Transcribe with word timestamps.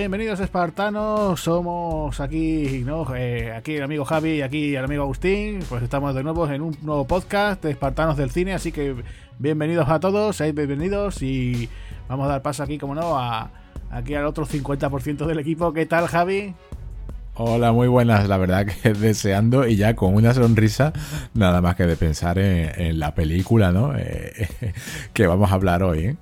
Bienvenidos 0.00 0.40
espartanos, 0.40 1.38
somos 1.42 2.20
aquí, 2.20 2.84
¿no? 2.86 3.14
Eh, 3.14 3.52
aquí 3.52 3.74
el 3.74 3.82
amigo 3.82 4.06
Javi 4.06 4.36
y 4.36 4.40
aquí 4.40 4.74
el 4.74 4.82
amigo 4.82 5.02
Agustín, 5.02 5.60
pues 5.68 5.82
estamos 5.82 6.14
de 6.14 6.22
nuevo 6.22 6.48
en 6.48 6.62
un 6.62 6.74
nuevo 6.80 7.06
podcast 7.06 7.62
de 7.62 7.72
Espartanos 7.72 8.16
del 8.16 8.30
Cine, 8.30 8.54
así 8.54 8.72
que 8.72 8.96
bienvenidos 9.38 9.90
a 9.90 10.00
todos, 10.00 10.36
seáis 10.36 10.54
bienvenidos 10.54 11.20
y 11.20 11.68
vamos 12.08 12.24
a 12.24 12.30
dar 12.30 12.40
paso 12.40 12.62
aquí, 12.62 12.78
como 12.78 12.94
no, 12.94 13.18
a 13.18 13.50
aquí 13.90 14.14
al 14.14 14.24
otro 14.24 14.46
50% 14.46 15.26
del 15.26 15.38
equipo. 15.38 15.74
¿Qué 15.74 15.84
tal 15.84 16.06
Javi? 16.06 16.54
Hola, 17.34 17.72
muy 17.72 17.88
buenas. 17.88 18.26
La 18.26 18.38
verdad 18.38 18.64
que 18.64 18.94
deseando 18.94 19.66
y 19.66 19.76
ya 19.76 19.96
con 19.96 20.14
una 20.14 20.32
sonrisa, 20.32 20.94
nada 21.34 21.60
más 21.60 21.76
que 21.76 21.84
de 21.84 21.96
pensar 21.96 22.38
en, 22.38 22.98
la 22.98 23.14
película, 23.14 23.70
¿no? 23.70 23.92
Eh, 23.98 24.48
que 25.12 25.26
vamos 25.26 25.50
a 25.50 25.54
hablar 25.56 25.82
hoy, 25.82 25.98
¿eh? 26.06 26.16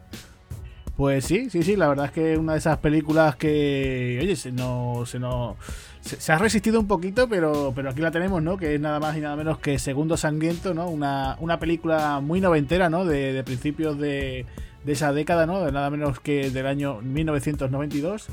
Pues 0.99 1.27
sí, 1.27 1.49
sí, 1.49 1.63
sí, 1.63 1.77
la 1.77 1.87
verdad 1.87 2.07
es 2.07 2.11
que 2.11 2.37
una 2.37 2.55
de 2.55 2.59
esas 2.59 2.79
películas 2.79 3.37
que, 3.37 4.19
oye, 4.21 4.35
se 4.35 4.51
nos, 4.51 5.09
se, 5.09 5.21
nos, 5.21 5.55
se, 6.01 6.33
ha 6.33 6.39
resistido 6.39 6.81
un 6.81 6.89
poquito, 6.89 7.29
pero, 7.29 7.73
pero 7.73 7.91
aquí 7.91 8.01
la 8.01 8.11
tenemos, 8.11 8.43
¿no? 8.43 8.57
Que 8.57 8.75
es 8.75 8.81
nada 8.81 8.99
más 8.99 9.17
y 9.17 9.21
nada 9.21 9.37
menos 9.37 9.61
que 9.61 9.79
Segundo 9.79 10.17
Sangriento, 10.17 10.75
¿no? 10.75 10.89
Una, 10.89 11.37
una 11.39 11.61
película 11.61 12.19
muy 12.19 12.41
noventera, 12.41 12.91
¿no? 12.91 13.05
De, 13.05 13.33
de 13.33 13.45
principios 13.45 13.97
de, 13.97 14.45
de 14.85 14.93
esa 14.93 15.13
década, 15.13 15.47
¿no? 15.47 15.65
De 15.65 15.71
nada 15.71 15.89
menos 15.89 16.19
que 16.19 16.51
del 16.51 16.67
año 16.67 17.01
1992. 17.01 18.27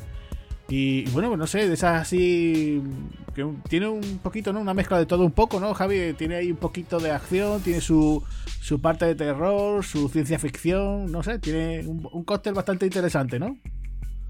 Y, 0.68 1.08
bueno, 1.10 1.38
no 1.38 1.46
sé, 1.46 1.68
de 1.68 1.74
esas 1.74 2.02
así. 2.02 2.82
que 3.36 3.46
tiene 3.70 3.88
un 3.88 4.20
poquito, 4.20 4.52
¿no? 4.52 4.60
Una 4.60 4.74
mezcla 4.74 4.98
de 4.98 5.06
todo 5.06 5.24
un 5.24 5.32
poco, 5.32 5.60
¿no? 5.60 5.74
Javi 5.74 6.14
tiene 6.14 6.36
ahí 6.36 6.52
un 6.52 6.58
poquito 6.58 7.00
de 7.00 7.12
acción, 7.12 7.62
tiene 7.62 7.82
su, 7.82 8.24
su 8.62 8.82
parte 8.82 9.06
de 9.06 9.16
terror, 9.16 9.84
su 9.84 10.10
ciencia 10.10 10.40
ficción, 10.40 11.12
no 11.12 11.22
sé, 11.22 11.40
tiene 11.40 11.86
un, 11.86 12.08
un 12.12 12.24
cóctel 12.24 12.54
bastante 12.54 12.86
interesante, 12.86 13.38
¿no? 13.38 13.58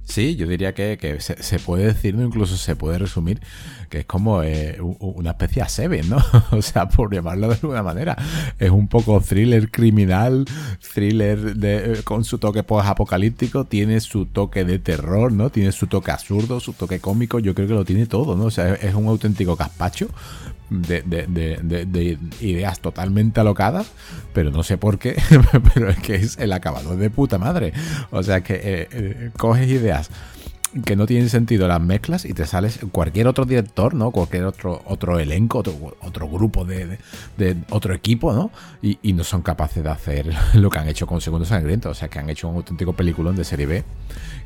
Sí, 0.06 0.36
yo 0.36 0.48
diría 0.48 0.74
que, 0.74 1.18
se, 1.20 1.60
puede 1.60 1.86
decir, 1.86 2.16
incluso 2.16 2.58
se 2.58 2.76
puede 2.76 3.00
resumir, 3.00 3.42
que 3.90 4.00
es 4.00 4.06
como 4.06 4.44
eh, 4.44 4.78
una 4.80 5.32
especie 5.32 5.64
de 5.64 5.70
Seven, 5.70 6.10
¿no? 6.10 6.18
o 6.52 6.62
sea, 6.62 6.88
por 6.88 7.14
llamarlo 7.14 7.48
de 7.48 7.56
alguna 7.56 7.82
manera. 7.82 8.16
Es 8.60 8.70
un 8.70 8.88
poco 8.88 9.20
thriller 9.20 9.72
criminal, 9.72 10.46
thriller 10.94 11.56
de, 11.56 12.02
con 12.04 12.24
su 12.24 12.38
toque 12.38 12.62
post-apocalíptico, 12.62 13.66
tiene 13.66 14.00
su 14.00 14.28
toque 14.28 14.64
de 14.64 14.78
terror, 14.78 15.32
¿no? 15.32 15.50
Tiene 15.50 15.72
su 15.72 15.88
toque 15.88 16.12
absurdo, 16.12 16.60
su 16.60 16.74
toque 16.74 17.00
cómico, 17.00 17.40
yo 17.40 17.56
creo 17.56 17.68
que 17.68 17.74
lo 17.74 17.84
tiene 17.84 18.06
todo, 18.06 18.38
¿no? 18.38 18.46
O 18.46 18.52
sea, 18.52 18.76
es 18.76 18.94
un 18.94 19.08
auténtico 19.08 19.56
gazpacho 19.56 20.10
de, 20.70 21.02
de, 21.04 22.18
ideas 22.42 22.80
totalmente 22.80 23.40
alocadas, 23.40 23.92
pero 24.34 24.52
no 24.52 24.64
sé 24.64 24.78
por 24.78 25.00
qué, 25.00 25.16
pero 25.74 25.90
es 25.90 25.98
que 26.00 26.16
es 26.16 26.38
el 26.38 26.54
acabado 26.54 26.96
de 26.98 27.10
puta 27.10 27.38
madre. 27.38 27.74
O 28.12 28.24
sea 28.24 28.42
que 28.42 28.56
eh, 28.56 28.88
eh, 28.92 29.32
coges 29.38 29.70
ideas 29.70 30.10
que 30.84 30.96
no 30.98 31.06
tienen 31.06 31.30
sentido 31.30 31.68
las 31.68 31.80
mezclas 31.80 32.26
y 32.26 32.34
te 32.34 32.46
sales 32.46 32.80
cualquier 32.92 33.28
otro 33.28 33.46
director, 33.46 33.94
¿no? 33.94 34.12
Cualquier 34.12 34.44
otro, 34.46 34.82
otro 34.86 35.20
elenco, 35.20 35.60
otro, 35.60 35.96
otro 36.02 36.28
grupo 36.28 36.66
de, 36.66 36.98
otro 37.70 37.94
equipo, 37.94 38.34
¿no? 38.34 38.52
Y, 38.82 39.00
y, 39.02 39.14
no 39.14 39.24
son 39.24 39.42
capaces 39.42 39.84
de 39.84 39.90
hacer 39.90 40.36
lo 40.54 40.70
que 40.70 40.80
han 40.80 40.90
hecho 40.90 41.08
con 41.08 41.22
Segundo 41.22 41.46
Sangriento. 41.46 41.90
O 41.90 41.94
sea, 41.94 42.10
que 42.10 42.20
han 42.20 42.30
hecho 42.30 42.50
un 42.50 42.58
auténtico 42.58 42.94
peliculón 42.94 43.38
de 43.38 43.46
serie 43.46 43.66
B 43.66 43.84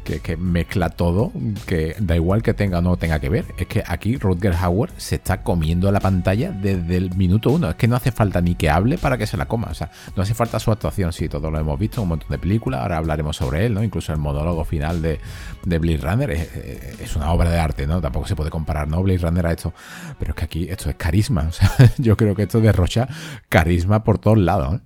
que, 0.03 0.37
mezcla 0.37 0.89
todo, 0.89 1.31
que 1.65 1.95
da 1.99 2.15
igual 2.15 2.41
que 2.41 2.53
tenga 2.53 2.79
o 2.79 2.81
no 2.81 2.97
tenga 2.97 3.19
que 3.19 3.29
ver. 3.29 3.45
Es 3.57 3.67
que 3.67 3.83
aquí 3.85 4.17
Rutger 4.17 4.53
Hauer 4.55 4.91
se 4.97 5.15
está 5.15 5.43
comiendo 5.43 5.91
la 5.91 5.99
pantalla 5.99 6.51
desde 6.51 6.97
el 6.97 7.15
minuto 7.15 7.51
uno. 7.51 7.69
Es 7.69 7.75
que 7.75 7.87
no 7.87 7.95
hace 7.95 8.11
falta 8.11 8.41
ni 8.41 8.55
que 8.55 8.69
hable 8.69 8.97
para 8.97 9.17
que 9.17 9.27
se 9.27 9.37
la 9.37 9.47
coma. 9.47 9.67
O 9.69 9.73
sea, 9.73 9.91
no 10.15 10.23
hace 10.23 10.33
falta 10.33 10.59
su 10.59 10.71
actuación. 10.71 11.13
Sí, 11.13 11.29
todos 11.29 11.51
lo 11.51 11.59
hemos 11.59 11.79
visto, 11.79 12.01
un 12.01 12.09
montón 12.09 12.29
de 12.29 12.39
películas. 12.39 12.81
Ahora 12.81 12.97
hablaremos 12.97 13.37
sobre 13.37 13.65
él, 13.65 13.73
¿no? 13.73 13.83
Incluso 13.83 14.11
el 14.11 14.19
monólogo 14.19 14.63
final 14.63 15.01
de, 15.01 15.19
de 15.65 15.79
Blade 15.79 15.97
Runner 15.97 16.31
es, 16.31 17.15
una 17.15 17.31
obra 17.31 17.49
de 17.49 17.59
arte, 17.59 17.87
¿no? 17.87 18.01
Tampoco 18.01 18.27
se 18.27 18.35
puede 18.35 18.49
comparar, 18.49 18.87
¿no? 18.87 19.03
Blade 19.03 19.19
Runner 19.19 19.45
a 19.45 19.51
esto. 19.51 19.73
Pero 20.17 20.31
es 20.31 20.35
que 20.35 20.45
aquí 20.45 20.67
esto 20.69 20.89
es 20.89 20.95
carisma. 20.95 21.39
O 21.49 21.51
sea, 21.51 21.71
yo 21.97 22.15
creo 22.15 22.35
que 22.35 22.43
esto 22.43 22.61
derrocha 22.61 23.07
carisma 23.49 24.03
por 24.03 24.19
todos 24.19 24.37
lados. 24.37 24.75
¿eh? 24.75 24.79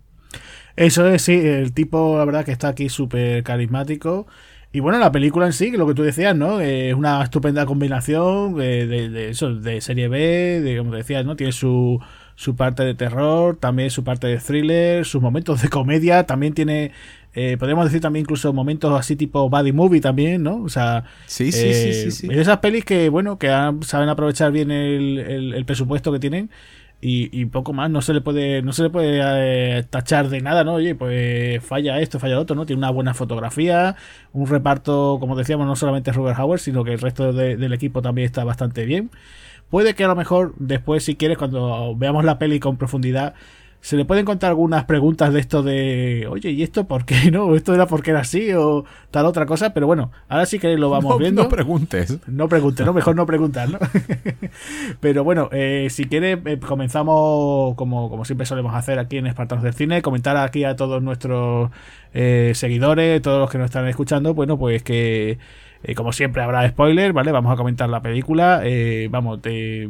Eso 0.75 1.07
es, 1.07 1.21
sí, 1.21 1.33
el 1.33 1.73
tipo, 1.73 2.17
la 2.17 2.25
verdad, 2.25 2.45
que 2.45 2.51
está 2.51 2.69
aquí 2.69 2.89
súper 2.89 3.43
carismático. 3.43 4.27
Y 4.75 4.79
bueno, 4.79 4.97
la 4.97 5.11
película 5.11 5.45
en 5.45 5.53
sí, 5.53 5.69
lo 5.69 5.85
que 5.85 5.93
tú 5.93 6.01
decías, 6.01 6.35
¿no? 6.35 6.59
Es 6.59 6.95
una 6.95 7.21
estupenda 7.23 7.63
combinación 7.67 8.55
de, 8.55 8.87
de, 8.87 9.29
eso, 9.29 9.53
de 9.53 9.79
serie 9.81 10.07
B, 10.07 10.61
de, 10.61 10.79
como 10.79 10.95
decías, 10.95 11.23
¿no? 11.25 11.35
Tiene 11.35 11.53
su, 11.53 12.01
su 12.33 12.55
parte 12.55 12.83
de 12.83 12.95
terror, 12.95 13.55
también 13.55 13.91
su 13.91 14.03
parte 14.03 14.25
de 14.25 14.37
thriller, 14.37 15.05
sus 15.05 15.21
momentos 15.21 15.61
de 15.61 15.69
comedia, 15.69 16.25
también 16.25 16.55
tiene, 16.55 16.91
eh, 17.35 17.55
podríamos 17.59 17.85
decir 17.85 18.01
también 18.01 18.23
incluso 18.23 18.51
momentos 18.51 18.99
así 18.99 19.15
tipo 19.15 19.47
body 19.47 19.71
movie 19.71 20.01
también, 20.01 20.41
¿no? 20.41 20.63
O 20.63 20.69
sea, 20.69 21.03
sí, 21.27 21.51
sí, 21.51 21.71
sí, 21.71 21.93
sí, 21.93 22.11
sí, 22.11 22.27
esas 22.31 22.57
pelis 22.57 22.83
que, 22.83 23.09
bueno, 23.09 23.37
que 23.37 23.49
saben 23.81 24.09
aprovechar 24.09 24.51
bien 24.51 24.71
el, 24.71 25.19
el, 25.19 25.53
el 25.53 25.65
presupuesto 25.65 26.11
que 26.11 26.19
tienen 26.19 26.49
y, 27.05 27.45
poco 27.47 27.73
más, 27.73 27.89
no 27.89 28.01
se 28.01 28.13
le 28.13 28.21
puede, 28.21 28.61
no 28.61 28.71
se 28.71 28.83
le 28.83 28.89
puede 28.89 29.19
eh, 29.21 29.83
tachar 29.83 30.29
de 30.29 30.39
nada, 30.39 30.63
¿no? 30.63 30.75
Oye, 30.75 30.95
pues 30.95 31.61
falla 31.61 31.99
esto, 31.99 32.17
falla 32.17 32.35
lo 32.35 32.41
otro, 32.41 32.55
¿no? 32.55 32.65
Tiene 32.65 32.77
una 32.79 32.91
buena 32.91 33.13
fotografía, 33.13 33.97
un 34.31 34.47
reparto, 34.47 35.17
como 35.19 35.35
decíamos, 35.35 35.67
no 35.67 35.75
solamente 35.75 36.13
Robert 36.13 36.39
Howard, 36.39 36.59
sino 36.59 36.85
que 36.85 36.93
el 36.93 36.99
resto 36.99 37.33
del 37.33 37.73
equipo 37.73 38.01
también 38.01 38.25
está 38.25 38.45
bastante 38.45 38.85
bien. 38.85 39.11
Puede 39.69 39.95
que 39.95 40.05
a 40.05 40.07
lo 40.07 40.15
mejor 40.15 40.53
después, 40.57 41.03
si 41.03 41.15
quieres, 41.15 41.37
cuando 41.37 41.95
veamos 41.97 42.23
la 42.23 42.39
peli 42.39 42.59
con 42.59 42.77
profundidad, 42.77 43.33
se 43.83 43.97
le 43.97 44.05
pueden 44.05 44.23
contar 44.23 44.51
algunas 44.51 44.85
preguntas 44.85 45.33
de 45.33 45.41
esto 45.41 45.61
de, 45.61 46.25
oye, 46.29 46.51
¿y 46.51 46.63
esto 46.63 46.87
por 46.87 47.03
qué 47.03 47.29
no? 47.31 47.53
¿Esto 47.53 47.75
era 47.75 47.85
porque 47.85 48.11
era 48.11 48.21
así 48.21 48.53
o 48.53 48.85
tal 49.11 49.25
otra 49.25 49.45
cosa? 49.45 49.73
Pero 49.73 49.87
bueno, 49.87 50.09
ahora 50.29 50.45
sí 50.45 50.57
que 50.57 50.77
lo 50.77 50.89
vamos 50.89 51.19
viendo. 51.19 51.43
No 51.43 51.49
preguntes. 51.49 52.17
No 52.25 52.47
preguntes, 52.47 52.85
¿no? 52.85 52.93
Mejor 52.93 53.17
no 53.17 53.25
preguntar, 53.25 53.69
¿no? 53.69 53.79
Pero 55.01 55.25
bueno, 55.25 55.49
eh, 55.51 55.87
si 55.89 56.05
quieres, 56.05 56.39
eh, 56.45 56.59
comenzamos 56.65 57.75
como, 57.75 58.09
como 58.09 58.23
siempre 58.23 58.45
solemos 58.45 58.73
hacer 58.73 58.99
aquí 58.99 59.17
en 59.17 59.27
Espartanos 59.27 59.65
del 59.65 59.73
Cine, 59.73 60.01
comentar 60.01 60.37
aquí 60.37 60.63
a 60.63 60.77
todos 60.77 61.03
nuestros 61.03 61.69
eh, 62.13 62.53
seguidores, 62.55 63.21
todos 63.21 63.41
los 63.41 63.51
que 63.51 63.57
nos 63.57 63.65
están 63.65 63.85
escuchando, 63.89 64.33
bueno, 64.33 64.57
pues 64.57 64.81
que 64.81 65.39
como 65.97 66.13
siempre 66.13 66.41
habrá 66.41 66.65
spoiler, 66.69 67.11
¿vale? 67.11 67.33
Vamos 67.33 67.51
a 67.51 67.57
comentar 67.57 67.89
la 67.89 68.01
película. 68.01 68.63
vamos, 69.09 69.41
te 69.41 69.89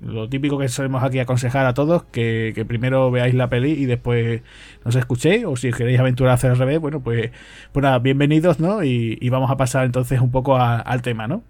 lo 0.00 0.28
típico 0.28 0.58
que 0.58 0.68
solemos 0.68 1.02
aquí 1.02 1.18
aconsejar 1.18 1.66
a 1.66 1.74
todos, 1.74 2.04
que, 2.04 2.64
primero 2.66 3.10
veáis 3.10 3.34
la 3.34 3.48
peli 3.48 3.72
y 3.72 3.86
después 3.86 4.42
nos 4.84 4.94
escuchéis, 4.96 5.44
o 5.44 5.56
si 5.56 5.72
queréis 5.72 5.98
aventurar 5.98 6.38
al 6.42 6.58
revés, 6.58 6.80
bueno, 6.80 7.00
pues, 7.00 7.30
pues 7.72 7.82
nada, 7.82 7.98
bienvenidos, 7.98 8.60
¿no? 8.60 8.82
Y, 8.84 9.28
vamos 9.28 9.50
a 9.50 9.56
pasar 9.56 9.84
entonces 9.84 10.20
un 10.20 10.30
poco 10.30 10.56
al 10.56 11.02
tema, 11.02 11.26
¿no? 11.26 11.42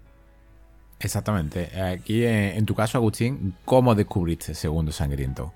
Exactamente. 0.99 1.69
Aquí, 1.81 2.25
en, 2.25 2.65
tu 2.65 2.75
caso, 2.75 2.97
Agustín, 2.97 3.53
¿cómo 3.65 3.95
descubriste 3.95 4.53
Segundo 4.53 4.91
Sangriento? 4.91 5.53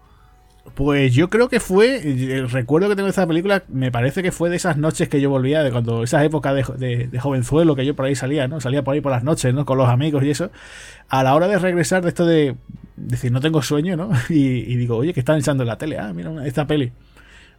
Pues 0.76 1.14
yo 1.14 1.30
creo 1.30 1.50
que 1.50 1.60
fue, 1.60 1.98
el 1.98 2.50
recuerdo 2.50 2.90
que 2.90 2.96
tengo 2.96 3.06
de 3.06 3.12
esta 3.12 3.28
película, 3.28 3.64
me 3.68 3.92
parece 3.92 4.24
que 4.24 4.32
fue 4.32 4.50
de 4.50 4.56
esas 4.56 4.78
noches 4.78 5.10
que 5.10 5.20
yo 5.20 5.30
volvía, 5.30 5.62
de 5.62 5.72
cuando, 5.72 6.04
esa 6.04 6.24
época 6.24 6.54
de, 6.54 7.08
de, 7.08 7.20
jovenzuelo 7.20 7.76
que 7.76 7.86
yo 7.86 7.96
por 7.96 8.06
ahí 8.06 8.16
salía, 8.16 8.48
¿no? 8.48 8.62
Salía 8.62 8.84
por 8.84 8.94
ahí 8.94 9.02
por 9.02 9.12
las 9.12 9.24
noches, 9.24 9.54
¿no? 9.54 9.66
Con 9.66 9.78
los 9.78 9.90
amigos 9.90 10.24
y 10.24 10.30
eso. 10.32 10.52
A 11.10 11.22
la 11.22 11.36
hora 11.36 11.48
de 11.48 11.60
regresar 11.60 12.02
de 12.02 12.10
esto 12.10 12.26
de 12.26 12.56
decir, 12.96 13.32
no 13.32 13.42
tengo 13.42 13.62
sueño, 13.62 13.96
¿no? 13.98 14.10
Y, 14.30 14.76
digo, 14.78 14.98
oye, 14.98 15.14
que 15.14 15.20
están 15.20 15.38
echando 15.38 15.64
en 15.64 15.68
la 15.68 15.78
tele? 15.78 16.00
Ah, 16.00 16.14
mira 16.14 16.32
esta 16.46 16.66
peli. 16.66 16.92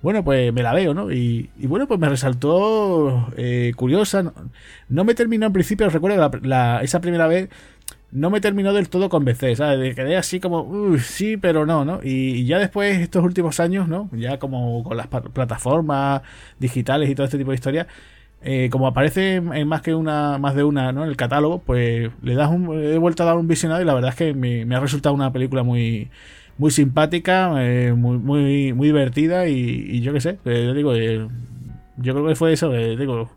Bueno, 0.02 0.22
pues 0.22 0.52
me 0.52 0.62
la 0.62 0.74
veo, 0.74 0.92
¿no? 0.92 1.10
Y, 1.10 1.50
bueno, 1.60 1.86
pues 1.88 1.98
me 1.98 2.08
resaltó 2.08 3.28
eh, 3.36 3.72
curiosa. 3.76 4.34
No, 4.88 5.04
me 5.04 5.14
terminó 5.14 5.46
en 5.46 5.52
principio, 5.52 5.88
recuerdo, 5.88 6.30
la, 6.42 6.80
esa 6.82 7.00
primera 7.00 7.26
vez 7.26 7.48
no 8.14 8.30
me 8.30 8.40
terminó 8.40 8.72
del 8.72 8.88
todo 8.88 9.08
convencer, 9.08 9.56
¿sabes? 9.56 9.94
Quedé 9.96 10.16
así 10.16 10.38
como, 10.38 10.62
uy, 10.62 11.00
sí, 11.00 11.36
pero 11.36 11.66
no, 11.66 11.84
¿no? 11.84 12.00
Y, 12.02 12.46
ya 12.46 12.60
después, 12.60 12.98
estos 13.00 13.24
últimos 13.24 13.58
años, 13.58 13.88
¿no? 13.88 14.08
Ya 14.12 14.38
como 14.38 14.84
con 14.84 14.96
las 14.96 15.08
plataformas 15.08 16.22
digitales 16.60 17.10
y 17.10 17.16
todo 17.16 17.24
este 17.24 17.38
tipo 17.38 17.50
de 17.50 17.56
historias, 17.56 17.88
eh, 18.42 18.68
como 18.70 18.86
aparece 18.86 19.36
en 19.36 19.68
más 19.68 19.82
que 19.82 19.94
una, 19.94 20.38
más 20.38 20.54
de 20.54 20.62
una, 20.62 20.92
¿no? 20.92 21.02
En 21.02 21.10
el 21.10 21.16
catálogo, 21.16 21.58
pues 21.60 22.10
le 22.22 22.34
das 22.36 22.50
un, 22.50 22.72
he 22.84 22.98
vuelto 22.98 23.24
a 23.24 23.26
dar 23.26 23.36
un 23.36 23.48
visionado 23.48 23.82
y 23.82 23.84
la 23.84 23.94
verdad 23.94 24.10
es 24.10 24.16
que 24.16 24.32
me, 24.32 24.74
ha 24.76 24.80
resultado 24.80 25.14
una 25.14 25.32
película 25.32 25.64
muy, 25.64 26.10
muy 26.56 26.70
simpática, 26.70 27.52
eh, 27.64 27.94
muy, 27.94 28.18
muy, 28.18 28.72
muy 28.74 28.88
divertida 28.88 29.48
y, 29.48 30.00
yo 30.02 30.12
qué 30.12 30.20
sé, 30.20 30.38
eh, 30.44 30.72
digo, 30.74 30.94
yo 30.94 32.14
creo 32.14 32.28
que 32.28 32.36
fue 32.36 32.52
eso, 32.52 32.70
digo, 32.70 33.30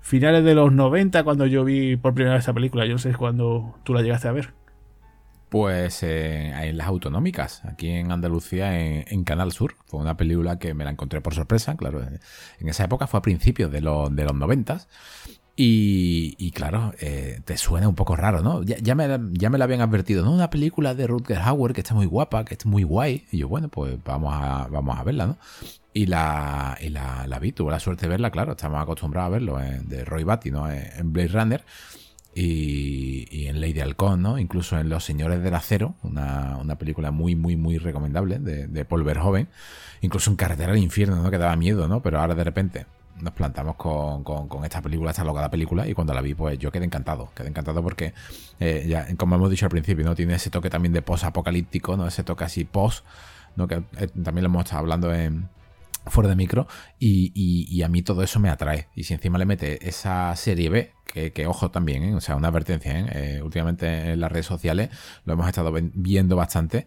finales 0.00 0.44
de 0.44 0.54
los 0.54 0.72
90 0.72 1.22
cuando 1.24 1.46
yo 1.46 1.64
vi 1.64 1.96
por 1.96 2.14
primera 2.14 2.34
vez 2.34 2.42
esta 2.42 2.52
película, 2.52 2.86
yo 2.86 2.92
no 2.92 2.98
sé 2.98 3.14
cuándo 3.14 3.74
tú 3.84 3.94
la 3.94 4.02
llegaste 4.02 4.28
a 4.28 4.32
ver. 4.32 4.54
Pues 5.50 6.04
eh, 6.04 6.52
en 6.68 6.78
las 6.78 6.86
autonómicas, 6.86 7.64
aquí 7.64 7.90
en 7.90 8.12
Andalucía, 8.12 8.78
en, 8.78 9.24
Canal 9.24 9.50
Sur. 9.50 9.74
Fue 9.86 9.98
una 9.98 10.16
película 10.16 10.60
que 10.60 10.74
me 10.74 10.84
la 10.84 10.90
encontré 10.90 11.20
por 11.20 11.34
sorpresa, 11.34 11.76
claro. 11.76 12.02
En 12.60 12.68
esa 12.68 12.84
época 12.84 13.08
fue 13.08 13.18
a 13.18 13.22
principios 13.22 13.72
de, 13.72 13.80
los, 13.80 14.14
de 14.14 14.24
los 14.24 14.34
90. 14.34 14.80
Y, 15.62 16.52
claro, 16.52 16.94
eh, 17.00 17.42
te 17.44 17.58
suena 17.58 17.86
un 17.86 17.94
poco 17.94 18.16
raro, 18.16 18.40
¿no? 18.40 18.62
Ya, 18.62 18.94
me, 18.94 19.06
ya 19.32 19.50
me 19.50 19.58
la 19.58 19.64
habían 19.64 19.82
advertido, 19.82 20.24
¿no? 20.24 20.32
Una 20.32 20.48
película 20.48 20.94
de 20.94 21.06
Rutger 21.06 21.36
Hauer 21.36 21.74
que 21.74 21.82
está 21.82 21.92
muy 21.92 22.06
guapa, 22.06 22.46
que 22.46 22.54
está 22.54 22.66
muy 22.66 22.82
guay. 22.82 23.26
Y 23.30 23.36
yo, 23.36 23.48
bueno, 23.48 23.68
pues 23.68 23.98
vamos 24.02 24.32
a, 24.34 24.68
vamos 24.68 24.98
a 24.98 25.04
verla, 25.04 25.26
¿no? 25.26 25.36
Y 25.92 26.06
la, 26.06 26.78
y 26.80 26.88
la, 26.88 27.38
vi, 27.42 27.52
tuve 27.52 27.72
la 27.72 27.78
suerte 27.78 28.06
de 28.06 28.08
verla, 28.08 28.30
claro, 28.30 28.52
estamos 28.52 28.80
acostumbrados 28.80 29.26
a 29.26 29.30
verlo, 29.32 29.60
eh, 29.60 29.82
de 29.84 30.02
Roy 30.06 30.24
Batty, 30.24 30.50
¿no? 30.50 30.70
En 30.70 31.12
Blade 31.12 31.28
Runner. 31.28 31.62
y, 32.34 33.46
en 33.46 33.60
Lady 33.60 33.80
Halcón, 33.80 34.22
¿no? 34.22 34.38
Incluso 34.38 34.78
en 34.78 34.88
Los 34.88 35.04
Señores 35.04 35.42
del 35.42 35.54
Acero, 35.54 35.94
una, 36.02 36.56
una 36.56 36.76
película 36.76 37.10
muy, 37.10 37.36
muy, 37.36 37.56
muy 37.56 37.76
recomendable 37.76 38.38
de, 38.38 38.66
de 38.66 38.84
Paul 38.86 39.04
Verhoeven. 39.04 39.48
Incluso 40.00 40.30
en 40.30 40.36
Carretera 40.36 40.72
al 40.72 40.78
Infierno, 40.78 41.22
¿no? 41.22 41.30
Que 41.30 41.36
daba 41.36 41.54
miedo, 41.56 41.86
¿no? 41.86 42.00
Pero 42.00 42.18
ahora 42.18 42.34
de 42.34 42.44
repente 42.44 42.86
nos 43.22 43.32
plantamos 43.32 43.76
con, 43.76 44.24
con, 44.24 44.64
esta 44.64 44.82
película, 44.82 45.10
esta 45.10 45.24
locada 45.24 45.50
película, 45.50 45.86
y 45.86 45.94
cuando 45.94 46.14
la 46.14 46.20
vi, 46.20 46.34
pues 46.34 46.58
yo 46.58 46.70
quedé 46.70 46.84
encantado. 46.84 47.30
Quedé 47.34 47.48
encantado 47.48 47.82
porque, 47.82 48.14
eh, 48.58 48.86
ya, 48.88 49.06
como 49.16 49.36
hemos 49.36 49.50
dicho 49.50 49.66
al 49.66 49.70
principio, 49.70 50.04
¿no? 50.04 50.14
Tiene 50.14 50.34
ese 50.34 50.50
toque 50.50 50.70
también 50.70 50.92
de 50.92 51.02
post-apocalíptico, 51.02 51.96
¿no? 51.96 52.06
Ese 52.06 52.24
toque 52.24 52.44
así 52.44 52.64
post, 52.64 53.04
¿no? 53.56 53.66
Que 53.68 53.82
eh, 53.98 54.08
también 54.22 54.42
lo 54.42 54.46
hemos 54.48 54.64
estado 54.64 54.80
hablando 54.80 55.14
en 55.14 55.48
fuera 56.06 56.30
de 56.30 56.36
micro 56.36 56.66
y, 56.98 57.82
a 57.82 57.88
mí 57.88 58.02
todo 58.02 58.22
eso 58.22 58.40
me 58.40 58.48
atrae 58.48 58.88
y 58.94 59.04
si 59.04 59.14
encima 59.14 59.38
le 59.38 59.44
mete 59.44 59.86
esa 59.86 60.34
serie 60.34 60.70
B 60.70 60.92
que, 61.04 61.46
ojo 61.46 61.70
también, 61.70 62.02
¿eh? 62.04 62.14
o 62.14 62.20
sea 62.22 62.36
una 62.36 62.48
advertencia 62.48 62.92
¿eh? 62.98 63.42
últimamente 63.42 64.12
en 64.12 64.20
las 64.20 64.32
redes 64.32 64.46
sociales 64.46 64.88
lo 65.24 65.34
hemos 65.34 65.46
estado 65.46 65.72
viendo 65.74 66.36
bastante 66.36 66.86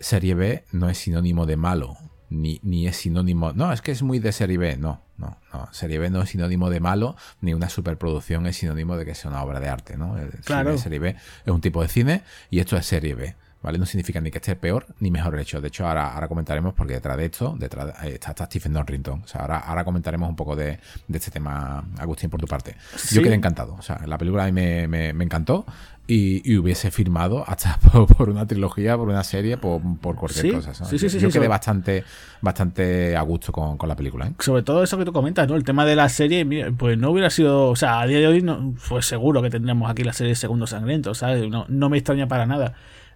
serie 0.00 0.34
B 0.34 0.64
no 0.72 0.88
es 0.88 0.96
sinónimo 0.96 1.44
de 1.44 1.56
malo 1.56 1.98
ni, 2.34 2.60
ni 2.62 2.86
es 2.86 2.96
sinónimo. 2.96 3.52
No, 3.52 3.72
es 3.72 3.80
que 3.80 3.92
es 3.92 4.02
muy 4.02 4.18
de 4.18 4.32
serie 4.32 4.58
B. 4.58 4.76
No, 4.76 5.00
no, 5.16 5.38
no. 5.52 5.68
Serie 5.72 5.98
B 5.98 6.10
no 6.10 6.22
es 6.22 6.30
sinónimo 6.30 6.70
de 6.70 6.80
malo, 6.80 7.16
ni 7.40 7.54
una 7.54 7.68
superproducción 7.68 8.46
es 8.46 8.56
sinónimo 8.56 8.96
de 8.96 9.04
que 9.04 9.14
sea 9.14 9.30
una 9.30 9.42
obra 9.42 9.60
de 9.60 9.68
arte, 9.68 9.96
¿no? 9.96 10.16
claro. 10.44 10.76
serie 10.78 10.98
B 10.98 11.16
es 11.44 11.52
un 11.52 11.60
tipo 11.60 11.82
de 11.82 11.88
cine 11.88 12.22
y 12.50 12.60
esto 12.60 12.76
es 12.76 12.86
serie 12.86 13.14
B. 13.14 13.34
¿Vale? 13.64 13.78
No 13.78 13.86
significa 13.86 14.20
ni 14.20 14.30
que 14.30 14.36
esté 14.36 14.56
peor 14.56 14.84
ni 15.00 15.10
mejor 15.10 15.40
hecho. 15.40 15.58
De 15.58 15.68
hecho, 15.68 15.88
ahora, 15.88 16.12
ahora 16.12 16.28
comentaremos, 16.28 16.74
porque 16.74 16.92
detrás 16.92 17.16
de 17.16 17.24
esto, 17.24 17.56
detrás 17.58 17.94
está, 18.04 18.30
está 18.32 18.44
Stephen 18.44 18.74
Norrington. 18.74 19.22
O 19.24 19.26
sea, 19.26 19.40
ahora, 19.40 19.58
ahora 19.60 19.84
comentaremos 19.84 20.28
un 20.28 20.36
poco 20.36 20.54
de, 20.54 20.78
este 21.10 21.30
tema, 21.30 21.82
Agustín, 21.98 22.28
por 22.28 22.38
tu 22.38 22.46
parte. 22.46 22.76
Yo 23.10 23.22
quedé 23.22 23.34
encantado. 23.34 23.74
O 23.78 23.82
sea, 23.82 24.02
la 24.06 24.18
película 24.18 24.44
a 24.44 24.46
mí 24.46 24.52
me, 24.52 24.86
me, 24.86 25.14
me 25.14 25.24
encantó 25.24 25.64
y, 26.06 26.56
hubiese 26.58 26.90
firmado 26.90 27.44
hasta 27.46 27.78
por, 28.18 28.28
una 28.28 28.46
trilogía, 28.46 28.96
por 28.96 29.08
una 29.08 29.24
serie, 29.24 29.56
por, 29.56 29.80
cualquier 30.00 30.56
cosa. 30.56 30.74
Sí, 30.74 30.98
sí, 30.98 31.08
sí, 31.08 31.18
Yo 31.18 31.30
quedé 31.30 31.48
bastante, 31.48 32.04
bastante 32.42 33.16
a 33.16 33.22
gusto 33.22 33.52
con, 33.52 33.78
la 33.88 33.96
película. 33.96 34.26
¿eh? 34.26 34.32
Sobre 34.38 34.62
todo 34.62 34.82
eso 34.82 34.98
que 34.98 35.04
tú 35.04 35.12
comentas, 35.12 35.48
¿no? 35.48 35.56
El 35.56 35.64
tema 35.64 35.86
de 35.86 35.96
la 35.96 36.08
serie, 36.08 36.44
pues 36.72 36.98
no 36.98 37.10
hubiera 37.10 37.30
sido, 37.30 37.68
o 37.70 37.76
sea, 37.76 38.00
a 38.00 38.06
día 38.06 38.18
de 38.18 38.26
hoy, 38.26 38.42
no, 38.42 38.74
pues 38.88 39.06
seguro 39.06 39.40
que 39.40 39.50
tendríamos 39.50 39.90
aquí 39.90 40.04
la 40.04 40.12
serie 40.12 40.34
Segundo 40.34 40.66
Sangriento, 40.66 41.14
¿sabes? 41.14 41.48
No, 41.48 41.64
no 41.68 41.88
me 41.88 41.96
extraña 41.96 42.28
para 42.28 42.44
nada. 42.44 42.74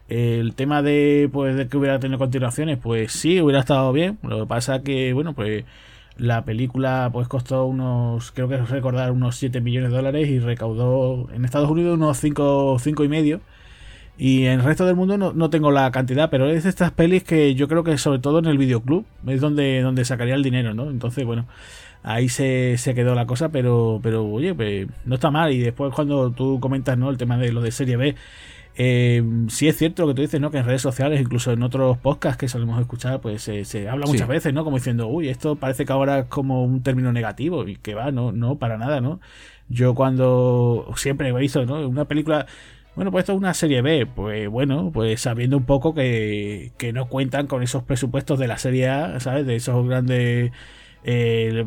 El 0.08 0.54
tema 0.54 0.82
de, 0.82 1.28
pues, 1.32 1.56
de 1.56 1.68
que 1.68 1.76
hubiera 1.76 2.00
tenido 2.00 2.18
continuaciones, 2.18 2.78
pues 2.78 3.12
sí, 3.12 3.40
hubiera 3.40 3.60
estado 3.60 3.92
bien. 3.92 4.18
Lo 4.22 4.40
que 4.40 4.46
pasa 4.46 4.82
que, 4.82 5.12
bueno, 5.12 5.34
pues 5.34 5.64
la 6.18 6.44
película 6.44 7.10
pues 7.12 7.28
costó 7.28 7.64
unos, 7.66 8.32
creo 8.32 8.48
que 8.48 8.56
recordar, 8.58 9.12
unos 9.12 9.36
7 9.36 9.60
millones 9.60 9.90
de 9.90 9.96
dólares 9.96 10.28
y 10.28 10.40
recaudó 10.40 11.28
en 11.32 11.44
Estados 11.44 11.70
Unidos 11.70 11.96
unos 11.96 12.18
5, 12.18 12.78
5 12.80 13.04
y 13.04 13.08
medio. 13.08 13.40
Y 14.18 14.46
en 14.46 14.54
el 14.54 14.64
resto 14.64 14.84
del 14.84 14.96
mundo 14.96 15.16
no, 15.16 15.32
no, 15.32 15.48
tengo 15.48 15.70
la 15.70 15.90
cantidad, 15.92 16.28
pero 16.28 16.50
es 16.50 16.64
de 16.64 16.70
estas 16.70 16.90
pelis 16.90 17.22
que 17.22 17.54
yo 17.54 17.68
creo 17.68 17.84
que 17.84 17.96
sobre 17.98 18.18
todo 18.18 18.40
en 18.40 18.46
el 18.46 18.58
videoclub 18.58 19.06
es 19.28 19.40
donde, 19.40 19.80
donde 19.80 20.04
sacaría 20.04 20.34
el 20.34 20.42
dinero, 20.42 20.74
¿no? 20.74 20.90
Entonces, 20.90 21.24
bueno, 21.24 21.46
ahí 22.02 22.28
se, 22.28 22.78
se 22.78 22.94
quedó 22.94 23.14
la 23.14 23.26
cosa, 23.26 23.50
pero, 23.50 24.00
pero 24.02 24.24
oye, 24.26 24.54
pues 24.54 24.88
no 25.04 25.14
está 25.14 25.30
mal. 25.30 25.52
Y 25.52 25.60
después 25.60 25.94
cuando 25.94 26.32
tú 26.32 26.58
comentas, 26.60 26.98
¿no? 26.98 27.10
El 27.10 27.16
tema 27.16 27.38
de 27.38 27.52
lo 27.52 27.60
de 27.60 27.70
serie 27.70 27.96
B, 27.96 28.16
eh, 28.80 29.24
sí 29.48 29.66
es 29.66 29.76
cierto 29.76 30.02
lo 30.02 30.08
que 30.08 30.14
tú 30.14 30.22
dices, 30.22 30.40
¿no? 30.40 30.52
Que 30.52 30.58
en 30.58 30.64
redes 30.64 30.82
sociales, 30.82 31.20
incluso 31.20 31.50
en 31.50 31.64
otros 31.64 31.98
podcasts 31.98 32.38
que 32.38 32.46
solemos 32.46 32.80
escuchar, 32.80 33.20
pues 33.20 33.42
se 33.42 33.88
habla 33.88 34.06
muchas 34.06 34.28
veces, 34.28 34.54
¿no? 34.54 34.62
Como 34.62 34.76
diciendo, 34.76 35.08
uy, 35.08 35.28
esto 35.28 35.56
parece 35.56 35.84
que 35.84 35.92
ahora 35.92 36.20
es 36.20 36.24
como 36.26 36.62
un 36.62 36.84
término 36.84 37.12
negativo 37.12 37.66
y 37.66 37.74
que 37.74 37.96
va, 37.96 38.12
no, 38.12 38.30
no, 38.30 38.56
para 38.56 38.78
nada, 38.78 39.00
¿no? 39.00 39.18
Yo 39.68 39.96
cuando 39.96 40.92
siempre 40.96 41.28
he 41.28 41.32
visto, 41.32 41.66
¿no? 41.66 41.88
Una 41.88 42.04
película, 42.04 42.46
bueno, 42.94 43.10
pues 43.10 43.22
esto 43.22 43.32
es 43.32 43.38
una 43.38 43.52
serie 43.52 43.82
B, 43.82 44.06
pues 44.06 44.48
bueno, 44.48 44.92
pues 44.94 45.20
sabiendo 45.22 45.56
un 45.56 45.64
poco 45.64 45.92
que, 45.92 46.70
que 46.78 46.92
no 46.92 47.08
cuentan 47.08 47.48
con 47.48 47.64
esos 47.64 47.82
presupuestos 47.82 48.38
de 48.38 48.46
la 48.46 48.58
serie 48.58 48.88
A, 48.88 49.18
¿sabes? 49.18 49.44
De 49.44 49.56
esos 49.56 49.88
grandes 49.88 50.52
eh, 51.04 51.64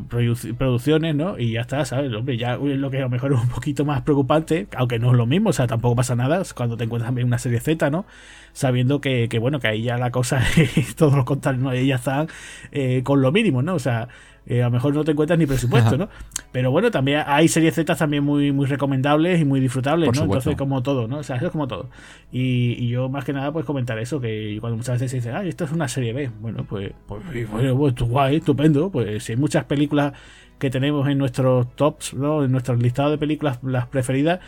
producciones, 0.57 1.15
¿no? 1.15 1.39
Y 1.39 1.53
ya 1.53 1.61
está, 1.61 1.85
¿sabes? 1.85 2.13
Hombre, 2.13 2.37
ya 2.37 2.57
lo 2.57 2.91
que 2.91 2.97
a 2.97 3.01
lo 3.01 3.09
mejor 3.09 3.33
es 3.33 3.39
un 3.39 3.49
poquito 3.49 3.85
más 3.85 4.01
preocupante, 4.01 4.67
aunque 4.75 4.99
no 4.99 5.11
es 5.11 5.17
lo 5.17 5.25
mismo, 5.25 5.49
o 5.49 5.53
sea, 5.53 5.67
tampoco 5.67 5.95
pasa 5.95 6.15
nada 6.15 6.41
cuando 6.55 6.77
te 6.77 6.83
encuentras 6.83 7.07
también 7.07 7.27
una 7.27 7.37
serie 7.37 7.59
Z, 7.59 7.89
¿no? 7.89 8.05
Sabiendo 8.53 8.99
que, 9.01 9.29
que 9.29 9.39
bueno, 9.39 9.59
que 9.59 9.67
ahí 9.67 9.83
ya 9.83 9.97
la 9.97 10.11
cosa 10.11 10.43
todos 10.97 11.15
los 11.15 11.25
contrarios, 11.25 11.63
¿no? 11.63 11.73
Ya 11.73 11.95
están 11.95 12.27
eh, 12.71 13.01
con 13.03 13.21
lo 13.21 13.31
mínimo, 13.31 13.61
¿no? 13.61 13.75
O 13.75 13.79
sea, 13.79 14.09
eh, 14.47 14.61
a 14.61 14.65
lo 14.65 14.71
mejor 14.71 14.95
no 14.95 15.03
te 15.03 15.11
encuentras 15.11 15.37
ni 15.37 15.45
presupuesto, 15.45 15.97
¿no? 15.97 16.09
Pero 16.51 16.71
bueno, 16.71 16.89
también 16.91 17.23
hay 17.25 17.47
series 17.47 17.75
Z 17.75 17.95
también 17.95 18.23
muy, 18.23 18.51
muy 18.51 18.65
recomendables 18.65 19.39
y 19.39 19.45
muy 19.45 19.59
disfrutables, 19.59 20.15
¿no? 20.15 20.23
Entonces, 20.23 20.55
como 20.55 20.81
todo, 20.81 21.07
¿no? 21.07 21.19
O 21.19 21.23
sea, 21.23 21.35
eso 21.37 21.47
es 21.47 21.51
como 21.51 21.67
todo. 21.67 21.89
Y, 22.31 22.87
yo 22.87 23.07
más 23.09 23.23
que 23.23 23.33
nada, 23.33 23.53
pues 23.53 23.65
comentar 23.65 23.97
eso, 23.99 24.19
que 24.19 24.57
cuando 24.59 24.77
muchas 24.77 24.95
veces 24.99 25.11
se 25.11 25.17
dice, 25.17 25.31
ah, 25.31 25.43
esto 25.45 25.65
es 25.65 25.71
una 25.71 25.87
serie 25.87 26.13
B, 26.13 26.29
bueno, 26.41 26.65
pues, 26.67 26.91
pues, 27.07 27.49
bueno, 27.49 27.77
pues 27.77 27.95
guay, 27.95 28.37
estupendo, 28.37 28.89
pues 28.89 29.23
si 29.23 29.33
hay 29.33 29.37
muchas 29.37 29.65
películas 29.65 30.13
que 30.59 30.69
tenemos 30.69 31.07
en 31.07 31.17
nuestros 31.17 31.75
tops, 31.75 32.13
¿no? 32.13 32.43
En 32.43 32.51
nuestro 32.51 32.75
listado 32.75 33.11
de 33.11 33.17
películas, 33.17 33.59
las 33.63 33.87
preferidas, 33.87 34.39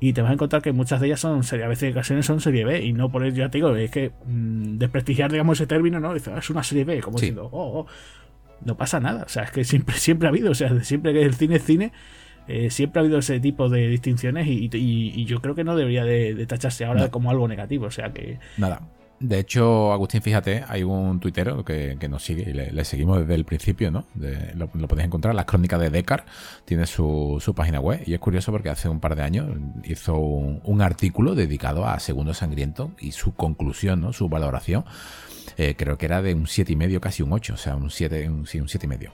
y 0.00 0.12
te 0.14 0.20
vas 0.20 0.30
a 0.30 0.34
encontrar 0.34 0.62
que 0.62 0.72
muchas 0.72 1.00
de 1.00 1.06
ellas 1.06 1.20
son 1.20 1.44
serie, 1.44 1.64
a 1.64 1.68
veces 1.68 1.84
en 1.84 1.92
ocasiones 1.92 2.26
son 2.26 2.40
serie 2.40 2.64
B, 2.64 2.82
y 2.82 2.92
no 2.92 3.10
por 3.10 3.24
ello, 3.24 3.36
ya 3.36 3.50
te 3.50 3.58
digo, 3.58 3.74
es 3.76 3.90
que 3.90 4.10
mm, 4.26 4.78
desprestigiar, 4.78 5.30
digamos, 5.30 5.58
ese 5.58 5.66
término, 5.66 6.00
¿no? 6.00 6.10
Ah, 6.10 6.38
es 6.38 6.50
una 6.50 6.62
serie 6.62 6.84
B, 6.84 7.00
como 7.00 7.18
diciendo, 7.18 7.48
oh, 7.52 7.80
oh 7.80 7.86
no 8.64 8.76
pasa 8.76 9.00
nada. 9.00 9.24
O 9.24 9.28
sea, 9.28 9.44
es 9.44 9.50
que 9.50 9.64
siempre, 9.64 9.96
siempre 9.96 10.28
ha 10.28 10.30
habido, 10.30 10.50
o 10.50 10.54
sea, 10.54 10.82
siempre 10.82 11.12
que 11.12 11.22
el 11.22 11.34
cine 11.34 11.56
es 11.56 11.64
cine, 11.64 11.92
eh, 12.48 12.70
siempre 12.70 13.00
ha 13.00 13.02
habido 13.02 13.18
ese 13.18 13.40
tipo 13.40 13.68
de 13.68 13.88
distinciones 13.88 14.46
y, 14.48 15.24
yo 15.24 15.40
creo 15.40 15.54
que 15.54 15.64
no 15.64 15.76
debería 15.76 16.04
de, 16.04 16.46
tacharse 16.46 16.84
ahora 16.84 17.10
como 17.10 17.30
algo 17.30 17.48
negativo. 17.48 17.86
O 17.86 17.90
sea 17.90 18.12
que. 18.12 18.38
Nada. 18.56 18.82
De 19.20 19.38
hecho, 19.38 19.92
Agustín, 19.92 20.20
fíjate, 20.20 20.64
hay 20.66 20.82
un 20.82 21.20
tuitero 21.20 21.64
que, 21.64 21.96
nos 22.10 22.24
sigue 22.24 22.50
y 22.50 22.52
le, 22.52 22.84
seguimos 22.84 23.20
desde 23.20 23.36
el 23.36 23.44
principio, 23.44 23.92
¿no? 23.92 24.04
lo, 24.56 24.66
podéis 24.66 25.06
encontrar, 25.06 25.32
las 25.32 25.44
crónicas 25.44 25.78
de 25.78 25.90
Decar, 25.90 26.24
tiene 26.64 26.86
su, 26.86 27.40
página 27.54 27.78
web 27.78 28.02
y 28.04 28.14
es 28.14 28.18
curioso 28.18 28.50
porque 28.50 28.68
hace 28.68 28.88
un 28.88 28.98
par 28.98 29.14
de 29.14 29.22
años 29.22 29.46
hizo 29.84 30.16
un, 30.16 30.60
un 30.64 30.82
artículo 30.82 31.36
dedicado 31.36 31.86
a 31.86 32.00
Segundo 32.00 32.34
Sangriento 32.34 32.90
y 32.98 33.12
su 33.12 33.32
conclusión, 33.32 34.00
¿no? 34.00 34.12
Su 34.12 34.28
valoración 34.28 34.84
eh, 35.56 35.74
creo 35.76 35.98
que 35.98 36.06
era 36.06 36.22
de 36.22 36.34
un 36.34 36.46
7,5, 36.46 37.00
casi 37.00 37.22
un 37.22 37.32
8, 37.32 37.54
o 37.54 37.56
sea, 37.56 37.76
un 37.76 37.90
7, 37.90 38.28
un, 38.28 38.46
sí, 38.46 38.60
un 38.60 38.68
7,5. 38.68 39.10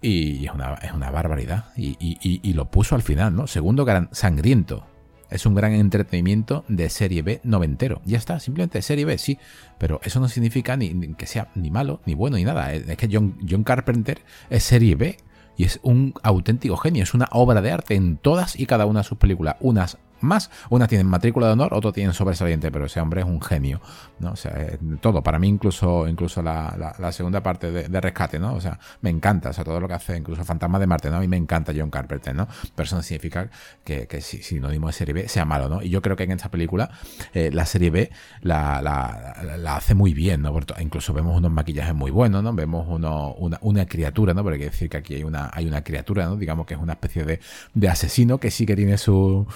Y 0.00 0.46
es 0.46 0.52
una, 0.52 0.74
es 0.74 0.92
una 0.92 1.10
barbaridad. 1.10 1.66
Y, 1.76 1.96
y, 1.98 2.40
y, 2.42 2.52
lo 2.52 2.70
puso 2.70 2.94
al 2.94 3.02
final, 3.02 3.34
¿no? 3.34 3.46
Segundo 3.46 3.84
gran 3.84 4.08
sangriento. 4.12 4.86
Es 5.30 5.44
un 5.44 5.54
gran 5.54 5.72
entretenimiento 5.72 6.64
de 6.68 6.88
serie 6.88 7.22
B 7.22 7.40
noventero. 7.42 8.00
Ya 8.04 8.16
está, 8.16 8.40
simplemente 8.40 8.80
serie 8.80 9.04
B, 9.04 9.18
sí. 9.18 9.38
Pero 9.78 10.00
eso 10.04 10.20
no 10.20 10.28
significa 10.28 10.76
ni, 10.76 11.14
que 11.14 11.26
sea 11.26 11.48
ni 11.54 11.70
malo, 11.70 12.00
ni 12.06 12.14
bueno, 12.14 12.36
ni 12.36 12.44
nada. 12.44 12.72
Es 12.72 12.96
que 12.96 13.08
John, 13.10 13.36
John 13.48 13.64
Carpenter 13.64 14.20
es 14.50 14.62
serie 14.62 14.94
B. 14.94 15.16
Y 15.56 15.64
es 15.64 15.80
un 15.82 16.14
auténtico 16.22 16.76
genio, 16.76 17.02
es 17.02 17.14
una 17.14 17.28
obra 17.32 17.60
de 17.60 17.72
arte 17.72 17.96
en 17.96 18.16
todas 18.16 18.58
y 18.58 18.66
cada 18.66 18.86
una 18.86 19.00
de 19.00 19.04
sus 19.04 19.18
películas. 19.18 19.56
Unas 19.58 19.98
más. 20.20 20.50
Una 20.70 20.86
tiene 20.86 21.04
matrícula 21.04 21.46
de 21.46 21.52
honor, 21.52 21.74
otro 21.74 21.92
tiene 21.92 22.12
sobresaliente, 22.12 22.70
pero 22.70 22.86
ese 22.86 23.00
hombre 23.00 23.20
es 23.20 23.26
un 23.26 23.40
genio, 23.40 23.80
¿no? 24.18 24.32
O 24.32 24.36
sea, 24.36 24.54
todo. 25.00 25.22
Para 25.22 25.38
mí, 25.38 25.48
incluso, 25.48 26.08
incluso 26.08 26.42
la, 26.42 26.94
la, 26.98 27.12
segunda 27.12 27.42
parte 27.42 27.70
de, 27.70 28.00
Rescate, 28.00 28.38
¿no? 28.38 28.54
O 28.54 28.60
sea, 28.60 28.78
me 29.00 29.10
encanta, 29.10 29.50
o 29.50 29.52
sea, 29.52 29.64
todo 29.64 29.80
lo 29.80 29.88
que 29.88 29.94
hace, 29.94 30.16
incluso 30.16 30.44
Fantasma 30.44 30.78
de 30.78 30.86
Marte, 30.86 31.10
¿no? 31.10 31.16
A 31.16 31.20
mí 31.20 31.28
me 31.28 31.36
encanta 31.36 31.72
John 31.76 31.90
Carpenter, 31.90 32.34
¿no? 32.34 32.46
Pero 32.74 32.86
eso 32.86 32.96
no 32.96 33.02
significa 33.02 33.50
que, 33.84 34.06
que 34.06 34.20
si 34.20 34.42
sinónimo 34.42 34.86
de 34.86 34.92
serie 34.92 35.14
B 35.14 35.28
sea 35.28 35.44
malo, 35.44 35.68
¿no? 35.68 35.82
Y 35.82 35.90
yo 35.90 36.02
creo 36.02 36.16
que 36.16 36.24
en 36.24 36.32
esta 36.32 36.50
película 36.50 36.90
eh, 37.34 37.50
la 37.52 37.66
serie 37.66 37.90
B 37.90 38.10
la, 38.42 38.80
la, 38.82 39.76
hace 39.76 39.94
muy 39.94 40.14
bien, 40.14 40.42
¿no? 40.42 40.58
incluso 40.80 41.12
vemos 41.12 41.36
unos 41.36 41.50
maquillajes 41.50 41.94
muy 41.94 42.10
buenos, 42.10 42.42
¿no? 42.42 42.52
Vemos 42.52 42.86
uno, 42.88 43.34
una, 43.34 43.58
una, 43.62 43.86
criatura, 43.86 44.34
¿no? 44.34 44.42
Porque 44.42 44.54
hay 44.54 44.60
que 44.60 44.70
decir 44.70 44.88
que 44.88 44.96
aquí 44.96 45.14
hay 45.14 45.24
una, 45.24 45.50
hay 45.52 45.66
una 45.66 45.82
criatura, 45.82 46.26
¿no? 46.26 46.36
Digamos 46.36 46.66
que 46.66 46.74
es 46.74 46.80
una 46.80 46.94
especie 46.94 47.24
de, 47.24 47.40
de 47.74 47.88
asesino 47.88 48.38
que 48.38 48.50
sí 48.50 48.66
que 48.66 48.76
tiene 48.76 48.98
su 48.98 49.46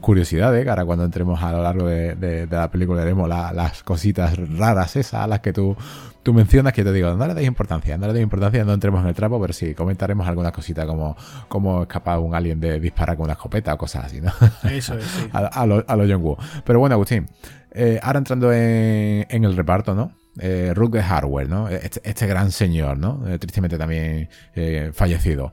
curiosidades, 0.00 0.64
que 0.64 0.70
ahora 0.70 0.84
cuando 0.84 1.04
entremos 1.04 1.42
a 1.42 1.52
lo 1.52 1.62
largo 1.62 1.86
de, 1.86 2.46
la 2.50 2.70
película 2.70 3.02
veremos 3.02 3.28
las 3.28 3.82
cositas 3.82 4.36
raras 4.56 4.96
esas 4.96 5.22
a 5.22 5.26
las 5.26 5.40
que 5.40 5.52
tú, 5.52 5.76
tú 6.22 6.34
mencionas, 6.34 6.72
que 6.72 6.82
te 6.82 6.92
digo, 6.92 7.14
no 7.14 7.26
le 7.26 7.34
deis 7.34 7.46
importancia, 7.46 7.96
no 7.96 8.06
le 8.06 8.12
deis 8.12 8.24
importancia, 8.24 8.64
no 8.64 8.72
entremos 8.72 9.00
en 9.02 9.08
el 9.08 9.14
trapo, 9.14 9.40
pero 9.40 9.52
sí 9.52 9.74
comentaremos 9.74 10.26
alguna 10.26 10.50
cosita 10.52 10.86
como, 10.86 11.16
como 11.48 11.82
escapar 11.82 12.18
un 12.18 12.34
alien 12.34 12.58
de 12.60 12.80
disparar 12.80 13.16
con 13.16 13.24
una 13.24 13.34
escopeta 13.34 13.74
o 13.74 13.78
cosas 13.78 14.06
así, 14.06 14.20
¿no? 14.20 14.32
Eso 14.70 14.98
es, 14.98 15.04
sí. 15.04 15.28
a, 15.32 15.66
lo, 15.66 15.84
a 15.86 15.96
John 15.96 16.22
Woo. 16.22 16.36
Pero 16.64 16.80
bueno, 16.80 16.94
Agustín, 16.94 17.26
eh, 17.70 18.00
ahora 18.02 18.18
entrando 18.18 18.52
en, 18.52 19.26
el 19.44 19.56
reparto, 19.56 19.94
¿no? 19.94 20.12
Eh, 20.38 20.74
de 20.74 21.02
Hardware, 21.02 21.48
¿no? 21.48 21.68
Este, 21.68 22.00
este, 22.02 22.26
gran 22.26 22.50
señor, 22.50 22.98
¿no? 22.98 23.22
Eh, 23.28 23.38
tristemente 23.38 23.78
también 23.78 24.28
eh, 24.54 24.90
fallecido. 24.92 25.52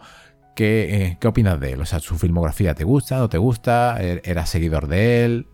Eh, 0.58 1.18
¿Qué, 1.20 1.28
opinas 1.28 1.60
de 1.60 1.74
él? 1.74 1.82
O 1.82 1.86
sea, 1.86 2.00
¿su 2.00 2.18
filmografía 2.18 2.76
te 2.76 2.84
gusta, 2.84 3.18
no 3.18 3.30
te 3.30 3.38
gusta? 3.38 3.98
¿Er-, 4.02 4.22
¿Eras 4.24 4.50
seguidor 4.50 4.88
de 4.88 5.26
él? 5.26 5.48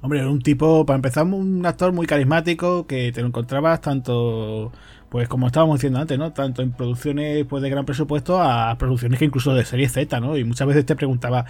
Hombre, 0.00 0.20
era 0.20 0.30
un 0.30 0.40
tipo, 0.40 0.86
para 0.86 0.96
empezar, 0.96 1.24
un 1.24 1.66
actor 1.66 1.92
muy 1.92 2.06
carismático 2.06 2.86
que 2.86 3.10
te 3.10 3.20
lo 3.20 3.26
encontrabas 3.26 3.80
tanto, 3.80 4.70
pues 5.08 5.28
como 5.28 5.48
estábamos 5.48 5.78
diciendo 5.78 5.98
antes, 5.98 6.16
¿no? 6.18 6.32
Tanto 6.32 6.62
en 6.62 6.70
producciones 6.72 7.44
pues, 7.46 7.62
de 7.62 7.70
gran 7.70 7.84
presupuesto 7.84 8.40
a 8.40 8.76
producciones 8.78 9.18
que 9.18 9.24
incluso 9.24 9.54
de 9.54 9.64
serie 9.64 9.88
Z, 9.88 10.20
¿no? 10.20 10.36
Y 10.36 10.44
muchas 10.44 10.68
veces 10.68 10.86
te 10.86 10.94
preguntaba, 10.94 11.46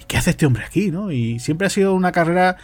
¿y 0.00 0.04
qué 0.04 0.16
hace 0.16 0.30
este 0.30 0.46
hombre 0.46 0.64
aquí? 0.64 0.92
¿no? 0.92 1.10
Y 1.10 1.40
siempre 1.40 1.66
ha 1.66 1.70
sido 1.70 1.94
una 1.94 2.12
carrera 2.12 2.56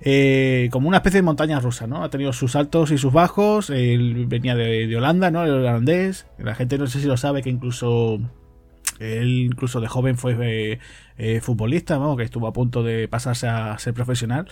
eh, 0.00 0.68
como 0.72 0.88
una 0.88 0.98
especie 0.98 1.18
de 1.18 1.22
montaña 1.22 1.60
rusa, 1.60 1.86
¿no? 1.86 2.02
Ha 2.02 2.10
tenido 2.10 2.32
sus 2.32 2.56
altos 2.56 2.90
y 2.90 2.98
sus 2.98 3.12
bajos. 3.12 3.70
Él 3.70 4.26
venía 4.26 4.54
de, 4.54 4.94
Holanda, 4.96 5.30
¿no? 5.30 5.44
El 5.44 5.52
holandés. 5.52 6.26
La 6.38 6.54
gente 6.54 6.78
no 6.78 6.86
sé 6.86 7.00
si 7.00 7.06
lo 7.06 7.16
sabe 7.16 7.42
que 7.42 7.50
incluso 7.50 8.20
él 8.98 9.48
incluso 9.50 9.80
de 9.80 9.88
joven 9.88 10.16
fue 10.16 10.36
eh, 10.40 10.78
eh, 11.18 11.40
futbolista, 11.40 11.98
¿no? 11.98 12.16
que 12.16 12.22
estuvo 12.24 12.46
a 12.46 12.52
punto 12.52 12.82
de 12.82 13.08
pasarse 13.08 13.48
a 13.48 13.78
ser 13.78 13.94
profesional, 13.94 14.46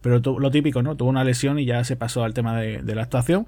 pero 0.00 0.20
lo 0.38 0.50
típico, 0.50 0.82
¿no? 0.82 0.96
Tuvo 0.96 1.08
una 1.08 1.24
lesión 1.24 1.58
y 1.58 1.64
ya 1.64 1.82
se 1.84 1.96
pasó 1.96 2.24
al 2.24 2.34
tema 2.34 2.56
de, 2.60 2.94
la 2.94 3.02
actuación. 3.02 3.46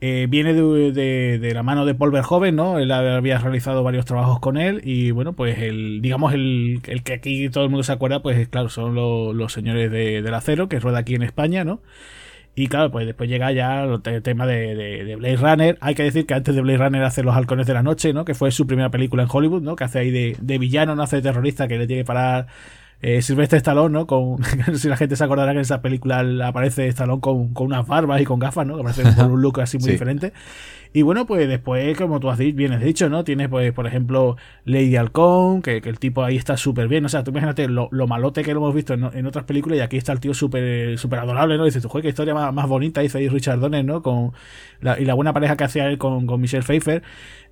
Eh, 0.00 0.26
viene 0.30 0.54
de, 0.54 1.50
la 1.52 1.62
mano 1.62 1.84
de 1.84 1.94
Paul 1.94 2.10
Verhoeven, 2.10 2.56
¿no? 2.56 2.78
Él 2.78 2.90
había 2.90 3.38
realizado 3.38 3.82
varios 3.82 4.06
trabajos 4.06 4.40
con 4.40 4.56
él 4.56 4.80
y 4.82 5.10
bueno, 5.10 5.34
pues 5.34 5.58
el, 5.58 6.00
digamos, 6.00 6.32
el, 6.32 6.80
que 7.04 7.12
aquí 7.12 7.50
todo 7.50 7.64
el 7.64 7.70
mundo 7.70 7.84
se 7.84 7.92
acuerda, 7.92 8.22
pues 8.22 8.48
claro, 8.48 8.70
son 8.70 8.94
los 8.94 9.52
señores 9.52 9.90
de, 9.90 10.22
del 10.22 10.34
acero, 10.34 10.68
que 10.68 10.80
rueda 10.80 10.98
aquí 11.00 11.14
en 11.14 11.22
España, 11.22 11.64
¿no? 11.64 11.82
Y 12.54 12.66
claro, 12.66 12.90
pues 12.90 13.06
después 13.06 13.30
llega 13.30 13.52
ya 13.52 13.84
el 13.84 14.22
tema 14.22 14.46
de, 14.46 14.74
de, 14.74 15.16
Blade 15.16 15.36
Runner. 15.36 15.78
Hay 15.80 15.94
que 15.94 16.02
decir 16.02 16.26
que 16.26 16.34
antes 16.34 16.54
de 16.54 16.60
Blade 16.60 16.78
Runner 16.78 17.02
hace 17.04 17.22
Los 17.22 17.34
Halcones 17.34 17.66
de 17.66 17.74
la 17.74 17.82
Noche, 17.82 18.12
¿no? 18.12 18.24
Que 18.24 18.34
fue 18.34 18.50
su 18.50 18.66
primera 18.66 18.90
película 18.90 19.22
en 19.22 19.28
Hollywood, 19.30 19.62
¿no? 19.62 19.76
Que 19.76 19.84
hace 19.84 20.00
ahí 20.00 20.10
de, 20.10 20.36
de 20.40 20.58
villano, 20.58 20.94
no 20.94 21.02
hace 21.02 21.16
de 21.16 21.22
terrorista, 21.22 21.68
que 21.68 21.78
le 21.78 21.86
tiene 21.86 22.02
que 22.02 22.06
parar 22.06 22.48
eh, 23.02 23.22
Silvestre 23.22 23.58
Stallone, 23.58 23.92
¿no? 23.92 24.06
Con, 24.06 24.38
si 24.74 24.88
la 24.88 24.96
gente 24.96 25.16
se 25.16 25.24
acordará 25.24 25.52
que 25.52 25.58
en 25.58 25.62
esa 25.62 25.82
película 25.82 26.20
aparece 26.46 26.86
Stallone 26.88 27.20
con, 27.20 27.54
con 27.54 27.66
unas 27.68 27.86
barbas 27.86 28.20
y 28.20 28.24
con 28.24 28.38
gafas, 28.38 28.66
¿no? 28.66 28.76
Que 28.76 28.82
parece 28.82 29.02
un 29.22 29.40
look 29.40 29.60
así 29.60 29.78
muy 29.78 29.92
diferente. 29.92 30.32
Y 30.92 31.02
bueno, 31.02 31.24
pues 31.24 31.48
después, 31.48 31.96
como 31.96 32.18
tú 32.18 32.30
has 32.30 32.38
dicho, 32.38 32.56
bien 32.56 32.72
has 32.72 32.82
dicho, 32.82 33.08
¿no? 33.08 33.22
Tienes, 33.22 33.48
pues, 33.48 33.72
por 33.72 33.86
ejemplo, 33.86 34.36
Lady 34.64 34.96
Halcón, 34.96 35.62
que, 35.62 35.76
el 35.76 35.98
tipo 36.00 36.24
ahí 36.24 36.36
está 36.36 36.56
súper 36.56 36.88
bien. 36.88 37.04
O 37.04 37.08
sea, 37.08 37.22
tú 37.22 37.30
imagínate 37.30 37.68
lo, 37.68 37.88
malote 38.08 38.42
que 38.42 38.52
lo 38.52 38.58
hemos 38.58 38.74
visto 38.74 38.94
en, 38.94 39.26
otras 39.26 39.44
películas 39.44 39.78
y 39.78 39.82
aquí 39.82 39.96
está 39.96 40.12
el 40.12 40.18
tío 40.18 40.34
súper 40.34 40.98
súper 40.98 41.20
adorable, 41.20 41.56
¿no? 41.56 41.64
dices, 41.64 41.82
tú, 41.82 41.88
qué 42.00 42.08
historia 42.08 42.34
más, 42.34 42.68
bonita 42.68 43.04
hizo 43.04 43.18
ahí 43.18 43.28
Richard 43.28 43.60
Donner, 43.60 43.84
¿no? 43.84 44.02
Con 44.02 44.32
y 44.98 45.04
la 45.04 45.14
buena 45.14 45.32
pareja 45.32 45.56
que 45.56 45.64
hacía 45.64 45.86
él 45.88 45.98
con, 45.98 46.26
con 46.26 46.40
Michelle 46.40 46.64
Pfeiffer. 46.64 47.02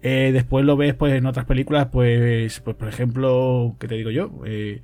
Eh, 0.02 0.31
después 0.33 0.64
lo 0.64 0.76
ves, 0.76 0.95
pues, 0.95 1.14
en 1.14 1.26
otras 1.26 1.47
películas, 1.47 1.88
pues, 1.93 2.61
pues 2.61 2.76
por 2.76 2.88
ejemplo, 2.88 3.76
¿qué 3.78 3.87
te 3.87 3.95
digo 3.95 4.11
yo? 4.11 4.31
Eh, 4.47 4.83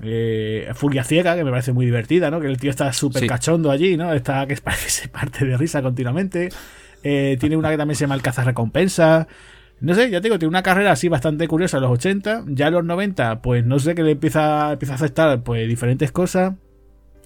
eh, 0.00 0.70
Furia 0.74 1.04
Ciega, 1.04 1.36
que 1.36 1.44
me 1.44 1.50
parece 1.50 1.72
muy 1.72 1.84
divertida, 1.84 2.30
¿no? 2.30 2.40
Que 2.40 2.46
el 2.46 2.56
tío 2.56 2.70
está 2.70 2.92
súper 2.92 3.26
cachondo 3.26 3.70
allí, 3.70 3.96
¿no? 3.96 4.12
Está 4.12 4.46
que 4.46 4.56
parece 4.62 5.08
parte 5.08 5.44
de 5.44 5.56
risa 5.56 5.82
continuamente. 5.82 6.48
Eh, 7.02 7.36
tiene 7.38 7.56
una 7.56 7.70
que 7.70 7.76
también 7.76 7.96
se 7.96 8.04
llama 8.04 8.14
El 8.14 8.22
Recompensa. 8.22 9.26
No 9.80 9.94
sé, 9.94 10.10
ya 10.10 10.20
te 10.20 10.28
digo, 10.28 10.38
tiene 10.38 10.50
una 10.50 10.62
carrera 10.62 10.92
así 10.92 11.08
bastante 11.08 11.48
curiosa 11.48 11.78
en 11.78 11.82
los 11.82 11.92
80. 11.92 12.44
Ya 12.48 12.68
en 12.68 12.74
los 12.74 12.84
90, 12.84 13.42
pues 13.42 13.66
no 13.66 13.78
sé 13.78 13.94
que 13.94 14.02
le 14.02 14.12
empieza, 14.12 14.72
empieza 14.72 14.94
a 14.94 14.96
aceptar 14.96 15.42
pues 15.42 15.68
diferentes 15.68 16.12
cosas. 16.12 16.54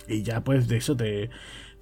Y 0.08 0.22
ya 0.22 0.42
pues 0.42 0.66
de 0.68 0.78
eso 0.78 0.96
te, 0.96 1.30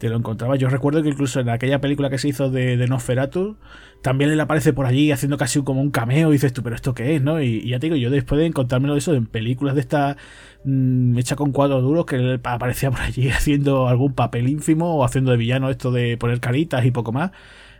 te 0.05 0.11
lo 0.11 0.17
encontraba. 0.19 0.57
Yo 0.57 0.69
recuerdo 0.69 1.03
que 1.03 1.09
incluso 1.09 1.41
en 1.41 1.49
aquella 1.49 1.81
película 1.81 2.11
que 2.11 2.19
se 2.19 2.29
hizo 2.29 2.51
de, 2.51 2.77
de 2.77 2.87
Nosferatu, 2.87 3.57
también 4.03 4.31
él 4.31 4.39
aparece 4.39 4.75
por 4.75 4.85
allí 4.85 5.11
haciendo 5.13 5.39
casi 5.39 5.63
como 5.63 5.81
un 5.81 5.91
cameo. 5.91 6.29
Y 6.29 6.33
dices 6.33 6.53
tú, 6.53 6.63
pero 6.63 6.77
¿esto 6.77 6.95
qué 6.95 7.17
es? 7.17 7.23
¿no? 7.23 7.41
Y, 7.41 7.67
ya 7.67 7.79
te 7.79 7.87
digo, 7.87 7.97
yo 7.97 8.11
después 8.11 8.39
de 8.39 8.45
encontrármelo 8.45 8.93
de 8.93 8.99
eso 8.99 9.15
en 9.15 9.25
películas 9.25 9.75
de 9.75 9.81
esta 9.81 10.19
mm, 10.65 11.17
hecha 11.17 11.37
con 11.37 11.53
cuadros 11.53 11.83
duros, 11.83 12.05
que 12.05 12.17
él 12.17 12.39
aparecía 12.45 12.91
por 12.91 13.01
allí 13.01 13.29
haciendo 13.31 13.89
algún 13.89 14.13
papel 14.13 14.47
ínfimo 14.51 14.95
o 14.97 15.05
haciendo 15.07 15.31
de 15.31 15.39
villano 15.39 15.71
esto 15.71 15.91
de 15.91 16.19
poner 16.19 16.39
caritas 16.39 16.85
y 16.85 16.91
poco 16.91 17.13
más. 17.13 17.31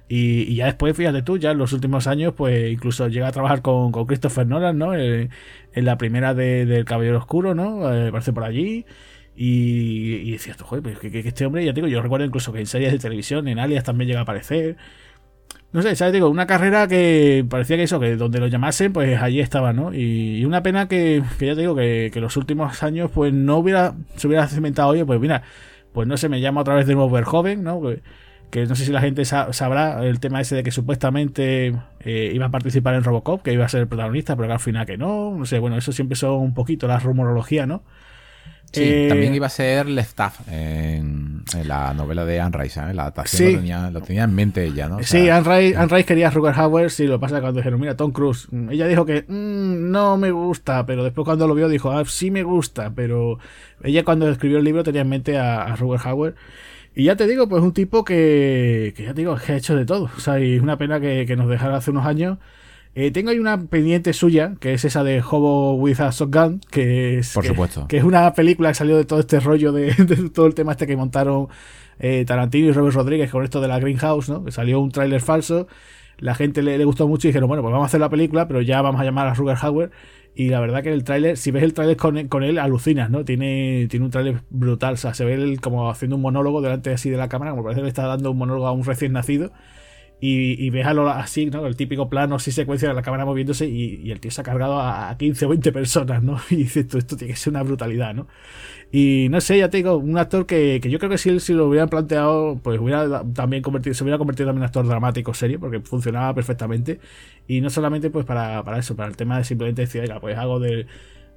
Y, 0.09 0.55
ya 0.55 0.65
después, 0.65 0.97
fíjate 0.97 1.21
tú, 1.23 1.37
ya 1.37 1.51
en 1.51 1.59
los 1.59 1.75
últimos 1.75 2.07
años, 2.07 2.33
pues 2.35 2.73
incluso 2.73 3.09
llega 3.09 3.29
a 3.29 3.33
trabajar 3.33 3.61
con, 3.61 3.93
Christopher 4.07 4.47
Nolan, 4.47 4.79
¿no? 4.79 4.95
Eh, 4.95 5.29
en 5.75 5.85
la 5.85 5.99
primera 5.99 6.33
de, 6.33 6.65
del 6.65 6.87
Caballero 6.87 7.19
Oscuro, 7.19 7.55
¿no? 7.55 7.93
Eh, 7.93 8.09
aparece 8.09 8.33
por 8.33 8.45
allí. 8.45 8.87
Y, 9.37 10.17
y 10.17 10.33
decías 10.33 10.61
joder, 10.61 10.83
pues 10.83 10.99
que, 10.99 11.19
este 11.21 11.47
hombre, 11.47 11.65
ya 11.65 11.73
digo, 11.73 11.89
yo 11.89 12.01
recuerdo 12.01 12.25
incluso 12.27 12.53
que 12.53 12.61
en 12.61 12.67
series 12.67 12.93
de 12.93 12.99
televisión, 12.99 13.49
en 13.49 13.59
Alias 13.59 13.85
también 13.85 14.09
llega 14.09 14.21
a 14.21 14.23
aparecer. 14.23 14.77
No 15.73 15.83
sé, 15.83 15.97
¿sabes? 15.97 16.15
Digo, 16.15 16.29
una 16.29 16.47
carrera 16.47 16.87
que 16.87 17.45
parecía 17.49 17.77
que 17.77 17.83
eso, 17.83 17.99
que 17.99 18.17
donde 18.17 18.39
lo 18.39 18.47
llamasen, 18.47 18.93
pues 18.93 19.21
allí 19.21 19.41
estaba, 19.41 19.73
¿no? 19.73 19.93
Y, 19.93 20.45
una 20.45 20.63
pena 20.63 20.87
que, 20.87 21.23
que, 21.39 21.47
ya 21.47 21.55
te 21.55 21.63
digo, 21.63 21.75
que, 21.75 22.11
que 22.13 22.21
los 22.21 22.37
últimos 22.37 22.83
años, 22.85 23.11
pues 23.13 23.33
no 23.33 23.59
hubiera, 23.59 23.95
se 24.17 24.29
hubiera 24.29 24.47
cimentado, 24.47 24.91
oye, 24.91 25.05
pues 25.05 25.19
mira, 25.21 25.43
pues 25.95 26.09
no 26.09 26.17
se 26.17 26.29
me 26.29 26.41
llama 26.41 26.61
otra 26.61 26.75
vez 26.75 26.87
de 26.87 26.95
nuevo 26.95 27.25
joven, 27.25 27.63
¿no? 27.63 27.81
Que 28.51 28.67
no 28.67 28.75
sé 28.75 28.85
si 28.85 28.93
la 28.93 29.01
gente 29.01 29.25
sabrá 29.25 30.05
el 30.05 30.21
tema 30.21 30.41
ese 30.41 30.57
de 30.57 30.63
que 30.65 30.73
supuestamente 30.73 31.75
eh, 32.01 32.33
iba 32.35 32.47
a 32.47 32.51
participar 32.51 32.95
en 32.97 33.05
Robocop, 33.05 33.43
que 33.43 33.53
iba 33.53 33.65
a 33.65 33.69
ser 33.69 33.83
el 33.83 33.89
protagonista, 33.89 34.37
pero 34.37 34.49
que 34.49 34.55
al 34.55 34.61
final 34.61 34.87
que 34.87 34.99
no, 34.99 35.35
no 35.37 35.47
sé, 35.47 35.61
bueno, 35.61 35.77
eso 35.77 35.93
siempre 35.93 36.17
son 36.17 36.35
un 36.35 36.53
poquito 36.53 36.89
la 36.89 36.99
rumorología, 36.99 37.67
¿no? 37.67 37.85
Sí, 38.75 38.83
eh, 38.85 39.07
también 39.09 39.35
iba 39.35 39.47
a 39.47 39.51
ser 39.51 39.89
Leftaff 39.89 40.41
en, 40.49 41.45
en, 41.55 41.69
la 41.69 41.95
novela 41.95 42.25
de 42.25 42.41
Anne 42.41 42.59
Rice, 42.59 42.81
¿eh? 42.81 42.93
la 42.95 43.03
adaptación 43.03 43.53
lo, 43.53 43.59
tenía, 43.59 43.91
lo, 43.91 44.01
tenía, 44.01 44.25
en 44.25 44.35
mente 44.35 44.65
ella, 44.65 44.89
¿no? 44.89 45.03
sí, 45.03 45.29
Anne 45.29 45.87
Rice, 45.89 46.05
quería 46.05 46.29
a 46.29 46.31
Ruger 46.31 46.55
Hauer, 46.55 46.91
sí, 46.91 47.07
lo 47.07 47.21
pasa 47.21 47.41
cuando 47.41 47.61
dijeron, 47.61 47.81
mira, 47.81 47.97
Tom 47.97 48.13
Cruise, 48.13 48.49
mm, 48.51 48.71
ella 48.71 48.87
dijo 48.87 49.07
que 49.07 49.25
mm, 49.27 49.91
no 49.91 50.17
me 50.17 50.31
gusta, 50.31 50.85
pero 50.87 51.05
después 51.05 51.25
cuando 51.25 51.47
lo 51.47 51.55
vio 51.55 51.69
dijo, 51.69 51.91
ah, 51.93 52.05
sí 52.07 52.31
me 52.31 52.43
gusta, 52.43 52.93
pero 52.95 53.39
ella 53.83 54.05
cuando 54.05 54.29
escribió 54.29 54.59
el 54.59 54.65
libro 54.65 54.83
tenía 54.83 55.03
en 55.03 55.09
mente 55.09 55.39
a, 55.39 55.63
a 55.63 55.77
Ruger 55.77 56.01
Hauer 56.05 56.35
y 56.97 57.05
ya 57.05 57.17
te 57.17 57.27
digo, 57.27 57.49
pues 57.49 57.63
un 57.63 57.73
tipo 57.73 58.05
que, 58.05 58.95
que 58.97 59.03
ya 59.03 59.15
te 59.15 59.23
digo, 59.23 59.37
que 59.37 59.53
ha 59.53 59.57
hecho 59.57 59.75
de 59.75 59.85
todo. 59.85 60.11
O 60.17 60.21
sea, 60.21 60.39
y 60.39 60.55
es 60.55 60.63
una 60.63 60.79
pena 60.79 61.01
que, 61.01 61.35
nos 61.37 61.49
dejara 61.49 61.77
hace 61.77 61.91
unos 61.91 62.07
años. 62.07 62.39
Eh, 62.95 63.11
tengo 63.11 63.31
ahí 63.31 63.39
una 63.39 63.61
pendiente 63.67 64.13
suya, 64.13 64.55
que 64.61 64.75
es 64.75 64.85
esa 64.85 65.03
de 65.03 65.21
Hobo 65.21 65.75
with 65.75 66.01
a 66.01 66.11
Shotgun, 66.11 66.61
que 66.71 67.19
es, 67.19 67.33
Por 67.35 67.43
que, 67.43 67.49
supuesto. 67.49 67.89
que 67.89 67.97
es 67.97 68.05
una 68.05 68.33
película 68.35 68.69
que 68.69 68.75
salió 68.75 68.97
de 68.97 69.05
todo 69.05 69.21
este 69.21 69.41
rollo 69.41 69.73
de, 69.73 69.93
todo 70.33 70.47
el 70.47 70.55
tema 70.55 70.73
este 70.73 70.87
que 70.87 70.97
montaron 70.97 71.49
eh, 71.99 72.25
Tarantino 72.25 72.69
y 72.69 72.73
Robert 72.73 72.95
Rodríguez 72.95 73.31
con 73.31 73.43
esto 73.43 73.61
de 73.61 73.69
la 73.69 73.81
Greenhouse, 73.81 74.29
¿no? 74.29 74.45
Que 74.45 74.53
salió 74.53 74.81
un 74.81 74.93
tráiler 74.93 75.21
falso, 75.21 75.67
la 76.19 76.35
gente 76.37 76.63
le, 76.63 76.79
le, 76.79 76.85
gustó 76.85 77.09
mucho 77.09 77.27
y 77.27 77.31
dijeron, 77.31 77.49
bueno, 77.49 77.63
pues 77.63 77.73
vamos 77.73 77.87
a 77.87 77.89
hacer 77.89 78.01
la 78.01 78.09
película, 78.09 78.47
pero 78.47 78.63
ya 78.63 78.81
vamos 78.81 79.01
a 79.01 79.05
llamar 79.05 79.27
a 79.27 79.35
Ruger 79.35 79.57
Hauer 79.61 79.91
y 80.37 80.49
la 80.49 80.59
verdad 80.61 80.83
que 80.83 80.93
el 80.93 81.05
tráiler, 81.05 81.37
si 81.37 81.53
ves 81.53 81.63
el 81.63 81.75
tráiler 81.75 81.97
con, 81.97 82.27
con, 82.27 82.43
él, 82.43 82.59
alucinas, 82.59 83.09
¿no? 83.09 83.25
Tiene, 83.25 83.87
tiene 83.89 84.05
un 84.05 84.11
tráiler 84.11 84.43
brutal. 84.51 84.95
O 84.95 84.97
sea, 84.97 85.15
se 85.15 85.25
ve 85.25 85.35
él 85.35 85.61
como 85.61 85.89
haciendo 85.89 86.17
un 86.17 86.23
monólogo 86.23 86.61
delante 86.61 86.93
así 86.93 87.09
de 87.09 87.17
la 87.17 87.29
cámara, 87.29 87.53
como 87.53 87.63
parece 87.63 87.81
que 87.81 87.85
le 87.85 87.89
está 87.89 88.07
dando 88.07 88.33
un 88.33 88.39
monólogo 88.39 88.67
a 88.67 88.73
un 88.73 88.85
recién 88.85 89.13
nacido. 89.13 89.53
Y, 90.27 90.57
y 90.65 90.71
ves 90.71 90.87
a 90.87 90.95
lo 90.95 91.07
así, 91.11 91.45
¿no? 91.45 91.67
El 91.67 91.77
típico 91.77 92.09
plano 92.09 92.37
así 92.37 92.51
secuencia 92.51 92.89
de 92.89 92.95
la 92.95 93.03
cámara 93.03 93.27
moviéndose 93.27 93.69
y, 93.69 94.11
el 94.11 94.21
tío 94.21 94.31
se 94.31 94.41
ha 94.41 94.45
cargado 94.45 94.81
a, 94.81 95.15
15 95.19 95.45
o 95.45 95.49
20 95.51 95.71
personas, 95.71 96.23
¿no? 96.23 96.39
Y 96.51 96.57
dices, 96.57 96.85
esto, 96.85 96.97
esto 96.97 97.17
tiene 97.19 97.35
que 97.35 97.39
ser 97.39 97.51
una 97.51 97.63
brutalidad, 97.63 98.15
¿no? 98.15 98.27
Y 98.91 99.29
no 99.29 99.43
sé, 99.43 99.59
ya 99.59 99.69
te 99.69 99.77
digo, 99.77 99.99
un 99.99 100.17
actor 100.17 100.47
que, 100.47 100.81
que 100.83 100.89
yo 100.89 100.99
creo 100.99 101.11
que 101.11 101.19
si 101.19 101.39
si 101.41 101.53
lo 101.53 101.69
hubieran 101.69 101.91
planteado, 101.91 102.59
pues 102.63 102.81
hubiera 102.81 103.23
también 103.35 103.63
convertido, 103.63 103.93
se 103.95 104.03
hubiera 104.03 104.17
convertido 104.17 104.49
también 104.49 104.63
en 104.63 104.67
actor 104.67 104.87
dramático 104.87 105.35
serio, 105.35 105.61
porque 105.61 105.81
funcionaba 105.81 106.35
perfectamente. 106.35 107.01
Y 107.47 107.61
no 107.61 107.69
solamente 107.69 108.09
pues 108.09 108.25
para, 108.25 108.65
para 108.65 108.79
eso, 108.79 108.97
para 108.97 109.11
el 109.11 109.17
tema 109.17 109.37
de 109.37 109.45
simplemente 109.45 109.83
decir, 109.83 110.01
oiga, 110.01 110.21
pues 110.21 110.39
hago 110.39 110.59
de 110.59 110.87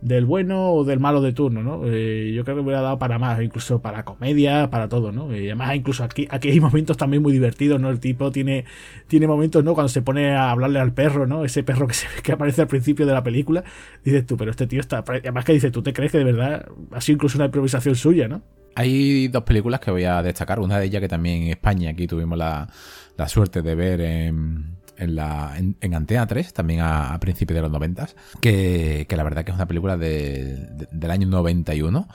del 0.01 0.25
bueno 0.25 0.73
o 0.73 0.83
del 0.83 0.99
malo 0.99 1.21
de 1.21 1.33
turno, 1.33 1.63
¿no? 1.63 1.81
Eh, 1.85 2.31
yo 2.35 2.43
creo 2.43 2.55
que 2.55 2.61
me 2.61 2.67
hubiera 2.67 2.81
dado 2.81 2.99
para 2.99 3.17
más, 3.17 3.41
incluso 3.41 3.81
para 3.81 4.05
comedia, 4.05 4.69
para 4.69 4.87
todo, 4.87 5.11
¿no? 5.11 5.35
Y 5.35 5.45
además, 5.47 5.75
incluso 5.75 6.03
aquí, 6.03 6.27
aquí 6.29 6.49
hay 6.49 6.59
momentos 6.59 6.97
también 6.97 7.23
muy 7.23 7.33
divertidos, 7.33 7.81
¿no? 7.81 7.89
El 7.89 7.99
tipo 7.99 8.31
tiene, 8.31 8.65
tiene 9.07 9.27
momentos, 9.27 9.63
¿no? 9.63 9.73
Cuando 9.73 9.89
se 9.89 10.01
pone 10.01 10.35
a 10.35 10.51
hablarle 10.51 10.79
al 10.79 10.93
perro, 10.93 11.25
¿no? 11.25 11.43
Ese 11.43 11.63
perro 11.63 11.87
que, 11.87 11.95
se, 11.95 12.07
que 12.23 12.31
aparece 12.31 12.61
al 12.61 12.67
principio 12.67 13.05
de 13.05 13.13
la 13.13 13.23
película, 13.23 13.63
dices 14.03 14.25
tú, 14.25 14.37
pero 14.37 14.51
este 14.51 14.67
tío 14.67 14.79
está. 14.79 15.03
Además, 15.07 15.45
que 15.45 15.53
dices, 15.53 15.71
tú 15.71 15.81
te 15.81 15.93
crees 15.93 16.11
que 16.11 16.19
de 16.19 16.25
verdad 16.25 16.67
ha 16.91 17.01
sido 17.01 17.15
incluso 17.15 17.37
una 17.37 17.45
improvisación 17.45 17.95
suya, 17.95 18.27
¿no? 18.27 18.41
Hay 18.75 19.27
dos 19.29 19.43
películas 19.43 19.79
que 19.79 19.89
voy 19.89 20.03
a 20.03 20.21
destacar. 20.21 20.59
Una 20.59 20.77
de 20.77 20.85
ellas 20.85 21.01
que 21.01 21.07
también 21.07 21.43
en 21.43 21.49
España 21.49 21.89
aquí 21.89 22.05
tuvimos 22.05 22.37
la, 22.37 22.69
la 23.17 23.27
suerte 23.27 23.63
de 23.63 23.73
ver 23.73 24.01
en 24.01 24.76
en, 24.97 25.15
la, 25.15 25.55
en, 25.57 25.93
Antena 25.93 26.27
3, 26.27 26.53
también 26.53 26.81
a, 26.81 27.17
principios 27.19 27.55
de 27.55 27.61
los 27.61 27.71
90, 27.71 28.09
que, 28.41 29.05
que 29.07 29.17
la 29.17 29.23
verdad 29.23 29.43
que 29.45 29.51
es 29.51 29.55
una 29.55 29.67
película 29.67 29.97
de, 29.97 30.87
del 30.91 31.11
año 31.11 31.27
91 31.27 32.07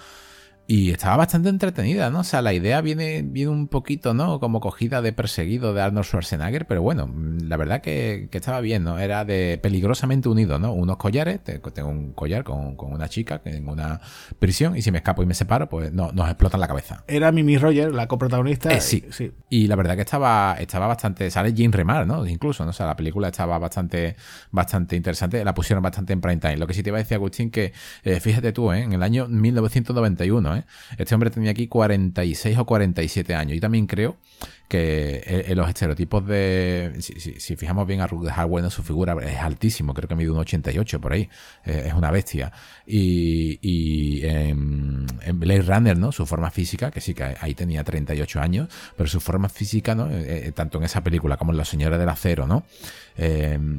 y 0.67 0.91
estaba 0.91 1.17
bastante 1.17 1.49
entretenida, 1.49 2.09
¿no? 2.11 2.21
O 2.21 2.25
sea, 2.25 2.41
la 2.41 2.53
idea 2.53 2.81
viene, 2.81 3.23
viene 3.23 3.51
un 3.51 3.67
poquito, 3.67 4.15
¿no? 4.15 4.39
Como 4.39 4.61
cogida 4.61 5.03
de 5.03 5.13
perseguido 5.13 5.75
de 5.75 5.83
Arnold 5.83 6.07
Schwarzenegger, 6.07 6.67
pero 6.67 6.83
bueno, 6.83 7.13
la 7.45 7.57
verdad 7.57 7.81
que, 7.81 8.29
estaba 8.31 8.61
bien, 8.61 8.85
¿no? 8.85 8.99
Era 8.99 9.25
de 9.25 9.59
peligrosamente 9.61 10.29
unido, 10.29 10.59
¿no? 10.61 10.73
Unos 10.73 10.99
collares, 10.99 11.41
tengo 11.43 11.89
un 11.89 12.13
collar 12.13 12.45
con, 12.45 12.77
una 12.79 13.09
chica 13.09 13.41
en 13.45 13.69
una 13.69 14.01
prisión 14.39 14.77
y 14.77 14.83
si 14.83 14.93
me 14.93 14.99
escapo 14.99 15.23
y 15.23 15.27
me 15.27 15.35
separo, 15.35 15.69
pues 15.69 15.93
no, 15.93 16.13
nos 16.13 16.29
explotan 16.29 16.61
la 16.61 16.69
cabeza. 16.69 17.05
Era 17.09 17.33
Mimi 17.33 17.59
Roger, 17.59 17.93
la 17.93 18.07
coprotagonista. 18.07 18.73
Eh, 18.73 18.81
sí, 18.81 19.05
sí. 19.11 19.33
Y 19.51 19.67
la 19.67 19.75
verdad 19.75 19.97
que 19.97 20.03
estaba, 20.03 20.57
estaba 20.61 20.87
bastante, 20.87 21.29
sale 21.31 21.53
Jim 21.53 21.73
Remar, 21.73 22.07
¿no? 22.07 22.25
Incluso, 22.25 22.65
¿no? 22.65 22.71
O 22.71 22.73
sea, 22.73 22.87
la 22.87 22.97
película 22.97 23.29
estaba 23.29 23.59
bastante, 23.59 24.15
bastante 24.53 24.95
interesante, 24.95 25.45
la 25.45 25.55
pusieron 25.55 25.83
bastante 25.83 26.13
en 26.13 26.21
prime 26.21 26.39
time. 26.39 26.57
Lo 26.57 26.69
que 26.69 26.75
sí 26.75 26.85
te 26.85 26.91
iba 26.91 26.99
a 26.99 27.03
decir, 27.03 27.17
Agustín, 27.17 27.51
que 27.51 27.73
eh, 28.05 28.21
fíjate 28.21 28.53
tú, 28.53 28.73
¿eh? 28.73 28.83
En 28.83 28.93
el 28.93 29.03
año 29.03 29.27
1991, 29.27 30.52
años. 30.52 30.52
¿Eh? 30.57 30.65
Este 30.99 31.15
hombre 31.15 31.31
tenía 31.31 31.51
aquí 31.51 31.69
46 31.69 32.59
o 32.59 32.67
47 32.67 33.35
años. 33.35 33.57
Y 33.57 33.61
también 33.61 33.87
creo 33.87 34.17
que 34.73 35.23
en, 35.27 35.53
eh, 35.53 35.55
los 35.55 35.69
estereotipos 35.69 36.27
de. 36.27 36.95
Si, 36.99 37.57
fijamos 37.57 37.87
bien 37.87 38.01
a 38.01 38.07
Rutger 38.07 38.33
Hauer, 38.35 38.71
su 38.71 38.83
figura 38.83 39.15
es 39.23 39.39
altísimo, 39.39 39.93
creo 39.93 40.09
que 40.09 40.15
mide 40.15 40.31
un 40.31 40.39
88 40.39 40.99
por 40.99 41.13
ahí. 41.13 41.29
Eh, 41.67 41.85
es 41.89 41.93
una 41.93 42.11
bestia. 42.11 42.51
Y, 42.87 43.59
y 43.61 44.25
en, 44.25 45.07
Blade 45.35 45.63
Runner, 45.63 45.99
¿no? 45.99 46.11
Su 46.11 46.25
forma 46.25 46.51
física, 46.51 46.91
que 46.91 47.03
sí 47.03 47.13
que 47.13 47.37
ahí 47.39 47.55
tenía 47.55 47.85
38 47.85 48.41
años, 48.41 48.69
pero 48.97 49.11
su 49.11 49.21
forma 49.21 49.51
física, 49.51 49.95
¿no? 49.95 50.09
tanto 50.55 50.79
en 50.79 50.85
esa 50.85 51.03
película 51.03 51.37
como 51.37 51.53
en 51.53 51.59
Los 51.59 51.69
Señores 51.69 51.99
del 51.99 52.09
Acero, 52.09 52.47
¿no? 52.47 52.65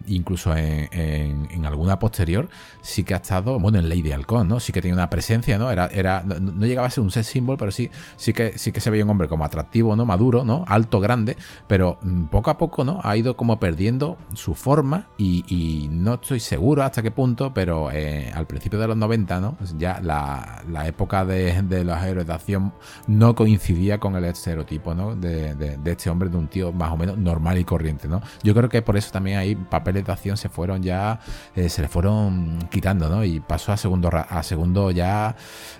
incluso 0.07 0.55
en, 0.55 0.89
en, 0.91 1.65
alguna 1.65 1.97
posterior, 1.97 2.49
sí 2.81 3.03
que 3.03 3.13
ha 3.15 3.17
estado, 3.17 3.59
bueno, 3.59 3.79
en 3.79 3.89
Lady 3.89 4.11
Halcón, 4.11 4.47
¿no? 4.47 4.59
Sí 4.59 4.71
que 4.71 4.81
tenía 4.81 4.93
una 4.93 5.09
presencia, 5.09 5.57
¿no? 5.57 5.71
Era, 5.71 5.87
era, 5.87 6.23
no, 6.23 6.65
llegaba 6.65 6.87
a 6.87 6.91
ser 6.91 7.03
un 7.03 7.09
sex 7.09 7.27
symbol, 7.27 7.57
pero 7.57 7.71
sí, 7.71 7.89
sí 8.15 8.31
que, 8.31 8.57
sí 8.57 8.71
que 8.71 8.79
se 8.79 8.91
veía 8.91 9.03
un 9.03 9.09
hombre 9.09 9.27
como 9.27 9.43
atractivo, 9.43 9.95
¿no? 9.95 10.05
Maduro, 10.05 10.45
¿no? 10.45 10.65
Alto, 10.67 10.82
grande, 10.91 11.37
pero 11.67 11.97
mm, 12.01 12.25
poco 12.25 12.51
a 12.51 12.57
poco, 12.57 12.83
¿no? 12.83 12.99
Ha 13.03 13.17
ido 13.17 13.35
como 13.35 13.59
perdiendo 13.59 14.17
su 14.33 14.55
forma 14.55 15.07
y, 15.17 15.89
no 15.91 16.15
estoy 16.15 16.39
seguro 16.39 16.83
hasta 16.83 17.01
qué 17.01 17.11
punto, 17.11 17.53
pero 17.53 17.91
eh, 17.91 18.31
al 18.33 18.47
principio 18.47 18.79
de 18.79 18.87
los 18.87 18.97
90, 18.97 19.39
¿no? 19.39 19.57
Ya 19.77 19.99
la, 20.01 20.63
la 20.69 20.87
época 20.87 21.25
de, 21.25 21.61
de 21.61 21.83
los 21.83 22.01
héroes 22.01 22.27
de 22.27 22.33
acción 22.33 22.73
no 23.07 23.35
coincidía 23.35 23.99
con 23.99 24.15
el 24.15 24.25
estereotipo, 24.25 24.93
¿no? 24.93 25.15
De, 25.15 25.55
de, 25.55 25.91
este 25.91 26.09
hombre, 26.09 26.29
de 26.29 26.37
un 26.37 26.47
tío 26.47 26.71
más 26.71 26.91
o 26.91 26.97
menos 26.97 27.17
normal 27.17 27.57
y 27.57 27.63
corriente, 27.63 28.07
¿no? 28.07 28.21
Yo 28.43 28.53
creo 28.53 28.69
que 28.69 28.81
por 28.81 28.97
eso 28.97 29.11
también 29.11 29.37
hay 29.37 29.55
papeles 29.55 30.05
de 30.05 30.11
acción 30.11 30.37
se 30.37 30.49
fueron 30.49 30.81
ya, 30.81 31.19
eh, 31.55 31.69
se 31.69 31.81
le 31.81 31.87
fueron 31.87 32.59
quitando, 32.71 33.09
¿no? 33.09 33.23
Y 33.23 33.39
pasó 33.39 33.71
a 33.71 33.77
segundo, 33.77 34.09
a 34.11 34.43
segundo 34.43 34.91
ya, 34.91 35.35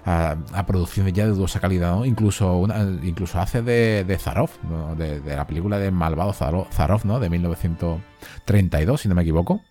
a, 0.06 0.66
producciones 0.66 1.14
ya 1.14 1.26
de 1.26 1.32
dudosa 1.32 1.60
calidad, 1.60 1.96
¿no? 1.96 2.06
Incluso, 2.06 2.56
una, 2.58 2.82
incluso 3.04 3.40
hace 3.40 3.62
de, 3.62 4.04
de 4.04 4.18
Zarov, 4.18 4.50
de, 4.96 5.20
de, 5.20 5.36
la 5.36 5.48
película 5.48 5.80
de 5.80 5.92
Malvado 5.92 6.34
Zarov, 6.34 7.06
¿no? 7.06 7.20
De 7.20 7.30
1932, 7.30 9.02
si 9.02 9.08
no 9.08 9.16
me 9.16 9.22
equivoco 9.22 9.62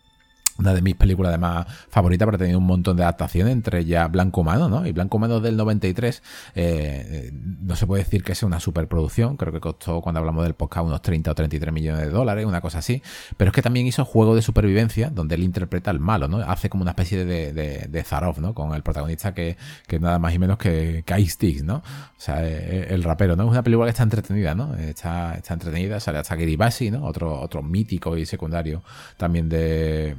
una 0.58 0.74
de 0.74 0.82
mis 0.82 0.94
películas 0.94 1.30
además 1.30 1.66
favoritas, 1.88 2.28
pero 2.30 2.44
ha 2.44 2.56
un 2.56 2.66
montón 2.66 2.96
de 2.96 3.02
adaptaciones, 3.02 3.52
entre 3.52 3.80
ellas 3.80 4.10
Blanco 4.10 4.42
Humano, 4.42 4.68
¿no? 4.68 4.86
Y 4.86 4.92
Blanco 4.92 5.16
Humano 5.16 5.40
del 5.40 5.56
93, 5.56 6.22
eh, 6.54 6.62
eh, 6.64 7.32
no 7.32 7.76
se 7.76 7.86
puede 7.86 8.04
decir 8.04 8.22
que 8.22 8.34
sea 8.34 8.46
una 8.46 8.60
superproducción, 8.60 9.36
creo 9.36 9.52
que 9.52 9.60
costó 9.60 10.00
cuando 10.00 10.20
hablamos 10.20 10.44
del 10.44 10.54
podcast 10.54 10.86
unos 10.86 11.02
30 11.02 11.30
o 11.30 11.34
33 11.34 11.72
millones 11.72 12.06
de 12.06 12.10
dólares, 12.10 12.44
una 12.46 12.60
cosa 12.60 12.78
así, 12.78 13.02
pero 13.36 13.50
es 13.50 13.54
que 13.54 13.62
también 13.62 13.86
hizo 13.86 14.04
Juego 14.04 14.34
de 14.34 14.42
Supervivencia, 14.42 15.10
donde 15.10 15.34
él 15.34 15.42
interpreta 15.42 15.90
al 15.90 16.00
malo, 16.00 16.28
¿no? 16.28 16.38
Hace 16.38 16.68
como 16.68 16.82
una 16.82 16.90
especie 16.92 17.24
de, 17.24 17.52
de, 17.52 17.86
de 17.88 18.04
Zarov, 18.04 18.40
¿no? 18.40 18.54
Con 18.54 18.74
el 18.74 18.82
protagonista 18.82 19.34
que, 19.34 19.56
que 19.86 19.98
nada 19.98 20.18
más 20.18 20.34
y 20.34 20.38
menos 20.38 20.58
que, 20.58 21.02
que 21.06 21.20
Ice 21.20 21.62
¿no? 21.62 21.76
O 21.76 21.82
sea, 22.16 22.46
eh, 22.46 22.88
el 22.90 23.02
rapero, 23.02 23.36
¿no? 23.36 23.44
Es 23.44 23.50
una 23.50 23.62
película 23.62 23.86
que 23.86 23.90
está 23.90 24.02
entretenida, 24.02 24.54
¿no? 24.54 24.74
Está, 24.76 25.34
está 25.34 25.54
entretenida, 25.54 25.98
sale 26.00 26.18
hasta 26.18 26.36
Gary 26.36 26.58
¿no? 26.90 27.04
Otro, 27.04 27.40
otro 27.40 27.62
mítico 27.62 28.16
y 28.16 28.26
secundario 28.26 28.82
también 29.16 29.48
de, 29.48 30.14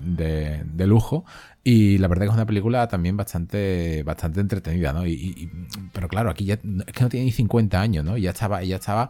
lujo. 0.78 1.26
Y 1.66 1.98
la 1.98 2.10
verdad 2.10 2.24
que 2.26 2.30
es 2.30 2.34
una 2.34 2.46
película 2.46 2.90
también 2.90 3.16
bastante, 3.16 4.04
bastante 4.04 4.42
entretenida, 4.42 4.92
¿no? 4.92 5.08
Y, 5.08 5.50
pero 5.94 6.10
claro, 6.10 6.30
aquí 6.30 6.44
ya 6.44 6.56
es 6.56 6.60
que 6.60 7.04
no 7.04 7.08
tiene 7.10 7.26
ni 7.28 7.32
50 7.32 7.80
años, 7.80 8.04
¿no? 8.04 8.18
Y 8.18 8.24
ya 8.24 8.32
estaba, 8.32 8.62
ya 8.64 8.76
estaba 8.76 9.10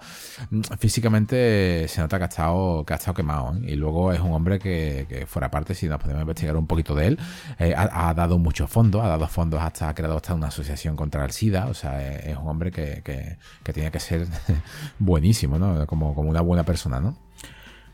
mm, 0.52 0.62
físicamente 0.78 1.88
se 1.88 2.02
nota 2.02 2.20
que 2.20 2.26
ha 2.26 2.28
estado, 2.28 2.86
que 2.86 2.94
ha 2.94 2.98
estado 2.98 3.16
quemado. 3.16 3.56
¿eh? 3.56 3.72
Y 3.72 3.76
luego 3.76 4.14
es 4.14 4.20
un 4.20 4.34
hombre 4.34 4.60
que, 4.60 5.26
fuera 5.28 5.50
parte, 5.50 5.74
si 5.74 5.88
nos 5.88 6.00
podemos 6.00 6.22
investigar 6.22 6.56
un 6.56 6.68
poquito 6.68 6.94
de 6.94 7.08
él, 7.08 7.20
eh, 7.58 7.74
ha, 7.76 8.14
dado 8.14 8.38
muchos 8.38 8.70
fondos, 8.70 9.04
ha 9.04 9.08
dado 9.08 9.28
fondos 9.28 9.60
hasta, 9.60 9.90
ha 9.90 9.96
creado 9.96 10.18
hasta 10.18 10.36
una 10.36 10.48
asociación 10.48 10.96
contra 10.96 11.26
el 11.26 11.32
SIDA. 11.32 11.66
O 11.68 11.74
sea, 11.74 12.08
es, 12.08 12.38
un 12.38 12.48
hombre 12.48 12.72
que, 12.72 13.02
que, 13.04 13.74
tiene 13.74 13.90
que 13.90 14.00
ser 14.00 14.28
buenísimo, 15.00 15.58
¿no? 15.58 15.88
Como, 15.88 16.14
como 16.14 16.30
una 16.30 16.42
buena 16.42 16.64
persona, 16.64 17.00
¿no? 17.00 17.18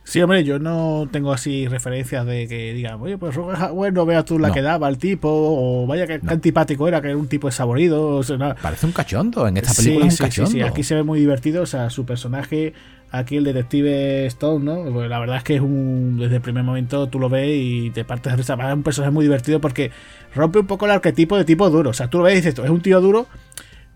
Sí, 0.09 0.19
hombre, 0.23 0.43
yo 0.43 0.57
no 0.57 1.07
tengo 1.11 1.31
así 1.31 1.67
referencias 1.67 2.25
de 2.25 2.47
que 2.47 2.73
digan, 2.73 2.99
oye, 2.99 3.19
pues 3.19 3.37
bueno, 3.37 4.07
veas 4.07 4.25
tú 4.25 4.39
la 4.39 4.51
que 4.51 4.63
daba 4.63 4.89
el 4.89 4.97
tipo, 4.97 5.29
o 5.31 5.85
vaya 5.85 6.07
que 6.07 6.19
antipático 6.25 6.87
era, 6.87 6.99
que 6.99 7.09
era 7.09 7.17
un 7.17 7.27
tipo 7.27 7.47
desaborido. 7.47 8.19
Parece 8.59 8.87
un 8.87 8.91
cachondo, 8.91 9.47
en 9.47 9.57
esta 9.57 9.71
película 9.71 10.07
es 10.07 10.19
un 10.19 10.25
cachondo. 10.25 10.49
Sí, 10.49 10.57
sí, 10.57 10.63
aquí 10.63 10.81
se 10.81 10.95
ve 10.95 11.03
muy 11.03 11.19
divertido, 11.19 11.61
o 11.61 11.67
sea, 11.67 11.91
su 11.91 12.07
personaje, 12.07 12.73
aquí 13.11 13.37
el 13.37 13.43
detective 13.43 14.25
Stone, 14.25 14.65
¿no? 14.65 14.91
Pues 14.91 15.07
la 15.11 15.19
verdad 15.19 15.37
es 15.37 15.43
que 15.43 15.57
es 15.57 15.61
un, 15.61 16.17
desde 16.17 16.37
el 16.37 16.41
primer 16.41 16.63
momento 16.63 17.05
tú 17.05 17.19
lo 17.19 17.29
ves 17.29 17.47
y 17.47 17.91
te 17.91 18.03
partes 18.03 18.33
de 18.33 18.37
risa. 18.37 18.55
Es 18.55 18.73
un 18.73 18.81
personaje 18.81 19.11
muy 19.11 19.25
divertido 19.25 19.61
porque 19.61 19.91
rompe 20.33 20.57
un 20.57 20.65
poco 20.65 20.85
el 20.85 20.91
arquetipo 20.91 21.37
de 21.37 21.45
tipo 21.45 21.69
duro, 21.69 21.91
o 21.91 21.93
sea, 21.93 22.09
tú 22.09 22.17
lo 22.17 22.23
ves 22.23 22.33
y 22.33 22.35
dices, 22.37 22.49
esto 22.49 22.65
es 22.65 22.71
un 22.71 22.81
tío 22.81 22.99
duro 22.99 23.27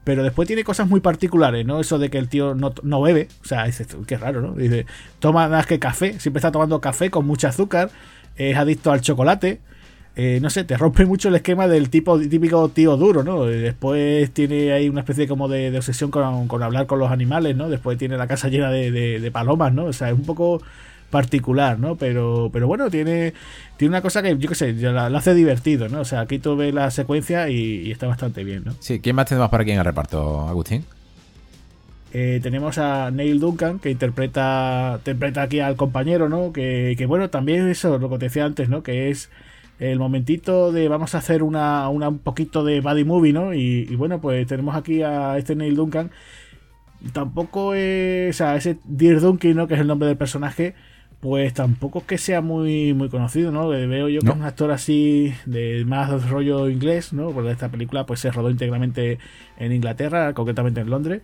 pero 0.03 0.23
después 0.23 0.47
tiene 0.47 0.63
cosas 0.63 0.87
muy 0.89 0.99
particulares, 0.99 1.65
¿no? 1.65 1.79
Eso 1.79 1.97
de 1.97 2.09
que 2.09 2.17
el 2.17 2.27
tío 2.27 2.55
no, 2.55 2.73
no 2.83 3.01
bebe. 3.01 3.29
O 3.41 3.45
sea, 3.45 3.65
dice, 3.65 3.85
qué 4.05 4.17
raro, 4.17 4.41
¿no? 4.41 4.53
Dice, 4.53 4.85
toma 5.19 5.43
nada 5.45 5.57
más 5.57 5.67
que 5.67 5.79
café. 5.79 6.19
Siempre 6.19 6.39
está 6.39 6.51
tomando 6.51 6.81
café 6.81 7.09
con 7.09 7.25
mucho 7.25 7.47
azúcar. 7.47 7.89
Es 8.35 8.57
adicto 8.57 8.91
al 8.91 9.01
chocolate. 9.01 9.61
Eh, 10.15 10.39
no 10.41 10.49
sé, 10.49 10.63
te 10.63 10.77
rompe 10.77 11.05
mucho 11.05 11.29
el 11.29 11.35
esquema 11.35 11.67
del 11.67 11.89
tipo 11.89 12.19
típico 12.19 12.69
tío 12.69 12.97
duro, 12.97 13.23
¿no? 13.23 13.45
Después 13.45 14.29
tiene 14.31 14.73
ahí 14.73 14.89
una 14.89 14.99
especie 14.99 15.27
como 15.27 15.47
de, 15.47 15.75
obsesión 15.75 16.11
con, 16.11 16.47
con, 16.47 16.61
hablar 16.61 16.85
con 16.85 16.99
los 16.99 17.09
animales, 17.11 17.55
¿no? 17.55 17.69
Después 17.69 17.97
tiene 17.97 18.17
la 18.17 18.27
casa 18.27 18.49
llena 18.49 18.69
de, 18.69 18.91
de 18.91 19.31
palomas, 19.31 19.73
¿no? 19.73 19.85
O 19.85 19.93
sea, 19.93 20.09
es 20.09 20.13
un 20.13 20.25
poco 20.25 20.61
particular, 21.13 21.77
¿no? 21.79 21.95
Pero, 21.95 22.49
pero 22.51 22.65
bueno, 22.65 22.89
tiene, 22.89 23.33
tiene 23.77 23.91
una 23.91 24.01
cosa 24.01 24.23
que 24.23 24.35
yo 24.35 24.49
qué 24.49 24.55
sé, 24.55 24.73
la, 24.73 25.05
hace 25.05 25.35
divertido, 25.35 25.87
¿no? 25.87 26.01
O 26.01 26.05
sea, 26.05 26.21
aquí 26.21 26.39
tú 26.39 26.55
ves 26.55 26.73
la 26.73 26.89
secuencia 26.89 27.49
y, 27.49 27.91
está 27.91 28.07
bastante 28.07 28.43
bien, 28.43 28.63
¿no? 28.65 28.73
Sí, 28.79 28.99
¿quién 28.99 29.15
más 29.15 29.27
tenemos 29.27 29.49
por 29.49 29.61
aquí 29.61 29.71
en 29.71 29.77
el 29.77 29.85
reparto, 29.85 30.47
Agustín? 30.49 30.83
Eh, 32.13 32.39
tenemos 32.41 32.79
a 32.79 33.11
Neil 33.11 33.39
Duncan 33.39 33.77
que 33.77 33.91
interpreta, 33.91 34.95
interpreta 34.97 35.43
aquí 35.43 35.59
al 35.59 35.75
compañero, 35.75 36.29
¿no? 36.29 36.51
Que, 36.51 36.95
que, 36.97 37.05
bueno, 37.05 37.29
también 37.29 37.69
eso, 37.69 37.99
lo 37.99 38.09
que 38.09 38.17
te 38.17 38.25
decía 38.25 38.45
antes, 38.45 38.67
¿no? 38.67 38.81
Que 38.81 39.11
es 39.11 39.29
el 39.77 39.99
momentito 39.99 40.71
de 40.71 40.87
vamos 40.87 41.13
a 41.13 41.19
hacer 41.19 41.43
una, 41.43 41.87
una 41.89 42.09
un 42.09 42.19
poquito 42.19 42.63
de 42.63 42.81
body 42.81 43.03
movie, 43.03 43.33
¿no? 43.33 43.53
Y, 43.53 43.87
y, 43.87 43.95
bueno, 43.95 44.19
pues 44.19 44.47
tenemos 44.47 44.75
aquí 44.75 45.03
a 45.03 45.37
este 45.37 45.55
Neil 45.55 45.75
Duncan. 45.75 46.09
Tampoco 47.13 47.75
es, 47.75 48.35
o 48.35 48.37
sea, 48.37 48.55
ese 48.55 48.79
Dear 48.85 49.19
Duncan, 49.19 49.55
¿no? 49.55 49.67
Que 49.67 49.75
es 49.75 49.79
el 49.79 49.87
nombre 49.87 50.07
del 50.07 50.17
personaje 50.17 50.73
pues 51.23 51.53
tampoco 51.53 51.99
es 51.99 52.05
que 52.05 52.17
sea 52.17 52.41
muy, 52.41 52.93
muy 52.93 53.07
conocido, 53.07 53.49
¿no? 53.49 53.69
Veo 53.69 54.09
yo 54.09 54.19
que 54.19 54.27
es 54.27 54.35
un 54.35 54.43
actor 54.43 54.71
así 54.71 55.33
de 55.45 55.85
más 55.85 56.29
rollo 56.29 56.67
inglés, 56.69 57.13
¿no? 57.13 57.29
Porque 57.29 57.49
esta 57.49 57.69
película 57.69 58.05
pues 58.05 58.19
se 58.19 58.29
rodó 58.29 58.49
íntegramente 58.49 59.19
en 59.57 59.71
Inglaterra, 59.71 60.33
concretamente 60.33 60.81
en 60.81 60.89
Londres. 60.89 61.21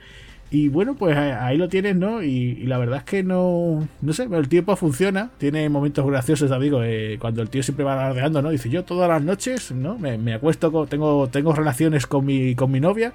Y 0.52 0.70
bueno, 0.70 0.96
pues 0.96 1.18
ahí 1.18 1.58
lo 1.58 1.68
tienes, 1.68 1.98
¿no? 1.98 2.24
Y, 2.24 2.64
la 2.64 2.78
verdad 2.78 3.00
es 3.00 3.04
que 3.04 3.24
no, 3.24 3.90
no 4.00 4.14
sé, 4.14 4.24
el 4.32 4.48
tiempo 4.48 4.74
funciona, 4.78 5.32
tiene 5.38 5.68
momentos 5.68 6.06
graciosos, 6.08 6.50
digo, 6.62 6.82
eh, 6.82 7.18
cuando 7.20 7.42
el 7.42 7.50
tío 7.50 7.62
siempre 7.62 7.84
va 7.84 7.92
alardeando, 7.96 8.42
¿no? 8.42 8.52
Dice, 8.52 8.70
yo 8.70 8.86
todas 8.86 9.10
las 9.10 9.22
noches, 9.22 9.74
¿no? 9.74 9.98
Me, 10.00 10.18
me 10.18 10.34
acuesto, 10.34 10.72
con, 10.72 10.88
tengo, 10.88 11.28
tengo 11.28 11.52
relaciones 11.52 12.08
con 12.08 12.26
mi, 12.26 12.56
con 12.56 12.72
mi 12.72 12.80
novia 12.80 13.12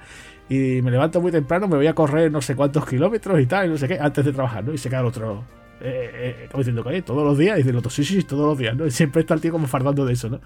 y 0.51 0.83
me 0.83 0.90
levanto 0.90 1.23
muy 1.23 1.33
temprano, 1.33 1.66
me 1.66 1.77
voy 1.77 1.87
a 1.87 1.94
correr 1.94 2.31
no 2.31 2.42
sé 2.42 2.55
cuántos 2.55 2.85
kilómetros 2.85 3.40
y 3.40 3.47
tal, 3.47 3.70
no 3.70 3.79
sé 3.79 3.88
qué, 3.88 3.99
antes 3.99 4.23
de 4.23 4.35
trabajar, 4.35 4.64
¿no? 4.64 4.75
Y 4.75 4.77
se 4.77 4.90
queda 4.90 5.01
el 5.01 5.07
otro, 5.07 5.44
eh, 5.80 6.37
eh, 6.42 6.48
como 6.50 6.62
diciendo 6.62 6.84
que 6.84 7.02
todos 7.02 7.24
los 7.24 7.38
días, 7.38 7.56
y 7.56 7.58
dice 7.58 7.70
el 7.70 7.76
otro, 7.76 7.90
sí, 7.90 8.04
sí, 8.04 8.22
todos 8.22 8.46
los 8.46 8.58
días, 8.58 8.76
¿no? 8.76 8.87
Y 8.87 8.90
siempre 8.92 9.20
está 9.20 9.34
el 9.34 9.40
tío 9.40 9.52
como 9.52 9.66
fardando 9.66 10.04
de 10.04 10.12
eso, 10.12 10.28
¿no? 10.28 10.40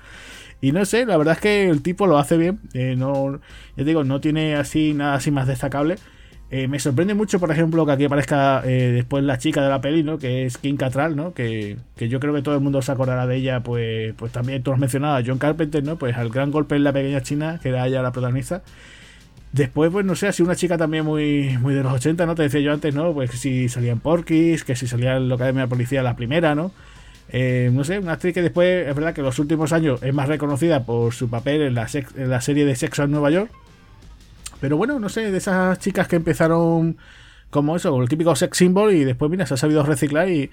Y 0.61 0.73
no 0.73 0.85
sé, 0.85 1.07
la 1.07 1.17
verdad 1.17 1.35
es 1.35 1.41
que 1.41 1.69
el 1.69 1.83
tipo 1.83 2.07
lo 2.07 2.19
hace 2.19 2.37
bien, 2.37 2.61
eh, 2.75 2.97
no, 2.97 3.41
ya 3.77 3.85
digo, 3.85 4.05
no 4.05 4.21
tiene 4.21 4.57
así 4.57 4.95
nada 4.95 5.15
así 5.15 5.31
más 5.31 5.47
destacable. 5.47 5.97
Eh, 6.51 6.67
me 6.67 6.79
sorprende 6.81 7.13
mucho, 7.15 7.39
por 7.39 7.51
ejemplo, 7.51 7.85
que 7.85 7.93
aquí 7.93 8.05
aparezca 8.07 8.63
después 8.63 9.23
la 9.23 9.37
chica 9.37 9.63
de 9.63 9.69
la 9.69 9.83
peli, 9.83 10.03
¿no? 10.03 10.19
Que 10.19 10.47
es 10.47 10.57
Kim 10.57 10.79
Catral, 10.79 11.15
¿no? 11.15 11.35
Que, 11.35 11.77
que, 11.95 12.09
yo 12.09 12.21
creo 12.21 12.33
que 12.33 12.41
todo 12.41 12.55
el 12.55 12.63
mundo 12.63 12.81
se 12.81 12.91
acordará 12.91 13.27
de 13.27 13.37
ella, 13.37 13.63
pues, 13.63 14.15
pues 14.15 14.33
también 14.33 14.63
tú 14.63 14.73
has 14.73 14.79
mencionado 14.79 15.23
John 15.25 15.39
Carpenter, 15.39 15.85
¿no? 15.85 15.97
Pues 15.97 16.17
al 16.17 16.31
gran 16.31 16.51
golpe 16.51 16.75
en 16.75 16.85
la 16.85 16.93
pequeña 16.93 17.21
China, 17.21 17.61
que 17.63 17.69
era 17.69 17.87
ella 17.87 18.01
la 18.03 18.13
protagonista. 18.13 18.63
Después, 19.53 19.91
pues 19.91 20.05
no 20.05 20.15
sé, 20.15 20.29
así 20.29 20.43
una 20.43 20.57
chica 20.57 20.77
también 20.77 21.05
muy, 21.05 21.57
muy 21.59 21.75
de 21.75 21.83
los 21.83 21.93
80, 21.93 22.27
¿no? 22.27 22.35
Te 22.35 22.43
decía 22.43 22.61
yo 22.61 22.73
antes, 22.73 22.95
¿no? 22.95 23.15
Pues 23.15 23.31
que 23.31 23.37
si 23.39 23.69
salía 23.69 23.93
en 23.93 24.01
Porky's, 24.01 24.63
que 24.63 24.77
si 24.77 24.87
salía 24.87 25.19
la 25.19 25.35
Academia 25.35 25.63
de 25.63 25.69
Policía 25.69 26.03
la 26.03 26.17
primera, 26.17 26.55
¿no? 26.55 26.71
Eh, 27.31 27.71
no 27.73 27.85
sé, 27.85 27.99
una 27.99 28.13
actriz 28.13 28.35
que 28.35 28.43
después, 28.43 28.87
es 28.87 28.95
verdad 28.95 29.15
que 29.15 29.21
en 29.21 29.27
los 29.27 29.39
últimos 29.39 29.73
años 29.73 30.03
es 30.03 30.15
más 30.15 30.29
reconocida 30.29 30.85
por 30.85 31.15
su 31.15 31.29
papel 31.29 31.63
en 31.63 31.75
la, 31.75 31.87
en 31.93 32.31
la 32.31 32.41
serie 32.41 32.65
de 32.67 32.77
Sexo 32.77 33.05
en 33.05 33.11
Nueva 33.11 33.31
York. 33.31 33.51
Pero 34.61 34.77
bueno, 34.77 34.99
no 34.99 35.09
sé, 35.09 35.31
de 35.31 35.39
esas 35.39 35.79
chicas 35.79 36.09
que 36.09 36.17
empezaron 36.17 36.97
como 37.51 37.77
eso, 37.77 38.01
el 38.03 38.09
típico 38.09 38.35
sex 38.37 38.59
symbol 38.59 38.93
y 38.93 39.05
después, 39.05 39.31
mira, 39.31 39.47
se 39.47 39.55
ha 39.55 39.57
sabido 39.57 39.83
reciclar 39.83 40.29
y, 40.29 40.51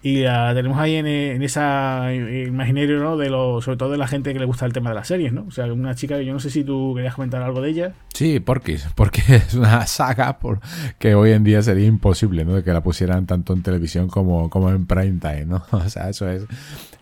Y 0.00 0.20
la 0.20 0.54
tenemos 0.54 0.78
ahí 0.78 0.94
en, 0.94 1.08
en 1.08 1.42
esa 1.42 2.14
imaginario, 2.14 3.00
¿no? 3.00 3.16
De 3.16 3.30
lo, 3.30 3.60
sobre 3.60 3.76
todo 3.76 3.90
de 3.90 3.98
la 3.98 4.06
gente 4.06 4.32
que 4.32 4.38
le 4.38 4.44
gusta 4.44 4.64
el 4.64 4.72
tema 4.72 4.90
de 4.90 4.94
las 4.94 5.08
series, 5.08 5.32
¿no? 5.32 5.44
O 5.48 5.50
sea, 5.50 5.72
una 5.72 5.96
chica 5.96 6.16
que 6.16 6.24
yo 6.24 6.32
no 6.32 6.38
sé 6.38 6.50
si 6.50 6.62
tú 6.62 6.92
querías 6.94 7.16
comentar 7.16 7.42
algo 7.42 7.60
de 7.60 7.70
ella. 7.70 7.92
Sí, 8.14 8.38
porque, 8.38 8.78
porque 8.94 9.22
es 9.28 9.54
una 9.54 9.86
saga 9.86 10.38
por, 10.38 10.60
que 11.00 11.16
hoy 11.16 11.32
en 11.32 11.42
día 11.42 11.62
sería 11.62 11.86
imposible, 11.86 12.44
¿no? 12.44 12.54
De 12.54 12.62
que 12.62 12.72
la 12.72 12.80
pusieran 12.80 13.26
tanto 13.26 13.52
en 13.52 13.62
televisión 13.62 14.06
como, 14.06 14.48
como 14.50 14.70
en 14.70 14.86
prime 14.86 15.18
time, 15.20 15.46
¿no? 15.46 15.64
O 15.72 15.88
sea, 15.88 16.08
eso 16.08 16.28
es, 16.28 16.44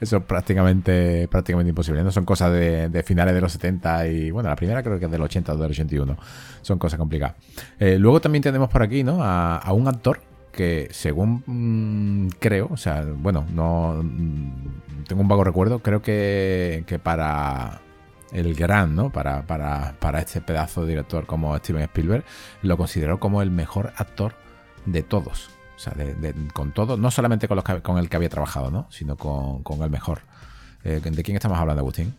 eso 0.00 0.16
es 0.16 0.22
prácticamente, 0.22 1.28
prácticamente 1.28 1.68
imposible. 1.68 2.02
No 2.02 2.12
son 2.12 2.24
cosas 2.24 2.52
de, 2.52 2.88
de, 2.88 3.02
finales 3.02 3.34
de 3.34 3.42
los 3.42 3.52
70 3.52 4.08
y, 4.08 4.30
bueno, 4.30 4.48
la 4.48 4.56
primera 4.56 4.82
creo 4.82 4.98
que 4.98 5.04
es 5.04 5.10
del 5.10 5.20
80 5.20 5.52
o 5.52 5.56
del 5.58 5.70
81. 5.70 6.16
Son 6.62 6.78
cosas 6.78 6.98
complicadas. 6.98 7.36
Eh, 7.78 7.98
luego 7.98 8.22
también 8.22 8.42
tenemos 8.42 8.70
por 8.70 8.82
aquí, 8.82 9.04
¿no? 9.04 9.22
A, 9.22 9.58
a 9.58 9.72
un 9.74 9.86
actor 9.86 10.20
que 10.56 10.88
según 10.90 11.44
mmm, 11.46 12.28
creo, 12.40 12.68
o 12.72 12.76
sea, 12.76 13.04
bueno, 13.04 13.46
no 13.52 14.00
mmm, 14.02 14.50
tengo 15.06 15.22
un 15.22 15.28
vago 15.28 15.44
recuerdo, 15.44 15.78
creo 15.80 16.02
que, 16.02 16.82
que 16.86 16.98
para 16.98 17.80
el 18.32 18.54
gran, 18.54 18.96
¿no? 18.96 19.10
Para, 19.10 19.46
para, 19.46 19.94
para, 20.00 20.20
este 20.20 20.40
pedazo 20.40 20.82
de 20.82 20.88
director 20.88 21.26
como 21.26 21.56
Steven 21.58 21.82
Spielberg, 21.82 22.24
lo 22.62 22.76
consideró 22.76 23.20
como 23.20 23.42
el 23.42 23.50
mejor 23.52 23.92
actor 23.96 24.34
de 24.84 25.02
todos. 25.02 25.50
O 25.76 25.78
sea, 25.78 25.92
de, 25.92 26.14
de, 26.14 26.34
con 26.52 26.72
todo, 26.72 26.96
no 26.96 27.10
solamente 27.10 27.46
con, 27.46 27.56
los 27.56 27.64
que, 27.64 27.82
con 27.82 27.98
el 27.98 28.08
que 28.08 28.16
había 28.16 28.30
trabajado, 28.30 28.70
¿no? 28.70 28.88
Sino 28.90 29.16
con, 29.16 29.62
con 29.62 29.82
el 29.82 29.90
mejor. 29.90 30.22
Eh, 30.82 31.00
¿De 31.02 31.22
quién 31.22 31.36
estamos 31.36 31.58
hablando, 31.58 31.80
Agustín? 31.80 32.14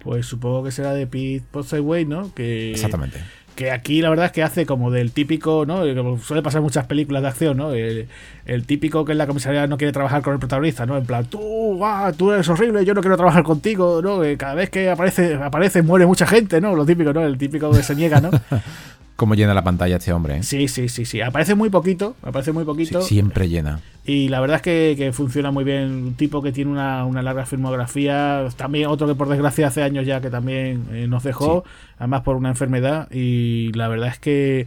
Pues 0.00 0.26
supongo 0.26 0.64
que 0.64 0.72
será 0.72 0.92
de 0.92 1.06
Pete 1.06 1.44
Postlethwaite, 1.50 2.08
¿no? 2.08 2.34
Que, 2.34 2.72
Exactamente 2.72 3.20
que 3.54 3.70
aquí 3.70 4.02
la 4.02 4.10
verdad 4.10 4.26
es 4.26 4.32
que 4.32 4.42
hace 4.42 4.66
como 4.66 4.90
del 4.90 5.12
típico, 5.12 5.64
¿no? 5.66 5.82
Como 5.94 6.18
suele 6.18 6.42
pasar 6.42 6.58
en 6.58 6.64
muchas 6.64 6.86
películas 6.86 7.22
de 7.22 7.28
acción, 7.28 7.56
¿no? 7.56 7.72
El, 7.72 8.08
el, 8.46 8.66
típico 8.66 9.04
que 9.04 9.12
en 9.12 9.18
la 9.18 9.26
comisaría 9.26 9.66
no 9.66 9.76
quiere 9.76 9.92
trabajar 9.92 10.22
con 10.22 10.32
el 10.32 10.38
protagonista, 10.38 10.86
¿no? 10.86 10.96
En 10.96 11.06
plan, 11.06 11.24
tú, 11.26 11.84
ah, 11.84 12.12
tú 12.16 12.32
eres 12.32 12.48
horrible, 12.48 12.84
yo 12.84 12.94
no 12.94 13.00
quiero 13.00 13.16
trabajar 13.16 13.42
contigo, 13.42 14.00
¿no? 14.02 14.20
Que 14.20 14.36
cada 14.36 14.54
vez 14.54 14.70
que 14.70 14.90
aparece, 14.90 15.34
aparece 15.34 15.82
muere 15.82 16.06
mucha 16.06 16.26
gente, 16.26 16.60
¿no? 16.60 16.74
Lo 16.74 16.84
típico, 16.84 17.12
¿no? 17.12 17.22
El 17.22 17.38
típico 17.38 17.70
que 17.70 17.82
se 17.82 17.94
niega, 17.94 18.20
¿no? 18.20 18.30
Cómo 19.16 19.34
llena 19.36 19.54
la 19.54 19.62
pantalla 19.62 19.96
este 19.96 20.12
hombre. 20.12 20.38
¿eh? 20.38 20.42
Sí, 20.42 20.66
sí, 20.66 20.88
sí, 20.88 21.04
sí. 21.04 21.20
Aparece 21.20 21.54
muy 21.54 21.70
poquito, 21.70 22.16
aparece 22.22 22.52
muy 22.52 22.64
poquito. 22.64 23.00
Sí, 23.02 23.14
siempre 23.14 23.48
llena. 23.48 23.80
Y 24.04 24.28
la 24.28 24.40
verdad 24.40 24.56
es 24.56 24.62
que, 24.62 24.94
que, 24.98 25.12
funciona 25.12 25.52
muy 25.52 25.62
bien. 25.62 25.92
Un 25.92 26.14
tipo 26.14 26.42
que 26.42 26.50
tiene 26.50 26.72
una, 26.72 27.04
una, 27.04 27.22
larga 27.22 27.46
filmografía. 27.46 28.48
También 28.56 28.88
otro 28.88 29.06
que 29.06 29.14
por 29.14 29.28
desgracia 29.28 29.68
hace 29.68 29.82
años 29.82 30.04
ya 30.04 30.20
que 30.20 30.30
también 30.30 30.86
eh, 30.90 31.06
nos 31.06 31.22
dejó, 31.22 31.62
sí. 31.64 31.70
además 31.98 32.22
por 32.22 32.36
una 32.36 32.48
enfermedad. 32.48 33.08
Y 33.12 33.70
la 33.74 33.86
verdad 33.86 34.08
es 34.08 34.18
que 34.18 34.66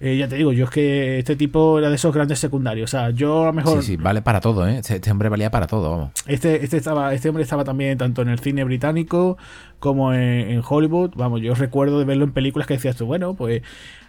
eh, 0.00 0.16
ya 0.16 0.28
te 0.28 0.36
digo, 0.36 0.52
yo 0.52 0.66
es 0.66 0.70
que 0.70 1.18
este 1.18 1.34
tipo 1.34 1.78
era 1.78 1.88
de 1.88 1.96
esos 1.96 2.14
grandes 2.14 2.38
secundarios. 2.38 2.90
O 2.90 2.96
sea, 2.96 3.10
yo 3.10 3.42
a 3.42 3.46
lo 3.46 3.52
mejor. 3.52 3.82
Sí, 3.82 3.92
sí, 3.92 3.96
vale 3.96 4.22
para 4.22 4.40
todo, 4.40 4.66
¿eh? 4.66 4.78
Este, 4.78 4.96
este, 4.96 5.10
hombre 5.10 5.28
valía 5.28 5.50
para 5.50 5.66
todo, 5.66 5.90
vamos. 5.90 6.10
Este, 6.26 6.62
este, 6.62 6.76
estaba, 6.76 7.12
este 7.14 7.28
hombre 7.28 7.42
estaba 7.42 7.64
también 7.64 7.98
tanto 7.98 8.22
en 8.22 8.28
el 8.28 8.38
cine 8.38 8.62
británico 8.62 9.38
como 9.80 10.14
en, 10.14 10.50
en, 10.50 10.62
Hollywood. 10.66 11.12
Vamos, 11.16 11.40
yo 11.40 11.54
recuerdo 11.54 11.98
de 11.98 12.04
verlo 12.04 12.24
en 12.24 12.32
películas 12.32 12.68
que 12.68 12.74
decías 12.74 12.94
tú, 12.94 13.06
bueno, 13.06 13.34
pues 13.34 13.62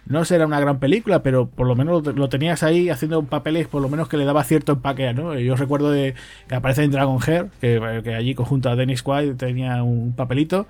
no 0.06 0.24
será 0.24 0.46
una 0.46 0.60
gran 0.60 0.78
película, 0.78 1.24
pero 1.24 1.48
por 1.48 1.66
lo 1.66 1.74
menos 1.74 2.06
lo, 2.06 2.12
lo 2.12 2.28
tenías 2.28 2.62
ahí 2.62 2.88
haciendo 2.88 3.24
papeles, 3.24 3.66
por 3.66 3.82
lo 3.82 3.88
menos 3.88 4.08
que 4.08 4.16
le 4.16 4.24
daba 4.24 4.44
cierto 4.44 4.72
empaque, 4.72 5.12
¿no? 5.12 5.36
Yo 5.40 5.56
recuerdo 5.56 5.90
de 5.90 6.14
que 6.48 6.54
aparece 6.54 6.84
en 6.84 6.92
Dragon 6.92 7.18
Hair, 7.24 7.50
que, 7.60 8.00
que 8.04 8.14
allí 8.14 8.36
conjunto 8.36 8.70
a 8.70 8.76
Dennis 8.76 9.02
Quaid 9.02 9.34
tenía 9.34 9.82
un 9.82 10.12
papelito. 10.14 10.68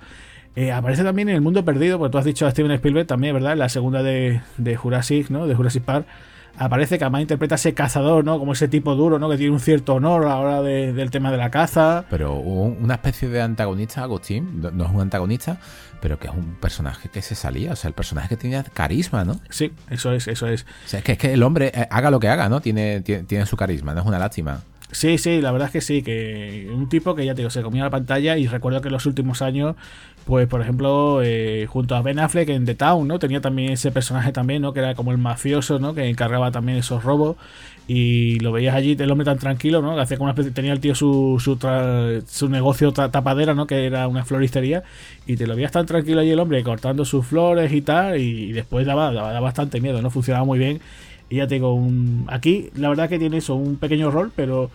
Eh, 0.55 0.71
aparece 0.71 1.03
también 1.03 1.29
en 1.29 1.35
El 1.35 1.41
Mundo 1.41 1.63
Perdido, 1.63 1.97
porque 1.97 2.11
tú 2.11 2.17
has 2.17 2.25
dicho 2.25 2.45
a 2.45 2.51
Steven 2.51 2.71
Spielberg 2.71 3.07
también, 3.07 3.33
¿verdad? 3.33 3.53
En 3.53 3.59
la 3.59 3.69
segunda 3.69 4.03
de, 4.03 4.41
de 4.57 4.75
Jurassic, 4.75 5.29
¿no? 5.29 5.47
De 5.47 5.55
Jurassic 5.55 5.83
Park. 5.83 6.05
Aparece 6.57 6.97
que 6.97 7.05
además 7.05 7.21
interpreta 7.21 7.55
a 7.55 7.57
ese 7.57 7.73
cazador, 7.73 8.25
¿no? 8.25 8.37
Como 8.37 8.51
ese 8.51 8.67
tipo 8.67 8.93
duro, 8.95 9.17
¿no? 9.17 9.29
Que 9.29 9.37
tiene 9.37 9.53
un 9.53 9.61
cierto 9.61 9.95
honor 9.95 10.25
a 10.25 10.29
la 10.29 10.37
hora 10.37 10.61
de, 10.61 10.91
del 10.91 11.09
tema 11.09 11.31
de 11.31 11.37
la 11.37 11.49
caza. 11.49 12.03
Pero 12.09 12.35
una 12.35 12.95
especie 12.95 13.29
de 13.29 13.41
antagonista, 13.41 14.03
Agustín, 14.03 14.61
no 14.61 14.83
es 14.83 14.91
un 14.91 14.99
antagonista, 14.99 15.59
pero 16.01 16.19
que 16.19 16.27
es 16.27 16.33
un 16.33 16.55
personaje 16.55 17.07
que 17.07 17.21
se 17.21 17.35
salía, 17.35 17.71
o 17.71 17.75
sea, 17.77 17.87
el 17.87 17.93
personaje 17.93 18.27
que 18.27 18.37
tenía 18.37 18.63
carisma, 18.63 19.23
¿no? 19.23 19.39
Sí, 19.49 19.71
eso 19.89 20.11
es, 20.11 20.27
eso 20.27 20.47
es. 20.47 20.63
O 20.85 20.87
sea, 20.89 20.99
es 20.99 21.05
que, 21.05 21.13
es 21.13 21.17
que 21.17 21.31
el 21.33 21.41
hombre, 21.41 21.71
eh, 21.73 21.87
haga 21.89 22.11
lo 22.11 22.19
que 22.19 22.27
haga, 22.27 22.49
¿no? 22.49 22.59
Tiene, 22.59 22.99
tiene, 22.99 23.23
tiene 23.23 23.45
su 23.45 23.55
carisma, 23.55 23.93
no 23.93 24.01
es 24.01 24.07
una 24.07 24.19
lástima. 24.19 24.61
Sí, 24.91 25.17
sí, 25.17 25.39
la 25.39 25.53
verdad 25.53 25.67
es 25.67 25.71
que 25.71 25.81
sí, 25.81 26.03
que 26.03 26.69
un 26.73 26.89
tipo 26.89 27.15
que 27.15 27.25
ya 27.25 27.33
te 27.33 27.37
digo, 27.37 27.49
se 27.49 27.61
comía 27.61 27.83
la 27.83 27.89
pantalla 27.89 28.35
y 28.35 28.47
recuerdo 28.47 28.81
que 28.81 28.89
en 28.89 28.93
los 28.93 29.05
últimos 29.05 29.41
años, 29.41 29.75
pues 30.25 30.47
por 30.47 30.61
ejemplo, 30.61 31.21
eh, 31.23 31.65
junto 31.67 31.95
a 31.95 32.01
Ben 32.01 32.19
Affleck 32.19 32.49
en 32.49 32.65
The 32.65 32.75
Town, 32.75 33.07
¿no? 33.07 33.19
Tenía 33.19 33.41
también 33.41 33.73
ese 33.73 33.91
personaje 33.91 34.31
también, 34.31 34.61
¿no? 34.61 34.73
Que 34.73 34.79
era 34.79 34.95
como 34.95 35.11
el 35.11 35.17
mafioso, 35.17 35.79
¿no? 35.79 35.93
Que 35.93 36.07
encargaba 36.07 36.51
también 36.51 36.77
esos 36.77 37.03
robos 37.03 37.37
y 37.87 38.39
lo 38.39 38.51
veías 38.51 38.75
allí, 38.75 38.95
el 38.97 39.11
hombre 39.11 39.25
tan 39.25 39.37
tranquilo, 39.37 39.81
¿no? 39.81 39.95
Que 39.95 40.01
hacía 40.01 40.17
como 40.17 40.25
una 40.25 40.31
especie, 40.31 40.51
tenía 40.51 40.71
el 40.71 40.79
tío 40.79 40.95
su, 40.95 41.41
su, 41.43 41.57
tra, 41.57 42.21
su 42.27 42.47
negocio 42.49 42.93
tapadera, 42.93 43.53
¿no? 43.53 43.67
Que 43.67 43.85
era 43.85 44.07
una 44.07 44.23
floristería 44.23 44.83
y 45.25 45.35
te 45.35 45.47
lo 45.47 45.55
veías 45.55 45.71
tan 45.71 45.85
tranquilo 45.85 46.21
allí 46.21 46.31
el 46.31 46.39
hombre 46.39 46.63
cortando 46.63 47.03
sus 47.03 47.25
flores 47.25 47.73
y 47.73 47.81
tal 47.81 48.17
y, 48.19 48.51
después 48.53 48.85
daba, 48.85 49.11
daba 49.11 49.39
bastante 49.39 49.81
miedo, 49.81 50.01
¿no? 50.01 50.09
Funcionaba 50.09 50.45
muy 50.45 50.59
bien 50.59 50.79
y 51.29 51.37
ya 51.37 51.47
tengo 51.47 51.73
un. 51.73 52.25
Aquí, 52.27 52.69
la 52.75 52.89
verdad 52.89 53.09
que 53.09 53.17
tiene 53.17 53.37
eso, 53.37 53.55
un 53.55 53.77
pequeño 53.77 54.11
rol, 54.11 54.31
pero. 54.35 54.69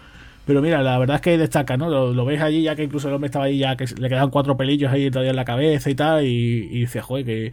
Pero 0.47 0.63
mira, 0.63 0.81
la 0.83 0.97
verdad 0.99 1.17
es 1.17 1.23
que 1.23 1.37
destaca, 1.37 1.77
¿no? 1.77 1.91
Lo, 1.91 2.13
lo 2.15 2.25
ves 2.25 2.41
allí, 2.41 2.63
ya 2.63 2.77
que 2.77 2.85
incluso 2.85 3.09
el 3.09 3.15
hombre 3.15 3.27
estaba 3.27 3.47
ahí, 3.47 3.59
ya 3.59 3.77
que 3.77 3.85
le 3.99 4.09
quedaban 4.09 4.31
cuatro 4.31 4.57
pelillos 4.57 4.93
ahí 4.93 5.11
todavía 5.11 5.31
en 5.31 5.37
la 5.37 5.45
cabeza 5.45 5.91
y 5.91 5.95
tal. 5.97 6.25
Y, 6.25 6.29
y 6.71 6.81
dice, 6.81 7.01
joder, 7.01 7.25
que. 7.27 7.53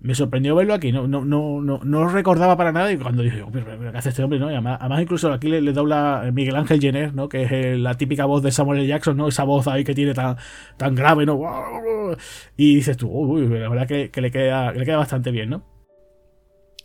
Me 0.00 0.14
sorprendió 0.14 0.54
verlo 0.54 0.74
aquí, 0.74 0.92
no, 0.92 1.06
no, 1.08 1.24
no, 1.24 1.62
no, 1.62 1.80
no 1.82 2.08
recordaba 2.08 2.58
para 2.58 2.72
nada. 2.72 2.92
Y 2.92 2.98
cuando 2.98 3.22
dije, 3.22 3.42
pero, 3.50 3.64
pero, 3.64 3.90
¿qué 3.90 3.96
hace 3.96 4.10
este 4.10 4.22
hombre? 4.22 4.38
¿no? 4.38 4.50
Y 4.50 4.52
además, 4.52 4.76
además, 4.80 5.00
incluso 5.00 5.32
aquí 5.32 5.48
le, 5.48 5.62
le 5.62 5.72
dobla 5.72 6.28
Miguel 6.30 6.56
Ángel 6.56 6.78
Jenner, 6.78 7.14
¿no? 7.14 7.26
Que 7.28 7.44
es 7.44 7.78
la 7.78 7.94
típica 7.94 8.26
voz 8.26 8.42
de 8.42 8.50
Samuel 8.50 8.80
L. 8.80 8.88
Jackson, 8.88 9.16
¿no? 9.16 9.28
Esa 9.28 9.44
voz 9.44 9.66
ahí 9.66 9.82
que 9.82 9.94
tiene 9.94 10.12
tan, 10.12 10.36
tan 10.76 10.94
grave, 10.94 11.24
¿no? 11.24 11.40
Y 12.56 12.74
dices 12.76 12.98
tú, 12.98 13.08
uy, 13.08 13.48
la 13.48 13.68
verdad 13.70 13.86
que, 13.88 14.10
que 14.10 14.20
le, 14.20 14.30
queda, 14.30 14.72
que 14.74 14.80
le 14.80 14.84
queda 14.84 14.98
bastante 14.98 15.30
bien, 15.30 15.48
¿no? 15.50 15.73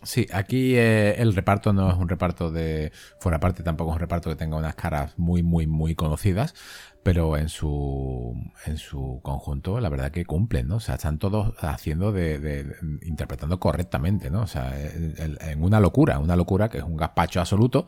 Sí, 0.02 0.26
aquí 0.32 0.76
eh, 0.76 1.16
el 1.20 1.34
reparto 1.34 1.74
no 1.74 1.90
es 1.90 1.96
un 1.96 2.08
reparto 2.08 2.50
de. 2.50 2.90
Fuera 3.18 3.38
parte, 3.38 3.62
tampoco 3.62 3.90
es 3.90 3.96
un 3.96 4.00
reparto 4.00 4.30
que 4.30 4.36
tenga 4.36 4.56
unas 4.56 4.74
caras 4.74 5.12
muy, 5.18 5.42
muy, 5.42 5.66
muy 5.66 5.94
conocidas. 5.94 6.54
Pero 7.02 7.36
en 7.38 7.48
su, 7.48 8.34
en 8.66 8.76
su 8.76 9.20
conjunto, 9.22 9.80
la 9.80 9.88
verdad 9.88 10.10
que 10.10 10.26
cumplen, 10.26 10.68
¿no? 10.68 10.76
O 10.76 10.80
sea, 10.80 10.96
están 10.96 11.18
todos 11.18 11.54
haciendo 11.60 12.12
de. 12.12 12.74
interpretando 13.02 13.60
correctamente, 13.60 14.30
¿no? 14.30 14.42
O 14.42 14.46
sea, 14.46 14.78
en, 14.78 15.38
en, 15.40 15.62
una 15.62 15.80
locura, 15.80 16.18
una 16.18 16.36
locura 16.36 16.68
que 16.68 16.78
es 16.78 16.84
un 16.84 16.96
gazpacho 16.96 17.40
absoluto. 17.40 17.84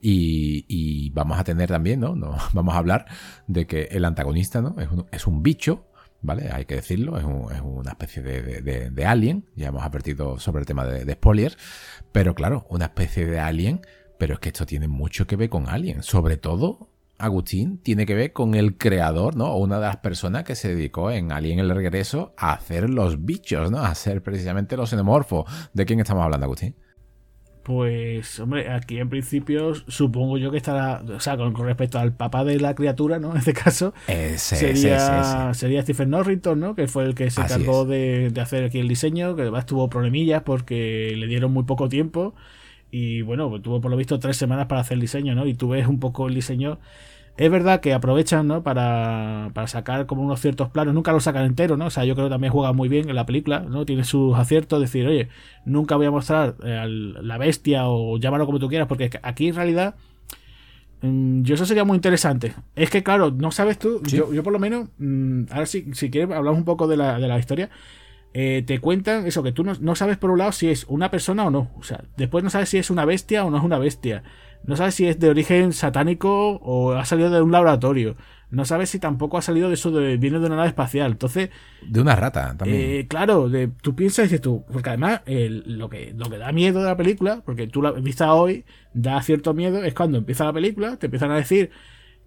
Y, 0.00 0.64
y 0.68 1.10
vamos 1.10 1.38
a 1.38 1.44
tener 1.44 1.68
también, 1.68 2.00
¿no? 2.00 2.16
¿no? 2.16 2.36
Vamos 2.52 2.74
a 2.74 2.78
hablar 2.78 3.06
de 3.46 3.66
que 3.68 3.82
el 3.92 4.04
antagonista, 4.04 4.60
¿no? 4.60 4.74
Es 4.80 4.90
un, 4.90 5.06
es 5.12 5.26
un 5.28 5.42
bicho 5.44 5.91
¿vale? 6.22 6.50
Hay 6.52 6.64
que 6.64 6.76
decirlo, 6.76 7.18
es, 7.18 7.24
un, 7.24 7.52
es 7.52 7.60
una 7.60 7.90
especie 7.90 8.22
de, 8.22 9.04
alien, 9.04 9.44
ya 9.54 9.68
hemos 9.68 9.82
advertido 9.82 10.38
sobre 10.38 10.60
el 10.60 10.66
tema 10.66 10.86
de, 10.86 11.04
de 11.04 11.12
spoilers, 11.12 11.58
pero 12.12 12.34
claro, 12.34 12.66
una 12.70 12.86
especie 12.86 13.26
de 13.26 13.40
alien, 13.40 13.80
pero 14.18 14.34
es 14.34 14.40
que 14.40 14.48
esto 14.48 14.64
tiene 14.64 14.88
mucho 14.88 15.26
que 15.26 15.36
ver 15.36 15.50
con 15.50 15.68
alien, 15.68 16.02
sobre 16.02 16.36
todo 16.36 16.88
Agustín 17.22 17.78
tiene 17.78 18.04
que 18.04 18.14
ver 18.14 18.32
con 18.32 18.54
el 18.54 18.76
creador, 18.76 19.36
¿no? 19.36 19.52
O 19.52 19.58
una 19.58 19.76
de 19.76 19.86
las 19.86 19.98
personas 19.98 20.42
que 20.42 20.56
se 20.56 20.74
dedicó 20.74 21.10
en 21.12 21.30
Alien 21.30 21.60
el 21.60 21.70
regreso 21.70 22.34
a 22.36 22.52
hacer 22.52 22.90
los 22.90 23.24
bichos, 23.24 23.70
¿no? 23.70 23.78
A 23.78 23.88
hacer 23.88 24.22
precisamente 24.22 24.76
los 24.76 24.90
xenomorfos. 24.90 25.44
¿De 25.72 25.86
quién 25.86 26.00
estamos 26.00 26.24
hablando, 26.24 26.46
Agustín? 26.46 26.74
Pues, 27.62 28.40
hombre, 28.40 28.68
aquí 28.70 28.98
en 28.98 29.08
principio 29.08 29.74
supongo 29.74 30.36
yo 30.36 30.50
que 30.50 30.56
estará, 30.56 31.02
o 31.14 31.20
sea, 31.20 31.36
con, 31.36 31.52
con 31.52 31.66
respecto 31.66 31.98
al 31.98 32.12
papá 32.12 32.44
de 32.44 32.58
la 32.58 32.74
criatura, 32.74 33.18
¿no? 33.18 33.30
En 33.32 33.38
este 33.38 33.52
caso, 33.52 33.94
ese, 34.08 34.56
sería, 34.56 34.96
ese, 34.96 35.50
ese. 35.50 35.54
sería 35.54 35.82
Stephen 35.82 36.10
Norrington, 36.10 36.58
¿no? 36.58 36.74
Que 36.74 36.88
fue 36.88 37.04
el 37.04 37.14
que 37.14 37.30
se 37.30 37.40
Así 37.40 37.54
encargó 37.54 37.84
de, 37.84 38.30
de, 38.30 38.40
hacer 38.40 38.64
aquí 38.64 38.80
el 38.80 38.88
diseño, 38.88 39.36
que 39.36 39.42
además 39.42 39.66
tuvo 39.66 39.88
problemillas 39.88 40.42
porque 40.42 41.14
le 41.16 41.26
dieron 41.28 41.52
muy 41.52 41.62
poco 41.64 41.88
tiempo 41.88 42.34
y, 42.90 43.22
bueno, 43.22 43.48
pues 43.48 43.62
tuvo 43.62 43.80
por 43.80 43.90
lo 43.90 43.96
visto 43.96 44.18
tres 44.18 44.36
semanas 44.36 44.66
para 44.66 44.82
hacer 44.82 44.96
el 44.96 45.00
diseño, 45.00 45.34
¿no? 45.34 45.46
Y 45.46 45.54
tú 45.54 45.70
ves 45.70 45.86
un 45.86 45.98
poco 45.98 46.28
el 46.28 46.34
diseño 46.34 46.78
es 47.36 47.50
verdad 47.50 47.80
que 47.80 47.94
aprovechan, 47.94 48.46
¿no? 48.46 48.62
Para, 48.62 49.50
para, 49.54 49.66
sacar 49.66 50.06
como 50.06 50.22
unos 50.22 50.40
ciertos 50.40 50.68
planos. 50.68 50.94
Nunca 50.94 51.12
lo 51.12 51.20
sacan 51.20 51.44
entero, 51.44 51.76
¿no? 51.76 51.86
O 51.86 51.90
sea, 51.90 52.04
yo 52.04 52.14
creo 52.14 52.26
que 52.26 52.32
también 52.32 52.52
juega 52.52 52.72
muy 52.72 52.88
bien 52.88 53.08
en 53.08 53.16
la 53.16 53.24
película, 53.24 53.60
¿no? 53.60 53.86
Tiene 53.86 54.04
sus 54.04 54.36
aciertos. 54.36 54.80
Decir, 54.80 55.06
oye, 55.06 55.28
nunca 55.64 55.96
voy 55.96 56.06
a 56.06 56.10
mostrar 56.10 56.56
eh, 56.62 56.84
la 56.86 57.38
bestia 57.38 57.88
o 57.88 58.18
llámalo 58.18 58.44
como 58.44 58.58
tú 58.58 58.68
quieras, 58.68 58.86
porque 58.86 59.10
aquí 59.22 59.48
en 59.48 59.54
realidad. 59.54 59.94
Mmm, 61.00 61.42
yo 61.42 61.54
eso 61.54 61.64
sería 61.64 61.84
muy 61.84 61.96
interesante. 61.96 62.54
Es 62.76 62.90
que, 62.90 63.02
claro, 63.02 63.30
no 63.30 63.50
sabes 63.50 63.78
tú. 63.78 64.02
¿Sí? 64.06 64.16
Yo, 64.18 64.32
yo, 64.32 64.42
por 64.42 64.52
lo 64.52 64.58
menos. 64.58 64.90
Ahora 65.50 65.66
sí, 65.66 65.86
si 65.94 66.10
quieres, 66.10 66.36
hablamos 66.36 66.58
un 66.58 66.66
poco 66.66 66.86
de 66.86 66.98
la, 66.98 67.18
de 67.18 67.28
la 67.28 67.38
historia. 67.38 67.70
Eh, 68.34 68.62
te 68.66 68.78
cuentan 68.78 69.26
eso, 69.26 69.42
que 69.42 69.52
tú 69.52 69.62
no, 69.62 69.74
no, 69.80 69.94
sabes 69.94 70.16
por 70.16 70.30
un 70.30 70.38
lado 70.38 70.52
si 70.52 70.68
es 70.68 70.84
una 70.88 71.10
persona 71.10 71.46
o 71.46 71.50
no. 71.50 71.70
O 71.78 71.82
sea, 71.82 72.04
después 72.16 72.44
no 72.44 72.50
sabes 72.50 72.68
si 72.68 72.78
es 72.78 72.90
una 72.90 73.04
bestia 73.04 73.44
o 73.44 73.50
no 73.50 73.56
es 73.56 73.64
una 73.64 73.78
bestia. 73.78 74.22
No 74.64 74.76
sabes 74.76 74.94
si 74.94 75.06
es 75.06 75.18
de 75.18 75.28
origen 75.28 75.72
satánico 75.72 76.56
o 76.62 76.92
ha 76.92 77.04
salido 77.04 77.30
de 77.30 77.42
un 77.42 77.52
laboratorio. 77.52 78.16
No 78.50 78.66
sabes 78.66 78.90
si 78.90 78.98
tampoco 78.98 79.38
ha 79.38 79.42
salido 79.42 79.68
de 79.68 79.74
eso 79.74 79.90
de 79.90 80.18
viene 80.18 80.38
de 80.38 80.46
una 80.46 80.56
nave 80.56 80.68
espacial. 80.68 81.12
Entonces. 81.12 81.50
De 81.86 82.00
una 82.00 82.14
rata 82.14 82.54
también. 82.56 82.80
Eh, 82.80 83.06
claro, 83.08 83.48
de, 83.48 83.68
tú 83.68 83.96
piensas 83.96 84.24
y 84.24 84.28
dices 84.28 84.42
tú. 84.42 84.64
Porque 84.70 84.90
además, 84.90 85.22
lo, 85.26 85.88
que, 85.88 86.12
lo 86.14 86.28
que 86.28 86.36
da 86.36 86.52
miedo 86.52 86.80
de 86.80 86.86
la 86.86 86.96
película, 86.96 87.42
porque 87.44 87.66
tú 87.66 87.80
la 87.80 87.92
vista 87.92 88.34
hoy, 88.34 88.66
da 88.92 89.22
cierto 89.22 89.54
miedo, 89.54 89.82
es 89.82 89.94
cuando 89.94 90.18
empieza 90.18 90.44
la 90.44 90.52
película, 90.52 90.96
te 90.98 91.06
empiezan 91.06 91.30
a 91.30 91.36
decir 91.36 91.70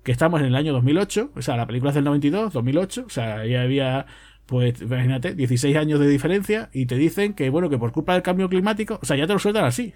que 0.03 0.11
estamos 0.11 0.41
en 0.41 0.47
el 0.47 0.55
año 0.55 0.73
2008. 0.73 1.31
O 1.35 1.41
sea, 1.43 1.57
la 1.57 1.67
película 1.67 1.91
es 1.91 1.95
del 1.95 2.05
92, 2.05 2.53
2008. 2.53 3.03
O 3.05 3.09
sea, 3.09 3.45
ya 3.45 3.61
había 3.61 4.07
pues 4.47 4.81
imagínate, 4.81 5.33
16 5.33 5.75
años 5.75 5.99
de 5.99 6.07
diferencia 6.07 6.69
y 6.71 6.85
te 6.85 6.95
dicen 6.95 7.33
que, 7.33 7.49
bueno, 7.49 7.69
que 7.69 7.77
por 7.77 7.91
culpa 7.91 8.13
del 8.13 8.21
cambio 8.21 8.49
climático, 8.49 8.99
o 9.01 9.05
sea, 9.05 9.17
ya 9.17 9.27
te 9.27 9.33
lo 9.33 9.39
sueltan 9.39 9.65
así. 9.65 9.93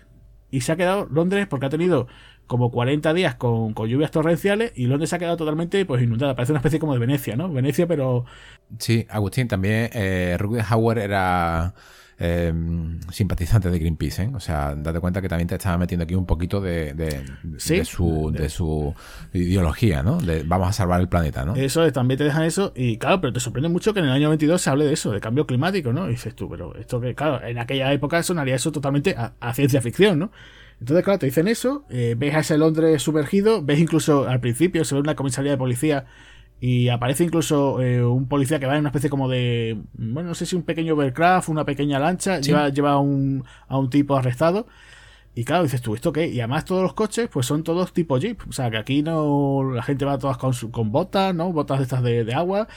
Y 0.51 0.61
se 0.61 0.71
ha 0.71 0.75
quedado 0.75 1.07
Londres 1.11 1.47
porque 1.47 1.67
ha 1.67 1.69
tenido 1.69 2.07
como 2.47 2.71
40 2.71 3.13
días 3.13 3.35
con, 3.35 3.75
lluvias 3.75 4.09
torrenciales 4.09 4.71
y 4.75 4.87
Londres 4.87 5.11
se 5.11 5.15
ha 5.15 5.19
quedado 5.19 5.37
totalmente 5.37 5.85
pues 5.85 6.01
inundada. 6.01 6.35
Parece 6.35 6.51
una 6.51 6.59
especie 6.59 6.79
como 6.79 6.93
de 6.93 6.99
Venecia, 6.99 7.35
¿no? 7.35 7.51
Venecia, 7.51 7.87
pero... 7.87 8.25
Sí, 8.79 9.05
Agustín, 9.09 9.47
también 9.47 9.89
eh, 9.93 10.37
Hauer 10.67 10.97
era 10.97 11.75
Em, 12.21 12.99
simpatizante 13.13 13.71
de 13.71 13.79
Greenpeace, 13.79 14.23
¿eh? 14.23 14.31
O 14.35 14.41
sea, 14.41 14.75
date 14.75 14.99
cuenta 14.99 15.21
que 15.21 15.29
también 15.29 15.47
te 15.47 15.55
estaba 15.55 15.77
metiendo 15.77 16.03
aquí 16.03 16.15
un 16.15 16.25
poquito 16.25 16.59
de, 16.59 16.93
de, 16.93 17.85
su, 17.85 18.29
de 18.33 18.49
su 18.49 18.93
ideología, 19.31 20.03
¿no? 20.03 20.17
De 20.17 20.43
vamos 20.43 20.67
a 20.67 20.73
salvar 20.73 20.99
el 20.99 21.07
planeta, 21.07 21.45
¿no? 21.45 21.55
Eso 21.55 21.85
es, 21.85 21.93
también 21.93 22.17
te 22.17 22.25
dejan 22.25 22.43
eso. 22.43 22.73
Y 22.75 22.97
claro, 22.97 23.21
pero 23.21 23.31
te 23.31 23.39
sorprende 23.39 23.69
mucho 23.69 23.93
que 23.93 24.01
en 24.01 24.07
el 24.07 24.11
año 24.11 24.27
22 24.27 24.61
se 24.61 24.69
hable 24.69 24.83
de 24.83 24.91
eso, 24.91 25.11
de 25.13 25.21
cambio 25.21 25.47
climático, 25.47 25.93
¿no? 25.93 26.07
Y 26.07 26.11
dices 26.11 26.35
tú, 26.35 26.49
pero 26.49 26.75
esto 26.75 26.99
que, 26.99 27.15
claro, 27.15 27.41
en 27.41 27.57
aquella 27.57 27.93
época 27.93 28.21
sonaría 28.21 28.55
eso 28.55 28.73
totalmente 28.73 29.15
a, 29.17 29.53
ciencia 29.53 29.81
ficción, 29.81 30.19
¿no? 30.19 30.31
Entonces, 30.81 31.05
claro, 31.05 31.19
te 31.19 31.27
dicen 31.27 31.47
eso, 31.47 31.85
eh, 31.89 32.15
ves 32.17 32.35
a 32.35 32.39
ese 32.39 32.57
Londres 32.57 33.01
sumergido, 33.01 33.63
ves 33.63 33.79
incluso 33.79 34.27
al 34.27 34.41
principio, 34.41 34.83
se 34.83 34.93
ve 34.93 34.99
una 34.99 35.15
comisaría 35.15 35.51
de 35.51 35.57
policía 35.57 36.05
y 36.61 36.89
aparece 36.89 37.23
incluso 37.23 37.81
eh, 37.81 38.03
un 38.03 38.27
policía 38.27 38.59
que 38.59 38.65
va 38.65 38.73
en 38.73 38.81
una 38.81 38.89
especie 38.89 39.09
como 39.09 39.29
de. 39.29 39.77
Bueno, 39.93 40.29
no 40.29 40.35
sé 40.35 40.45
si 40.45 40.55
un 40.55 40.63
pequeño 40.63 40.93
overcraft, 40.93 41.47
una 41.47 41.65
pequeña 41.65 41.99
lancha. 41.99 42.39
Lleva, 42.39 42.69
lleva 42.69 42.93
a, 42.93 42.99
un, 42.99 43.45
a 43.67 43.77
un 43.77 43.89
tipo 43.89 44.17
arrestado. 44.17 44.67
Y 45.35 45.45
claro, 45.45 45.63
dices 45.63 45.81
tú, 45.81 45.95
¿esto 45.95 46.11
qué? 46.11 46.27
Y 46.27 46.39
además 46.41 46.65
todos 46.65 46.83
los 46.83 46.93
coches, 46.93 47.29
pues 47.31 47.45
son 47.45 47.63
todos 47.63 47.93
tipo 47.93 48.17
Jeep. 48.17 48.41
O 48.49 48.51
sea, 48.51 48.69
que 48.69 48.77
aquí 48.77 49.01
no. 49.01 49.71
La 49.73 49.83
gente 49.83 50.03
va 50.03 50.17
todas 50.17 50.37
con, 50.37 50.53
con 50.71 50.91
botas, 50.91 51.33
¿no? 51.33 51.53
Botas 51.53 51.77
de 51.79 51.83
estas 51.83 52.03
de, 52.03 52.33
agua. 52.33 52.67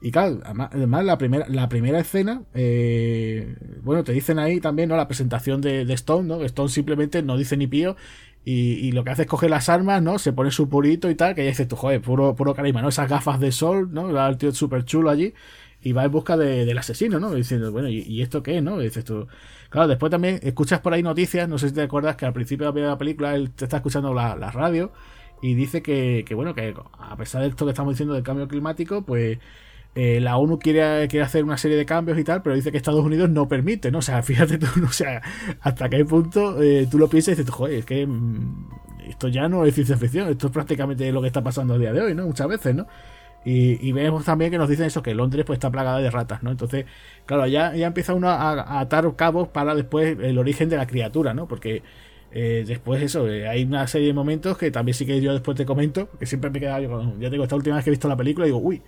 Y 0.00 0.10
claro, 0.10 0.40
además, 0.44 1.04
la, 1.04 1.18
primera, 1.18 1.46
la 1.48 1.68
primera 1.68 1.98
escena, 2.00 2.42
eh, 2.54 3.56
bueno, 3.82 4.04
te 4.04 4.12
dicen 4.12 4.38
ahí 4.38 4.60
también, 4.60 4.88
¿no? 4.88 4.96
La 4.96 5.08
presentación 5.08 5.60
de, 5.60 5.84
de 5.84 5.94
Stone, 5.94 6.26
¿no? 6.26 6.42
Stone 6.44 6.68
simplemente 6.70 7.22
no 7.22 7.36
dice 7.36 7.56
ni 7.56 7.66
pío 7.66 7.96
y, 8.50 8.92
lo 8.92 9.04
que 9.04 9.10
hace 9.10 9.22
es 9.22 9.28
coger 9.28 9.50
las 9.50 9.68
armas, 9.68 10.00
¿no? 10.02 10.18
Se 10.18 10.32
pone 10.32 10.50
su 10.50 10.70
purito 10.70 11.10
y 11.10 11.14
tal, 11.14 11.34
que 11.34 11.44
ya 11.44 11.50
dices 11.50 11.68
tú, 11.68 11.76
joder, 11.76 12.00
puro, 12.00 12.34
puro 12.34 12.54
carisma, 12.54 12.80
¿no? 12.80 12.88
Esas 12.88 13.08
gafas 13.08 13.40
de 13.40 13.52
sol, 13.52 13.90
¿no? 13.92 14.26
El 14.26 14.38
tío 14.38 14.52
súper 14.52 14.86
chulo 14.86 15.10
allí 15.10 15.34
y 15.82 15.92
va 15.92 16.04
en 16.04 16.10
busca 16.10 16.36
del 16.38 16.78
asesino, 16.78 17.20
¿no? 17.20 17.34
Diciendo, 17.34 17.70
bueno, 17.72 17.88
¿y, 17.90 18.22
esto 18.22 18.42
qué, 18.42 18.62
no? 18.62 18.78
dices 18.78 19.04
tú. 19.04 19.26
Claro, 19.68 19.86
después 19.86 20.10
también 20.10 20.40
escuchas 20.42 20.80
por 20.80 20.94
ahí 20.94 21.02
noticias, 21.02 21.46
no 21.46 21.58
sé 21.58 21.68
si 21.68 21.74
te 21.74 21.82
acuerdas 21.82 22.16
que 22.16 22.24
al 22.24 22.32
principio 22.32 22.72
de 22.72 22.80
la 22.80 22.96
película 22.96 23.34
él 23.34 23.50
te 23.50 23.64
está 23.64 23.76
escuchando 23.76 24.14
la, 24.14 24.34
radio 24.50 24.92
y 25.42 25.54
dice 25.54 25.82
que, 25.82 26.24
que, 26.26 26.34
bueno, 26.34 26.54
que 26.54 26.74
a 26.98 27.16
pesar 27.16 27.42
de 27.42 27.48
esto 27.48 27.66
que 27.66 27.72
estamos 27.72 27.92
diciendo 27.92 28.14
del 28.14 28.22
cambio 28.22 28.48
climático, 28.48 29.02
pues 29.02 29.38
eh, 29.94 30.20
la 30.20 30.36
ONU 30.36 30.58
quiere, 30.58 31.08
quiere, 31.08 31.24
hacer 31.24 31.44
una 31.44 31.56
serie 31.56 31.76
de 31.76 31.86
cambios 31.86 32.18
y 32.18 32.24
tal, 32.24 32.42
pero 32.42 32.54
dice 32.54 32.70
que 32.70 32.76
Estados 32.76 33.04
Unidos 33.04 33.30
no 33.30 33.48
permite, 33.48 33.90
¿no? 33.90 33.98
O 33.98 34.02
sea, 34.02 34.22
fíjate 34.24 34.58
tú, 34.58 34.66
o 34.84 34.92
sea, 34.92 35.22
hasta 35.60 35.88
qué 35.88 36.04
punto 36.04 36.62
eh, 36.62 36.86
tú 36.90 36.98
lo 36.98 37.08
piensas 37.08 37.34
y 37.34 37.36
dices, 37.38 37.54
joder, 37.54 37.78
es 37.78 37.84
que 37.84 38.06
mm, 38.06 38.68
esto 39.08 39.28
ya 39.28 39.48
no 39.48 39.64
es 39.64 39.74
ciencia 39.74 39.96
ficción, 39.96 40.28
esto 40.28 40.48
es 40.48 40.52
prácticamente 40.52 41.10
lo 41.12 41.20
que 41.20 41.28
está 41.28 41.42
pasando 41.42 41.74
a 41.74 41.78
día 41.78 41.92
de 41.92 42.00
hoy, 42.00 42.14
¿no? 42.14 42.26
Muchas 42.26 42.48
veces, 42.48 42.74
¿no? 42.74 42.86
Y, 43.44 43.92
vemos 43.92 44.24
también 44.24 44.50
que 44.50 44.58
nos 44.58 44.68
dicen 44.68 44.86
eso, 44.86 45.02
que 45.02 45.14
Londres 45.14 45.44
pues 45.46 45.56
está 45.56 45.70
plagada 45.70 46.00
de 46.00 46.10
ratas, 46.10 46.42
¿no? 46.42 46.50
Entonces, 46.50 46.84
claro, 47.24 47.46
ya, 47.46 47.74
ya 47.74 47.86
empieza 47.86 48.12
uno 48.12 48.28
a, 48.28 48.80
atar 48.80 49.10
cabos 49.16 49.48
para 49.48 49.74
después 49.74 50.18
el 50.20 50.38
origen 50.38 50.68
de 50.68 50.76
la 50.76 50.86
criatura, 50.86 51.32
¿no? 51.32 51.48
Porque 51.48 51.82
eh, 52.30 52.64
después 52.66 53.02
eso, 53.02 53.24
hay 53.24 53.64
una 53.64 53.86
serie 53.86 54.08
de 54.08 54.12
momentos 54.12 54.58
que 54.58 54.70
también 54.70 54.94
sí 54.94 55.06
que 55.06 55.20
yo 55.22 55.32
después 55.32 55.56
te 55.56 55.64
comento, 55.64 56.10
que 56.18 56.26
siempre 56.26 56.50
me 56.50 56.58
he 56.58 56.60
quedado, 56.60 56.82
yo, 56.82 57.18
ya 57.18 57.30
digo, 57.30 57.44
esta 57.44 57.56
última 57.56 57.76
vez 57.76 57.84
que 57.84 57.90
he 57.90 57.92
visto 57.92 58.08
la 58.08 58.16
película, 58.16 58.44
digo, 58.44 58.58
uy, 58.58 58.82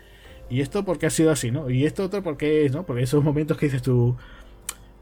¿Y 0.50 0.60
esto 0.60 0.84
porque 0.84 1.06
ha 1.06 1.10
sido 1.10 1.30
así, 1.30 1.52
no? 1.52 1.70
Y 1.70 1.86
esto 1.86 2.04
otro 2.04 2.22
porque 2.22 2.66
es, 2.66 2.72
¿no? 2.72 2.82
Porque 2.82 3.04
esos 3.04 3.22
momentos 3.22 3.56
que 3.56 3.66
dices 3.66 3.82
tú. 3.82 4.16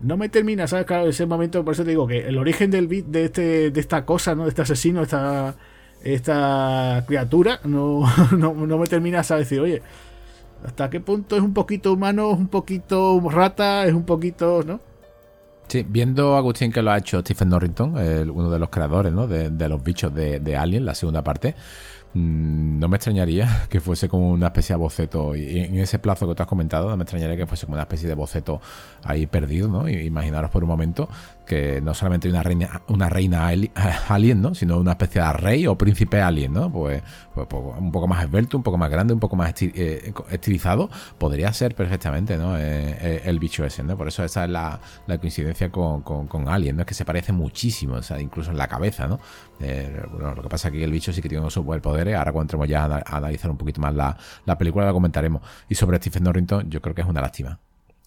No 0.01 0.17
me 0.17 0.29
termina, 0.29 0.69
¿sabes? 0.69 0.87
Claro, 0.87 1.09
ese 1.09 1.27
momento, 1.27 1.65
por 1.65 1.75
eso 1.75 1.83
te 1.83 1.91
digo 1.91 2.07
que 2.07 2.29
el 2.29 2.39
origen 2.39 2.71
del 2.71 2.87
beat 2.87 3.07
de 3.07 3.25
este, 3.25 3.71
de 3.73 3.81
esta 3.81 4.05
cosa, 4.05 4.35
¿no? 4.35 4.45
De 4.45 4.51
este 4.51 4.63
asesino, 4.63 5.03
esta, 5.03 5.57
esta 6.05 7.05
criatura, 7.07 7.61
no, 7.65 8.05
no, 8.37 8.55
me 8.55 8.87
termina, 8.87 9.25
¿sabes? 9.25 9.49
Decir, 9.49 9.61
oye, 9.61 9.83
¿hasta 10.65 10.89
qué 10.91 11.01
punto 11.01 11.37
es 11.37 11.43
un 11.43 11.55
poquito 11.55 11.95
humano, 11.95 12.31
es 12.33 12.39
un 12.39 12.49
poquito 12.49 13.21
rata, 13.29 13.87
es 13.87 13.95
un 13.95 14.05
poquito, 14.05 14.63
¿no? 14.65 14.81
Sí, 15.69 15.85
viendo 15.87 16.37
Agustín 16.37 16.73
que 16.73 16.81
lo 16.81 16.93
ha 16.93 16.99
hecho 16.99 17.21
Stephen 17.21 17.51
Norrington, 17.51 17.91
uno 18.31 18.51
de 18.51 18.59
los 18.59 18.71
creadores 18.71 19.13
¿no? 19.13 19.27
de, 19.27 19.69
los 19.69 19.83
bichos 19.83 20.15
de, 20.15 20.57
Alien, 20.57 20.87
la 20.87 20.95
segunda 20.95 21.23
parte, 21.23 21.55
no 22.15 22.89
me 22.89 22.97
extrañaría 22.97 23.67
que 23.71 23.81
fuese 23.81 24.09
como 24.09 24.31
una 24.31 24.47
especie 24.47 24.75
de 24.75 24.79
boceto, 24.79 25.37
y 25.37 25.61
en 25.61 25.79
ese 25.79 25.99
plazo 25.99 26.29
que 26.29 26.35
te 26.35 26.43
has 26.43 26.49
comentado, 26.49 26.89
no 26.89 26.97
me 26.97 27.03
extrañaría 27.03 27.37
que 27.37 27.47
fuese 27.47 27.67
como 27.67 27.75
una 27.75 27.83
especie 27.83 28.09
de 28.09 28.15
boceto 28.15 28.61
ahí 29.05 29.27
perdido, 29.27 29.69
¿no? 29.69 29.89
Imaginaros 29.89 30.51
por 30.51 30.65
un 30.65 30.69
momento 30.69 31.09
que 31.49 31.81
no 31.81 31.95
solamente 31.95 32.29
hay 32.29 32.33
una 32.33 32.43
reina, 32.43 32.83
una 32.89 33.09
reina 33.09 33.49
alien, 34.09 34.43
¿no? 34.43 34.55
Sino 34.55 34.79
una 34.79 34.93
especie 34.93 35.23
de 35.23 35.33
rey 35.33 35.67
o 35.67 35.77
príncipe 35.77 36.21
alien, 36.21 36.53
¿no? 36.53 36.71
Pues, 36.71 37.03
pues, 37.35 37.49
pues 37.49 37.63
un 37.79 37.91
poco 37.91 38.07
más 38.07 38.23
esbelto, 38.23 38.57
un 38.57 38.63
poco 38.63 38.79
más 38.79 38.91
grande, 38.91 39.15
un 39.15 39.21
poco 39.21 39.35
más 39.35 39.55
eh, 39.63 40.13
estilizado, 40.31 40.91
podría 41.17 41.53
ser 41.53 41.75
perfectamente, 41.75 42.37
¿no? 42.37 42.57
Eh, 42.57 42.61
eh, 43.01 43.23
el 43.25 43.39
bicho 43.39 43.65
ese, 43.65 43.83
¿no? 43.83 43.97
Por 43.97 44.09
eso 44.09 44.23
esa 44.23 44.45
es 44.45 44.51
la, 44.51 44.79
coincidencia 45.19 45.71
con, 45.71 46.03
con, 46.03 46.49
Alien, 46.49 46.77
¿no? 46.77 46.83
Es 46.83 46.87
que 46.87 46.95
se 46.95 47.05
parece 47.05 47.33
muchísimo, 47.33 47.95
o 47.95 48.03
sea, 48.03 48.21
incluso 48.21 48.51
en 48.51 48.59
la 48.59 48.69
cabeza, 48.69 49.09
¿no? 49.09 49.19
bueno, 49.59 50.37
lo 50.37 50.43
que 50.43 50.49
pasa 50.49 50.69
es 50.69 50.75
que 50.75 50.85
el 50.85 50.93
bicho 50.93 51.13
sí 51.13 51.21
que 51.21 51.29
tiene 51.29 51.41
unos 51.41 51.55
superpoderes, 51.55 52.15
ahora 52.15 52.31
cuando 52.31 52.45
entremos 52.45 52.69
ya 52.69 52.85
a, 52.85 53.17
analizar 53.17 53.51
un 53.51 53.57
poquito 53.57 53.81
más 53.81 53.93
la, 53.93 54.17
la 54.45 54.57
película 54.57 54.87
la 54.87 54.93
comentaremos. 54.93 55.43
Y 55.69 55.75
sobre 55.75 55.97
Stephen 55.97 56.23
Norrington, 56.23 56.71
yo 56.71 56.81
creo 56.81 56.95
que 56.95 57.01
es 57.01 57.09
una 57.09 57.21
lástima. 57.21 57.59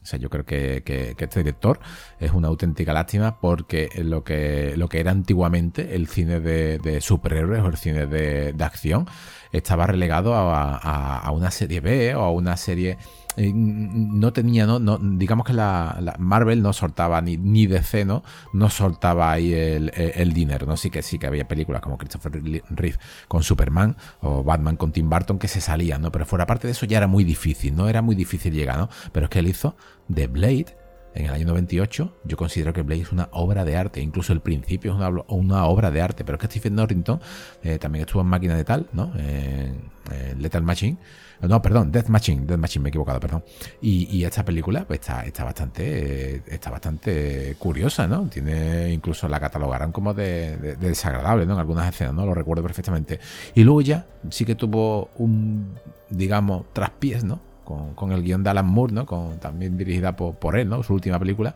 O 0.02 0.06
sea, 0.06 0.18
yo 0.18 0.30
creo 0.30 0.46
que, 0.46 0.84
este 1.18 1.40
director 1.40 1.80
es 2.20 2.32
una 2.32 2.48
auténtica 2.48 2.92
lástima 2.92 3.40
porque 3.40 3.90
lo 4.04 4.24
que, 4.24 4.74
lo 4.76 4.90
que 4.90 5.00
era 5.00 5.12
antiguamente 5.12 5.96
el 5.96 6.08
cine 6.08 6.40
de, 6.40 7.00
superhéroes 7.02 7.62
o 7.62 7.68
el 7.68 7.78
cine 7.78 8.08
de, 8.08 8.56
acción 8.64 9.08
estaba 9.52 9.86
relegado 9.86 10.34
a, 10.36 11.30
una 11.32 11.52
serie 11.52 11.82
B 11.82 12.16
o 12.16 12.22
a 12.24 12.32
una 12.32 12.58
serie 12.58 12.98
eh, 13.38 13.52
no 13.54 14.34
tenía, 14.34 14.66
no, 14.66 14.80
no, 14.80 14.98
digamos 14.98 15.46
que 15.46 15.54
la, 15.54 16.16
Marvel 16.20 16.62
no 16.62 16.74
soltaba 16.74 17.22
ni, 17.22 17.38
ni 17.38 17.66
DC, 17.68 18.06
¿no? 18.06 18.24
No 18.54 18.70
soltaba 18.70 19.32
ahí 19.32 19.54
el, 19.54 20.34
dinero, 20.34 20.66
¿no? 20.66 20.78
Sí 20.78 20.90
que 20.90 21.02
sí 21.02 21.18
que 21.18 21.28
había 21.28 21.48
películas 21.48 21.82
como 21.82 21.98
Christopher 21.98 22.42
Reeve 22.70 22.98
con 23.28 23.44
Superman 23.44 23.96
o 24.22 24.44
Batman 24.44 24.76
con 24.76 24.92
Tim 24.92 25.10
Burton 25.10 25.40
que 25.40 25.48
se 25.48 25.62
salían, 25.62 26.02
¿no? 26.02 26.12
Pero 26.12 26.26
fuera 26.26 26.46
parte 26.46 26.68
de 26.68 26.72
eso 26.72 26.86
ya 26.86 26.98
era 26.98 27.08
muy 27.08 27.24
difícil, 27.24 27.76
¿no? 27.76 27.88
Era 27.88 28.02
muy 28.02 28.16
difícil 28.16 28.54
llegar, 28.54 28.78
¿no? 28.78 28.90
Pero 29.12 29.26
es 29.26 29.30
que 29.30 29.40
él 29.40 29.48
hizo 29.48 29.76
The 30.14 30.28
Blade 30.28 30.81
en 31.14 31.26
el 31.26 31.32
año 31.32 31.48
98, 31.48 32.14
yo 32.24 32.38
considero 32.38 32.74
que 32.74 32.82
Blade 32.84 33.02
es 33.02 33.12
una 33.12 33.30
obra 33.32 33.66
de 33.66 33.76
arte, 33.76 34.02
incluso 34.02 34.34
el 34.34 34.42
principio 34.42 34.92
es 34.92 34.98
una, 35.28 35.66
obra 35.66 35.92
de 35.92 36.02
arte, 36.02 36.24
pero 36.24 36.38
es 36.38 36.42
que 36.42 36.48
Stephen 36.48 36.76
Norrington 36.76 37.20
eh, 37.64 37.80
también 37.80 38.06
estuvo 38.06 38.22
en 38.22 38.28
Máquina 38.28 38.56
de 38.56 38.64
Tal, 38.64 38.88
¿no? 38.94 39.12
En, 39.18 39.92
Lethal 40.40 40.64
Machine, 40.64 40.98
no, 41.42 41.62
perdón, 41.62 41.92
Death 41.92 42.08
Machine, 42.08 42.46
Death 42.46 42.60
Machine, 42.60 42.84
me 42.84 42.90
he 42.90 42.92
equivocado, 42.92 43.20
perdón. 43.20 43.44
Y, 43.82 44.24
esta 44.24 44.44
película 44.46 44.86
pues, 44.86 45.00
está, 45.00 45.44
bastante, 45.44 46.44
está 46.48 46.70
bastante 46.70 47.56
curiosa, 47.58 48.08
¿no? 48.08 48.28
Tiene, 48.28 48.92
incluso 48.92 49.28
la 49.28 49.40
catalogaron 49.40 49.92
como 49.92 50.14
de, 50.14 50.76
desagradable, 50.80 51.46
¿no? 51.46 51.54
En 51.54 51.60
algunas 51.60 51.88
escenas, 51.88 52.14
¿no? 52.14 52.26
Lo 52.26 52.34
recuerdo 52.34 52.62
perfectamente. 52.62 53.20
Y 53.56 53.64
luego 53.64 53.82
ya 53.82 54.06
sí 54.30 54.46
que 54.46 54.56
tuvo 54.56 55.10
un, 55.16 55.76
digamos, 56.10 56.66
traspiés, 56.74 57.24
¿no? 57.24 57.51
Con, 57.96 58.12
el 58.12 58.24
guion 58.24 58.44
de 58.44 58.50
Alan 58.50 58.66
Moore, 58.66 58.94
¿no? 58.94 59.06
Con, 59.06 59.40
también 59.40 59.78
dirigida 59.78 60.16
por, 60.16 60.58
él, 60.58 60.70
¿no? 60.70 60.84
Su 60.84 60.94
última 60.94 61.20
película, 61.20 61.54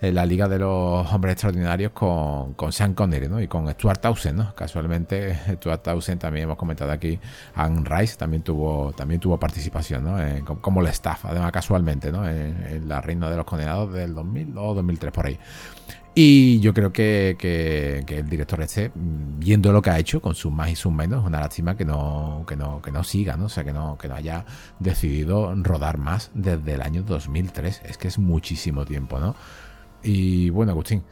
en 0.00 0.14
La 0.14 0.26
Liga 0.26 0.48
de 0.48 0.58
los 0.58 1.12
Hombres 1.12 1.32
Extraordinarios 1.32 1.92
con, 1.92 2.54
con 2.54 2.72
Sean 2.72 2.94
Connery, 2.94 3.28
¿no? 3.28 3.40
Y 3.40 3.48
con 3.48 3.68
Stuart 3.70 4.00
Townsend, 4.00 4.38
¿no? 4.38 4.54
Casualmente, 4.54 5.34
Stuart 5.56 5.82
Townsend 5.82 6.20
también 6.20 6.44
hemos 6.44 6.56
comentado 6.56 6.90
aquí, 6.90 7.18
Anne 7.54 7.82
Rice 7.84 8.16
también 8.16 8.42
tuvo, 8.42 8.92
también 8.92 9.20
tuvo 9.20 9.38
participación, 9.38 10.04
¿no? 10.04 10.16
como, 10.60 10.80
el 10.80 10.88
staff, 10.88 11.24
además 11.24 11.52
casualmente, 11.52 12.12
¿no? 12.12 12.28
En, 12.28 12.88
La 12.88 13.00
Reina 13.00 13.28
de 13.28 13.36
los 13.36 13.44
Condenados 13.44 13.92
del 13.92 14.14
2000 14.14 14.56
o 14.56 14.74
2003 14.74 15.12
por 15.12 15.26
ahí. 15.26 15.38
Y 16.20 16.58
yo 16.58 16.74
creo 16.74 16.92
que, 16.92 17.36
el 18.08 18.28
director 18.28 18.60
este, 18.60 18.90
viendo 18.92 19.70
lo 19.70 19.80
que 19.80 19.90
ha 19.90 20.00
hecho, 20.00 20.20
con 20.20 20.34
sus 20.34 20.50
más 20.50 20.68
y 20.68 20.74
sus 20.74 20.92
menos, 20.92 21.20
es 21.20 21.26
una 21.28 21.38
lástima 21.38 21.76
que 21.76 21.84
no, 21.84 22.44
que 22.44 22.56
no, 22.56 22.82
que 22.82 22.90
no 22.90 23.04
siga, 23.04 23.36
¿no? 23.36 23.44
O 23.44 23.48
sea, 23.48 23.62
que 23.62 23.72
no, 23.72 23.96
que 23.96 24.08
no 24.08 24.16
haya 24.16 24.44
decidido 24.80 25.54
rodar 25.54 25.98
más 25.98 26.32
desde 26.34 26.74
el 26.74 26.82
año 26.82 27.04
2003. 27.04 27.82
Es 27.84 27.98
que 27.98 28.08
es 28.08 28.18
muchísimo 28.18 28.84
tiempo, 28.84 29.20
¿no? 29.20 29.36
Y 30.02 30.50
bueno, 30.50 30.72
Agustín, 30.72 31.04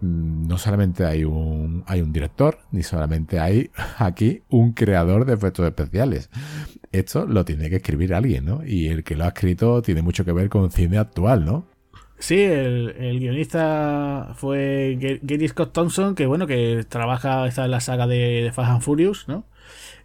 mm, 0.00 0.46
no 0.46 0.58
solamente 0.58 1.04
hay 1.04 1.24
un, 1.24 1.82
hay 1.88 2.00
un 2.00 2.12
director, 2.12 2.60
ni 2.70 2.84
solamente 2.84 3.40
hay 3.40 3.72
aquí 3.98 4.44
un 4.48 4.74
creador 4.74 5.24
de 5.24 5.34
efectos 5.34 5.66
especiales. 5.66 6.30
Esto 6.92 7.26
lo 7.26 7.44
tiene 7.44 7.68
que 7.68 7.76
escribir 7.76 8.14
alguien, 8.14 8.44
¿no? 8.44 8.64
Y 8.64 8.86
el 8.86 9.02
que 9.02 9.16
lo 9.16 9.24
ha 9.24 9.28
escrito 9.28 9.82
tiene 9.82 10.02
mucho 10.02 10.24
que 10.24 10.30
ver 10.30 10.48
con 10.50 10.70
cine 10.70 10.98
actual, 10.98 11.44
¿no? 11.44 11.75
Sí, 12.18 12.40
el, 12.42 13.18
guionista 13.20 14.32
fue 14.36 15.18
Gary 15.22 15.48
Scott 15.48 15.72
Thompson, 15.72 16.14
que 16.14 16.26
bueno, 16.26 16.46
que 16.46 16.84
trabaja, 16.88 17.46
está 17.46 17.66
en 17.66 17.70
la 17.70 17.80
saga 17.80 18.06
de, 18.06 18.50
Fast 18.54 18.70
and 18.70 18.82
Furious, 18.82 19.28
¿no? 19.28 19.44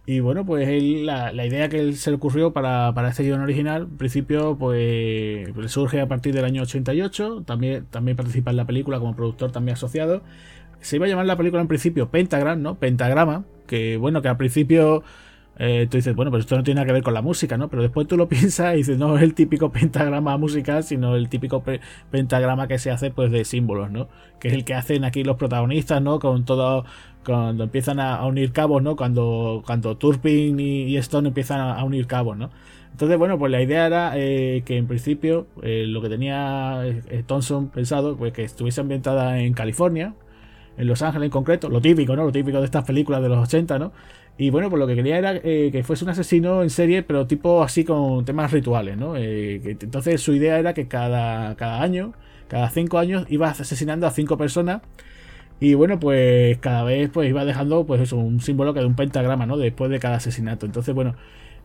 Y 0.04 0.20
bueno, 0.20 0.44
pues 0.44 0.68
él, 0.68 1.06
la, 1.06 1.32
idea 1.46 1.68
que 1.68 1.92
se 1.94 2.10
le 2.10 2.16
ocurrió 2.16 2.52
para, 2.52 2.92
para 2.94 3.10
este 3.10 3.22
guion 3.22 3.40
original, 3.40 3.82
en 3.82 3.96
principio, 3.98 4.56
pues 4.58 5.48
surge 5.68 6.00
a 6.00 6.08
partir 6.08 6.34
del 6.34 6.44
año 6.44 6.62
88. 6.62 7.44
También, 7.46 7.86
también 7.86 8.16
participa 8.16 8.50
en 8.50 8.56
la 8.56 8.66
película 8.66 8.98
como 8.98 9.16
productor 9.16 9.52
también 9.52 9.74
asociado. 9.74 10.22
Se 10.80 10.96
iba 10.96 11.06
a 11.06 11.08
llamar 11.08 11.26
la 11.26 11.36
película 11.36 11.62
en 11.62 11.68
principio 11.68 12.10
Pentagram, 12.10 12.60
¿no? 12.60 12.74
Pentagrama. 12.76 13.44
Que 13.66 13.96
bueno, 13.96 14.22
que 14.22 14.28
al 14.28 14.36
principio 14.36 15.04
eh, 15.58 15.86
tú 15.90 15.98
dices, 15.98 16.14
bueno, 16.16 16.30
pero 16.30 16.40
esto 16.40 16.56
no 16.56 16.62
tiene 16.62 16.76
nada 16.76 16.86
que 16.86 16.92
ver 16.92 17.02
con 17.02 17.14
la 17.14 17.22
música, 17.22 17.56
¿no? 17.58 17.68
Pero 17.68 17.82
después 17.82 18.06
tú 18.06 18.16
lo 18.16 18.28
piensas 18.28 18.74
y 18.74 18.78
dices, 18.78 18.98
no 18.98 19.16
es 19.16 19.22
el 19.22 19.34
típico 19.34 19.70
pentagrama 19.70 20.36
musical, 20.38 20.82
sino 20.82 21.14
el 21.14 21.28
típico 21.28 21.62
pentagrama 22.10 22.68
que 22.68 22.78
se 22.78 22.90
hace 22.90 23.10
pues 23.10 23.30
de 23.30 23.44
símbolos, 23.44 23.90
¿no? 23.90 24.08
Que 24.40 24.48
es 24.48 24.54
el 24.54 24.64
que 24.64 24.74
hacen 24.74 25.04
aquí 25.04 25.24
los 25.24 25.36
protagonistas, 25.36 26.00
¿no? 26.02 26.18
Con 26.18 26.44
todo, 26.44 26.84
cuando 27.24 27.64
empiezan 27.64 28.00
a, 28.00 28.24
unir 28.26 28.52
cabos, 28.52 28.82
¿no? 28.82 28.96
Cuando, 28.96 29.62
cuando 29.66 29.96
Turpin 29.96 30.58
y, 30.58 30.96
Stone 30.96 31.28
empiezan 31.28 31.60
a, 31.60 31.84
unir 31.84 32.06
cabos, 32.06 32.36
¿no? 32.36 32.50
Entonces, 32.92 33.18
bueno, 33.18 33.38
pues 33.38 33.50
la 33.52 33.62
idea 33.62 33.86
era 33.86 34.12
eh, 34.16 34.62
que 34.66 34.76
en 34.76 34.86
principio 34.86 35.46
eh, 35.62 35.84
lo 35.86 36.02
que 36.02 36.08
tenía 36.10 36.82
Thompson 37.26 37.68
pensado, 37.68 38.16
pues 38.16 38.32
que 38.32 38.44
estuviese 38.44 38.82
ambientada 38.82 39.40
en 39.40 39.54
California, 39.54 40.14
en 40.76 40.86
Los 40.86 41.02
Ángeles 41.02 41.26
en 41.26 41.30
concreto, 41.30 41.68
lo 41.68 41.80
típico, 41.80 42.16
¿no? 42.16 42.24
Lo 42.24 42.32
típico 42.32 42.58
de 42.58 42.64
estas 42.64 42.84
películas 42.84 43.22
de 43.22 43.28
los 43.28 43.38
80, 43.38 43.78
¿no? 43.78 43.92
Y 44.38 44.50
bueno, 44.50 44.70
pues 44.70 44.80
lo 44.80 44.86
que 44.86 44.94
quería 44.94 45.18
era 45.18 45.36
eh, 45.36 45.68
que 45.70 45.84
fuese 45.84 46.04
un 46.04 46.10
asesino 46.10 46.62
en 46.62 46.70
serie, 46.70 47.02
pero 47.02 47.26
tipo 47.26 47.62
así 47.62 47.84
con 47.84 48.24
temas 48.24 48.50
rituales, 48.50 48.96
¿no? 48.96 49.16
Eh, 49.16 49.76
entonces 49.80 50.20
su 50.20 50.34
idea 50.34 50.58
era 50.58 50.74
que 50.74 50.88
cada, 50.88 51.54
cada 51.56 51.82
año, 51.82 52.14
cada 52.48 52.70
cinco 52.70 52.98
años, 52.98 53.26
iba 53.28 53.48
asesinando 53.50 54.06
a 54.06 54.10
cinco 54.10 54.36
personas. 54.38 54.82
Y 55.60 55.74
bueno, 55.74 56.00
pues 56.00 56.58
cada 56.58 56.82
vez 56.84 57.10
pues 57.10 57.28
iba 57.28 57.44
dejando 57.44 57.86
pues 57.86 58.00
eso, 58.00 58.16
un 58.16 58.40
símbolo 58.40 58.74
que 58.74 58.80
de 58.80 58.86
un 58.86 58.96
pentagrama, 58.96 59.46
¿no? 59.46 59.56
Después 59.56 59.90
de 59.90 60.00
cada 60.00 60.16
asesinato. 60.16 60.66
Entonces, 60.66 60.94
bueno, 60.94 61.14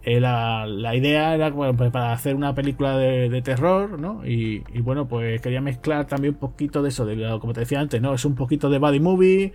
eh, 0.03 0.19
la, 0.19 0.95
idea 0.95 1.33
era 1.35 1.51
pues, 1.51 1.91
para 1.91 2.13
hacer 2.13 2.35
una 2.35 2.53
película 2.53 2.97
de, 2.97 3.41
terror, 3.41 3.99
¿no? 3.99 4.25
Y, 4.25 4.59
bueno, 4.81 5.07
pues 5.07 5.41
quería 5.41 5.61
mezclar 5.61 6.05
también 6.07 6.35
un 6.35 6.39
poquito 6.39 6.83
de 6.83 6.89
eso, 6.89 7.05
de, 7.05 7.39
como 7.39 7.53
te 7.53 7.61
decía 7.61 7.79
antes, 7.79 8.01
¿no? 8.01 8.13
Es 8.13 8.25
un 8.25 8.35
poquito 8.35 8.69
de 8.69 8.79
body 8.79 8.99
movie, 8.99 9.53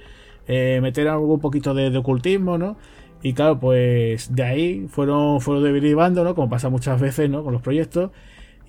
meter 0.49 1.09
algo 1.09 1.35
un 1.35 1.41
poquito 1.41 1.75
de, 1.75 1.91
de 1.91 1.99
ocultismo, 1.99 2.59
¿no? 2.59 2.77
Y 3.23 3.35
claro, 3.35 3.61
pues 3.61 4.35
de 4.35 4.43
ahí 4.43 4.87
fueron, 4.89 5.41
fueron 5.41 5.63
derivando, 5.63 6.25
¿no? 6.25 6.35
Como 6.35 6.49
pasa 6.49 6.69
muchas 6.69 7.01
veces, 7.01 7.31
¿no? 7.31 7.45
Con 7.45 7.53
los 7.53 7.63
proyectos. 7.63 8.11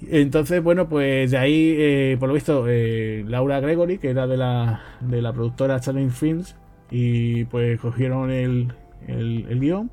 Entonces, 0.09 0.61
bueno, 0.61 0.89
pues 0.89 1.31
de 1.31 1.37
ahí, 1.37 1.75
eh, 1.77 2.17
por 2.19 2.27
lo 2.29 2.35
visto, 2.35 2.65
eh, 2.67 3.23
Laura 3.27 3.59
Gregory, 3.59 3.97
que 3.97 4.09
era 4.09 4.27
de 4.27 4.37
la, 4.37 4.81
de 5.01 5.21
la 5.21 5.33
productora 5.33 5.79
Challenge 5.79 6.13
Films, 6.13 6.55
y 6.91 7.45
pues 7.45 7.79
cogieron 7.79 8.29
el, 8.31 8.73
el, 9.07 9.59
guion. 9.59 9.91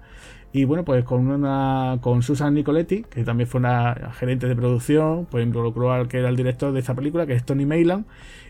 Y 0.53 0.65
bueno, 0.65 0.85
pues 0.85 1.05
con 1.05 1.29
una 1.29 1.99
con 2.01 2.23
Susan 2.23 2.55
Nicoletti, 2.55 3.05
que 3.05 3.25
también 3.25 3.49
fue 3.49 3.61
una 3.61 4.11
gerente 4.19 4.49
de 4.49 4.57
producción, 4.57 5.27
pues 5.31 5.45
involucró 5.45 5.93
al 5.93 6.09
que 6.09 6.19
era 6.19 6.29
el 6.29 6.37
director 6.37 6.73
de 6.73 6.81
esta 6.81 6.95
película, 6.95 7.25
que 7.25 7.35
es 7.35 7.45
Tony 7.45 7.67
Mayland. 7.67 8.05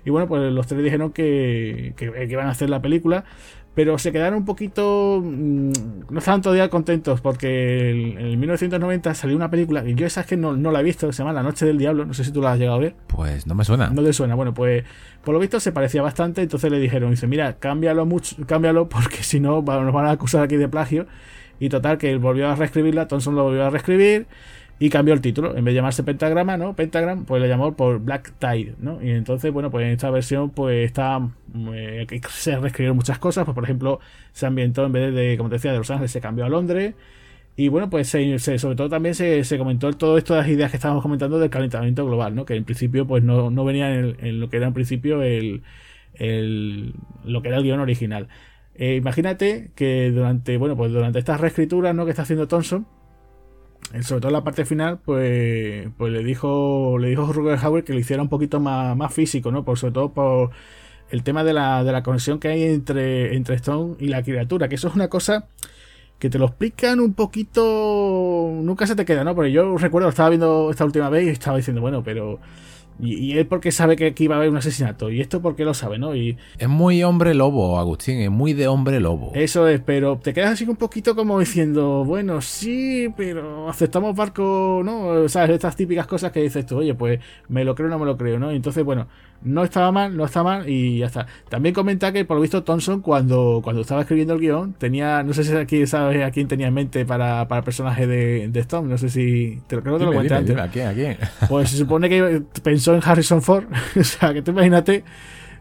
Y 0.05 0.11
bueno, 0.11 0.27
pues 0.27 0.51
los 0.51 0.67
tres 0.67 0.83
dijeron 0.83 1.13
que, 1.13 1.93
que 1.97 2.27
iban 2.29 2.47
a 2.47 2.51
hacer 2.51 2.71
la 2.71 2.81
película 2.81 3.25
pero 3.75 3.99
se 3.99 4.13
quedaron 4.13 4.41
un 4.41 4.45
poquito. 4.45 5.23
Mm, 5.25 5.73
no 6.11 6.19
estaban 6.19 6.43
todavía 6.43 6.69
contentos 6.69 7.21
porque 7.21 7.91
en 7.91 8.39
1990 8.41 9.15
salió 9.15 9.37
una 9.37 9.51
película 9.51 9.85
y 9.87 9.95
yo 9.95 10.07
esa 10.07 10.23
es 10.23 10.27
que 10.27 10.37
no, 10.37 10.55
la 10.55 10.81
he 10.81 10.83
visto, 10.83 11.11
se 11.13 11.19
llama 11.19 11.33
La 11.33 11.43
Noche 11.43 11.67
del 11.67 11.79
Diablo. 11.79 12.05
No 12.05 12.15
sé 12.15 12.25
si 12.25 12.33
tú 12.33 12.43
la 12.43 12.53
has 12.53 12.59
llegado 12.59 12.77
a 12.77 12.81
ver. 12.81 12.95
Pues 13.07 13.47
no 13.47 13.55
me 13.55 13.65
suena. 13.65 13.91
No 13.91 14.03
te 14.03 14.13
suena. 14.13 14.35
Bueno, 14.35 14.55
pues 14.55 14.85
por 15.23 15.35
lo 15.35 15.41
visto 15.41 15.61
se 15.61 15.73
parecía 15.73 16.03
bastante. 16.03 16.43
Entonces 16.43 16.71
le 16.71 16.79
dijeron: 16.79 17.11
Dice, 17.11 17.27
mira, 17.27 17.59
cámbialo 17.59 18.07
mucho, 18.07 18.37
cámbialo 18.47 18.89
porque 18.89 19.23
si 19.23 19.41
no 19.41 19.63
nos 19.63 19.93
van 19.93 20.07
a 20.07 20.11
acusar 20.11 20.43
aquí 20.43 20.57
de 20.57 20.69
plagio. 20.69 21.07
Y 21.59 21.69
total, 21.69 21.99
que 21.99 22.11
él 22.11 22.19
volvió 22.19 22.49
a 22.49 22.57
reescribirla. 22.57 23.07
Thompson 23.07 23.35
lo 23.35 23.45
volvió 23.45 23.67
a 23.67 23.71
reescribir 23.71 24.27
y 24.83 24.89
cambió 24.89 25.13
el 25.13 25.21
título. 25.21 25.57
En 25.57 25.63
vez 25.63 25.73
de 25.73 25.77
llamarse 25.77 26.03
Pentagrama, 26.03 26.57
¿no? 26.57 26.75
Pentagram, 26.75 27.27
pues 27.27 27.43
le 27.43 27.49
llamó 27.49 27.77
por 27.77 28.01
Black 28.01 28.33
Tide, 28.39 28.75
¿no? 28.81 28.99
Y 29.03 29.11
entonces, 29.11 29.53
bueno, 29.53 29.71
pues 29.71 29.85
en 29.85 29.93
esta 29.93 30.11
versión, 30.11 30.51
pues 30.51 30.87
está. 30.87 31.21
Eh, 31.75 32.07
se 32.31 32.57
reescribieron 32.59 32.97
muchas 32.97 33.19
cosas. 33.19 33.45
Pues, 33.45 33.55
por 33.55 33.65
ejemplo, 33.65 34.01
se 34.33 34.47
ambientó 34.47 34.87
en 34.87 34.93
vez 34.93 35.15
de, 35.15 35.37
como 35.37 35.51
te 35.51 35.57
decía, 35.57 35.73
de 35.73 35.79
Los 35.79 35.91
Ángeles, 35.91 36.11
se 36.11 36.23
cambió 36.23 36.47
a 36.47 36.49
Londres. 36.49 36.95
Y 37.57 37.69
bueno, 37.69 37.91
pues 37.91 38.09
sobre 38.09 38.77
todo 38.77 38.89
también 38.89 39.15
se, 39.15 39.45
comentó 39.59 39.93
todo 39.93 40.17
esto 40.17 40.35
las 40.35 40.49
ideas 40.49 40.71
que 40.71 40.79
estábamos 40.79 41.03
comentando 41.03 41.39
del 41.39 41.51
calentamiento 41.51 42.07
global, 42.07 42.35
¿no? 42.35 42.47
Que 42.47 42.55
en 42.57 42.65
principio, 42.65 43.07
pues 43.07 43.23
no, 43.23 43.51
no 43.51 43.65
venía 43.67 43.95
en, 43.95 44.41
lo 44.41 44.49
que 44.49 44.57
era 44.57 44.67
en 44.69 44.73
principio 44.73 45.23
el, 45.23 45.63
el, 46.15 46.95
lo 47.25 47.43
que 47.43 47.49
era 47.49 47.59
el 47.59 47.65
guion 47.65 47.81
original. 47.81 48.29
Eh, 48.77 48.97
imagínate 48.97 49.73
que 49.75 50.11
durante, 50.11 50.57
bueno, 50.57 50.77
pues 50.77 50.91
durante 50.93 51.19
estas 51.19 51.39
reescrituras, 51.41 51.95
¿no? 51.95 52.07
Que 52.07 52.13
está 52.13 52.23
haciendo 52.23 52.49
Thompson 52.49 52.87
sobre 54.03 54.21
todo 54.21 54.29
en 54.29 54.33
la 54.35 54.45
parte 54.45 54.65
final, 54.65 54.99
pues, 55.05 55.89
pues 55.97 56.13
le 56.13 56.23
dijo 56.23 56.97
le 56.99 57.09
dijo 57.09 57.33
Ruger 57.33 57.59
Hauer 57.59 57.85
que 57.85 57.93
lo 57.93 57.99
hiciera 57.99 58.23
un 58.23 58.29
poquito 58.29 58.61
más, 58.61 58.97
más 58.97 59.13
físico, 59.13 59.51
¿no? 59.51 59.65
Por, 59.65 59.79
sobre 59.79 59.93
todo 59.95 60.13
por 60.13 60.51
el 61.11 61.23
tema 61.25 61.45
de 61.45 61.53
la, 61.53 61.83
de 61.85 61.93
la 61.93 62.03
conexión 62.03 62.39
que 62.39 62.49
hay 62.49 62.63
entre, 62.63 63.35
entre 63.35 63.57
Stone 63.57 63.97
y 63.99 64.09
la 64.09 64.23
criatura, 64.23 64.69
que 64.69 64.77
eso 64.77 64.89
es 64.89 64.95
una 64.95 65.09
cosa 65.09 65.49
que 66.21 66.31
te 66.31 66.39
lo 66.39 66.47
explican 66.47 67.01
un 67.01 67.15
poquito, 67.15 68.51
nunca 68.63 68.87
se 68.87 68.95
te 68.95 69.05
queda, 69.05 69.25
¿no? 69.25 69.35
Porque 69.35 69.53
yo 69.53 69.77
recuerdo, 69.79 70.09
estaba 70.09 70.29
viendo 70.29 70.71
esta 70.71 70.85
última 70.85 71.09
vez 71.09 71.27
y 71.27 71.31
estaba 71.31 71.57
diciendo, 71.57 71.81
bueno, 71.81 72.03
pero 72.05 72.39
y, 73.03 73.39
él 73.39 73.47
porque 73.47 73.73
sabe 73.73 73.97
que 73.97 74.07
aquí 74.07 74.25
iba 74.25 74.37
a 74.37 74.39
haber 74.39 74.51
un 74.51 74.57
asesinato. 74.57 75.11
Y 75.11 75.21
esto 75.21 75.43
porque 75.43 75.65
lo 75.65 75.75
sabe, 75.75 75.99
¿no? 75.99 76.15
Y 76.15 76.37
es 76.59 76.69
muy 76.69 77.03
hombre 77.03 77.35
lobo, 77.35 77.79
Agustín. 77.79 78.19
Es 78.21 78.31
muy 78.31 78.53
de 78.53 78.69
hombre 78.69 79.01
lobo. 79.01 79.33
Eso 79.35 79.67
es, 79.69 79.81
pero 79.81 80.19
te 80.19 80.33
quedas 80.33 80.53
así 80.53 80.65
un 80.65 80.77
poquito 80.77 81.17
como 81.17 81.39
diciendo, 81.39 82.05
bueno, 82.05 82.41
sí, 82.41 83.13
pero 83.17 83.69
aceptamos 83.69 84.15
barco, 84.15 84.83
¿no? 84.85 85.07
O 85.07 85.29
sea, 85.29 85.45
estas 85.47 85.77
típicas 85.77 86.07
cosas 86.07 86.33
que 86.33 86.43
dices 86.43 86.67
tú, 86.67 86.79
oye, 86.79 86.95
pues 86.95 87.21
me 87.49 87.65
lo 87.65 87.75
creo 87.75 87.89
o 87.89 87.91
no 87.91 87.99
me 87.99 88.07
lo 88.07 88.17
creo, 88.17 88.39
¿no? 88.39 88.51
entonces, 88.61 88.85
bueno, 88.85 89.09
no 89.43 89.65
estaba 89.65 89.91
mal, 89.93 90.17
no 90.17 90.25
está 90.25 90.43
mal 90.43 90.69
y 90.69 90.99
ya 90.99 91.07
está. 91.07 91.27
También 91.49 91.75
comenta 91.75 92.13
que 92.13 92.25
por 92.25 92.37
lo 92.37 92.43
visto 92.43 92.63
Thompson 92.63 93.01
cuando, 93.01 93.61
cuando 93.63 93.83
estaba 93.83 94.03
escribiendo 94.03 94.35
el 94.35 94.41
guion 94.41 94.75
tenía, 94.75 95.23
no 95.23 95.33
sé 95.33 95.45
si 95.45 95.55
aquí 95.55 95.87
sabes 95.87 96.23
a 96.25 96.31
quién 96.31 96.49
tenía 96.49 96.69
en 96.69 96.75
mente 96.75 97.05
para, 97.05 97.49
para 97.49 97.61
el 97.61 97.65
personaje 97.65 98.07
de, 98.07 98.49
de 98.49 98.61
Stone, 98.61 98.89
no 98.89 98.99
sé 98.99 99.09
si 99.09 99.61
te 99.67 99.77
lo 99.77 99.83
creo 99.83 99.95
que 99.95 100.01
te 100.01 100.05
lo 100.07 100.13
comenté 100.13 100.35
antes. 100.35 100.57
¿A 100.57 100.69
quién? 100.69 100.89
¿A 100.89 100.93
quién? 100.93 101.17
Pues 101.49 101.71
se 101.71 101.77
supone 101.77 102.09
que 102.09 102.43
pensó 102.63 102.95
en 102.95 103.01
Harrison 103.05 103.43
Ford, 103.43 103.65
o 103.99 104.05
sea, 104.05 104.33
que 104.33 104.43
tú 104.43 104.51
imagínate 104.51 105.05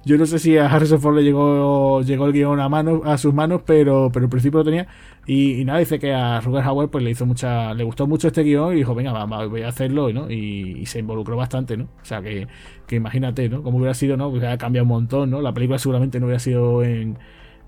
yo 0.05 0.17
no 0.17 0.25
sé 0.25 0.39
si 0.39 0.57
a 0.57 0.67
Harrison 0.67 1.01
Ford 1.01 1.15
le 1.15 1.23
llegó, 1.23 2.01
llegó 2.01 2.25
el 2.25 2.33
guion 2.33 2.59
a, 2.59 2.69
mano, 2.69 3.01
a 3.03 3.17
sus 3.17 3.33
manos, 3.33 3.61
pero, 3.65 4.09
pero 4.13 4.25
en 4.25 4.29
principio 4.29 4.59
lo 4.59 4.65
tenía. 4.65 4.87
Y, 5.27 5.63
nada, 5.65 5.79
dice 5.79 5.99
que 5.99 6.13
a 6.13 6.39
Ruger 6.41 6.63
Hauer 6.63 6.89
pues, 6.89 7.03
le 7.03 7.11
hizo 7.11 7.25
mucha, 7.25 7.73
le 7.73 7.83
gustó 7.83 8.07
mucho 8.07 8.27
este 8.27 8.43
guion 8.43 8.73
y 8.73 8.77
dijo, 8.77 8.95
venga, 8.95 9.11
va, 9.11 9.45
voy 9.45 9.61
a 9.63 9.67
hacerlo, 9.67 10.11
¿no? 10.13 10.31
Y, 10.31 10.85
se 10.85 10.99
involucró 10.99 11.35
bastante, 11.35 11.77
¿no? 11.77 11.85
O 12.01 12.05
sea, 12.05 12.21
que, 12.21 12.47
que 12.87 12.95
imagínate, 12.95 13.49
¿no? 13.49 13.61
Cómo 13.61 13.77
hubiera 13.77 13.93
sido, 13.93 14.17
¿no? 14.17 14.31
Porque 14.31 14.47
ha 14.47 14.57
cambiado 14.57 14.83
un 14.85 14.89
montón, 14.89 15.29
¿no? 15.29 15.41
La 15.41 15.53
película 15.53 15.77
seguramente 15.77 16.19
no 16.19 16.27
hubiera 16.27 16.39
sido 16.39 16.83
en, 16.83 17.17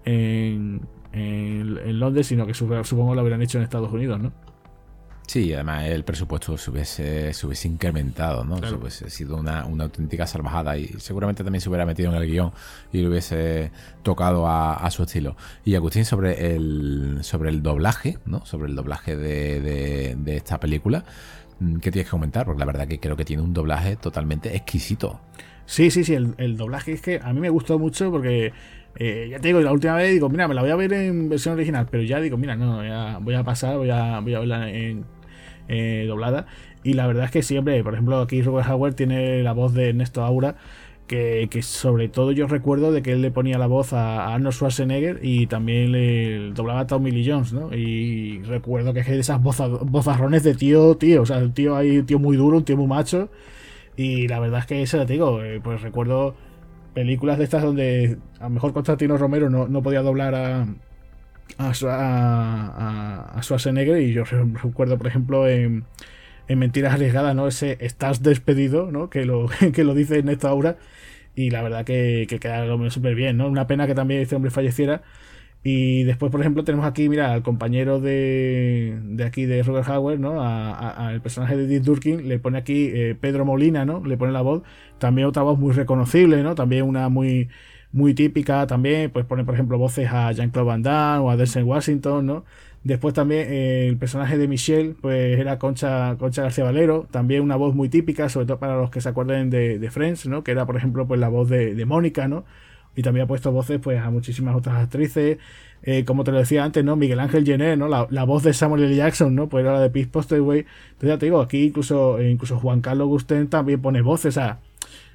en, 0.05 0.81
en, 1.13 1.99
Londres, 1.99 2.27
sino 2.27 2.47
que 2.47 2.53
supongo 2.53 3.13
lo 3.13 3.21
hubieran 3.21 3.41
hecho 3.41 3.57
en 3.57 3.65
Estados 3.65 3.91
Unidos, 3.91 4.19
¿no? 4.19 4.31
Sí, 5.31 5.53
además 5.53 5.85
el 5.85 6.03
presupuesto 6.03 6.57
se 6.57 6.69
hubiese, 6.71 7.31
se 7.31 7.47
hubiese 7.47 7.69
incrementado, 7.69 8.43
¿no? 8.43 8.57
Se 8.57 8.75
hubiese 8.75 9.09
sido 9.09 9.37
una, 9.37 9.61
auténtica 9.61 10.27
salvajada 10.27 10.77
y 10.77 10.87
seguramente 10.97 11.41
también 11.41 11.61
se 11.61 11.69
hubiera 11.69 11.85
metido 11.85 12.13
en 12.13 12.21
el 12.21 12.27
guion 12.29 12.51
y 12.91 12.97
le 12.97 13.07
hubiese 13.07 13.71
tocado 14.03 14.45
a, 14.45 14.85
su 14.91 15.03
estilo. 15.03 15.37
Y 15.63 15.75
Agustín, 15.75 16.03
sobre 16.03 16.53
el, 16.53 17.19
sobre 17.21 17.49
el 17.49 17.63
doblaje, 17.63 18.17
¿no? 18.25 18.45
Sobre 18.45 18.67
el 18.67 18.75
doblaje 18.75 19.15
de, 19.15 20.17
de, 20.17 20.35
esta 20.35 20.59
película, 20.59 21.05
mm, 21.61 21.77
¿qué 21.77 21.91
tienes 21.93 22.07
que 22.07 22.11
comentar? 22.11 22.45
Porque 22.45 22.59
la 22.59 22.65
verdad 22.65 22.85
que 22.85 22.99
creo 22.99 23.15
que 23.15 23.23
tiene 23.23 23.41
un 23.41 23.53
doblaje 23.53 23.95
totalmente 23.95 24.53
exquisito. 24.53 25.21
Sí, 25.65 25.91
sí, 25.91 26.03
sí, 26.03 26.13
el, 26.13 26.57
doblaje 26.57 26.91
es 26.91 27.01
que 27.01 27.21
a 27.23 27.31
mí 27.31 27.39
me 27.39 27.49
gustó 27.49 27.79
mucho 27.79 28.11
porque 28.11 28.51
eh, 28.97 29.29
ya 29.31 29.39
te 29.39 29.47
digo, 29.47 29.61
la 29.61 29.71
última 29.71 29.95
vez 29.95 30.11
digo, 30.11 30.27
mira, 30.27 30.49
me 30.49 30.55
la 30.55 30.61
voy 30.61 30.71
a 30.71 30.75
ver 30.75 30.91
en 30.91 31.29
versión 31.29 31.53
original, 31.53 31.87
pero 31.89 32.03
ya 32.03 32.19
digo, 32.19 32.35
mira, 32.35 32.57
no, 32.57 32.83
ya 32.83 33.17
voy 33.21 33.35
a 33.35 33.45
pasar, 33.45 33.77
voy 33.77 33.91
a, 33.91 34.19
voy 34.19 34.33
a 34.33 34.39
verla 34.39 34.69
en, 34.69 35.05
eh, 35.71 36.05
doblada. 36.07 36.47
Y 36.83 36.93
la 36.93 37.07
verdad 37.07 37.25
es 37.25 37.31
que 37.31 37.43
siempre, 37.43 37.83
por 37.83 37.93
ejemplo, 37.93 38.19
aquí 38.19 38.41
Robert 38.41 38.69
Howard 38.69 38.95
tiene 38.95 39.43
la 39.43 39.53
voz 39.53 39.73
de 39.73 39.89
Ernesto 39.89 40.23
Aura, 40.23 40.55
que, 41.07 41.61
sobre 41.61 42.07
todo 42.07 42.31
yo 42.31 42.47
recuerdo 42.47 42.91
de 42.93 43.01
que 43.01 43.11
él 43.11 43.21
le 43.21 43.31
ponía 43.31 43.57
la 43.57 43.67
voz 43.67 43.91
a 43.91 44.33
Arnold 44.33 44.55
Schwarzenegger 44.55 45.19
y 45.21 45.47
también 45.47 45.91
le 45.91 46.51
doblaba 46.51 46.81
a 46.81 46.87
Tommy 46.87 47.11
Lee 47.11 47.29
Jones, 47.29 47.51
¿no? 47.51 47.73
Y 47.73 48.41
recuerdo 48.43 48.93
que 48.93 49.01
es 49.01 49.07
de 49.07 49.19
esas 49.19 49.41
vozarrones 49.41 50.43
de 50.43 50.55
tío, 50.55 50.95
tío, 50.95 51.23
o 51.23 51.25
sea, 51.25 51.39
el 51.39 51.53
tío 51.53 51.75
ahí, 51.75 51.97
un 51.97 52.05
tío 52.05 52.17
muy 52.17 52.37
duro, 52.37 52.57
un 52.57 52.65
tío 52.65 52.77
muy 52.77 52.87
macho. 52.87 53.29
Y 53.97 54.27
la 54.29 54.39
verdad 54.39 54.61
es 54.61 54.65
que 54.67 54.81
eso, 54.81 55.05
te 55.05 55.13
digo, 55.13 55.43
eh, 55.43 55.59
pues 55.61 55.81
recuerdo 55.81 56.35
películas 56.93 57.37
de 57.37 57.43
estas 57.43 57.63
donde 57.63 58.17
a 58.39 58.43
lo 58.43 58.49
mejor 58.51 58.73
Constantino 58.73 59.17
Romero 59.17 59.49
no, 59.49 59.67
no 59.67 59.83
podía 59.83 60.01
doblar 60.01 60.35
a, 60.35 60.65
a, 61.57 61.71
a, 61.71 63.39
a, 63.39 63.99
y 63.99 64.13
yo 64.13 64.23
recuerdo, 64.23 64.97
por 64.97 65.07
ejemplo, 65.07 65.47
en, 65.47 65.85
en 66.47 66.59
Mentiras 66.59 66.93
Arriesgadas, 66.93 67.35
¿no? 67.35 67.47
Ese 67.47 67.77
estás 67.81 68.23
despedido, 68.23 68.91
¿no? 68.91 69.09
Que 69.09 69.25
lo, 69.25 69.49
que 69.73 69.83
lo 69.83 69.93
dice 69.93 70.19
en 70.19 70.29
esta 70.29 70.53
obra 70.53 70.77
y 71.35 71.49
la 71.49 71.61
verdad 71.61 71.85
que, 71.85 72.25
que 72.29 72.39
queda 72.39 72.65
súper 72.89 73.15
bien, 73.15 73.37
¿no? 73.37 73.47
Una 73.47 73.67
pena 73.67 73.87
que 73.87 73.95
también 73.95 74.21
este 74.21 74.35
hombre 74.35 74.51
falleciera. 74.51 75.01
Y 75.63 76.03
después, 76.05 76.31
por 76.31 76.41
ejemplo, 76.41 76.63
tenemos 76.63 76.87
aquí, 76.87 77.07
mira, 77.07 77.33
al 77.33 77.43
compañero 77.43 77.99
de, 77.99 78.97
de 79.03 79.23
aquí 79.23 79.45
de 79.45 79.61
Robert 79.61 79.87
Howard, 79.89 80.19
¿no? 80.19 80.41
Al 80.41 81.21
personaje 81.21 81.55
de 81.55 81.67
Dick 81.67 81.83
Durkin, 81.83 82.27
le 82.27 82.39
pone 82.39 82.57
aquí 82.57 82.89
eh, 82.91 83.15
Pedro 83.19 83.45
Molina, 83.45 83.85
¿no? 83.85 84.03
Le 84.03 84.17
pone 84.17 84.31
la 84.31 84.41
voz. 84.41 84.63
También 84.97 85.27
otra 85.27 85.43
voz 85.43 85.59
muy 85.59 85.73
reconocible, 85.73 86.41
¿no? 86.41 86.55
También 86.55 86.83
una 86.83 87.09
muy, 87.09 87.49
muy 87.93 88.13
típica 88.13 88.67
también. 88.67 89.09
Pues 89.11 89.25
pone, 89.25 89.43
por 89.43 89.53
ejemplo, 89.53 89.77
voces 89.77 90.09
a 90.11 90.31
Jean-Claude 90.31 90.67
Van 90.67 90.83
Damme 90.83 91.25
o 91.25 91.29
a 91.29 91.37
Denzel 91.37 91.63
Washington, 91.63 92.25
¿no? 92.25 92.43
Después 92.83 93.13
también 93.13 93.47
eh, 93.51 93.87
el 93.87 93.97
personaje 93.97 94.39
de 94.39 94.47
Michelle, 94.47 94.95
pues 94.99 95.39
era 95.39 95.59
Concha, 95.59 96.15
Concha 96.17 96.41
García 96.43 96.63
Valero, 96.63 97.07
también 97.11 97.43
una 97.43 97.55
voz 97.55 97.75
muy 97.75 97.89
típica, 97.89 98.27
sobre 98.27 98.47
todo 98.47 98.57
para 98.57 98.75
los 98.75 98.89
que 98.89 99.01
se 99.01 99.09
acuerden 99.09 99.51
de, 99.51 99.87
Friends, 99.91 100.25
¿no? 100.25 100.43
Que 100.43 100.51
era, 100.51 100.65
por 100.65 100.77
ejemplo, 100.77 101.07
pues 101.07 101.19
la 101.19 101.29
voz 101.29 101.47
de, 101.49 101.85
Mónica, 101.85 102.27
¿no? 102.27 102.43
Y 102.95 103.03
también 103.03 103.25
ha 103.25 103.27
puesto 103.27 103.51
voces 103.51 103.79
pues 103.79 103.99
a 104.01 104.09
muchísimas 104.09 104.55
otras 104.55 104.77
actrices. 104.77 105.37
Eh, 105.83 106.05
como 106.05 106.23
te 106.23 106.31
lo 106.31 106.39
decía 106.39 106.63
antes, 106.63 106.83
¿no? 106.83 106.95
Miguel 106.95 107.19
Ángel 107.19 107.45
Jenner, 107.45 107.77
¿no? 107.77 107.87
La, 107.87 108.07
la, 108.09 108.23
voz 108.23 108.43
de 108.43 108.53
Samuel 108.53 108.83
L. 108.83 108.95
Jackson, 108.95 109.35
¿no? 109.35 109.47
Pues 109.49 109.63
era 109.63 109.73
la 109.73 109.81
de 109.81 109.89
Pete 109.89 110.09
Postlewaite. 110.11 110.67
Entonces 110.91 111.09
ya 111.09 111.17
te 111.17 111.25
digo, 111.27 111.41
aquí 111.41 111.65
incluso, 111.65 112.21
incluso 112.21 112.59
Juan 112.59 112.81
Carlos 112.81 113.07
Gusten 113.07 113.47
también 113.47 113.81
pone 113.81 114.01
voces, 114.01 114.35
sea, 114.35 114.59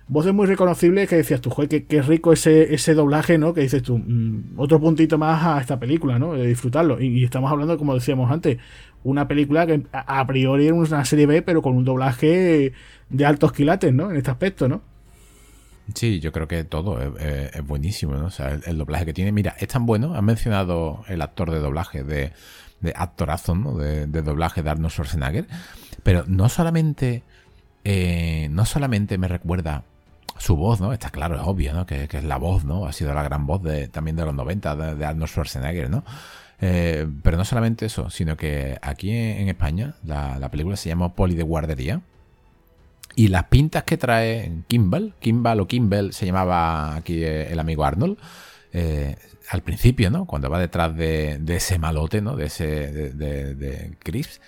voces 0.09 0.33
muy 0.33 0.47
reconocibles 0.47 1.09
que 1.09 1.17
decías 1.17 1.41
tú, 1.41 1.51
joder, 1.51 1.87
qué, 1.87 2.03
rico 2.03 2.33
ese, 2.33 2.75
ese 2.75 2.95
doblaje, 2.95 3.39
¿no? 3.39 3.55
Que 3.55 3.63
dices 3.63 3.83
tú, 3.83 3.99
mmm, 3.99 4.59
otro 4.59 4.81
puntito 4.81 5.19
más 5.19 5.45
a 5.45 5.61
esta 5.61 5.79
película, 5.79 6.19
¿no? 6.19 6.35
De 6.35 6.47
disfrutarlo. 6.47 7.01
Y, 7.01 7.25
estamos 7.25 7.51
hablando, 7.51 7.77
como 7.79 7.95
decíamos 7.95 8.31
antes, 8.31 8.59
una 9.05 9.29
película 9.29 9.67
que 9.67 9.83
a, 9.93 10.27
priori 10.27 10.67
era 10.67 10.75
una 10.75 11.05
serie 11.05 11.27
B, 11.27 11.43
pero 11.43 11.63
con 11.63 11.77
un 11.77 11.85
doblaje 11.85 12.73
de 13.09 13.27
altos 13.27 13.53
quilates, 13.53 13.93
¿no? 13.93 14.11
En 14.11 14.17
este 14.17 14.31
aspecto, 14.31 14.69
¿no? 14.69 14.83
Sí, 15.95 16.21
yo 16.21 16.33
creo 16.33 16.49
que 16.49 16.65
todo 16.65 16.99
es, 17.01 17.67
buenísimo, 17.67 18.15
¿no? 18.15 18.27
O 18.27 18.31
sea, 18.31 18.59
el, 18.67 18.79
doblaje 18.79 19.07
que 19.07 19.13
tiene. 19.13 19.33
Mira, 19.33 19.55
es 19.59 19.69
tan 19.69 19.87
bueno. 19.87 20.15
Han 20.15 20.25
mencionado 20.25 21.05
el 21.09 21.23
actor 21.23 21.51
de 21.51 21.61
doblaje 21.61 22.03
de, 22.03 22.33
de 22.81 22.93
actorazo, 22.97 23.55
¿no? 23.55 23.77
De, 23.77 24.07
de, 24.07 24.23
doblaje 24.23 24.63
de 24.63 24.71
Arnold 24.71 24.91
Schwarzenegger. 24.91 25.47
Pero 26.03 26.25
no 26.27 26.49
solamente. 26.49 27.23
Eh, 27.85 28.49
no 28.51 28.65
solamente 28.65 29.17
me 29.17 29.29
recuerda 29.29 29.85
su 30.39 30.57
voz, 30.57 30.81
¿no? 30.81 30.93
Está 30.93 31.11
claro, 31.11 31.37
es 31.37 31.43
obvio, 31.45 31.73
¿no? 31.73 31.87
Que, 31.87 32.09
que, 32.09 32.19
es 32.19 32.25
la 32.25 32.37
voz, 32.37 32.65
¿no? 32.65 32.87
Ha 32.87 32.93
sido 32.93 33.15
la 33.15 33.23
gran 33.23 33.47
voz 33.47 33.63
de, 33.63 33.89
también 33.89 34.17
de 34.17 34.25
los 34.25 34.35
90 34.35 34.95
de, 34.95 35.05
Arnold 35.05 35.31
Schwarzenegger, 35.31 35.91
¿no? 35.91 36.05
Eh, 36.61 37.07
pero 37.23 37.37
no 37.37 37.45
solamente 37.45 37.87
eso, 37.87 38.09
sino 38.11 38.37
que 38.37 38.79
aquí 38.81 39.11
en, 39.11 39.49
España 39.49 39.95
la, 40.05 40.39
la, 40.39 40.51
película 40.51 40.77
se 40.77 40.89
llama 40.89 41.15
Poli 41.15 41.35
de 41.35 41.43
Guardería. 41.43 42.01
Y 43.15 43.29
las 43.29 43.45
pintas 43.45 43.85
que 43.85 43.97
trae 43.97 44.63
Kimball, 44.69 45.15
Kimball 45.21 45.61
o 45.61 45.67
Kimball 45.67 46.13
se 46.13 46.27
llamaba 46.27 46.97
aquí 46.97 47.25
el 47.25 47.59
amigo 47.59 47.85
Arnold, 47.85 48.19
eh, 48.73 49.17
al 49.49 49.63
principio, 49.63 50.11
¿no? 50.11 50.27
Cuando 50.27 50.51
va 50.51 50.59
detrás 50.59 50.95
de, 50.95 51.39
de 51.41 51.57
ese 51.57 51.79
malote, 51.79 52.21
¿no? 52.21 52.37
De 52.37 52.47
ese, 52.47 52.67
de, 52.67 53.11
de, 53.11 53.55
de 53.55 53.97
Chris, 54.01 54.41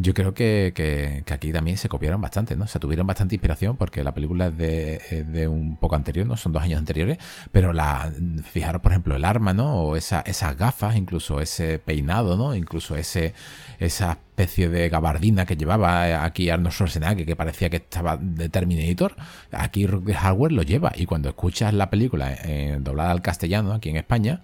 yo 0.00 0.14
creo 0.14 0.32
que, 0.32 0.72
que, 0.74 1.22
aquí 1.30 1.52
también 1.52 1.76
se 1.76 1.90
copiaron 1.90 2.22
bastante, 2.22 2.56
¿no? 2.56 2.64
O 2.64 2.66
sea, 2.66 2.80
tuvieron 2.80 3.06
bastante 3.06 3.34
inspiración 3.34 3.76
porque 3.76 4.02
la 4.02 4.14
película 4.14 4.46
es 4.46 4.56
de, 4.56 5.24
de 5.28 5.46
un 5.46 5.76
poco 5.76 5.94
anterior, 5.94 6.26
¿no? 6.26 6.38
Son 6.38 6.52
dos 6.52 6.62
años 6.62 6.78
anteriores, 6.78 7.18
pero 7.52 7.74
la, 7.74 8.10
fijaros, 8.50 8.80
por 8.80 8.92
ejemplo, 8.92 9.14
el 9.14 9.26
arma, 9.26 9.52
¿no? 9.52 9.74
O 9.74 9.96
esa, 9.96 10.22
esas 10.22 10.56
gafas, 10.56 10.96
incluso 10.96 11.42
ese 11.42 11.78
peinado, 11.78 12.38
¿no? 12.38 12.54
Incluso 12.54 12.96
ese, 12.96 13.34
esa 13.78 14.12
especie 14.12 14.70
de 14.70 14.88
gabardina 14.88 15.44
que 15.44 15.56
llevaba 15.56 16.24
aquí 16.24 16.48
Arnold 16.48 16.72
Schwarzenegger, 16.72 17.26
que 17.26 17.36
parecía 17.36 17.68
que 17.68 17.76
estaba 17.76 18.16
de 18.16 18.48
Terminator, 18.48 19.16
aquí 19.52 19.86
Rock 19.86 20.12
Hardware 20.12 20.52
lo 20.52 20.62
lleva. 20.62 20.92
Y 20.96 21.04
cuando 21.04 21.28
escuchas 21.28 21.74
la 21.74 21.90
película 21.90 22.32
eh, 22.44 22.78
doblada 22.80 23.10
al 23.10 23.20
castellano 23.20 23.74
aquí 23.74 23.90
en 23.90 23.96
España, 23.96 24.40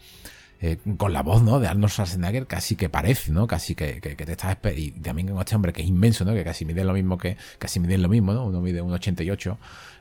eh, 0.61 0.78
con 0.96 1.12
la 1.12 1.22
voz, 1.22 1.42
¿no? 1.42 1.61
De 1.61 1.68
Arnold 1.68 1.92
Schwarzenegger 1.92 2.46
casi 2.46 2.76
que 2.76 2.88
parece, 2.88 3.32
¿no? 3.32 3.46
Casi 3.46 3.74
que, 3.74 4.00
que, 4.00 4.16
que 4.16 4.26
te 4.26 4.32
estás 4.32 4.57
y 4.76 4.92
también 4.92 5.28
con 5.28 5.38
este 5.38 5.54
hombre 5.54 5.72
que 5.72 5.82
es 5.82 5.88
inmenso, 5.88 6.24
¿no? 6.24 6.32
Que 6.34 6.44
casi 6.44 6.64
mide 6.64 6.84
lo 6.84 6.92
mismo 6.92 7.18
que 7.18 7.36
casi 7.59 7.80
mide 7.80 7.98
lo 7.98 8.09
mismo, 8.09 8.32
¿no? 8.32 8.46
Uno 8.46 8.61
mide 8.61 8.82
1.88 8.82 9.57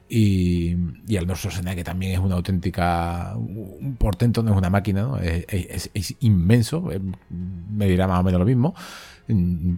y, 0.08 0.76
y 1.08 1.18
Arnold 1.18 1.38
Schwarzenegger 1.38 1.84
también 1.84 2.14
es 2.14 2.20
una 2.20 2.36
auténtica 2.36 3.34
un 3.36 3.96
portento, 3.98 4.44
no 4.44 4.52
es 4.52 4.58
una 4.58 4.70
máquina, 4.70 5.02
¿no? 5.04 5.18
Es, 5.18 5.46
es, 5.50 5.90
es 5.94 6.16
inmenso, 6.22 6.90
me 7.30 7.88
dirá 7.88 8.08
más 8.08 8.20
o 8.20 8.24
menos 8.24 8.40
lo 8.40 8.46
mismo 8.46 8.76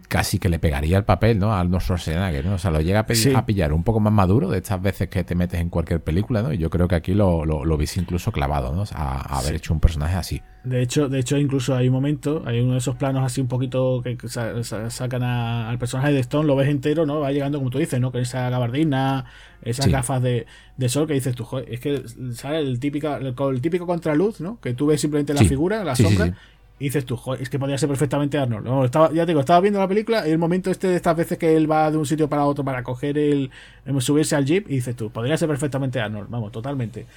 casi 0.10 0.39
que 0.39 0.50
le 0.50 0.60
pegaría 0.60 0.98
el 0.98 1.06
papel, 1.06 1.39
¿no? 1.39 1.54
A 1.54 1.62
Arnold 1.62 1.82
Schwarzenegger, 1.82 2.45
¿no? 2.45 2.56
O 2.56 2.58
sea, 2.58 2.70
lo 2.72 2.82
llega 2.82 3.02
a, 3.08 3.16
sí. 3.16 3.34
a, 3.34 3.45
pillar 3.45 3.72
un 3.72 3.84
poco 3.84 4.00
más 4.00 4.12
maduro 4.12 4.50
de 4.50 4.58
estas 4.58 4.82
veces 4.82 5.08
que 5.08 5.24
te 5.24 5.36
metes 5.36 5.62
en 5.62 5.70
cualquier 5.70 6.02
película, 6.02 6.41
¿no? 6.41 6.52
Y 6.52 6.58
yo 6.58 6.70
creo 6.70 6.88
que 6.88 6.95
aquí 6.95 7.14
lo, 7.14 7.45
lo, 7.45 7.64
lo 7.64 7.78
incluso 7.95 8.32
clavado, 8.32 8.76
¿no? 8.76 8.84
A, 8.93 9.36
a 9.36 9.39
haber 9.39 9.52
sí. 9.52 9.56
hecho 9.56 9.74
un 9.74 9.80
personaje 9.80 10.16
así. 10.16 10.41
De 10.66 10.82
hecho, 10.82 11.08
de 11.08 11.20
hecho, 11.20 11.38
incluso 11.38 11.76
hay 11.76 11.88
un 11.88 11.93
momento, 11.93 12.43
hay 12.45 12.60
uno 12.60 12.74
de 12.74 12.80
esos 12.80 12.98
planos 12.98 13.24
así 13.24 13.39
un 13.39 13.48
poquito 13.48 14.02
que 14.04 14.18
sacan 14.28 15.24
a, 15.24 15.70
al 15.70 15.80
personaje 15.80 16.12
de 16.12 16.20
Stone, 16.20 16.45
lo 16.45 16.58
ves 16.58 16.68
entero, 16.68 17.06
¿no? 17.06 17.22
Va 17.22 17.32
llegando, 17.32 17.60
como 17.60 17.70
tú 17.70 17.78
dices, 17.78 18.02
¿no? 18.02 18.12
Con 18.12 18.20
esa 18.20 18.50
gabardina, 18.50 19.26
esas 19.62 19.86
sí. 19.86 19.91
gafas 19.91 20.22
de, 20.22 20.45
de, 20.76 20.89
sol 20.89 21.08
que 21.08 21.14
dices 21.14 21.36
tú, 21.36 21.45
joder, 21.45 21.74
es 21.74 21.80
que 21.80 22.04
sale 22.34 22.60
el 22.60 22.82
típico, 22.82 23.16
el, 23.16 23.34
el 23.38 23.62
típico 23.62 23.88
contraluz, 23.88 24.41
¿no? 24.41 24.60
Que 24.60 24.74
tú 24.74 24.88
ves 24.88 25.00
simplemente 25.00 25.34
la 25.34 25.45
figura, 25.45 25.86
la 25.86 25.95
sombra 25.95 26.36
y 26.80 26.86
dices 26.86 27.05
tú, 27.05 27.19
es 27.39 27.49
que 27.49 27.57
podría 27.57 27.78
ser 27.78 27.89
perfectamente 27.89 28.38
Arnold. 28.38 28.65
No, 28.65 28.86
estaba, 28.86 29.11
ya 29.11 29.25
te 29.25 29.32
digo, 29.32 29.39
estaba 29.39 29.59
viendo 29.61 29.80
la 29.80 29.88
película 29.88 30.28
y 30.28 30.32
el 30.32 30.38
momento 30.38 30.69
este 30.69 30.88
de 30.88 30.95
estas 30.95 31.17
veces 31.17 31.38
que 31.38 31.55
él 31.55 31.69
va 31.69 31.89
de 31.89 31.97
un 31.97 32.05
sitio 32.05 32.30
para 32.30 32.45
otro 32.45 32.63
para 32.63 32.84
coger 32.84 33.17
el, 33.17 33.49
el 33.86 34.01
subirse 34.01 34.36
al 34.36 34.45
jeep 34.45 34.69
y 34.69 34.75
dices 34.75 34.95
tú, 34.95 35.09
podría 35.09 35.38
ser 35.38 35.47
perfectamente 35.47 35.99
Arnold, 35.99 36.30
vamos, 36.30 36.51
totalmente. 36.51 37.07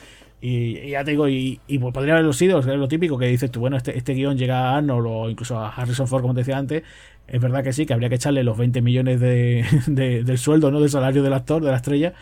Y, 0.41 0.91
ya 0.91 1.05
te 1.05 1.11
digo, 1.11 1.29
y, 1.29 1.61
y, 1.67 1.79
podría 1.79 2.15
haberlo 2.15 2.33
sido, 2.33 2.61
es 2.61 2.67
lo 2.67 2.89
típico 2.89 3.19
que 3.19 3.27
dices 3.27 3.51
tú, 3.51 3.61
bueno, 3.61 3.77
este, 3.77 3.99
este 3.99 4.15
guion 4.15 4.39
llega 4.39 4.71
a 4.71 4.79
Arnold 4.79 5.07
o 5.07 5.29
incluso 5.29 5.59
a 5.59 5.69
Harrison 5.69 6.09
Ford, 6.09 6.23
como 6.23 6.33
te 6.33 6.41
decía 6.41 6.57
antes, 6.57 6.83
es 7.29 7.41
verdad 7.41 7.63
que 7.63 7.75
sí, 7.75 7.85
que 7.85 7.93
habría 7.93 8.09
que 8.09 8.15
echarle 8.15 8.43
los 8.43 8.57
20 8.57 8.81
millones 8.81 9.21
de, 9.21 9.65
de, 9.87 10.25
del 10.25 10.39
sueldo, 10.39 10.71
¿no? 10.71 10.81
Del 10.81 10.89
salario 10.89 11.23
del 11.23 11.35
actor, 11.35 11.63
de 11.63 11.71
la 11.71 11.77
estrella, 11.77 12.15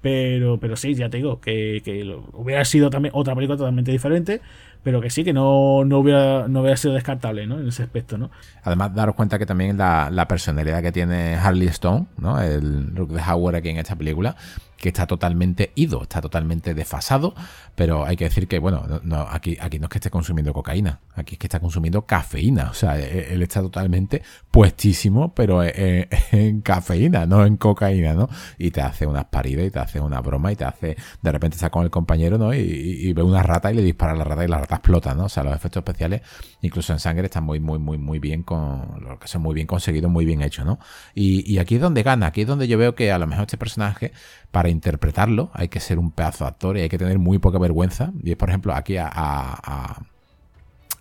pero, 0.00 0.58
pero 0.58 0.76
sí, 0.76 0.94
ya 0.94 1.08
te 1.08 1.18
digo, 1.18 1.40
que, 1.40 1.82
que 1.84 2.02
hubiera 2.32 2.64
sido 2.64 2.90
también 2.90 3.12
otra 3.14 3.34
película 3.34 3.56
totalmente 3.56 3.90
diferente, 3.92 4.40
pero 4.82 5.00
que 5.00 5.10
sí, 5.10 5.24
que 5.24 5.32
no, 5.32 5.84
no, 5.84 5.98
hubiera, 5.98 6.46
no 6.48 6.60
hubiera 6.60 6.76
sido 6.76 6.94
descartable, 6.94 7.46
¿no? 7.46 7.58
En 7.58 7.68
ese 7.68 7.82
aspecto, 7.82 8.18
¿no? 8.18 8.30
Además, 8.62 8.94
daros 8.94 9.16
cuenta 9.16 9.38
que 9.38 9.46
también 9.46 9.76
la, 9.76 10.10
la 10.10 10.28
personalidad 10.28 10.82
que 10.82 10.92
tiene 10.92 11.34
Harley 11.34 11.68
Stone, 11.68 12.06
¿no? 12.18 12.40
El 12.40 12.94
Rook 12.94 13.10
de 13.10 13.20
Howard 13.20 13.56
aquí 13.56 13.70
en 13.70 13.78
esta 13.78 13.96
película, 13.96 14.36
que 14.76 14.88
está 14.88 15.06
totalmente 15.06 15.72
ido, 15.74 16.02
está 16.02 16.20
totalmente 16.20 16.74
desfasado, 16.74 17.34
pero 17.74 18.04
hay 18.04 18.16
que 18.16 18.24
decir 18.24 18.46
que, 18.48 18.58
bueno, 18.58 19.00
no, 19.02 19.20
aquí, 19.22 19.56
aquí 19.60 19.78
no 19.78 19.86
es 19.86 19.90
que 19.90 19.98
esté 19.98 20.10
consumiendo 20.10 20.52
cocaína, 20.52 21.00
aquí 21.14 21.34
es 21.34 21.38
que 21.38 21.46
está 21.46 21.60
consumiendo 21.60 22.06
cafeína, 22.06 22.70
o 22.70 22.74
sea, 22.74 22.98
e, 22.98 23.32
él 23.32 23.42
está 23.42 23.60
totalmente 23.60 24.22
puestísimo, 24.50 25.34
pero 25.34 25.62
en, 25.62 26.08
en 26.32 26.60
cafeína, 26.60 27.26
no 27.26 27.44
en 27.44 27.56
cocaína, 27.56 28.14
¿no? 28.14 28.28
Y 28.58 28.70
te 28.70 28.82
hace 28.82 29.06
unas 29.06 29.26
paridas 29.26 29.66
y 29.66 29.70
te 29.70 29.78
hace 29.78 30.00
una 30.00 30.20
broma 30.20 30.52
y 30.52 30.56
te 30.56 30.64
hace, 30.64 30.96
de 31.22 31.32
repente 31.32 31.56
está 31.56 31.70
con 31.70 31.84
el 31.84 31.90
compañero, 31.90 32.38
¿no? 32.38 32.52
Y 32.54 33.12
ve 33.12 33.22
una 33.22 33.42
rata 33.42 33.72
y 33.72 33.74
le 33.74 33.82
dispara 33.82 34.12
a 34.12 34.16
la 34.16 34.24
rata 34.24 34.44
y 34.44 34.48
la 34.48 34.58
rata 34.58 34.76
explota, 34.76 35.14
¿no? 35.14 35.24
O 35.24 35.28
sea, 35.28 35.42
los 35.42 35.54
efectos 35.54 35.80
especiales, 35.80 36.22
incluso 36.62 36.92
en 36.92 36.98
sangre, 36.98 37.26
están 37.26 37.44
muy, 37.44 37.60
muy, 37.60 37.78
muy, 37.78 37.98
muy 37.98 38.18
bien 38.18 38.42
con, 38.42 39.00
lo 39.00 39.18
que 39.18 39.28
son 39.28 39.42
muy 39.42 39.54
bien 39.54 39.66
conseguidos, 39.66 40.10
muy 40.10 40.24
bien 40.24 40.42
hechos, 40.42 40.66
¿no? 40.66 40.78
Y, 41.14 41.50
y 41.50 41.58
aquí 41.58 41.76
es 41.76 41.80
donde 41.80 42.02
gana, 42.02 42.26
aquí 42.26 42.42
es 42.42 42.46
donde 42.46 42.68
yo 42.68 42.78
veo 42.78 42.94
que 42.94 43.12
a 43.12 43.18
lo 43.18 43.26
mejor 43.26 43.42
este 43.42 43.56
personaje, 43.56 44.12
para 44.56 44.70
interpretarlo, 44.70 45.50
hay 45.52 45.68
que 45.68 45.80
ser 45.80 45.98
un 45.98 46.10
pedazo 46.10 46.44
de 46.44 46.48
actor 46.48 46.78
y 46.78 46.80
hay 46.80 46.88
que 46.88 46.96
tener 46.96 47.18
muy 47.18 47.38
poca 47.38 47.58
vergüenza. 47.58 48.12
Y 48.22 48.36
por 48.36 48.48
ejemplo, 48.48 48.74
aquí 48.74 48.96
a, 48.96 49.06
a, 49.14 50.02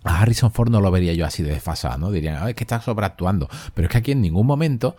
Harrison 0.04 0.52
Ford 0.52 0.70
no 0.70 0.82
lo 0.82 0.92
vería 0.92 1.14
yo 1.14 1.26
así 1.26 1.42
de 1.42 1.52
desfasado, 1.52 1.98
¿no? 1.98 2.12
Dirían, 2.12 2.50
es 2.50 2.54
que 2.54 2.66
está 2.66 2.82
sobreactuando. 2.82 3.48
Pero 3.74 3.86
es 3.86 3.92
que 3.94 3.98
aquí 3.98 4.12
en 4.12 4.20
ningún 4.20 4.46
momento. 4.46 4.98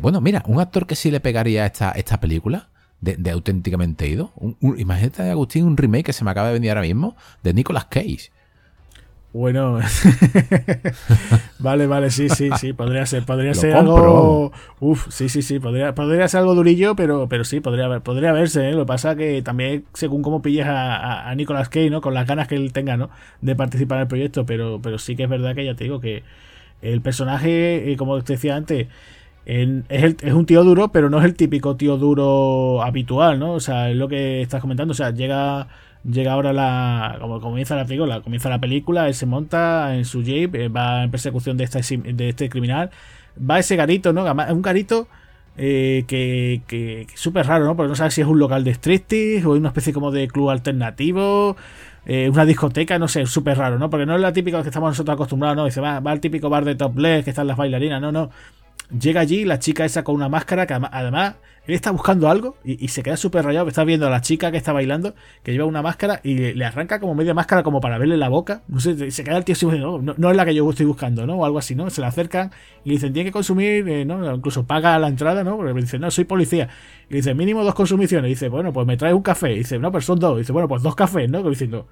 Bueno, 0.00 0.20
mira, 0.20 0.42
un 0.48 0.60
actor 0.60 0.88
que 0.88 0.96
sí 0.96 1.12
le 1.12 1.20
pegaría 1.20 1.64
esta, 1.64 1.92
esta 1.92 2.18
película, 2.18 2.70
de, 3.00 3.14
de, 3.14 3.30
auténticamente 3.30 4.08
ido. 4.08 4.32
Un, 4.34 4.56
un, 4.60 4.80
imagínate, 4.80 5.30
Agustín, 5.30 5.64
un 5.64 5.76
remake 5.76 6.06
que 6.06 6.12
se 6.12 6.24
me 6.24 6.32
acaba 6.32 6.48
de 6.48 6.54
venir 6.54 6.70
ahora 6.70 6.82
mismo 6.82 7.14
de 7.44 7.54
Nicolas 7.54 7.84
Cage. 7.84 8.32
Bueno, 9.32 9.78
vale, 11.58 11.86
vale, 11.86 12.10
sí, 12.10 12.28
sí, 12.28 12.50
sí, 12.58 12.74
podría 12.74 13.06
ser, 13.06 13.24
podría 13.24 13.54
ser 13.54 13.72
algo, 13.72 14.52
uf, 14.78 15.06
sí, 15.08 15.30
sí, 15.30 15.40
sí, 15.40 15.58
podría, 15.58 15.94
podría 15.94 16.28
ser 16.28 16.40
algo 16.40 16.54
durillo, 16.54 16.94
pero, 16.94 17.28
pero 17.30 17.42
sí, 17.44 17.60
podría, 17.60 18.00
podría 18.00 18.32
verse, 18.32 18.68
¿eh? 18.68 18.72
lo 18.72 18.80
que 18.80 18.86
pasa 18.86 19.16
que 19.16 19.40
también 19.40 19.86
según 19.94 20.20
cómo 20.20 20.42
pilles 20.42 20.66
a, 20.66 20.96
a, 20.96 21.30
a, 21.30 21.34
Nicolas 21.34 21.70
Cage, 21.70 21.88
¿no? 21.88 22.02
Con 22.02 22.12
las 22.12 22.26
ganas 22.26 22.46
que 22.46 22.56
él 22.56 22.74
tenga, 22.74 22.98
¿no? 22.98 23.08
De 23.40 23.56
participar 23.56 23.96
en 23.98 24.02
el 24.02 24.08
proyecto, 24.08 24.44
pero, 24.44 24.80
pero 24.82 24.98
sí 24.98 25.16
que 25.16 25.22
es 25.22 25.30
verdad 25.30 25.54
que 25.54 25.64
ya 25.64 25.74
te 25.74 25.84
digo 25.84 25.98
que 25.98 26.24
el 26.82 27.00
personaje, 27.00 27.90
eh, 27.90 27.96
como 27.96 28.22
te 28.22 28.34
decía 28.34 28.54
antes, 28.54 28.88
es, 29.46 29.68
el, 29.88 30.16
es, 30.20 30.32
un 30.32 30.46
tío 30.46 30.62
duro, 30.62 30.92
pero 30.92 31.10
no 31.10 31.18
es 31.18 31.24
el 31.24 31.34
típico 31.34 31.76
tío 31.76 31.96
duro 31.96 32.82
habitual, 32.82 33.38
¿no? 33.38 33.54
O 33.54 33.60
sea, 33.60 33.90
es 33.90 33.96
lo 33.96 34.08
que 34.08 34.42
estás 34.42 34.60
comentando. 34.60 34.92
O 34.92 34.94
sea, 34.94 35.10
llega 35.10 35.68
llega 36.04 36.32
ahora 36.32 36.52
la. 36.52 37.16
Como 37.20 37.40
comienza 37.40 37.76
la 37.76 37.84
película, 37.84 38.20
comienza 38.20 38.48
la 38.48 38.60
película, 38.60 39.08
él 39.08 39.14
se 39.14 39.26
monta 39.26 39.94
en 39.96 40.04
su 40.04 40.22
jeep, 40.22 40.54
eh, 40.54 40.68
va 40.68 41.04
en 41.04 41.10
persecución 41.10 41.56
de 41.56 41.64
este, 41.64 41.80
de 41.96 42.28
este 42.28 42.48
criminal. 42.48 42.90
Va 43.38 43.58
ese 43.58 43.76
garito, 43.76 44.12
¿no? 44.12 44.24
Un 44.24 44.62
garito. 44.62 45.08
Eh, 45.56 46.04
que, 46.08 46.62
que, 46.66 47.06
súper 47.14 47.46
raro, 47.46 47.66
¿no? 47.66 47.76
Porque 47.76 47.90
no 47.90 47.94
sabes 47.94 48.14
si 48.14 48.22
es 48.22 48.26
un 48.26 48.38
local 48.38 48.64
de 48.64 48.72
striptease 48.72 49.46
o 49.46 49.52
una 49.52 49.68
especie 49.68 49.92
como 49.92 50.10
de 50.10 50.26
club 50.28 50.48
alternativo, 50.48 51.56
eh, 52.06 52.30
una 52.30 52.46
discoteca, 52.46 52.98
no 52.98 53.06
sé, 53.06 53.26
súper 53.26 53.58
raro, 53.58 53.78
¿no? 53.78 53.90
Porque 53.90 54.06
no 54.06 54.14
es 54.14 54.20
la 54.22 54.32
típica 54.32 54.62
que 54.62 54.68
estamos 54.68 54.90
nosotros 54.90 55.14
acostumbrados, 55.14 55.56
¿no? 55.56 55.64
Dice, 55.66 55.80
va, 55.82 56.00
va 56.00 56.10
al 56.10 56.20
típico 56.20 56.48
bar 56.48 56.64
de 56.64 56.74
topless 56.74 57.24
que 57.24 57.30
están 57.30 57.46
las 57.46 57.58
bailarinas, 57.58 58.00
no, 58.00 58.12
no. 58.12 58.30
Llega 58.98 59.20
allí 59.20 59.44
la 59.44 59.58
chica 59.58 59.84
esa 59.84 60.04
con 60.04 60.14
una 60.14 60.28
máscara 60.28 60.66
que 60.66 60.74
además 60.74 61.36
él 61.64 61.74
está 61.74 61.92
buscando 61.92 62.28
algo 62.28 62.56
y, 62.64 62.88
se 62.88 63.02
queda 63.02 63.16
súper 63.16 63.44
rayado. 63.44 63.68
Está 63.68 63.84
viendo 63.84 64.06
a 64.06 64.10
la 64.10 64.20
chica 64.20 64.50
que 64.50 64.56
está 64.56 64.72
bailando 64.72 65.14
que 65.44 65.52
lleva 65.52 65.64
una 65.64 65.80
máscara 65.80 66.20
y 66.24 66.52
le, 66.54 66.64
arranca 66.64 66.98
como 66.98 67.14
media 67.14 67.34
máscara 67.34 67.62
como 67.62 67.80
para 67.80 67.98
verle 67.98 68.16
la 68.16 68.28
boca. 68.28 68.62
No 68.66 68.80
sé, 68.80 69.10
se 69.10 69.24
queda 69.24 69.38
el 69.38 69.44
tío 69.44 69.54
así, 69.54 69.66
no, 69.66 70.00
no, 70.00 70.30
es 70.30 70.36
la 70.36 70.44
que 70.44 70.54
yo 70.54 70.68
estoy 70.68 70.86
buscando, 70.86 71.24
¿no? 71.26 71.36
O 71.36 71.44
algo 71.44 71.58
así, 71.58 71.74
¿no? 71.74 71.88
Se 71.88 72.00
le 72.00 72.08
acercan 72.08 72.50
y 72.84 72.88
le 72.88 72.94
dicen, 72.96 73.12
tiene 73.12 73.28
que 73.28 73.32
consumir, 73.32 73.88
eh, 73.88 74.04
¿no? 74.04 74.34
Incluso 74.34 74.66
paga 74.66 74.98
la 74.98 75.08
entrada, 75.08 75.44
¿no? 75.44 75.56
Porque 75.56 75.72
dice, 75.80 75.98
no, 75.98 76.10
soy 76.10 76.24
policía. 76.24 76.68
Y 77.08 77.16
dice, 77.16 77.34
mínimo 77.34 77.62
dos 77.62 77.74
consumiciones. 77.74 78.26
Y 78.28 78.34
dice, 78.34 78.48
bueno, 78.48 78.72
pues 78.72 78.86
me 78.86 78.96
trae 78.96 79.14
un 79.14 79.22
café. 79.22 79.52
Y 79.52 79.58
dice, 79.58 79.78
no, 79.78 79.92
pero 79.92 80.02
son 80.02 80.18
dos. 80.18 80.36
Y 80.36 80.38
dice, 80.40 80.52
bueno, 80.52 80.66
pues 80.68 80.82
dos 80.82 80.96
cafés, 80.96 81.30
¿no? 81.30 81.48
Diciendo, 81.48 81.86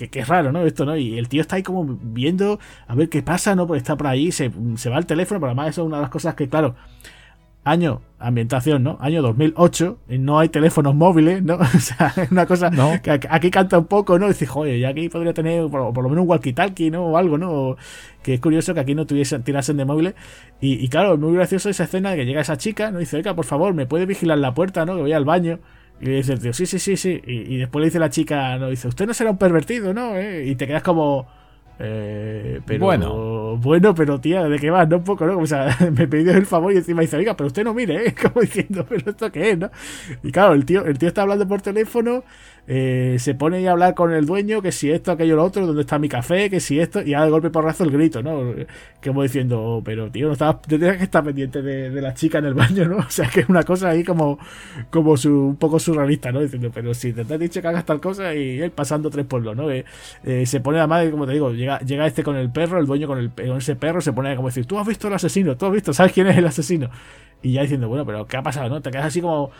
que, 0.00 0.08
que, 0.08 0.20
es 0.20 0.28
raro, 0.28 0.50
¿no? 0.50 0.64
Esto, 0.64 0.86
¿no? 0.86 0.96
Y 0.96 1.18
el 1.18 1.28
tío 1.28 1.42
está 1.42 1.56
ahí 1.56 1.62
como 1.62 1.98
viendo 2.00 2.58
a 2.88 2.94
ver 2.94 3.10
qué 3.10 3.22
pasa, 3.22 3.54
¿no? 3.54 3.66
Porque 3.66 3.78
está 3.78 3.96
por 3.96 4.06
ahí, 4.06 4.32
se, 4.32 4.50
se 4.76 4.88
va 4.88 4.96
al 4.96 5.06
teléfono, 5.06 5.40
pero 5.40 5.50
además 5.50 5.68
eso 5.68 5.82
es 5.82 5.86
una 5.88 5.96
de 5.96 6.02
las 6.02 6.10
cosas 6.10 6.34
que, 6.34 6.48
claro, 6.48 6.74
año, 7.64 8.00
ambientación, 8.18 8.82
¿no? 8.82 8.96
Año 9.00 9.20
2008, 9.20 9.98
no 10.18 10.38
hay 10.38 10.48
teléfonos 10.48 10.94
móviles, 10.94 11.42
¿no? 11.42 11.54
O 11.60 11.78
sea, 11.78 12.12
es 12.16 12.30
una 12.30 12.46
cosa 12.46 12.70
que 13.02 13.20
aquí 13.28 13.50
canta 13.50 13.78
un 13.78 13.86
poco, 13.86 14.18
¿no? 14.18 14.26
Y 14.26 14.30
dices, 14.30 14.48
joder, 14.48 14.76
y 14.76 14.84
aquí 14.84 15.08
podría 15.10 15.34
tener 15.34 15.68
por, 15.68 15.94
lo 15.94 16.08
menos 16.08 16.22
un 16.22 16.28
walkie-talkie, 16.28 16.90
¿no? 16.90 17.04
O 17.04 17.16
algo, 17.16 17.38
¿no? 17.38 17.76
que 18.22 18.34
es 18.34 18.40
curioso 18.40 18.74
que 18.74 18.80
aquí 18.80 18.94
no 18.94 19.06
tuviesen, 19.06 19.42
tirasen 19.42 19.76
de 19.76 19.84
móviles. 19.84 20.14
Y, 20.60 20.88
claro, 20.88 21.14
es 21.14 21.20
muy 21.20 21.34
gracioso 21.34 21.70
esa 21.70 21.84
escena 21.84 22.10
de 22.10 22.16
que 22.16 22.26
llega 22.26 22.40
esa 22.40 22.56
chica, 22.56 22.90
¿no? 22.90 22.98
Y 22.98 23.02
dice, 23.02 23.16
oiga, 23.16 23.34
por 23.34 23.44
favor, 23.44 23.74
¿me 23.74 23.86
puede 23.86 24.06
vigilar 24.06 24.38
la 24.38 24.54
puerta, 24.54 24.84
¿no? 24.84 24.96
Que 24.96 25.02
voy 25.02 25.12
al 25.12 25.24
baño. 25.24 25.58
Y 26.00 26.06
le 26.06 26.16
dice 26.16 26.32
el 26.32 26.40
tío, 26.40 26.52
sí, 26.52 26.66
sí, 26.66 26.78
sí, 26.78 26.96
sí. 26.96 27.20
Y, 27.26 27.58
después 27.58 27.80
le 27.80 27.86
dice 27.86 27.98
la 27.98 28.10
chica, 28.10 28.56
no, 28.58 28.70
dice, 28.70 28.88
usted 28.88 29.06
no 29.06 29.14
será 29.14 29.30
un 29.30 29.38
pervertido, 29.38 29.92
¿no? 29.92 30.16
¿Eh? 30.16 30.46
Y 30.46 30.56
te 30.56 30.66
quedas 30.66 30.82
como 30.82 31.26
eh, 31.82 32.60
pero 32.66 32.84
bueno. 32.84 33.56
bueno, 33.56 33.94
pero 33.94 34.20
tía, 34.20 34.44
¿de 34.44 34.58
qué 34.58 34.68
vas? 34.68 34.86
No 34.86 34.98
un 34.98 35.04
poco, 35.04 35.24
¿no? 35.26 35.38
O 35.38 35.46
sea, 35.46 35.74
me 35.96 36.06
pidió 36.06 36.32
el 36.32 36.44
favor 36.44 36.74
y 36.74 36.76
encima 36.76 37.00
dice, 37.00 37.16
oiga, 37.16 37.34
pero 37.34 37.46
usted 37.46 37.64
no 37.64 37.72
mire, 37.72 38.06
¿eh? 38.06 38.14
Como 38.22 38.42
diciendo, 38.42 38.84
pero 38.86 39.10
esto 39.10 39.32
qué 39.32 39.52
es, 39.52 39.58
¿no? 39.58 39.70
Y 40.22 40.30
claro, 40.30 40.52
el 40.52 40.66
tío, 40.66 40.84
el 40.84 40.98
tío 40.98 41.08
está 41.08 41.22
hablando 41.22 41.48
por 41.48 41.62
teléfono, 41.62 42.22
eh, 42.66 43.16
se 43.18 43.34
pone 43.34 43.66
a 43.66 43.72
hablar 43.72 43.94
con 43.94 44.12
el 44.12 44.26
dueño, 44.26 44.62
que 44.62 44.72
si 44.72 44.90
esto, 44.90 45.12
aquello, 45.12 45.36
lo 45.36 45.44
otro, 45.44 45.66
dónde 45.66 45.82
está 45.82 45.98
mi 45.98 46.08
café, 46.08 46.50
que 46.50 46.60
si 46.60 46.78
esto, 46.78 47.02
y 47.02 47.14
a 47.14 47.24
de 47.24 47.30
golpe 47.30 47.50
por 47.50 47.64
razo 47.64 47.84
el 47.84 47.90
grito, 47.90 48.22
¿no? 48.22 48.54
Como 49.04 49.22
diciendo, 49.22 49.60
oh, 49.60 49.82
pero 49.82 50.10
tío, 50.10 50.28
no 50.28 50.34
estaba, 50.34 50.60
tendrías 50.60 50.96
que 50.96 51.04
estar 51.04 51.24
pendiente 51.24 51.62
de, 51.62 52.00
la 52.00 52.14
chica 52.14 52.38
en 52.38 52.46
el 52.46 52.54
baño, 52.54 52.86
¿no? 52.86 52.98
O 53.10 53.10
sea, 53.10 53.28
que 53.28 53.40
es 53.40 53.48
una 53.48 53.64
cosa 53.64 53.88
ahí 53.88 54.04
como, 54.04 54.38
como 54.90 55.16
su, 55.16 55.30
un 55.30 55.56
poco 55.56 55.78
surrealista, 55.78 56.32
¿no? 56.32 56.40
Diciendo, 56.40 56.70
pero 56.72 56.94
si 56.94 57.12
te 57.12 57.22
has 57.22 57.40
dicho 57.40 57.60
que 57.60 57.68
hagas 57.68 57.84
tal 57.84 58.00
cosa 58.00 58.34
y 58.34 58.60
él 58.60 58.70
pasando 58.70 59.10
tres 59.10 59.26
pueblos, 59.26 59.56
¿no? 59.56 59.70
Eh, 59.70 59.84
se 60.46 60.60
pone 60.60 60.78
además, 60.78 61.08
como 61.10 61.26
te 61.26 61.32
digo, 61.32 61.52
llega 61.52 61.80
llega, 61.80 62.06
este 62.06 62.22
con 62.22 62.36
el 62.36 62.50
perro, 62.50 62.78
el 62.78 62.86
dueño 62.86 63.06
con, 63.06 63.18
el, 63.18 63.30
con 63.30 63.58
ese 63.58 63.76
perro 63.76 64.00
se 64.00 64.12
pone 64.12 64.34
como 64.36 64.48
decir, 64.48 64.66
tú 64.66 64.78
has 64.78 64.86
visto 64.86 65.08
el 65.08 65.14
asesino, 65.14 65.56
tú 65.56 65.66
has 65.66 65.72
visto, 65.72 65.92
¿sabes 65.92 66.12
quién 66.12 66.26
es 66.28 66.36
el 66.36 66.46
asesino? 66.46 66.90
Y 67.42 67.52
ya 67.52 67.62
diciendo, 67.62 67.88
bueno, 67.88 68.04
pero 68.04 68.26
¿qué 68.26 68.36
ha 68.36 68.42
pasado? 68.42 68.68
¿No? 68.68 68.80
Te 68.80 68.90
quedas 68.90 69.06
así 69.06 69.20
como... 69.20 69.50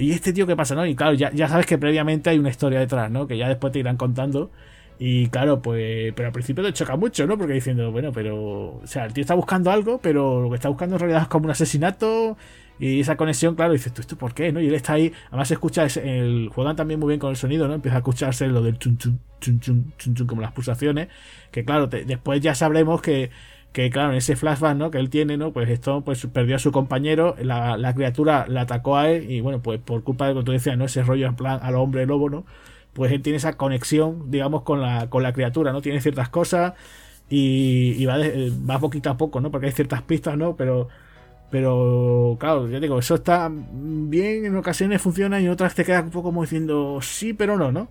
¿Y 0.00 0.12
este 0.12 0.32
tío 0.32 0.46
qué 0.46 0.56
pasa? 0.56 0.74
¿no? 0.74 0.86
Y 0.86 0.94
claro, 0.94 1.14
ya, 1.14 1.30
ya 1.32 1.48
sabes 1.48 1.66
que 1.66 1.78
previamente 1.78 2.30
hay 2.30 2.38
una 2.38 2.50
historia 2.50 2.80
detrás, 2.80 3.10
¿no? 3.10 3.26
Que 3.26 3.36
ya 3.36 3.48
después 3.48 3.72
te 3.72 3.78
irán 3.78 3.96
contando. 3.96 4.50
Y 4.98 5.28
claro, 5.28 5.62
pues, 5.62 6.12
pero 6.14 6.28
al 6.28 6.32
principio 6.32 6.62
te 6.64 6.72
choca 6.72 6.96
mucho, 6.96 7.26
¿no? 7.26 7.38
Porque 7.38 7.54
diciendo, 7.54 7.90
bueno, 7.90 8.12
pero, 8.12 8.80
o 8.82 8.86
sea, 8.86 9.06
el 9.06 9.12
tío 9.14 9.22
está 9.22 9.34
buscando 9.34 9.70
algo, 9.70 9.98
pero 9.98 10.42
lo 10.42 10.50
que 10.50 10.56
está 10.56 10.68
buscando 10.68 10.96
en 10.96 11.00
realidad 11.00 11.22
es 11.22 11.28
como 11.28 11.46
un 11.46 11.50
asesinato 11.52 12.36
y 12.78 13.00
esa 13.00 13.16
conexión, 13.16 13.54
claro, 13.54 13.74
dices, 13.74 13.92
¿tú 13.92 14.00
esto 14.00 14.16
por 14.16 14.32
qué? 14.32 14.52
¿no? 14.52 14.60
Y 14.60 14.68
él 14.68 14.74
está 14.74 14.94
ahí, 14.94 15.12
además 15.28 15.50
escucha, 15.50 15.86
el, 16.02 16.50
juegan 16.54 16.76
también 16.76 16.98
muy 16.98 17.08
bien 17.08 17.20
con 17.20 17.28
el 17.28 17.36
sonido, 17.36 17.68
¿no? 17.68 17.74
Empieza 17.74 17.96
a 17.96 18.00
escucharse 18.00 18.46
lo 18.48 18.62
del 18.62 18.78
chun 18.78 18.96
chun, 18.96 19.20
chun 19.38 19.60
chun, 19.60 19.92
chun 19.98 20.14
chun, 20.14 20.26
como 20.26 20.40
las 20.40 20.52
pulsaciones, 20.52 21.08
que 21.50 21.62
claro, 21.62 21.88
después 21.88 22.40
ya 22.40 22.54
sabremos 22.54 23.02
que, 23.02 23.30
que 23.72 23.90
claro, 23.90 24.12
en 24.12 24.18
ese 24.18 24.36
flashback, 24.36 24.76
¿no? 24.76 24.90
Que 24.90 24.98
él 24.98 25.10
tiene, 25.10 25.36
¿no? 25.36 25.52
Pues 25.52 25.68
esto, 25.70 26.02
pues 26.02 26.26
perdió 26.26 26.56
a 26.56 26.58
su 26.58 26.72
compañero, 26.72 27.36
la, 27.40 27.76
la 27.76 27.94
criatura 27.94 28.46
la 28.48 28.62
atacó 28.62 28.96
a 28.96 29.10
él 29.10 29.30
y 29.30 29.40
bueno, 29.40 29.62
pues 29.62 29.80
por 29.80 30.02
culpa 30.02 30.28
de 30.28 30.34
que 30.34 30.42
tú 30.42 30.52
decías, 30.52 30.76
¿no? 30.76 30.84
Ese 30.86 31.02
rollo 31.02 31.26
en 31.26 31.36
plan 31.36 31.60
al 31.62 31.76
hombre 31.76 32.06
lobo, 32.06 32.30
¿no? 32.30 32.44
Pues 32.92 33.12
él 33.12 33.22
tiene 33.22 33.36
esa 33.38 33.56
conexión, 33.56 34.30
digamos, 34.30 34.62
con 34.62 34.80
la, 34.82 35.08
con 35.10 35.22
la 35.22 35.32
criatura, 35.32 35.72
¿no? 35.72 35.82
Tiene 35.82 36.00
ciertas 36.00 36.28
cosas 36.28 36.74
y, 37.28 37.94
y 37.98 38.06
va, 38.06 38.18
va 38.18 38.78
poquito 38.80 39.10
a 39.10 39.16
poco, 39.16 39.40
¿no? 39.40 39.50
Porque 39.50 39.66
hay 39.68 39.72
ciertas 39.72 40.02
pistas, 40.02 40.36
¿no? 40.36 40.56
Pero 40.56 40.88
pero 41.50 42.36
claro, 42.38 42.68
ya 42.68 42.78
digo, 42.80 42.98
eso 42.98 43.16
está 43.16 43.50
bien, 43.52 44.44
en 44.46 44.56
ocasiones 44.56 45.02
funciona 45.02 45.40
y 45.40 45.46
en 45.46 45.50
otras 45.50 45.74
te 45.74 45.84
queda 45.84 46.00
un 46.02 46.10
poco 46.10 46.28
como 46.28 46.42
diciendo 46.42 47.00
sí, 47.02 47.34
pero 47.34 47.56
no, 47.58 47.72
¿no? 47.72 47.88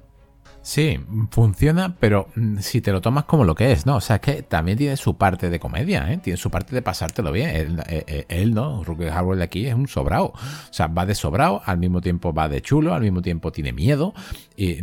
Sí, 0.70 1.00
funciona, 1.32 1.96
pero 2.00 2.28
mm, 2.36 2.60
si 2.60 2.80
te 2.80 2.92
lo 2.92 3.02
tomas 3.02 3.24
como 3.24 3.44
lo 3.44 3.56
que 3.56 3.72
es, 3.72 3.88
¿no? 3.88 3.96
O 3.96 4.02
sea, 4.02 4.18
es 4.18 4.22
que 4.22 4.44
también 4.44 4.78
tiene 4.78 4.98
su 4.98 5.18
parte 5.18 5.50
de 5.50 5.60
comedia, 5.60 6.14
¿eh? 6.14 6.20
Tiene 6.20 6.38
su 6.38 6.52
parte 6.52 6.76
de 6.76 6.84
pasártelo 6.84 7.32
bien. 7.32 7.50
Él, 7.50 7.80
eh, 7.88 8.04
eh, 8.06 8.26
él 8.30 8.54
¿no? 8.54 8.84
Rookie 8.84 9.10
Howard 9.10 9.40
de 9.40 9.46
aquí 9.46 9.66
es 9.66 9.74
un 9.74 9.88
sobrado. 9.88 10.26
O 10.26 10.34
sea, 10.70 10.86
va 10.86 11.08
de 11.08 11.16
sobrado, 11.16 11.64
al 11.66 11.80
mismo 11.80 12.02
tiempo 12.02 12.36
va 12.36 12.48
de 12.48 12.62
chulo, 12.62 12.94
al 12.94 13.02
mismo 13.02 13.24
tiempo 13.24 13.52
tiene 13.52 13.74
miedo. 13.74 14.14
Y 14.62 14.78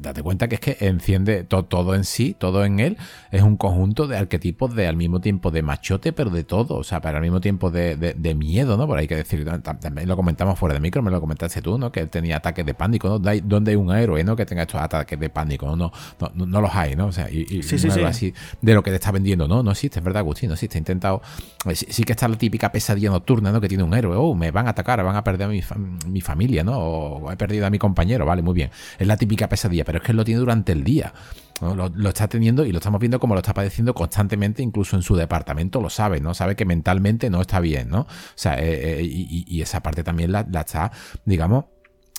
date 0.00 0.24
cuenta 0.24 0.48
que 0.48 0.56
es 0.56 0.60
que 0.60 0.76
enciende 0.80 1.44
todo 1.44 1.94
en 1.94 2.02
sí, 2.02 2.34
todo 2.36 2.64
en 2.64 2.80
él, 2.80 2.96
es 3.30 3.42
un 3.42 3.56
conjunto 3.56 4.08
de 4.08 4.16
arquetipos 4.16 4.74
de 4.74 4.88
al 4.88 4.96
mismo 4.96 5.20
tiempo 5.20 5.52
de 5.52 5.62
machote, 5.62 6.12
pero 6.12 6.30
de 6.30 6.42
todo. 6.42 6.74
O 6.74 6.82
sea, 6.82 7.00
pero 7.00 7.18
al 7.18 7.22
mismo 7.22 7.40
tiempo 7.40 7.70
de, 7.70 7.94
de, 7.96 8.34
miedo, 8.34 8.76
¿no? 8.76 8.88
Por 8.88 8.98
ahí 8.98 9.02
hay 9.02 9.08
que 9.08 9.14
decir, 9.14 9.48
también 9.62 10.08
lo 10.08 10.16
comentamos 10.16 10.58
fuera 10.58 10.74
de 10.74 10.80
micro, 10.80 11.00
me 11.00 11.12
lo 11.12 11.20
comentaste 11.20 11.62
tú, 11.62 11.78
¿no? 11.78 11.92
Que 11.92 12.00
él 12.00 12.10
tenía 12.10 12.38
ataques 12.38 12.66
de 12.66 12.74
pánico, 12.74 13.08
¿no? 13.08 13.20
Donde 13.20 13.70
hay 13.70 13.76
un 13.76 13.94
héroe, 13.94 14.24
¿no? 14.24 14.34
Que 14.34 14.44
tenga 14.44 14.62
estos 14.62 14.80
ataques 14.80 15.18
de 15.20 15.30
pánico, 15.30 15.76
no, 15.76 15.92
no, 16.18 16.46
no, 16.46 16.60
los 16.60 16.74
hay, 16.74 16.96
¿no? 16.96 17.06
O 17.06 17.12
sea, 17.12 17.30
y, 17.30 17.60
así 18.04 18.34
de 18.60 18.74
lo 18.74 18.82
que 18.82 18.90
te 18.90 18.96
está 18.96 19.12
vendiendo, 19.12 19.46
no, 19.46 19.62
no 19.62 19.70
existe, 19.70 20.00
es 20.00 20.04
verdad, 20.04 20.22
Agustín, 20.22 20.48
no 20.48 20.54
existe. 20.54 20.76
He 20.76 20.80
intentado, 20.80 21.22
eh, 21.66 21.76
sí, 21.76 22.02
que 22.02 22.14
está 22.14 22.26
la 22.26 22.36
típica 22.36 22.72
pesadilla 22.72 23.10
nocturna, 23.10 23.52
¿no? 23.52 23.60
Que 23.60 23.68
tiene 23.68 23.84
un 23.84 23.94
héroe, 23.94 24.16
oh, 24.16 24.34
me 24.34 24.50
van 24.50 24.66
a 24.66 24.70
atacar, 24.70 25.04
van 25.04 25.14
a 25.14 25.22
perder 25.22 25.46
a 25.46 25.50
mi, 25.50 25.62
mi 26.08 26.20
familia, 26.20 26.64
¿no? 26.64 26.76
O 26.78 27.30
he 27.30 27.36
perdido 27.36 27.64
a 27.64 27.70
mi 27.70 27.78
compañero, 27.78 28.26
vale, 28.26 28.42
muy 28.42 28.54
bien. 28.54 28.70
Es 28.98 29.06
la 29.06 29.16
típica 29.16 29.48
pesadilla, 29.48 29.84
pero 29.84 29.98
es 29.98 30.04
que 30.04 30.12
lo 30.12 30.24
tiene 30.24 30.40
durante 30.40 30.72
el 30.72 30.84
día. 30.84 31.12
Lo, 31.60 32.08
está 32.08 32.28
teniendo 32.28 32.64
y 32.64 32.70
lo 32.70 32.78
estamos 32.78 33.00
viendo 33.00 33.18
como 33.18 33.34
lo 33.34 33.40
está 33.40 33.52
padeciendo 33.52 33.92
constantemente, 33.92 34.62
incluso 34.62 34.94
en 34.94 35.02
su 35.02 35.16
departamento 35.16 35.80
lo 35.80 35.90
sabe, 35.90 36.20
¿no? 36.20 36.32
Sabe 36.32 36.54
que 36.54 36.64
mentalmente 36.64 37.30
no 37.30 37.40
está 37.40 37.58
bien, 37.58 37.88
¿no? 37.88 38.02
O 38.02 38.06
sea, 38.36 38.54
eh, 38.60 39.00
eh, 39.00 39.02
y, 39.02 39.60
esa 39.60 39.82
parte 39.82 40.04
también 40.04 40.30
la, 40.30 40.46
la 40.48 40.60
está, 40.60 40.92
digamos, 41.24 41.64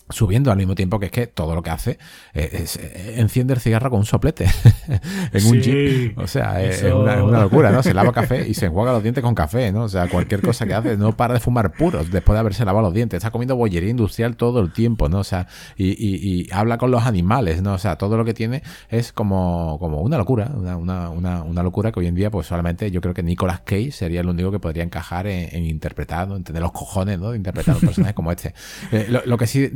subiendo 0.10 0.51
al 0.51 0.57
mismo 0.57 0.76
tiempo 0.76 0.99
que 0.99 1.07
es 1.07 1.12
que 1.12 1.28
todo 1.28 1.53
lo 1.55 1.62
que 1.62 1.70
hace 1.70 1.99
es, 2.34 2.78
eh, 2.78 3.16
enciende 3.18 3.53
el 3.53 3.60
cigarro 3.60 3.89
con 3.89 3.99
un 3.99 4.05
soplete 4.05 4.47
en 5.34 5.45
un 5.45 5.62
jeep. 5.62 6.18
O 6.18 6.28
sea, 6.28 6.64
es, 6.64 6.84
una, 6.84 7.18
locura, 7.18 7.72
¿no? 7.72 7.84
Se 7.84 7.93
lava 7.93 8.12
café 8.12 8.47
y 8.47 8.53
se 8.53 8.66
enjuaga 8.68 8.91
los 8.91 9.03
dientes 9.03 9.24
con 9.24 9.36
café, 9.36 9.72
¿no? 9.72 9.84
O 9.84 9.89
sea, 9.89 10.07
cualquier 10.07 10.41
cosa 10.41 10.66
que 10.66 10.74
hace, 10.74 10.97
no 10.97 11.16
para 11.16 11.36
de 11.36 11.39
fumar 11.39 11.74
puros 11.74 12.12
después 12.12 12.36
de 12.36 12.39
haberse 12.39 12.66
lavado 12.66 12.88
los 12.88 12.93
dientes. 12.93 13.18
Está 13.18 13.32
comiendo 13.32 13.55
bollería 13.55 13.89
industrial 13.89 14.36
todo 14.36 14.60
el 14.62 14.74
tiempo, 14.74 15.10
¿no? 15.10 15.20
O 15.20 15.24
sea, 15.24 15.47
y, 15.78 15.89
y, 15.89 16.47
habla 16.51 16.78
con 16.78 16.91
los 16.91 17.05
animales, 17.05 17.62
¿no? 17.62 17.74
O 17.74 17.78
sea, 17.78 17.97
todo 17.97 18.18
lo 18.18 18.26
que 18.26 18.34
tiene 18.34 18.64
es 18.89 19.14
como, 19.14 19.78
como 19.80 20.01
una 20.01 20.18
locura, 20.18 20.51
una, 20.55 20.78
una, 20.78 21.43
una, 21.43 21.64
locura 21.64 21.91
que 21.91 21.99
hoy 21.99 22.07
en 22.07 22.16
día, 22.16 22.32
pues 22.32 22.47
solamente 22.47 22.89
yo 22.89 23.01
creo 23.01 23.14
que 23.14 23.22
Nicolas 23.22 23.62
Cage 23.62 23.91
sería 23.91 24.22
el 24.22 24.28
único 24.28 24.51
que 24.51 24.60
podría 24.60 24.84
encajar 24.84 25.28
en, 25.28 25.66
interpretar, 25.66 26.28
¿no? 26.28 26.36
En 26.36 26.43
tener 26.43 26.62
los 26.62 26.72
cojones, 26.72 27.20
¿no? 27.20 27.32
De 27.32 27.38
interpretar 27.38 27.76
un 27.76 27.82
personaje 27.82 28.14
como 28.14 28.32
este. 28.32 28.53
Eh, 28.91 29.07
lo 29.26 29.38
que 29.38 29.45
sí 29.45 29.70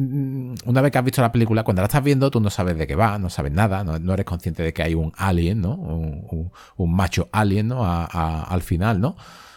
una 0.66 0.82
vez 0.82 0.92
que 0.92 0.98
has 0.98 1.04
visto 1.04 1.22
la 1.22 1.32
película, 1.32 1.64
cuando 1.64 1.82
la 1.82 1.88
estás 1.88 2.04
viendo, 2.04 2.30
tú 2.32 2.40
no 2.40 2.50
sabes 2.50 2.78
de 2.78 2.88
qué 2.88 2.96
va, 2.96 3.18
no 3.20 3.30
sabes 3.30 3.52
nada, 3.52 3.84
no, 3.84 4.14
eres 4.14 4.26
consciente 4.26 4.64
de 4.64 4.74
que 4.74 4.84
hay 4.84 4.96
un 4.96 5.12
alien, 5.18 5.62
¿no? 5.62 5.76
Un, 5.76 6.96
macho 6.96 7.30
alien, 7.32 7.70
¿no? 7.70 7.84
al 7.86 8.62
final, 8.62 9.00
¿no? 9.00 9.16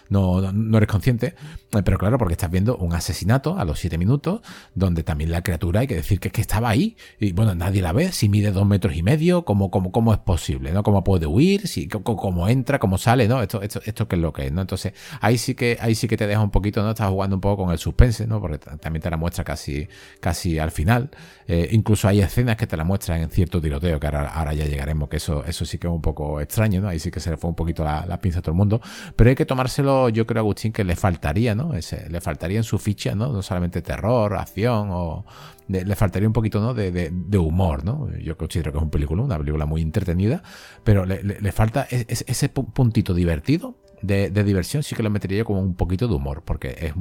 No, 0.09 0.53
no 0.53 0.77
eres 0.77 0.89
consciente, 0.89 1.35
eh, 1.73 1.83
pero 1.85 1.99
claro, 1.99 2.19
porque 2.19 2.33
estás 2.35 2.51
viendo 2.51 2.77
un 2.77 2.93
asesinato 2.95 3.59
a 3.59 3.65
los 3.65 3.79
7 3.79 3.99
minutos, 3.99 4.41
donde 4.75 5.03
también 5.03 5.31
la 5.31 5.43
criatura 5.43 5.81
hay 5.81 5.87
que 5.87 5.97
decir 5.97 6.21
que, 6.21 6.29
es 6.29 6.33
que 6.33 6.41
estaba 6.41 6.69
ahí, 6.69 6.97
y 7.19 7.33
bueno, 7.33 7.55
nadie 7.55 7.83
la 7.83 7.93
ve, 7.93 8.13
si 8.13 8.29
mide 8.29 8.53
dos 8.53 8.67
metros 8.67 8.97
y 8.97 9.03
medio, 9.03 9.45
¿cómo, 9.45 9.71
cómo, 9.71 9.93
cómo 9.93 10.13
es 10.13 10.19
posible? 10.19 10.73
¿no? 10.73 10.83
¿Cómo 10.83 11.03
puede 11.05 11.27
huir? 11.27 11.67
Si, 11.69 11.89
cómo, 11.89 12.49
entra? 12.49 12.79
¿Cómo 12.79 12.99
sale? 12.99 13.29
¿no? 13.29 13.43
Esto, 13.43 13.63
esto, 13.63 13.81
esto 13.85 14.09
que 14.09 14.17
es 14.17 14.23
lo 14.23 14.33
que 14.33 14.47
es, 14.47 14.53
¿no? 14.53 14.61
Entonces, 14.61 14.93
ahí 15.21 15.39
sí 15.39 15.55
que, 15.55 15.79
ahí 15.81 15.95
sí 15.95 16.09
que 16.09 16.17
te 16.17 16.27
deja 16.27 16.41
un 16.41 16.51
poquito, 16.51 16.83
¿no? 16.83 16.91
Estás 16.91 17.11
jugando 17.11 17.37
un 17.37 17.41
poco 17.41 17.65
con 17.65 17.73
el 17.73 17.79
suspense, 17.79 18.27
¿no? 18.27 18.41
Porque 18.41 18.59
también 18.59 19.03
te 19.03 19.11
la 19.11 19.17
muestra 19.17 19.45
casi, 19.45 19.89
casi 20.21 20.59
al 20.59 20.71
final. 20.71 21.11
Eh, 21.49 21.69
incluso 21.73 22.09
hay 22.09 22.21
escenas 22.21 22.57
que 22.57 22.67
te 22.67 22.77
la 22.77 22.85
muestran 22.85 23.21
en 23.21 23.31
cierto 23.31 23.61
tiroteo, 23.61 24.01
que 24.01 24.07
ahora, 24.07 24.53
ya 24.53 24.65
llegaremos, 24.67 25.09
que 25.09 25.17
eso, 25.17 25.45
eso 25.45 25.65
sí 25.65 25.79
que 25.79 25.87
es 25.87 25.93
un 25.93 26.03
poco 26.03 26.41
extraño, 26.41 26.81
¿no? 26.81 26.89
Ahí 26.89 26.99
sí 26.99 27.11
que 27.11 27.21
se 27.21 27.31
le 27.31 27.37
fue 27.37 27.51
un 27.51 27.57
poquito 27.57 27.85
la, 27.85 28.07
la 28.07 28.21
pinza 28.21 28.39
a 28.39 28.43
todo 28.43 28.53
el 28.53 28.57
mundo. 28.57 28.81
Pero 29.15 29.31
hay 29.31 29.37
que 29.37 29.47
tomárselo 29.47 29.96
yo 30.09 30.27
creo, 30.27 30.41
Agustín, 30.41 30.73
que 30.73 30.85
le 30.85 30.97
faltaría, 30.97 31.55
¿no? 31.55 31.75
Ese, 31.75 32.09
le 32.11 32.21
faltaría 32.21 32.59
en 32.59 32.65
su 32.65 32.79
ficha, 32.79 33.15
¿no? 33.15 33.33
No 33.33 33.43
solamente 33.43 33.83
terror, 33.83 34.35
acción 34.35 34.89
o... 34.91 35.25
le 35.69 35.97
faltaría 35.97 36.29
un 36.29 36.33
poquito, 36.33 36.61
¿no? 36.61 36.75
De, 36.75 37.39
humor, 37.39 37.85
¿no? 37.85 38.09
Yo 38.19 38.37
considero 38.37 38.73
que 38.73 38.79
es 38.79 38.83
un 38.83 38.91
película, 38.91 39.23
una 39.23 39.39
película 39.39 39.67
muy 39.67 39.83
entretenida, 39.83 40.43
pero 40.85 41.05
le, 41.05 41.53
falta 41.53 41.87
e, 41.91 42.07
ese, 42.09 42.49
puntito 42.49 43.15
divertido 43.15 43.77
de, 44.03 44.31
diversión 44.31 44.83
sí 44.83 44.95
que 44.95 45.03
lo 45.03 45.11
metería 45.11 45.39
yo 45.39 45.45
como 45.45 45.61
un 45.61 45.75
poquito 45.75 46.09
de 46.09 46.15
humor, 46.15 46.43
porque 46.45 46.93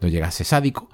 no 0.00 0.08
llega 0.08 0.28
a 0.28 0.30
ser 0.30 0.46
sádico, 0.46 0.88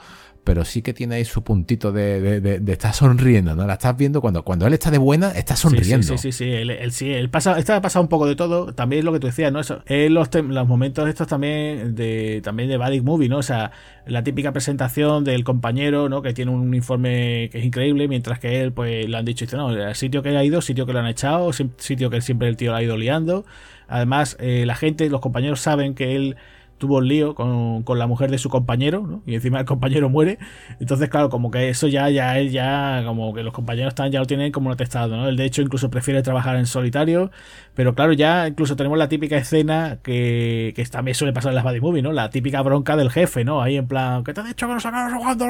pero 0.45 0.65
sí 0.65 0.83
que 0.83 0.93
tiene 0.93 1.17
ahí 1.17 1.25
su 1.25 1.43
puntito 1.43 1.91
de, 1.91 2.41
de, 2.41 2.73
estar 2.73 2.95
sonriendo, 2.95 3.57
¿no? 3.57 3.67
La 3.67 3.75
estás 3.75 3.97
viendo 3.97 4.21
cuando, 4.21 4.45
cuando 4.45 4.67
él 4.67 4.75
está 4.75 4.91
de 4.91 4.99
buena, 4.99 5.31
está 5.31 5.57
sonriendo. 5.57 6.07
Sí, 6.07 6.19
sí, 6.19 6.33
sí, 6.33 6.45
sí, 6.45 6.51
Él, 6.51 6.93
sí, 6.93 7.11
él 7.11 7.31
pasa, 7.31 7.59
está 7.59 7.81
pasado 7.81 8.03
un 8.03 8.09
poco 8.09 8.27
de 8.27 8.37
todo, 8.37 8.73
también 8.75 9.01
es 9.01 9.05
lo 9.05 9.13
que 9.13 9.21
tú 9.21 9.27
decías, 9.27 9.53
¿no? 9.53 9.61
Eso, 9.61 9.83
los, 9.89 10.29
los 10.35 10.69
momentos 10.69 11.09
estos 11.09 11.27
también 11.27 11.95
de 11.95 12.41
también 12.43 12.69
de 12.69 12.77
Body 12.77 13.01
Movie, 13.01 13.29
¿no? 13.29 13.39
O 13.39 13.43
sea, 13.43 13.73
la 14.07 14.23
típica 14.23 14.53
presentación 14.53 15.25
del 15.25 15.45
compañero, 15.45 16.09
¿no? 16.09 16.23
Que 16.23 16.35
tiene 16.35 16.51
un 16.51 16.61
uniforme 16.61 17.49
que 17.51 17.59
es 17.59 17.65
increíble, 17.65 18.07
mientras 18.09 18.39
que 18.39 18.61
él, 18.61 18.73
pues, 18.73 19.09
le 19.09 19.17
han 19.17 19.25
dicho, 19.25 19.45
dice, 19.45 19.57
no, 19.57 19.71
el 19.71 19.95
sitio 19.95 20.23
que 20.23 20.37
ha 20.37 20.45
ido, 20.45 20.61
sitio 20.61 20.87
que 20.87 20.93
lo 20.93 20.99
han 20.99 21.07
echado, 21.07 21.51
sitio 21.53 22.11
que 22.11 22.21
siempre 22.21 22.49
el 22.49 22.57
tío 22.57 22.71
lo 22.71 22.77
ha 22.77 22.83
ido 22.83 22.97
liando. 22.97 23.45
Además, 23.89 24.37
eh, 24.41 24.65
la 24.67 24.75
gente, 24.75 25.09
los 25.09 25.21
compañeros 25.21 25.61
saben 25.61 25.95
que 25.95 26.17
él 26.17 26.37
tuvo 26.79 26.99
un 26.99 27.09
lío 27.09 27.35
con, 27.35 27.83
con, 27.83 27.99
la 27.99 28.07
mujer 28.07 28.31
de 28.31 28.39
su 28.39 28.49
compañero, 28.49 29.07
¿no? 29.07 29.23
Y 29.27 29.35
encima 29.35 29.61
el 29.61 29.67
compañero 29.67 30.09
muere. 30.09 30.39
Entonces, 30.81 31.09
claro, 31.09 31.31
como 31.31 31.51
que 31.51 31.69
eso 31.69 31.89
ya, 31.89 32.11
ya 32.11 32.39
él 32.39 32.51
ya, 32.51 33.03
como 33.07 33.35
que 33.35 33.43
los 33.43 33.53
compañeros 33.53 33.93
están, 33.93 34.11
ya 34.11 34.21
lo 34.21 34.27
tienen 34.27 34.53
como 34.53 34.71
atestado, 34.71 35.17
¿no? 35.17 35.29
Él 35.29 35.37
de 35.37 35.45
hecho 35.45 35.63
incluso 35.63 35.91
prefiere 35.91 36.23
trabajar 36.23 36.57
en 36.57 36.67
solitario. 36.67 37.31
Pero 37.75 37.95
claro, 37.95 38.13
ya 38.13 38.49
incluso 38.49 38.77
tenemos 38.77 38.99
la 38.99 39.09
típica 39.09 39.37
escena 39.37 39.99
que, 40.03 40.73
que 40.77 40.85
también 40.87 41.15
suele 41.15 41.33
pasar 41.33 41.51
en 41.51 41.57
las 41.57 41.65
body 41.65 41.81
movie, 41.81 42.03
¿no? 42.03 42.13
La 42.13 42.31
típica 42.31 42.63
bronca 42.63 42.97
del 42.97 43.11
jefe, 43.11 43.45
¿no? 43.45 43.63
Ahí 43.63 43.77
en 43.77 43.89
plan, 43.89 44.25
¿qué 44.25 44.33
te 44.33 44.41
ha 44.41 44.45
dicho 44.45 44.67
que 44.67 44.75
no 44.75 44.81
sacas 44.81 45.13
jugando? 45.13 45.47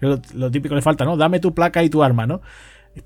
Lo, 0.00 0.20
lo 0.34 0.50
típico 0.50 0.74
le 0.74 0.82
falta, 0.82 1.04
¿no? 1.04 1.16
Dame 1.16 1.40
tu 1.40 1.54
placa 1.54 1.82
y 1.82 1.90
tu 1.90 2.02
arma, 2.02 2.26
¿no? 2.26 2.40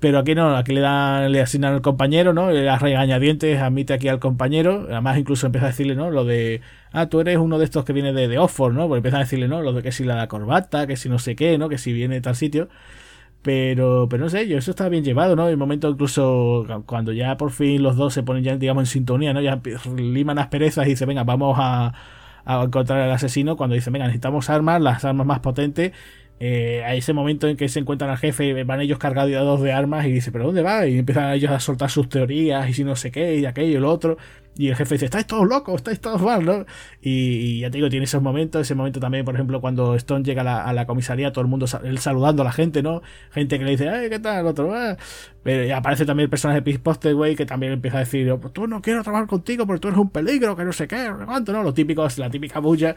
Pero 0.01 0.19
aquí 0.19 0.35
no, 0.35 0.55
aquí 0.57 0.73
le 0.73 0.81
dan, 0.81 1.31
le 1.31 1.39
asignan 1.41 1.73
al 1.73 1.81
compañero, 1.81 2.33
¿no? 2.33 2.51
Le 2.51 2.61
da 2.63 2.77
regañadientes, 2.77 3.61
admite 3.61 3.93
aquí 3.93 4.09
al 4.09 4.19
compañero. 4.19 4.85
Además, 4.89 5.17
incluso 5.17 5.45
empieza 5.45 5.67
a 5.67 5.69
decirle, 5.69 5.95
¿no? 5.95 6.11
Lo 6.11 6.25
de, 6.25 6.59
ah, 6.91 7.07
tú 7.07 7.21
eres 7.21 7.37
uno 7.37 7.57
de 7.57 7.63
estos 7.63 7.85
que 7.85 7.93
viene 7.93 8.11
de, 8.11 8.27
de 8.27 8.37
Oxford, 8.37 8.73
¿no? 8.73 8.87
Porque 8.87 8.97
empieza 8.97 9.17
a 9.17 9.21
decirle, 9.21 9.47
¿no? 9.47 9.61
Lo 9.61 9.71
de 9.71 9.81
que 9.83 9.93
si 9.93 10.03
la 10.03 10.27
corbata, 10.27 10.87
que 10.87 10.97
si 10.97 11.07
no 11.07 11.19
sé 11.19 11.37
qué, 11.37 11.57
¿no? 11.57 11.69
Que 11.69 11.77
si 11.77 11.93
viene 11.93 12.15
de 12.15 12.21
tal 12.21 12.35
sitio. 12.35 12.67
Pero, 13.41 14.07
pero 14.09 14.23
no 14.25 14.29
sé, 14.29 14.47
yo 14.47 14.57
eso 14.57 14.71
está 14.71 14.89
bien 14.89 15.05
llevado, 15.05 15.35
¿no? 15.37 15.47
El 15.47 15.57
momento 15.57 15.89
incluso 15.89 16.65
cuando 16.85 17.13
ya 17.13 17.37
por 17.37 17.51
fin 17.51 17.81
los 17.81 17.95
dos 17.95 18.13
se 18.13 18.23
ponen 18.23 18.43
ya, 18.43 18.57
digamos, 18.57 18.81
en 18.81 18.87
sintonía, 18.87 19.33
¿no? 19.33 19.41
Ya 19.41 19.61
liman 19.95 20.37
asperezas 20.39 20.85
y 20.87 20.91
dice, 20.91 21.05
venga, 21.05 21.23
vamos 21.23 21.55
a, 21.59 21.93
a 22.43 22.63
encontrar 22.63 22.99
al 23.01 23.11
asesino. 23.11 23.55
Cuando 23.55 23.75
dice, 23.75 23.89
venga, 23.89 24.05
necesitamos 24.07 24.49
armas, 24.49 24.81
las 24.81 25.05
armas 25.05 25.25
más 25.27 25.39
potentes 25.39 25.93
eh, 26.39 26.83
a 26.85 26.93
ese 26.93 27.13
momento 27.13 27.47
en 27.47 27.57
que 27.57 27.67
se 27.67 27.79
encuentran 27.79 28.11
al 28.11 28.17
jefe, 28.17 28.63
van 28.63 28.81
ellos 28.81 28.99
cargados 28.99 29.61
de 29.61 29.71
armas 29.71 30.05
y 30.05 30.11
dice, 30.11 30.31
¿pero 30.31 30.45
dónde 30.45 30.61
va? 30.61 30.85
Y 30.85 30.99
empiezan 30.99 31.31
ellos 31.33 31.51
a 31.51 31.59
soltar 31.59 31.89
sus 31.89 32.09
teorías 32.09 32.69
y 32.69 32.73
si 32.73 32.83
no 32.83 32.95
sé 32.95 33.11
qué, 33.11 33.37
y 33.37 33.45
aquello 33.45 33.77
y 33.77 33.81
lo 33.81 33.91
otro. 33.91 34.17
Y 34.55 34.69
el 34.69 34.75
jefe 34.75 34.95
dice, 34.95 35.05
estáis 35.05 35.27
todos 35.27 35.47
locos, 35.47 35.75
estáis 35.75 35.99
todos 35.99 36.21
mal, 36.21 36.43
¿no? 36.43 36.65
Y, 37.01 37.59
ya 37.59 37.69
te 37.69 37.77
digo, 37.77 37.89
tiene 37.89 38.05
esos 38.05 38.21
momentos, 38.23 38.61
ese 38.61 38.73
momento 38.73 38.99
también, 38.99 39.23
por 39.23 39.35
ejemplo, 39.35 39.61
cuando 39.61 39.95
Stone 39.95 40.23
llega 40.23 40.63
a 40.63 40.73
la, 40.73 40.87
comisaría, 40.87 41.31
todo 41.31 41.43
el 41.43 41.47
mundo 41.47 41.67
él 41.83 41.99
saludando 41.99 42.41
a 42.41 42.45
la 42.45 42.51
gente, 42.51 42.81
¿no? 42.81 43.01
Gente 43.31 43.59
que 43.59 43.65
le 43.65 43.71
dice, 43.71 43.89
ay, 43.89 44.09
¿qué 44.09 44.19
tal? 44.19 44.47
Otro, 44.47 44.73
ah". 44.73 44.97
Pero 45.43 45.75
aparece 45.75 46.05
también 46.05 46.25
el 46.25 46.29
personaje 46.29 46.61
de 46.61 47.13
güey, 47.13 47.35
que 47.35 47.45
también 47.45 47.73
empieza 47.73 47.97
a 47.97 47.99
decir, 48.01 48.35
pues 48.41 48.53
tú 48.53 48.67
no 48.67 48.81
quiero 48.81 49.03
trabajar 49.03 49.27
contigo 49.27 49.65
porque 49.67 49.79
tú 49.79 49.87
eres 49.89 49.99
un 49.99 50.09
peligro, 50.09 50.55
que 50.55 50.65
no 50.65 50.73
sé 50.73 50.87
qué, 50.87 51.07
no 51.07 51.25
cuánto, 51.25 51.51
¿no? 51.53 51.63
Lo 51.63 51.73
típico, 51.73 52.07
la 52.17 52.29
típica 52.29 52.59
bulla 52.59 52.95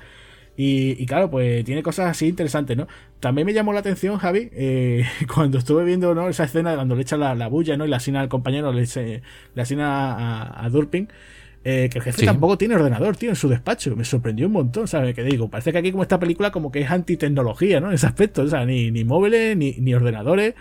y, 0.56 1.06
claro, 1.06 1.30
pues 1.30 1.64
tiene 1.64 1.82
cosas 1.82 2.10
así 2.10 2.26
interesantes, 2.26 2.76
¿no? 2.76 2.86
También 3.18 3.46
me 3.46 3.54
llamó 3.54 3.72
la 3.72 3.80
atención, 3.80 4.18
Javi, 4.18 4.50
eh, 4.52 5.06
cuando 5.34 5.58
estuve 5.58 5.84
viendo 5.84 6.14
¿no? 6.14 6.28
esa 6.28 6.44
escena 6.44 6.74
cuando 6.74 6.96
le 6.96 7.02
echa 7.02 7.16
la, 7.16 7.48
bulla, 7.48 7.76
¿no? 7.76 7.86
Y 7.86 7.88
le 7.88 7.96
asigna 7.96 8.20
al 8.20 8.28
compañero, 8.28 8.72
le, 8.72 8.86
le 9.54 9.62
asigna 9.62 10.12
a, 10.14 10.64
a 10.64 10.68
Durpin. 10.68 11.08
Eh, 11.62 11.90
que 11.92 11.98
el 11.98 12.04
jefe 12.04 12.24
tampoco 12.24 12.56
tiene 12.56 12.74
ordenador, 12.74 13.16
tío, 13.16 13.28
en 13.28 13.36
su 13.36 13.48
despacho. 13.48 13.94
Me 13.94 14.04
sorprendió 14.04 14.46
un 14.46 14.52
montón, 14.52 14.88
¿sabes? 14.88 15.14
Que 15.14 15.22
digo, 15.22 15.48
parece 15.48 15.72
que 15.72 15.78
aquí 15.78 15.92
como 15.92 16.02
esta 16.02 16.18
película 16.18 16.50
como 16.50 16.72
que 16.72 16.80
es 16.80 16.90
antitecnología, 16.90 17.80
¿no? 17.80 17.88
En 17.88 17.94
ese 17.94 18.06
aspecto, 18.06 18.42
o 18.42 18.48
sea, 18.48 18.64
ni, 18.64 18.90
ni 18.90 19.04
móviles, 19.04 19.56
ni, 19.56 19.72
ni 19.72 19.94
ordenadores. 19.94 20.54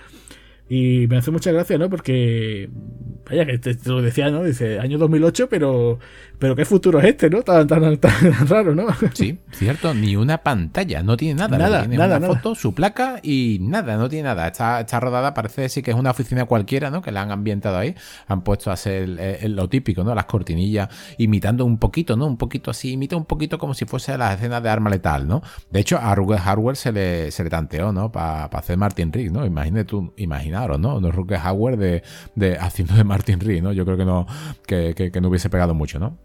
Y 0.69 1.07
me 1.07 1.17
hace 1.17 1.31
mucha 1.31 1.51
gracia, 1.51 1.79
¿no? 1.79 1.89
Porque, 1.89 2.69
vaya, 3.27 3.43
que 3.47 3.57
te, 3.57 3.75
lo 3.85 4.03
decía, 4.03 4.29
¿no? 4.29 4.43
Dice, 4.43 4.79
año 4.79 4.99
2008, 4.99 5.49
pero, 5.49 5.97
pero 6.37 6.55
¿qué 6.55 6.63
futuro 6.63 6.99
es 6.99 7.05
este, 7.05 7.27
no? 7.27 7.41
Tan, 7.41 7.65
tan, 7.65 7.97
tan, 7.97 8.47
raro, 8.47 8.75
¿no? 8.75 8.85
Sí, 9.15 9.39
cierto, 9.51 9.95
ni 9.95 10.15
una 10.15 10.37
pantalla, 10.37 11.01
no 11.01 11.17
tiene 11.17 11.39
nada. 11.39 11.57
Nada, 11.57 11.79
tiene 11.81 11.97
nada, 11.97 12.17
una 12.17 12.27
foto, 12.27 12.53
su 12.53 12.75
placa 12.75 13.19
y 13.23 13.57
nada, 13.61 13.97
no 13.97 14.09
tiene 14.09 14.25
nada. 14.25 14.45
Está, 14.45 14.81
está 14.81 14.99
rodada, 14.99 15.33
parece 15.33 15.69
sí 15.69 15.81
que 15.81 15.89
es 15.89 15.97
una 15.97 16.11
oficina 16.11 16.45
cualquiera, 16.45 16.91
¿no? 16.91 17.01
Que 17.01 17.11
la 17.11 17.23
han 17.23 17.31
ambientado 17.31 17.75
ahí. 17.75 17.95
Han 18.27 18.43
puesto 18.43 18.69
a 18.69 18.73
hacer 18.73 19.09
lo 19.49 19.69
típico, 19.69 20.03
¿no? 20.03 20.13
Las 20.13 20.25
cortinillas, 20.25 20.89
imitando 21.17 21.65
un 21.65 21.79
poquito, 21.79 22.15
¿no? 22.15 22.27
Un 22.27 22.37
poquito 22.37 22.69
así, 22.69 22.91
imita 22.91 23.15
un 23.15 23.25
poquito 23.25 23.57
como 23.57 23.73
si 23.73 23.85
fuese 23.85 24.15
las 24.19 24.35
escenas 24.35 24.61
de 24.61 24.69
arma 24.69 24.91
letal, 24.91 25.27
¿no? 25.27 25.41
De 25.71 25.79
hecho, 25.79 25.97
a 25.97 26.13
Ruger 26.13 26.39
Hardware 26.39 26.75
se 26.75 26.91
le, 26.91 27.31
se 27.31 27.43
le 27.43 27.49
tanteó, 27.49 27.91
¿no? 27.91 28.11
Para 28.11 28.45
hacer 28.45 28.77
Martin 28.77 29.11
Riggs, 29.11 29.31
¿no? 29.31 29.47
Imagínate 29.47 29.85
tú, 29.85 30.13
imagina 30.65 30.77
¿no? 30.77 30.99
No 30.99 31.11
Rutger 31.11 31.39
Hauer 31.39 31.77
de, 31.77 32.03
de, 32.35 32.57
haciendo 32.57 32.95
de 32.95 33.03
Martin 33.03 33.39
Reed, 33.39 33.63
¿no? 33.63 33.73
Yo 33.73 33.85
creo 33.85 33.97
que 33.97 34.05
no, 34.05 34.27
que, 34.65 34.93
que 34.95 35.21
no 35.21 35.29
hubiese 35.29 35.49
pegado 35.49 35.73
mucho, 35.73 35.99
¿no? 35.99 36.17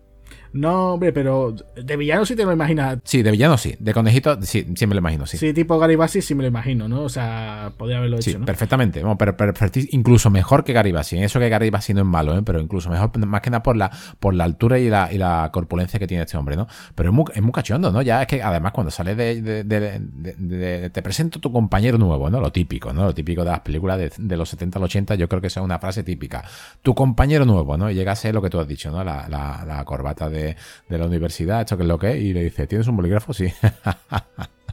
No, 0.55 0.94
hombre, 0.94 1.12
pero 1.12 1.52
de 1.74 1.96
villano 1.96 2.24
sí 2.24 2.36
te 2.36 2.44
lo 2.44 2.52
imaginas. 2.52 2.98
Sí, 3.02 3.22
de 3.22 3.32
villano 3.32 3.59
sí. 3.59 3.74
De 3.80 3.92
conejito 3.92 4.40
sí, 4.42 4.64
sí 4.76 4.86
me 4.86 4.94
lo 4.94 5.00
imagino, 5.00 5.26
sí. 5.26 5.36
Sí, 5.36 5.52
tipo 5.52 5.80
Garibasi 5.80 6.22
sí 6.22 6.36
me 6.36 6.44
lo 6.44 6.48
imagino, 6.48 6.88
¿no? 6.88 7.02
O 7.02 7.09
sea, 7.09 7.72
podría 7.76 7.98
haberlo 7.98 8.18
hecho, 8.18 8.30
sí, 8.30 8.36
perfectamente. 8.36 9.02
pero, 9.18 9.52
incluso 9.90 10.30
mejor 10.30 10.62
que 10.62 10.72
Garibasi. 10.72 11.18
Eso 11.18 11.40
que 11.40 11.48
Garibasi 11.48 11.92
no 11.92 12.02
es 12.02 12.07
malo, 12.07 12.38
¿eh? 12.38 12.42
Pero 12.44 12.61
incluso 12.61 12.88
mejor, 12.88 13.18
más 13.26 13.40
que 13.40 13.50
nada 13.50 13.64
por 13.64 13.76
la, 13.76 13.90
por 14.20 14.32
la 14.32 14.44
altura 14.44 14.78
y 14.78 14.88
la, 14.88 15.12
y 15.12 15.18
la 15.18 15.50
corpulencia 15.52 15.98
que 15.98 16.07
tiene 16.07 16.22
este 16.22 16.36
hombre, 16.36 16.55
¿no? 16.55 16.68
Pero 16.94 17.11
es 17.11 17.14
muy, 17.14 17.24
es 17.34 17.42
muy 17.42 17.52
cachondo, 17.52 17.90
¿no? 17.90 18.00
Ya 18.00 18.22
es 18.22 18.28
que 18.28 18.40
además 18.40 18.70
cuando 18.70 18.92
sale 18.92 19.16
de, 19.16 19.64
de, 19.64 20.90
Te 20.90 21.02
presento 21.02 21.40
tu 21.40 21.50
compañero 21.50 21.98
nuevo, 21.98 22.30
¿no? 22.30 22.40
Lo 22.40 22.52
típico, 22.52 22.92
¿no? 22.92 23.07
Lo 23.07 23.14
típico 23.14 23.42
de 23.42 23.50
las 23.50 23.61
películas 23.61 24.12
de, 24.16 24.36
los 24.36 24.48
70 24.50 24.78
al 24.78 24.84
80, 24.84 25.16
yo 25.16 25.28
creo 25.28 25.40
que 25.40 25.48
es 25.48 25.57
una 25.57 25.80
frase 25.80 26.05
típica. 26.05 26.44
Tu 26.80 26.94
compañero 26.94 27.44
nuevo, 27.44 27.76
¿no? 27.76 27.90
Y 27.90 27.94
llega 27.94 28.12
a 28.12 28.16
ser 28.16 28.34
lo 28.34 28.40
que 28.40 28.50
tú 28.50 28.61
has 28.61 28.68
dicho, 28.68 28.92
¿no? 28.92 29.02
La, 29.02 29.26
la, 29.28 29.64
la 29.66 29.84
corbata 29.84 30.30
de 30.30 30.43
de, 30.88 30.99
la 30.99 31.07
universidad, 31.07 31.61
esto 31.61 31.76
que 31.76 31.82
es 31.82 31.88
lo 31.88 31.99
que 31.99 32.12
es, 32.12 32.22
y 32.22 32.32
le 32.32 32.45
dice, 32.45 32.66
¿tienes 32.66 32.86
un 32.88 32.97
bolígrafo? 32.97 33.32
Sí. 33.32 33.53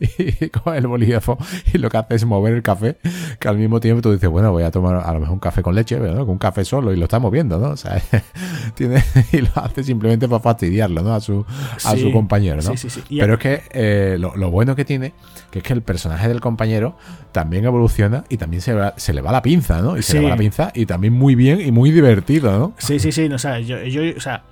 y 0.00 0.48
coge 0.50 0.78
el 0.78 0.86
bolígrafo 0.86 1.38
y 1.72 1.78
lo 1.78 1.88
que 1.88 1.96
hace 1.96 2.14
es 2.14 2.24
mover 2.24 2.54
el 2.54 2.62
café, 2.62 2.96
que 3.38 3.48
al 3.48 3.56
mismo 3.56 3.80
tiempo 3.80 4.02
tú 4.02 4.12
dices, 4.12 4.28
bueno, 4.28 4.52
voy 4.52 4.62
a 4.62 4.70
tomar 4.70 4.96
a 4.96 5.12
lo 5.12 5.20
mejor 5.20 5.34
un 5.34 5.40
café 5.40 5.62
con 5.62 5.74
leche, 5.74 5.98
¿no? 5.98 6.20
con 6.20 6.30
un 6.30 6.38
café 6.38 6.64
solo 6.64 6.92
y 6.92 6.96
lo 6.96 7.04
está 7.04 7.18
moviendo, 7.18 7.58
¿no? 7.58 7.70
O 7.70 7.76
sea, 7.76 8.00
tiene, 8.74 9.02
y 9.32 9.38
lo 9.38 9.50
hace 9.56 9.84
simplemente 9.84 10.28
para 10.28 10.40
fastidiarlo, 10.40 11.02
¿no? 11.02 11.14
A 11.14 11.20
su, 11.20 11.44
a 11.84 11.96
su 11.96 12.12
compañero, 12.12 12.60
¿no? 12.62 12.72
Pero 13.08 13.34
es 13.34 13.40
que 13.40 13.62
eh, 13.72 14.16
lo, 14.18 14.50
bueno 14.50 14.76
que 14.76 14.84
tiene, 14.84 15.12
que 15.50 15.60
es 15.60 15.64
que 15.64 15.72
el 15.72 15.82
personaje 15.82 16.28
del 16.28 16.40
compañero 16.40 16.96
también 17.32 17.64
evoluciona 17.64 18.24
y 18.28 18.36
también 18.36 18.62
se, 18.62 18.74
se 18.96 19.12
le 19.12 19.20
va 19.20 19.32
la 19.32 19.42
pinza, 19.42 19.80
¿no? 19.80 19.96
Y 19.96 20.02
se 20.02 20.14
le 20.14 20.24
va 20.24 20.30
la 20.30 20.36
pinza 20.36 20.70
y 20.74 20.86
también 20.86 21.12
muy 21.12 21.34
bien 21.34 21.60
y 21.60 21.72
muy 21.72 21.90
divertido, 21.90 22.58
¿no? 22.58 22.74
Sí, 22.78 22.98
sí, 22.98 23.12
sí, 23.12 23.26
o 23.26 23.38
sea, 23.38 23.60
yo, 23.60 23.82
yo 23.82 24.02
o 24.16 24.20
sea, 24.20 24.44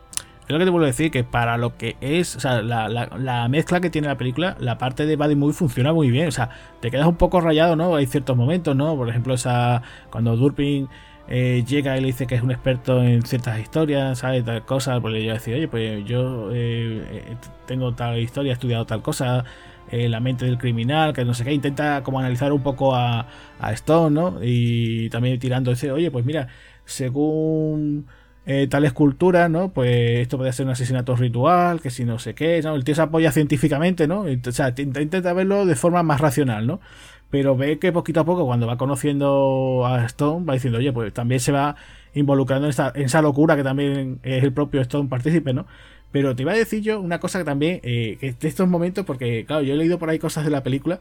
es 0.47 0.53
lo 0.53 0.59
que 0.59 0.65
te 0.65 0.71
vuelvo 0.71 0.85
a 0.85 0.89
decir, 0.89 1.11
que 1.11 1.25
para 1.25 1.57
lo 1.57 1.77
que 1.77 1.97
es, 2.01 2.37
o 2.37 2.41
sea, 2.41 2.63
la, 2.63 2.89
la, 2.89 3.49
mezcla 3.49 3.81
que 3.81 3.91
tiene 3.91 4.07
la 4.07 4.17
película, 4.17 4.57
la 4.61 4.79
parte 4.79 5.05
de 5.05 5.17
Buddy 5.17 5.35
Movie 5.35 5.55
funciona 5.55 5.93
muy 5.93 6.11
bien. 6.11 6.29
O 6.29 6.31
sea, 6.31 6.51
te 6.81 6.91
quedas 6.91 7.07
un 7.07 7.17
poco 7.17 7.41
rayado, 7.41 7.75
¿no? 7.75 7.97
Hay 7.97 8.07
ciertos 8.07 8.37
momentos, 8.37 8.77
¿no? 8.77 8.97
Por 8.97 9.09
ejemplo, 9.09 9.35
esa 9.35 9.83
cuando 10.11 10.37
Durpin 10.37 10.89
eh, 11.29 11.65
llega 11.67 11.97
y 11.99 12.01
le 12.01 12.07
dice 12.09 12.27
que 12.29 12.37
es 12.37 12.43
un 12.43 12.53
experto 12.53 13.03
en 13.03 13.23
ciertas 13.23 13.59
historias, 13.59 14.21
¿sabes? 14.21 14.45
Tal 14.45 14.65
cosa, 14.65 15.01
pues 15.01 15.15
le 15.15 15.25
yo 15.25 15.33
decir, 15.33 15.55
oye, 15.57 15.67
pues 15.69 16.05
yo 16.05 16.51
eh, 16.53 17.03
eh, 17.11 17.37
tengo 17.67 17.95
tal 17.95 18.19
historia, 18.21 18.51
he 18.51 18.55
estudiado 18.55 18.87
tal 18.87 19.03
cosa, 19.03 19.45
la 19.91 20.21
mente 20.21 20.45
del 20.45 20.59
criminal, 20.59 21.13
que 21.13 21.25
no 21.25 21.33
sé 21.35 21.45
qué, 21.45 21.53
intenta 21.53 22.03
como 22.03 22.19
analizar 22.19 22.53
un 22.53 22.63
poco 22.63 22.95
a, 22.95 23.27
a 23.61 23.73
Stone, 23.73 24.15
¿no? 24.15 24.39
Y 24.43 25.09
también 25.11 25.39
tirando 25.39 25.71
ese, 25.73 25.93
oye, 25.93 26.11
pues 26.11 26.25
mira, 26.25 26.49
según 26.85 28.07
eh, 28.47 28.69
tal 28.69 28.85
escultura, 28.85 29.49
¿no? 29.49 29.71
Pues 29.71 30.21
esto 30.21 30.39
puede 30.39 30.53
ser 30.53 30.67
un 30.67 30.73
asesinato 30.73 31.17
ritual, 31.17 31.81
que 31.81 31.91
si 31.91 32.05
no 32.05 32.21
sé 32.21 32.35
qué, 32.35 32.63
¿no? 32.63 32.77
El 32.77 32.85
tío 32.85 32.95
se 32.95 33.03
apoya 33.03 33.33
científicamente, 33.33 34.07
¿no? 34.07 34.21
O 34.21 34.53
sea, 34.53 34.73
intenta 34.77 35.33
verlo 35.33 35.67
de 35.67 35.75
forma 35.75 36.05
más 36.05 36.21
racional, 36.21 36.67
¿no? 36.67 36.81
Pero 37.29 37.57
ve 37.57 37.79
que 37.81 37.91
poquito 37.93 38.21
a 38.21 38.25
poco, 38.25 38.47
cuando 38.47 38.69
va 38.69 38.77
conociendo 38.77 39.85
a 39.85 40.05
Stone, 40.07 40.47
va 40.47 40.55
diciendo, 40.55 40.79
oye, 40.79 40.93
pues 40.93 41.13
también 41.13 41.41
se 41.41 41.51
va 41.51 41.75
involucrando 42.15 42.69
en, 42.69 43.05
esa 43.05 43.21
locura 43.23 43.57
que 43.57 43.65
también 43.65 44.21
es 44.23 44.45
el 44.45 44.53
propio 44.53 44.81
Stone 44.83 45.09
partícipe, 45.09 45.53
¿no? 45.53 45.67
Pero 46.13 46.37
te 46.37 46.43
iba 46.43 46.53
a 46.53 46.57
decir 46.57 46.83
yo 46.83 47.01
una 47.01 47.19
cosa 47.19 47.41
que 47.41 47.45
también, 47.45 47.81
eh, 47.83 48.17
que 48.21 48.33
de 48.33 48.49
estos 48.49 48.69
momentos, 48.69 49.05
porque 49.05 49.45
claro, 49.45 49.63
yo 49.63 49.75
he 49.75 49.77
leído 49.77 49.99
por 49.99 50.09
ahí 50.09 50.21
cosas 50.21 50.45
de 50.45 50.51
la 50.51 50.63
película, 50.63 51.01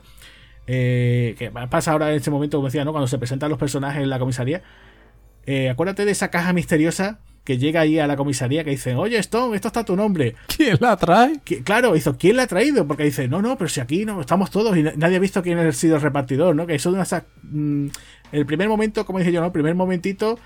eh, 0.65 1.35
que 1.37 1.51
pasa 1.51 1.91
ahora 1.91 2.09
en 2.09 2.17
ese 2.17 2.31
momento, 2.31 2.57
como 2.57 2.67
decía, 2.69 2.83
¿no? 2.85 2.91
Cuando 2.91 3.07
se 3.07 3.19
presentan 3.19 3.51
los 3.51 3.59
personajes 3.59 4.01
en 4.01 4.09
la 4.09 4.17
comisaría, 4.17 4.63
eh, 5.45 5.69
acuérdate 5.69 6.05
de 6.05 6.11
esa 6.11 6.31
caja 6.31 6.53
misteriosa 6.53 7.19
que 7.45 7.57
llega 7.57 7.81
ahí 7.81 7.99
a 7.99 8.07
la 8.07 8.17
comisaría 8.17 8.63
que 8.63 8.71
dice, 8.71 8.95
oye 8.95 9.17
Stone, 9.19 9.55
esto 9.55 9.69
está 9.69 9.85
tu 9.85 9.95
nombre. 9.95 10.35
¿Quién 10.57 10.77
la 10.81 10.97
trae? 10.97 11.39
claro, 11.63 11.95
hizo, 11.95 12.17
¿quién 12.17 12.35
la 12.35 12.43
ha 12.43 12.47
traído? 12.47 12.85
Porque 12.85 13.03
dice, 13.03 13.27
no, 13.27 13.41
no, 13.41 13.57
pero 13.57 13.69
si 13.69 13.79
aquí 13.79 14.03
no 14.03 14.19
estamos 14.19 14.51
todos 14.51 14.75
y 14.75 14.83
nadie 14.83 15.15
ha 15.15 15.19
visto 15.19 15.41
quién 15.41 15.59
ha 15.59 15.71
sido 15.71 15.95
el 15.95 16.01
repartidor, 16.01 16.55
¿no? 16.55 16.67
Que 16.67 16.75
eso 16.75 16.91
de 16.91 16.99
una... 16.99 17.23
Mm, 17.43 17.87
el 18.31 18.45
primer 18.45 18.67
momento, 18.67 19.05
como 19.05 19.19
dije 19.19 19.31
yo, 19.31 19.39
¿no? 19.39 19.45
El 19.45 19.53
primer 19.53 19.75
momentito 19.75 20.39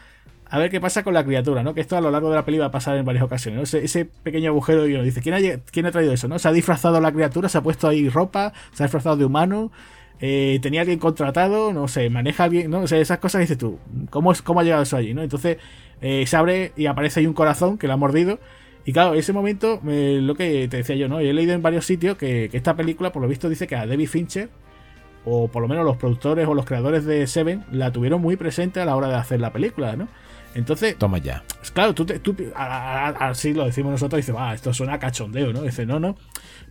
a 0.51 0.57
ver 0.57 0.71
qué 0.71 0.81
pasa 0.81 1.03
con 1.03 1.13
la 1.13 1.23
criatura, 1.23 1.63
¿no? 1.63 1.73
Que 1.73 1.81
esto 1.81 1.95
a 1.95 2.01
lo 2.01 2.09
largo 2.11 2.29
de 2.29 2.35
la 2.35 2.43
peli 2.43 2.57
va 2.57 2.65
a 2.65 2.71
pasar 2.71 2.97
en 2.97 3.05
varias 3.05 3.23
ocasiones. 3.23 3.73
Ese, 3.73 4.05
pequeño 4.05 4.49
agujero 4.49 4.87
y 4.87 4.95
uno 4.95 5.03
dice, 5.03 5.21
¿quién 5.21 5.35
ha, 5.35 5.61
¿quién 5.71 5.85
ha 5.85 5.91
traído 5.91 6.11
eso? 6.11 6.27
¿no? 6.27 6.39
Se 6.39 6.47
ha 6.47 6.51
disfrazado 6.51 6.99
la 6.99 7.11
criatura, 7.11 7.49
se 7.49 7.59
ha 7.59 7.61
puesto 7.61 7.87
ahí 7.87 8.09
ropa, 8.09 8.51
se 8.73 8.83
ha 8.83 8.87
disfrazado 8.87 9.15
de 9.15 9.25
humano, 9.25 9.71
eh, 10.19 10.59
tenía 10.61 10.81
alguien 10.81 10.99
contratado, 10.99 11.71
no 11.71 11.87
sé, 11.87 12.09
maneja 12.09 12.45
alguien, 12.45 12.71
¿no? 12.71 12.81
O 12.81 12.87
sea, 12.87 12.97
esas 12.99 13.19
cosas 13.19 13.41
dices 13.41 13.57
tú, 13.57 13.79
¿cómo, 14.09 14.31
es, 14.31 14.41
cómo 14.41 14.59
ha 14.59 14.63
llegado 14.63 14.83
eso 14.83 14.97
allí, 14.97 15.13
¿no? 15.13 15.21
Entonces 15.21 15.57
eh, 16.01 16.25
se 16.27 16.37
abre 16.37 16.71
y 16.75 16.85
aparece 16.85 17.19
ahí 17.19 17.27
un 17.27 17.33
corazón 17.33 17.77
que 17.77 17.87
le 17.87 17.93
ha 17.93 17.97
mordido. 17.97 18.39
Y 18.85 18.93
claro, 18.93 19.13
ese 19.13 19.33
momento, 19.33 19.81
eh, 19.87 20.19
lo 20.21 20.35
que 20.35 20.67
te 20.67 20.77
decía 20.77 20.95
yo, 20.95 21.07
¿no? 21.07 21.19
He 21.19 21.33
leído 21.33 21.53
en 21.53 21.61
varios 21.61 21.85
sitios 21.85 22.17
que, 22.17 22.49
que 22.49 22.57
esta 22.57 22.75
película, 22.75 23.11
por 23.11 23.21
lo 23.21 23.27
visto, 23.27 23.49
dice 23.49 23.67
que 23.67 23.75
a 23.75 23.85
David 23.85 24.07
Fincher 24.07 24.49
o 25.25 25.47
por 25.47 25.61
lo 25.61 25.67
menos 25.67 25.85
los 25.85 25.97
productores 25.97 26.47
o 26.47 26.53
los 26.53 26.65
creadores 26.65 27.05
de 27.05 27.27
Seven 27.27 27.65
la 27.71 27.91
tuvieron 27.91 28.21
muy 28.21 28.35
presente 28.35 28.79
a 28.79 28.85
la 28.85 28.95
hora 28.95 29.09
de 29.09 29.15
hacer 29.15 29.39
la 29.39 29.51
película, 29.51 29.95
¿no? 29.95 30.07
Entonces. 30.55 30.97
Toma 30.97 31.19
ya. 31.19 31.43
Claro, 31.73 31.93
tú, 31.93 32.05
tú 32.05 32.35
así 32.55 33.53
lo 33.53 33.65
decimos 33.65 33.91
nosotros, 33.91 34.17
dices, 34.17 34.35
va, 34.35 34.53
esto 34.53 34.73
suena 34.73 34.97
cachondeo, 34.97 35.53
¿no? 35.53 35.61
Dice, 35.61 35.85
no, 35.85 35.99
no. 35.99 36.15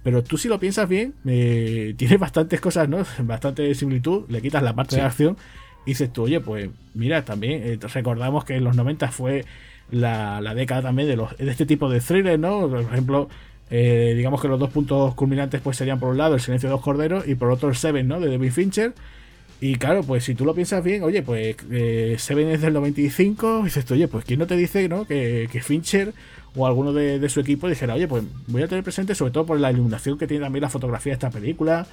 Pero 0.02 0.24
tú 0.24 0.36
si 0.36 0.48
lo 0.48 0.58
piensas 0.58 0.88
bien, 0.88 1.14
eh, 1.26 1.94
tiene 1.98 2.16
bastantes 2.16 2.60
cosas, 2.60 2.88
¿no? 2.88 3.04
Bastante 3.20 3.72
similitud, 3.74 4.24
le 4.28 4.42
quitas 4.42 4.62
la 4.62 4.74
parte 4.74 4.96
de 4.96 5.02
acción 5.02 5.36
dices 5.88 6.12
tú, 6.12 6.24
oye, 6.24 6.40
pues 6.40 6.70
mira, 6.94 7.24
también 7.24 7.62
eh, 7.64 7.78
recordamos 7.94 8.44
que 8.44 8.56
en 8.56 8.64
los 8.64 8.76
90 8.76 9.10
fue 9.10 9.44
la, 9.90 10.40
década 10.54 10.82
también 10.82 11.08
de, 11.08 11.16
los, 11.16 11.36
de 11.36 11.50
este 11.50 11.66
tipo 11.66 11.88
de 11.88 12.00
thrillers, 12.00 12.38
¿no? 12.38 12.68
Por 12.68 12.80
ejemplo, 12.80 13.28
eh, 13.70 14.14
digamos 14.16 14.40
que 14.40 14.48
los 14.48 14.58
dos 14.58 14.70
puntos 14.70 15.14
culminantes 15.14 15.60
pues 15.60 15.76
serían 15.76 15.98
por 15.98 16.10
un 16.10 16.18
lado 16.18 16.34
el 16.34 16.40
silencio 16.40 16.68
de 16.68 16.74
los 16.74 16.82
corderos 16.82 17.26
y 17.26 17.34
por 17.34 17.50
otro 17.50 17.68
el 17.68 17.76
Seven, 17.76 18.06
¿no? 18.08 18.20
De 18.20 18.30
David 18.30 18.52
Fincher. 18.52 18.94
Y 19.60 19.74
claro, 19.74 20.04
pues 20.04 20.24
si 20.24 20.34
tú 20.34 20.44
lo 20.44 20.54
piensas 20.54 20.84
bien, 20.84 21.02
oye, 21.02 21.22
pues 21.22 21.56
eh, 21.70 22.14
Seven 22.18 22.48
es 22.48 22.60
del 22.60 22.74
95, 22.74 23.60
y 23.60 23.64
dices 23.64 23.84
tú, 23.84 23.94
oye, 23.94 24.06
pues 24.06 24.24
¿quién 24.24 24.38
no 24.38 24.46
te 24.46 24.56
dice, 24.56 24.88
no? 24.88 25.04
Que, 25.04 25.48
Fincher 25.62 26.12
o 26.54 26.66
alguno 26.66 26.92
de, 26.92 27.28
su 27.28 27.40
equipo 27.40 27.68
dijera, 27.68 27.94
oye, 27.94 28.06
pues 28.06 28.22
voy 28.46 28.62
a 28.62 28.68
tener 28.68 28.84
presente, 28.84 29.14
sobre 29.14 29.32
todo 29.32 29.46
por 29.46 29.58
la 29.58 29.72
iluminación 29.72 30.16
que 30.16 30.26
tiene 30.26 30.44
también 30.44 30.62
la 30.62 30.68
fotografía 30.68 31.10
de 31.10 31.14
esta 31.14 31.30
película. 31.30 31.86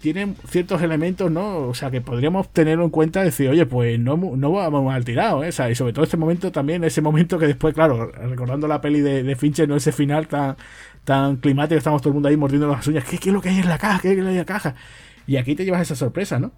Tienen 0.00 0.36
ciertos 0.48 0.82
elementos, 0.82 1.30
¿no? 1.30 1.68
O 1.68 1.74
sea, 1.74 1.90
que 1.90 2.00
podríamos 2.00 2.52
tenerlo 2.52 2.84
en 2.84 2.90
cuenta 2.90 3.22
decir, 3.22 3.48
oye, 3.48 3.66
pues 3.66 3.98
no, 3.98 4.16
no 4.16 4.52
vamos 4.52 4.84
mal 4.84 5.04
tirado, 5.04 5.42
¿eh? 5.42 5.48
Y 5.48 5.74
sobre 5.74 5.92
todo 5.92 6.04
este 6.04 6.16
momento 6.16 6.52
también, 6.52 6.84
ese 6.84 7.00
momento 7.00 7.38
que 7.38 7.46
después, 7.46 7.74
claro, 7.74 8.12
recordando 8.12 8.68
la 8.68 8.80
peli 8.80 9.00
de, 9.00 9.36
Fincher, 9.36 9.68
no 9.68 9.76
ese 9.76 9.92
final 9.92 10.28
tan, 10.28 10.56
tan 11.04 11.36
climático, 11.36 11.78
estamos 11.78 12.02
todo 12.02 12.10
el 12.10 12.14
mundo 12.14 12.28
ahí 12.28 12.36
mordiendo 12.36 12.68
las 12.68 12.86
uñas, 12.86 13.04
¿qué, 13.04 13.18
qué 13.18 13.30
es 13.30 13.34
lo 13.34 13.40
que 13.40 13.48
hay 13.48 13.58
en 13.58 13.68
la 13.68 13.78
caja? 13.78 14.00
¿Qué 14.00 14.12
es 14.12 14.16
lo 14.18 14.24
que 14.24 14.28
hay 14.28 14.34
en 14.34 14.40
la 14.40 14.44
caja? 14.44 14.74
Y 15.26 15.36
aquí 15.36 15.54
te 15.54 15.64
llevas 15.64 15.82
esa 15.82 15.96
sorpresa, 15.96 16.38
¿no? 16.38 16.52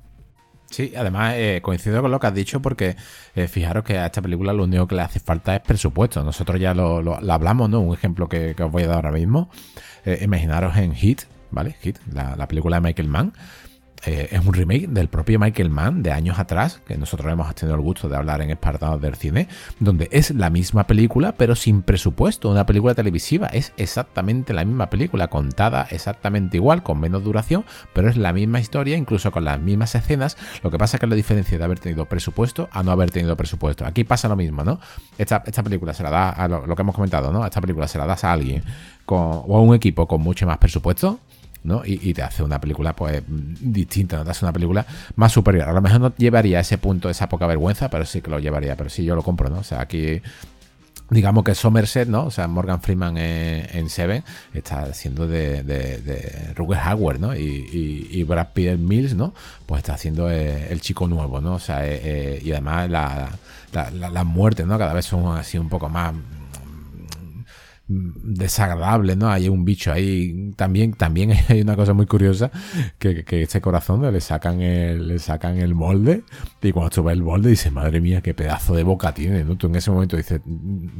Sí, 0.70 0.92
además 0.96 1.34
eh, 1.36 1.60
coincido 1.62 2.02
con 2.02 2.10
lo 2.10 2.20
que 2.20 2.26
has 2.26 2.34
dicho 2.34 2.60
porque 2.60 2.96
eh, 3.34 3.48
fijaros 3.48 3.84
que 3.84 3.96
a 3.96 4.06
esta 4.06 4.20
película 4.20 4.52
lo 4.52 4.64
único 4.64 4.86
que 4.86 4.96
le 4.96 5.02
hace 5.02 5.18
falta 5.18 5.56
es 5.56 5.62
presupuesto. 5.62 6.22
Nosotros 6.22 6.60
ya 6.60 6.74
lo, 6.74 7.16
hablamos, 7.32 7.70
¿no? 7.70 7.80
Un 7.80 7.94
ejemplo 7.94 8.28
que, 8.28 8.54
os 8.58 8.70
voy 8.70 8.82
a 8.82 8.88
dar 8.88 9.06
ahora 9.06 9.12
mismo. 9.12 9.50
Eh, 10.04 10.18
imaginaros 10.22 10.76
en 10.76 10.94
Hit, 10.94 11.22
¿vale? 11.50 11.76
Hit, 11.80 11.98
la, 12.12 12.36
la 12.36 12.48
película 12.48 12.76
de 12.76 12.80
Michael 12.82 13.08
Mann. 13.08 13.32
Eh, 14.06 14.28
es 14.30 14.46
un 14.46 14.52
remake 14.52 14.86
del 14.88 15.08
propio 15.08 15.38
Michael 15.38 15.70
Mann 15.70 16.02
de 16.02 16.12
años 16.12 16.38
atrás, 16.38 16.80
que 16.86 16.96
nosotros 16.96 17.32
hemos 17.32 17.52
tenido 17.54 17.74
el 17.74 17.82
gusto 17.82 18.08
de 18.08 18.16
hablar 18.16 18.40
en 18.42 18.50
Espartados 18.50 19.00
del 19.00 19.16
Cine, 19.16 19.48
donde 19.80 20.08
es 20.12 20.30
la 20.30 20.50
misma 20.50 20.86
película, 20.86 21.32
pero 21.32 21.56
sin 21.56 21.82
presupuesto, 21.82 22.48
una 22.48 22.66
película 22.66 22.94
televisiva. 22.94 23.48
Es 23.48 23.72
exactamente 23.76 24.52
la 24.52 24.64
misma 24.64 24.88
película, 24.90 25.28
contada 25.28 25.86
exactamente 25.90 26.56
igual, 26.56 26.82
con 26.82 27.00
menos 27.00 27.24
duración, 27.24 27.64
pero 27.92 28.08
es 28.08 28.16
la 28.16 28.32
misma 28.32 28.60
historia, 28.60 28.96
incluso 28.96 29.32
con 29.32 29.44
las 29.44 29.60
mismas 29.60 29.94
escenas. 29.94 30.36
Lo 30.62 30.70
que 30.70 30.78
pasa 30.78 30.96
es 30.96 31.00
que 31.00 31.06
la 31.06 31.16
diferencia 31.16 31.58
de 31.58 31.64
haber 31.64 31.80
tenido 31.80 32.06
presupuesto 32.06 32.68
a 32.72 32.82
no 32.82 32.92
haber 32.92 33.10
tenido 33.10 33.36
presupuesto. 33.36 33.84
Aquí 33.84 34.04
pasa 34.04 34.28
lo 34.28 34.36
mismo, 34.36 34.62
¿no? 34.62 34.80
Esta, 35.16 35.42
esta 35.44 35.62
película 35.62 35.92
se 35.94 36.02
la 36.02 36.10
da 36.10 36.30
a 36.30 36.48
lo, 36.48 36.76
que 36.76 36.82
hemos 36.82 36.94
comentado, 36.94 37.32
¿no? 37.32 37.44
Esta 37.44 37.60
película 37.60 37.88
se 37.88 37.98
la 37.98 38.06
das 38.06 38.22
a 38.24 38.32
alguien 38.32 38.62
con, 39.04 39.42
o 39.46 39.56
a 39.56 39.60
un 39.60 39.74
equipo 39.74 40.06
con 40.06 40.20
mucho 40.20 40.46
más 40.46 40.58
presupuesto 40.58 41.18
Y, 41.84 42.14
te 42.14 42.22
hace 42.22 42.42
una 42.42 42.60
película 42.60 42.94
pues 42.94 43.22
distinta, 43.26 44.16
¿no? 44.16 44.24
te 44.24 44.30
hace 44.30 44.44
una 44.44 44.52
película 44.52 44.86
más 45.16 45.32
superior. 45.32 45.68
A 45.68 45.72
lo 45.72 45.80
mejor 45.80 46.00
no 46.00 46.14
llevaría 46.16 46.60
ese 46.60 46.78
punto 46.78 47.10
esa 47.10 47.28
poca 47.28 47.46
vergüenza, 47.46 47.88
pero 47.90 48.04
sí 48.04 48.20
que 48.22 48.30
lo 48.30 48.38
llevaría, 48.38 48.76
pero 48.76 48.90
sí 48.90 49.04
yo 49.04 49.14
lo 49.14 49.22
compro, 49.22 49.48
¿no? 49.50 49.58
O 49.58 49.64
sea, 49.64 49.80
aquí 49.80 50.20
digamos 51.10 51.44
que 51.44 51.54
Somerset, 51.54 52.08
¿no? 52.08 52.26
O 52.26 52.30
sea, 52.30 52.48
Morgan 52.48 52.80
Freeman 52.80 53.16
en, 53.16 53.88
Seven 53.88 54.24
está 54.52 54.82
haciendo 54.82 55.26
de, 55.26 55.62
de, 55.62 55.98
de 55.98 56.76
Hauer, 56.76 57.20
¿no? 57.20 57.34
Y, 57.34 58.22
Brad 58.24 58.48
Pitt 58.52 58.78
Mills, 58.78 59.14
¿no? 59.14 59.32
Pues 59.66 59.80
está 59.80 59.94
haciendo 59.94 60.30
eh, 60.30 60.68
el 60.70 60.80
chico 60.80 61.08
nuevo, 61.08 61.40
¿no? 61.40 61.54
O 61.54 61.58
sea, 61.58 61.86
eh, 61.86 62.00
eh, 62.02 62.42
y 62.44 62.52
además 62.52 62.90
las 62.90 64.26
muertes, 64.26 64.66
¿no? 64.66 64.78
Cada 64.78 64.92
vez 64.92 65.06
son 65.06 65.36
así 65.36 65.58
un 65.58 65.68
poco 65.68 65.88
más 65.88 66.14
desagradable, 67.88 69.16
¿no? 69.16 69.30
Hay 69.30 69.48
un 69.48 69.64
bicho 69.64 69.90
ahí. 69.90 70.52
También, 70.56 70.92
también 70.92 71.32
hay 71.48 71.62
una 71.62 71.74
cosa 71.74 71.94
muy 71.94 72.06
curiosa, 72.06 72.50
que, 72.98 73.24
este 73.28 73.60
corazón 73.60 74.12
le 74.12 74.20
sacan 74.20 74.60
el, 74.60 75.08
le 75.08 75.18
sacan 75.18 75.58
el 75.58 75.74
molde, 75.74 76.22
y 76.62 76.72
cuando 76.72 76.90
tú 76.90 77.02
ves 77.02 77.14
el 77.14 77.22
molde 77.22 77.50
dices, 77.50 77.72
madre 77.72 78.00
mía, 78.00 78.20
qué 78.20 78.34
pedazo 78.34 78.74
de 78.74 78.82
boca 78.82 79.12
tiene, 79.14 79.42
¿no? 79.44 79.56
Tú 79.56 79.68
en 79.68 79.76
ese 79.76 79.90
momento 79.90 80.16
dices, 80.16 80.40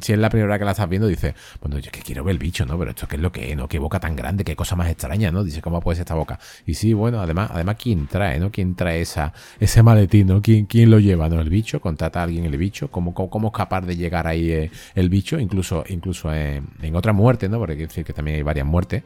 si 0.01 0.13
es 0.13 0.19
la 0.19 0.31
primera 0.31 0.51
vez 0.51 0.59
que 0.59 0.65
la 0.65 0.71
estás 0.71 0.89
viendo, 0.89 1.07
dices, 1.09 1.35
bueno, 1.61 1.79
yo 1.79 1.91
que 1.93 2.01
quiero 2.01 2.25
ver 2.25 2.33
el 2.33 2.39
bicho, 2.39 2.65
¿no? 2.65 2.79
Pero 2.79 2.91
esto 2.91 3.07
qué 3.07 3.17
es 3.17 3.23
lo 3.23 3.31
que 3.33 3.51
es, 3.51 3.57
¿no? 3.57 3.69
Qué 3.69 3.79
boca 3.79 4.01
tan 4.01 4.17
grande, 4.17 4.45
qué 4.45 4.57
cosa 4.57 4.75
más 4.75 4.89
extraña, 4.89 5.31
¿no? 5.31 5.45
Dice, 5.45 5.61
¿cómo 5.61 5.81
puede 5.81 5.97
ser 5.97 6.03
esta 6.03 6.15
boca? 6.15 6.39
Y 6.67 6.75
sí, 6.75 6.95
bueno, 6.95 7.21
además, 7.21 7.51
además, 7.53 7.77
¿quién 7.83 8.07
trae, 8.07 8.41
¿no? 8.41 8.51
¿Quién 8.51 8.75
trae 8.75 9.03
esa, 9.03 9.35
ese 9.61 9.83
maletín, 9.83 10.29
¿no? 10.29 10.41
¿Quién, 10.41 10.67
quién 10.67 10.91
lo 10.91 10.99
lleva, 10.99 11.29
¿no? 11.29 11.41
El 11.41 11.51
bicho, 11.51 11.81
contrata 11.81 12.21
a 12.21 12.23
alguien 12.25 12.47
el 12.47 12.57
bicho, 12.57 12.91
¿cómo, 12.91 13.13
cómo, 13.15 13.49
es 13.49 13.55
capaz 13.55 13.83
de 13.83 13.97
llegar 13.97 14.27
ahí 14.27 14.51
eh, 14.51 14.71
el 14.95 15.11
bicho? 15.11 15.39
Incluso, 15.39 15.85
incluso 15.89 16.33
en 16.33 16.67
en 16.83 16.97
otra 16.97 17.13
muerte, 17.13 17.49
¿no? 17.49 17.59
Porque 17.59 17.73
hay 17.73 17.79
que 17.79 17.87
decir 17.87 18.05
que 18.05 18.13
también 18.13 18.37
hay 18.37 18.43
varias 18.43 18.67
muertes. 18.67 19.03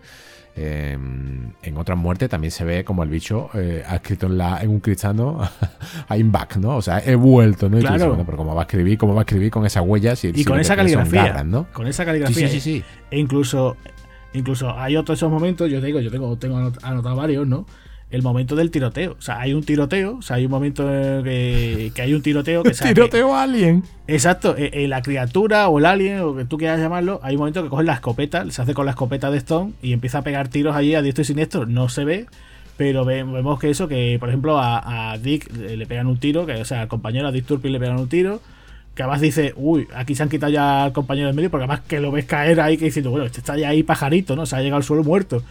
Eh, 0.54 0.98
en 1.62 1.76
otra 1.78 1.94
muerte 1.94 2.28
también 2.28 2.50
se 2.50 2.62
ve 2.62 2.84
como 2.84 3.02
el 3.02 3.08
bicho 3.08 3.48
eh, 3.54 3.82
ha 3.88 3.96
escrito 3.96 4.26
en, 4.26 4.36
la, 4.36 4.62
en 4.62 4.68
un 4.68 4.80
cristiano 4.80 5.40
I'm 6.10 6.30
back, 6.30 6.56
¿no? 6.56 6.76
O 6.76 6.82
sea, 6.82 6.98
he 6.98 7.14
vuelto, 7.14 7.70
¿no? 7.70 7.78
claro. 7.78 8.22
pero 8.26 8.36
cómo 8.36 8.54
va 8.54 8.62
a 8.62 8.64
escribir, 8.64 8.98
cómo 8.98 9.14
va 9.14 9.22
a 9.22 9.24
escribir 9.24 9.50
con 9.50 9.64
esas 9.64 9.82
huellas 9.82 10.22
y, 10.24 10.44
con 10.44 10.60
esa 10.60 10.76
caligrafía, 10.76 11.42
¿no? 11.42 11.68
Con 11.72 11.86
esa 11.86 12.04
caligrafía. 12.04 12.48
Sí, 12.48 12.60
sí, 12.60 12.60
sí, 12.60 12.84
E 13.10 13.18
incluso, 13.18 13.78
incluso 14.34 14.78
hay 14.78 14.96
otros 14.96 15.18
esos 15.18 15.30
momentos, 15.30 15.70
yo 15.70 15.80
te 15.80 15.86
digo, 15.86 16.00
yo 16.00 16.10
tengo, 16.10 16.36
tengo 16.36 16.58
anotado 16.82 17.16
varios, 17.16 17.46
¿no? 17.46 17.64
El 18.12 18.22
momento 18.22 18.54
del 18.54 18.70
tiroteo. 18.70 19.16
O 19.18 19.22
sea, 19.22 19.40
hay 19.40 19.54
un 19.54 19.64
tiroteo, 19.64 20.18
o 20.18 20.22
sea, 20.22 20.36
hay 20.36 20.44
un 20.44 20.50
momento 20.50 20.86
que, 20.86 21.90
que 21.94 22.02
hay 22.02 22.14
un 22.14 22.22
tiroteo 22.22 22.62
que 22.62 22.70
¿Tiroteo 22.94 23.34
alien? 23.34 23.82
Exacto, 24.06 24.54
eh, 24.56 24.70
eh, 24.74 24.88
la 24.88 25.02
criatura 25.02 25.68
o 25.68 25.78
el 25.78 25.86
alien, 25.86 26.20
o 26.20 26.36
que 26.36 26.44
tú 26.44 26.58
quieras 26.58 26.78
llamarlo, 26.78 27.20
hay 27.22 27.34
un 27.34 27.40
momento 27.40 27.62
que 27.62 27.70
coge 27.70 27.84
la 27.84 27.94
escopeta, 27.94 28.48
se 28.50 28.62
hace 28.62 28.74
con 28.74 28.84
la 28.84 28.92
escopeta 28.92 29.30
de 29.30 29.38
Stone 29.38 29.72
y 29.82 29.94
empieza 29.94 30.18
a 30.18 30.22
pegar 30.22 30.48
tiros 30.48 30.76
allí 30.76 30.94
a 30.94 31.02
diestro 31.02 31.22
y 31.22 31.24
siniestro. 31.24 31.66
No 31.66 31.88
se 31.88 32.04
ve, 32.04 32.26
pero 32.76 33.04
vemos 33.06 33.58
que 33.58 33.70
eso, 33.70 33.88
que 33.88 34.18
por 34.20 34.28
ejemplo 34.28 34.58
a, 34.58 35.16
Dick 35.20 35.50
le 35.56 35.86
pegan 35.86 36.06
un 36.06 36.18
tiro, 36.18 36.44
que 36.44 36.52
o 36.54 36.64
sea, 36.66 36.82
al 36.82 36.88
compañero 36.88 37.28
a 37.28 37.32
Dick 37.32 37.46
Turpin 37.46 37.72
le 37.72 37.80
pegan 37.80 37.98
un 37.98 38.08
tiro. 38.08 38.40
Que 38.94 39.02
además 39.02 39.22
dice, 39.22 39.54
uy, 39.56 39.88
aquí 39.94 40.14
se 40.14 40.22
han 40.22 40.28
quitado 40.28 40.52
ya 40.52 40.84
al 40.84 40.92
compañero 40.92 41.28
del 41.28 41.34
medio, 41.34 41.50
porque 41.50 41.64
además 41.64 41.80
que 41.88 41.98
lo 41.98 42.10
ves 42.10 42.26
caer 42.26 42.60
ahí, 42.60 42.76
que 42.76 42.84
diciendo, 42.84 43.10
bueno, 43.10 43.24
este 43.24 43.38
está 43.38 43.56
ya 43.56 43.70
ahí 43.70 43.82
pajarito, 43.82 44.36
¿no? 44.36 44.44
Se 44.44 44.54
ha 44.54 44.60
llegado 44.60 44.76
al 44.76 44.84
suelo 44.84 45.02
muerto. 45.02 45.42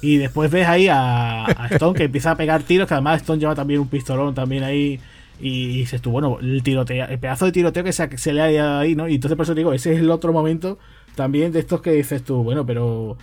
Y 0.00 0.18
después 0.18 0.50
ves 0.50 0.66
ahí 0.68 0.88
a, 0.88 1.46
Stone 1.70 1.96
que 1.96 2.04
empiza 2.04 2.32
a 2.32 2.36
pegar 2.36 2.62
tiros, 2.62 2.86
que 2.86 2.94
además 2.94 3.22
Stone 3.22 3.40
lleva 3.40 3.54
también 3.54 3.80
un 3.80 3.88
pistolón 3.88 4.34
también 4.34 4.62
ahí. 4.62 5.00
Y 5.40 5.78
dices 5.78 6.02
tú, 6.02 6.10
bueno, 6.10 6.38
el 6.40 6.62
tiroteo, 6.62 7.06
el 7.06 7.18
pedazo 7.18 7.44
de 7.46 7.52
tiroteo 7.52 7.84
que 7.84 7.92
se, 7.92 8.18
se 8.18 8.32
le 8.32 8.42
ha 8.42 8.50
ido 8.52 8.78
ahí, 8.78 8.94
¿no? 8.96 9.08
Y 9.08 9.16
entonces 9.16 9.36
por 9.36 9.44
eso 9.44 9.54
digo, 9.54 9.72
ese 9.72 9.92
es 9.92 10.00
el 10.00 10.10
otro 10.10 10.32
momento 10.32 10.78
también 11.14 11.52
de 11.52 11.60
estos 11.60 11.80
que 11.80 11.92
dices 11.92 12.22
tú, 12.22 12.42
bueno, 12.42 12.64
pero. 12.66 13.16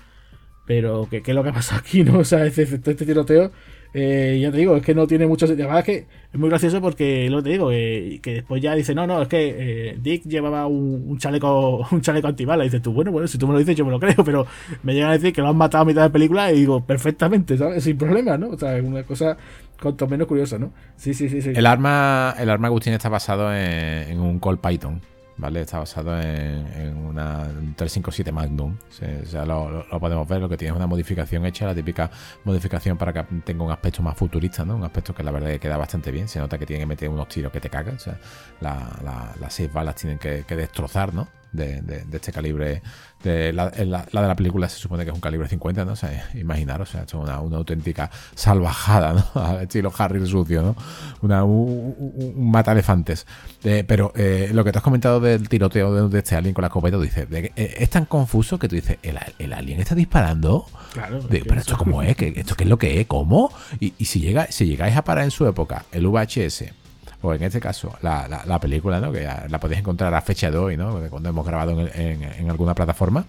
Pero, 0.65 1.07
¿qué, 1.11 1.21
qué 1.21 1.31
es 1.31 1.35
lo 1.35 1.43
que 1.43 1.49
ha 1.49 1.53
pasado 1.53 1.79
aquí, 1.79 2.03
no? 2.03 2.19
O 2.19 2.25
sea, 2.25 2.45
este, 2.45 2.63
este 2.63 2.95
tiroteo 2.95 3.51
eh, 3.97 4.39
ya 4.41 4.51
te 4.51 4.57
digo, 4.57 4.75
es 4.75 4.83
que 4.83 4.93
no 4.93 5.07
tiene 5.07 5.25
mucho 5.25 5.47
sentido. 5.47 5.73
es 5.77 5.85
que 5.85 6.05
es 6.33 6.37
muy 6.37 6.49
gracioso 6.49 6.81
porque 6.81 7.29
lo 7.29 7.41
te 7.41 7.51
digo, 7.51 7.71
eh, 7.71 8.19
que 8.21 8.33
después 8.33 8.61
ya 8.61 8.75
dice, 8.75 8.93
no, 8.93 9.07
no, 9.07 9.21
es 9.21 9.29
que 9.29 9.55
eh, 9.91 9.97
Dick 10.01 10.23
llevaba 10.25 10.67
un, 10.67 11.17
chaleco 11.17 11.87
un 11.91 12.01
chaleco 12.01 12.27
antibalas. 12.27 12.65
Dices 12.65 12.81
tú, 12.81 12.91
bueno, 12.91 13.13
bueno, 13.13 13.25
si 13.25 13.37
tú 13.37 13.47
me 13.47 13.53
lo 13.53 13.59
dices, 13.59 13.73
yo 13.73 13.85
me 13.85 13.91
lo 13.91 13.99
creo, 14.01 14.21
pero 14.25 14.45
me 14.83 14.93
llegan 14.93 15.11
a 15.11 15.13
decir 15.13 15.31
que 15.31 15.39
lo 15.39 15.47
han 15.47 15.55
matado 15.55 15.83
a 15.83 15.85
mitad 15.85 16.03
de 16.03 16.09
película 16.09 16.51
y 16.51 16.57
digo, 16.57 16.85
perfectamente, 16.85 17.57
¿sabes? 17.57 17.85
Sin 17.85 17.97
problema, 17.97 18.37
¿no? 18.37 18.49
O 18.49 18.57
sea, 18.57 18.77
es 18.77 18.83
una 18.83 19.03
cosa 19.03 19.37
cuanto 19.81 20.07
menos 20.07 20.27
curiosa, 20.27 20.59
¿no? 20.59 20.73
Sí, 20.97 21.13
sí, 21.13 21.29
sí. 21.29 21.41
sí. 21.41 21.53
El 21.55 21.65
arma, 21.65 22.35
el 22.37 22.49
arma 22.49 22.67
Agustín 22.67 22.91
está 22.91 23.07
basado 23.07 23.55
en, 23.55 24.11
en 24.11 24.19
un 24.19 24.39
Colt 24.39 24.59
Python. 24.59 24.99
¿Vale? 25.37 25.61
Está 25.61 25.79
basado 25.79 26.19
en, 26.21 26.95
una 26.97 27.43
357 27.75 28.31
Magnum. 28.31 28.75
O 28.89 29.25
sea, 29.25 29.45
lo, 29.45 29.85
podemos 29.99 30.27
ver, 30.27 30.41
lo 30.41 30.49
que 30.49 30.57
tiene 30.57 30.71
es 30.71 30.77
una 30.77 30.87
modificación 30.87 31.45
hecha, 31.45 31.65
la 31.65 31.75
típica 31.75 32.09
modificación 32.43 32.97
para 32.97 33.13
que 33.13 33.23
tenga 33.41 33.63
un 33.63 33.71
aspecto 33.71 34.01
más 34.01 34.17
futurista, 34.17 34.65
¿no? 34.65 34.75
Un 34.75 34.83
aspecto 34.83 35.13
que 35.13 35.23
la 35.23 35.31
verdad 35.31 35.49
que 35.49 35.59
queda 35.59 35.77
bastante 35.77 36.11
bien. 36.11 36.27
Se 36.27 36.39
nota 36.39 36.57
que 36.57 36.65
tiene 36.65 36.81
que 36.81 36.87
meter 36.87 37.09
unos 37.09 37.27
tiros 37.27 37.51
que 37.51 37.59
te 37.59 37.69
cagan. 37.69 37.95
O 37.95 37.99
sea, 37.99 38.17
las 38.61 39.53
seis 39.53 39.71
balas 39.71 39.95
tienen 39.95 40.19
que, 40.19 40.43
destrozar, 40.55 41.13
¿no? 41.13 41.27
De, 41.55 42.05
este 42.11 42.31
calibre. 42.31 42.81
De 43.23 43.51
la, 43.53 43.71
de 43.71 43.85
la 44.11 44.35
película 44.35 44.69
se 44.69 44.77
supone 44.77 45.03
que 45.03 45.09
es 45.09 45.15
un 45.15 45.21
calibre 45.21 45.47
50, 45.47 45.83
¿no? 45.83 45.93
O 45.93 45.95
sea, 45.95 46.29
imaginaros, 46.35 46.89
o 46.89 46.91
sea, 46.91 47.03
es 47.03 47.13
una, 47.15 47.39
una 47.39 47.57
auténtica 47.57 48.11
salvajada, 48.35 49.13
¿no? 49.33 49.59
estilo 49.61 49.91
Harry 49.97 50.19
el 50.19 50.27
sucio, 50.27 50.61
¿no? 50.61 50.75
Una, 51.21 51.43
un, 51.43 52.33
mata 52.37 52.73
elefantes. 52.73 53.25
pero 53.63 54.11
eh, 54.15 54.51
lo 54.53 54.63
que 54.63 54.71
te 54.71 54.77
has 54.77 54.83
comentado 54.83 55.19
del 55.19 55.49
tiroteo 55.49 56.07
de, 56.07 56.19
este 56.19 56.35
alien 56.35 56.53
con 56.53 56.61
la 56.61 56.67
escopeta, 56.67 56.97
tú 56.97 57.03
dices, 57.03 57.27
eh, 57.31 57.51
es 57.55 57.89
tan 57.89 58.05
confuso 58.05 58.59
que 58.59 58.67
tú 58.67 58.75
dices, 58.75 58.99
¿el, 59.01 59.17
el 59.39 59.53
alien 59.53 59.79
está 59.79 59.95
disparando? 59.95 60.67
Claro. 60.93 61.19
pero 61.27 61.59
esto 61.59 61.77
cómo 61.77 62.03
es, 62.03 62.15
¿esto 62.19 62.55
qué 62.55 62.63
es 62.63 62.69
lo 62.69 62.77
que 62.77 63.01
es? 63.01 63.07
¿Cómo? 63.07 63.51
Y, 63.79 63.95
y 63.97 64.05
si, 64.05 64.19
llega, 64.19 64.51
si 64.51 64.67
llegáis 64.67 64.95
a 64.95 65.03
parar 65.03 65.23
en 65.23 65.31
su 65.31 65.47
época 65.47 65.85
el 65.91 66.05
VHS 66.07 66.84
o 67.21 67.33
en 67.33 67.43
este 67.43 67.59
caso, 67.59 67.93
la, 68.01 68.59
película, 68.59 68.99
¿no? 68.99 69.11
Que 69.11 69.27
la 69.49 69.59
podéis 69.59 69.79
encontrar 69.79 70.13
a 70.13 70.21
fecha 70.21 70.51
de 70.51 70.57
hoy, 70.57 70.77
¿no? 70.77 70.99
Cuando 71.09 71.29
hemos 71.29 71.45
grabado 71.45 71.87
en, 71.93 72.49
alguna 72.49 72.75
plataforma, 72.75 73.25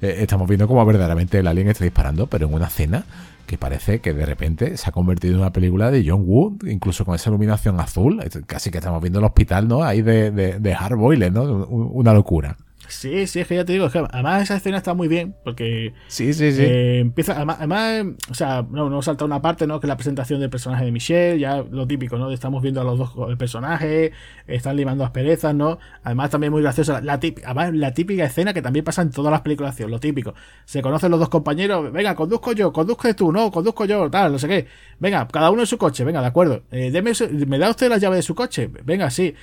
eh, 0.00 0.16
estamos 0.20 0.48
viendo 0.48 0.66
cómo 0.66 0.84
verdaderamente 0.84 1.38
el 1.38 1.46
alien 1.46 1.68
está 1.68 1.84
disparando, 1.84 2.26
pero 2.26 2.46
en 2.46 2.54
una 2.54 2.66
escena 2.66 3.04
que 3.46 3.56
parece 3.56 4.00
que 4.00 4.12
de 4.12 4.26
repente 4.26 4.76
se 4.76 4.88
ha 4.88 4.92
convertido 4.92 5.34
en 5.34 5.40
una 5.40 5.52
película 5.52 5.90
de 5.90 6.04
John 6.06 6.22
Woo, 6.26 6.58
incluso 6.66 7.04
con 7.04 7.14
esa 7.14 7.30
iluminación 7.30 7.80
azul, 7.80 8.22
casi 8.46 8.70
que 8.70 8.78
estamos 8.78 9.00
viendo 9.00 9.20
el 9.20 9.24
hospital, 9.24 9.68
¿no? 9.68 9.82
Ahí 9.82 10.02
de, 10.02 10.30
de, 10.30 10.58
de 10.58 10.74
Hard 10.74 10.96
Boiler, 10.96 11.32
¿no? 11.32 11.44
Una 11.44 12.12
locura. 12.12 12.56
Sí, 12.88 13.26
sí, 13.26 13.40
es 13.40 13.46
que 13.46 13.54
ya 13.54 13.64
te 13.64 13.72
digo, 13.74 13.86
es 13.86 13.92
que 13.92 13.98
además 13.98 14.42
esa 14.42 14.56
escena 14.56 14.78
está 14.78 14.94
muy 14.94 15.08
bien, 15.08 15.34
porque 15.44 15.92
sí, 16.06 16.32
sí, 16.32 16.52
sí. 16.52 16.62
Eh, 16.62 16.98
empieza, 17.00 17.40
además, 17.40 18.04
o 18.30 18.34
sea, 18.34 18.66
no, 18.70 18.88
no 18.88 19.02
salta 19.02 19.24
una 19.24 19.42
parte, 19.42 19.66
¿no? 19.66 19.78
Que 19.78 19.86
es 19.86 19.88
la 19.88 19.96
presentación 19.96 20.40
del 20.40 20.50
personaje 20.50 20.84
de 20.84 20.92
Michelle, 20.92 21.38
ya 21.38 21.62
lo 21.62 21.86
típico, 21.86 22.16
¿no? 22.16 22.30
Estamos 22.30 22.62
viendo 22.62 22.80
a 22.80 22.84
los 22.84 22.98
dos 22.98 23.36
personajes, 23.36 24.12
están 24.46 24.76
limando 24.76 25.04
asperezas, 25.04 25.54
¿no? 25.54 25.78
Además 26.02 26.30
también 26.30 26.52
muy 26.52 26.62
graciosa, 26.62 27.00
la 27.00 27.20
típica, 27.20 27.48
además 27.48 27.74
la 27.74 27.92
típica 27.92 28.24
escena 28.24 28.54
que 28.54 28.62
también 28.62 28.84
pasa 28.84 29.02
en 29.02 29.10
todas 29.10 29.30
las 29.30 29.42
películas 29.42 29.78
lo 29.80 30.00
típico. 30.00 30.34
Se 30.64 30.82
conocen 30.82 31.10
los 31.10 31.20
dos 31.20 31.28
compañeros, 31.28 31.92
venga, 31.92 32.14
conduzco 32.14 32.52
yo, 32.52 32.72
conduzco 32.72 33.14
tú, 33.14 33.32
no, 33.32 33.50
conduzco 33.50 33.84
yo, 33.84 34.10
tal, 34.10 34.32
no 34.32 34.38
sé 34.38 34.48
qué. 34.48 34.66
Venga, 34.98 35.28
cada 35.28 35.50
uno 35.50 35.62
en 35.62 35.66
su 35.66 35.78
coche, 35.78 36.04
venga, 36.04 36.20
de 36.20 36.26
acuerdo. 36.26 36.62
Eh, 36.70 36.90
deme, 36.90 37.12
¿Me 37.46 37.58
da 37.58 37.70
usted 37.70 37.88
la 37.88 37.98
llave 37.98 38.16
de 38.16 38.22
su 38.22 38.34
coche? 38.34 38.70
Venga, 38.84 39.10
sí. 39.10 39.34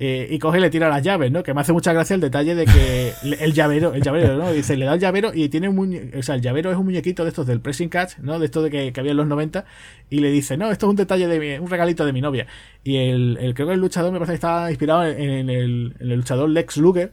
Eh, 0.00 0.26
y 0.28 0.40
coge 0.40 0.58
y 0.58 0.60
le 0.60 0.70
tira 0.70 0.88
las 0.88 1.02
llaves, 1.02 1.30
¿no? 1.30 1.44
Que 1.44 1.54
me 1.54 1.60
hace 1.60 1.72
mucha 1.72 1.92
gracia 1.92 2.14
el 2.14 2.20
detalle 2.20 2.56
de 2.56 2.64
que 2.64 3.12
el 3.40 3.52
llavero, 3.52 3.94
el 3.94 4.02
llavero, 4.02 4.36
¿no? 4.36 4.52
Dice, 4.52 4.76
le 4.76 4.86
da 4.86 4.94
el 4.94 5.00
llavero 5.00 5.30
y 5.32 5.48
tiene 5.48 5.68
un 5.68 5.76
muñeco, 5.76 6.18
o 6.18 6.22
sea, 6.22 6.34
el 6.34 6.40
llavero 6.40 6.72
es 6.72 6.76
un 6.76 6.84
muñequito 6.84 7.22
de 7.22 7.28
estos 7.28 7.46
del 7.46 7.60
pressing 7.60 7.88
catch, 7.88 8.18
¿no? 8.18 8.40
De 8.40 8.46
estos 8.46 8.64
de 8.64 8.70
que, 8.70 8.92
había 8.98 9.12
en 9.12 9.16
los 9.16 9.28
90 9.28 9.64
y 10.10 10.18
le 10.18 10.32
dice, 10.32 10.56
no, 10.56 10.70
esto 10.72 10.86
es 10.86 10.90
un 10.90 10.96
detalle 10.96 11.28
de 11.28 11.38
mi, 11.38 11.64
un 11.64 11.70
regalito 11.70 12.04
de 12.04 12.12
mi 12.12 12.20
novia. 12.20 12.48
Y 12.82 12.96
el, 12.96 13.38
el 13.40 13.54
creo 13.54 13.68
que 13.68 13.74
el 13.74 13.80
luchador 13.80 14.10
me 14.10 14.18
parece 14.18 14.32
que 14.32 14.36
estaba 14.36 14.68
inspirado 14.70 15.06
en, 15.06 15.48
el, 15.48 15.94
luchador 16.00 16.50
Lex 16.50 16.76
Luger. 16.78 17.12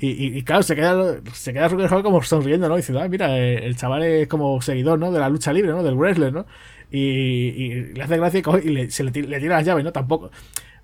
Y, 0.00 0.42
claro, 0.42 0.62
se 0.62 0.74
queda, 0.74 1.20
se 1.32 1.52
queda 1.52 1.68
como 2.02 2.20
sonriendo, 2.22 2.68
¿no? 2.68 2.74
Y 2.74 2.78
dice, 2.78 2.98
ah, 2.98 3.08
mira, 3.08 3.38
el 3.38 3.76
chaval 3.76 4.02
es 4.02 4.28
como 4.28 4.60
seguidor, 4.60 4.98
¿no? 4.98 5.12
De 5.12 5.20
la 5.20 5.28
lucha 5.28 5.52
libre, 5.52 5.70
¿no? 5.70 5.82
Del 5.82 5.94
wrestler, 5.94 6.32
¿no? 6.32 6.46
Y, 6.90 7.92
le 7.94 8.02
hace 8.02 8.16
gracia 8.16 8.42
y, 8.62 8.68
le, 8.68 8.90
se 8.90 9.04
le, 9.04 9.10
le 9.12 9.40
tira 9.40 9.56
las 9.56 9.64
llaves, 9.64 9.84
¿no? 9.84 9.92
Tampoco 9.92 10.30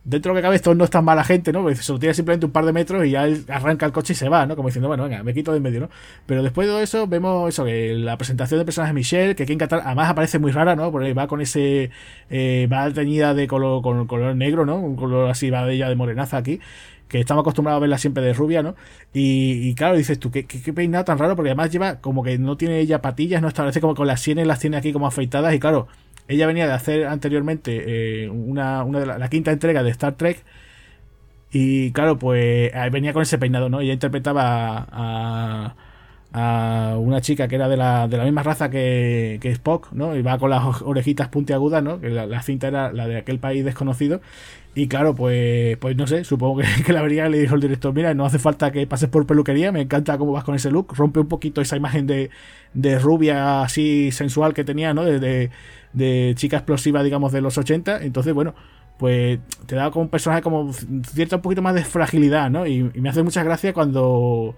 dentro 0.05 0.31
de 0.31 0.35
lo 0.35 0.39
que 0.39 0.43
cabe 0.43 0.57
esto 0.57 0.75
no 0.75 0.85
es 0.85 0.91
tan 0.91 1.05
mala 1.05 1.25
gente, 1.25 1.53
¿no? 1.53 1.73
se 1.75 1.93
lo 1.93 1.99
tira 1.99 2.15
simplemente 2.15 2.47
un 2.47 2.53
par 2.53 2.65
de 2.65 2.73
metros 2.73 3.05
y 3.05 3.11
ya 3.11 3.27
él 3.27 3.45
arranca 3.49 3.87
el 3.87 3.93
coche 3.93 4.15
y 4.15 4.17
se 4.17 4.29
va, 4.29 4.47
¿no? 4.47 4.57
Como 4.57 4.69
diciendo, 4.69 4.89
bueno, 4.89 5.05
venga, 5.05 5.23
me 5.23 5.35
quito 5.35 5.53
de 5.53 5.59
en 5.59 5.63
medio, 5.63 5.81
¿no? 5.81 5.91
Pero 6.27 6.43
después 6.43 6.67
de 6.67 6.73
todo 6.73 6.83
eso 6.83 7.07
vemos 7.07 7.49
eso, 7.49 7.67
la 7.67 8.17
presentación 8.17 8.59
del 8.59 8.65
personaje 8.65 8.93
de 8.93 8.95
Michelle, 8.95 9.35
que 9.37 9.43
aquí 9.43 9.53
en 9.53 9.59
Qatar 9.59 9.83
además 9.85 10.09
aparece 10.11 10.39
muy 10.39 10.53
rara, 10.53 10.75
¿no? 10.77 10.91
Porque 10.91 11.13
va 11.13 11.27
con 11.27 11.41
ese, 11.41 11.91
eh, 12.31 12.69
va 12.73 12.91
teñida 12.91 13.35
de 13.35 13.47
color, 13.47 13.83
con 13.83 14.07
color 14.07 14.35
negro, 14.35 14.65
¿no? 14.65 14.77
Un 14.77 14.97
color 14.97 15.31
así 15.31 15.51
va 15.51 15.67
de 15.67 15.75
ella 15.75 15.89
de 15.89 15.97
morenaza 15.97 16.39
aquí 16.39 16.61
que 17.11 17.19
estamos 17.19 17.43
acostumbrados 17.43 17.79
a 17.79 17.81
verla 17.81 17.99
siempre 17.99 18.23
de 18.23 18.33
rubia, 18.33 18.63
¿no? 18.63 18.77
Y, 19.13 19.75
claro, 19.75 19.97
dices 19.97 20.19
tú, 20.21 20.31
¿qué, 20.31 20.47
¿qué, 20.47 20.73
peinado 20.73 21.05
tan 21.05 21.19
raro, 21.19 21.35
porque 21.35 21.51
además 21.51 21.71
lleva 21.71 21.97
como 21.97 22.23
que 22.23 22.39
no 22.39 22.57
tiene 22.57 22.79
ella 22.79 23.03
patillas, 23.03 23.43
no 23.43 23.49
establece 23.49 23.81
como 23.81 23.97
con 23.97 24.07
las 24.07 24.21
sienes 24.21 24.47
las 24.47 24.61
tiene 24.61 24.77
aquí 24.77 24.93
como 24.93 25.09
afeitadas, 25.09 25.53
y 25.53 25.59
claro, 25.59 25.89
ella 26.31 26.47
venía 26.47 26.67
de 26.67 26.73
hacer 26.73 27.07
anteriormente 27.07 28.25
eh, 28.25 28.29
una, 28.31 28.85
una 28.85 29.01
de 29.01 29.07
la, 29.07 29.29
quinta 29.29 29.51
entrega 29.53 29.83
de 29.83 29.91
Star 29.91 30.15
Trek. 30.17 30.45
Y 31.53 31.91
claro, 31.93 32.19
pues 32.19 32.73
venía 32.93 33.13
con 33.13 33.23
ese 33.23 33.39
peinado, 33.39 33.69
¿no? 33.69 33.81
Ella 33.81 33.93
interpretaba 33.93 34.87
a, 34.91 35.75
a 36.33 36.97
una 36.99 37.21
chica 37.21 37.49
que 37.49 37.57
era 37.57 37.69
de 37.69 37.77
la, 37.77 38.07
de 38.07 38.17
la 38.17 38.25
misma 38.25 38.43
raza 38.43 38.71
que, 38.71 39.39
que, 39.41 39.51
Spock, 39.51 39.93
¿no? 39.93 40.15
Y 40.17 40.23
va 40.23 40.39
con 40.39 40.51
las 40.51 40.83
orejitas 40.83 41.29
puntiagudas, 41.29 41.83
¿no? 41.83 42.01
Que 42.01 42.11
la, 42.11 42.43
cinta 42.43 42.69
era 42.69 42.93
la 42.93 43.09
de 43.09 43.19
aquel 43.19 43.41
país 43.41 43.65
desconocido. 43.65 44.21
Y 44.75 44.87
claro, 44.87 45.17
pues, 45.17 45.77
pues 45.79 45.97
no 45.97 46.07
sé, 46.07 46.23
supongo 46.23 46.63
que, 46.87 46.93
la 46.93 47.03
vería 47.03 47.29
le 47.29 47.41
dijo 47.41 47.57
el 47.57 47.61
director, 47.61 47.93
mira, 47.93 48.15
no 48.15 48.25
hace 48.25 48.39
falta 48.39 48.71
que 48.71 48.87
pases 48.87 49.09
por 49.09 49.27
peluquería, 49.27 49.73
me 49.73 49.81
encanta 49.81 50.17
cómo 50.19 50.33
vas 50.33 50.45
con 50.45 50.55
ese 50.55 50.71
look, 50.71 50.95
rompe 50.97 51.19
un 51.19 51.29
poquito 51.29 51.61
esa 51.61 51.77
imagen 51.77 52.07
de, 52.07 52.31
de 52.75 52.99
rubia 53.01 53.63
así 53.63 54.13
sensual 54.13 54.55
que 54.55 54.63
tenía, 54.63 54.95
¿no? 54.95 55.05
Chica 56.35 56.59
explosiva, 56.59 57.03
digamos, 57.03 57.33
de 57.33 57.41
los 57.41 57.59
80. 57.59 58.03
Entonces, 58.03 58.35
bueno, 58.35 58.55
pues 58.99 59.41
te 59.67 59.77
da 59.77 59.91
como 59.91 60.05
un 60.05 60.11
personaje 60.11 60.43
como 60.43 60.73
cierta 60.73 61.37
un 61.37 61.43
poquito 61.43 61.63
más 61.63 61.75
de 61.75 61.85
fragilidad, 61.85 62.51
¿no? 62.51 62.67
Y, 62.67 62.83
me 62.83 63.09
hace 63.09 63.23
mucha 63.23 63.43
gracia 63.43 63.73
cuando 63.73 64.55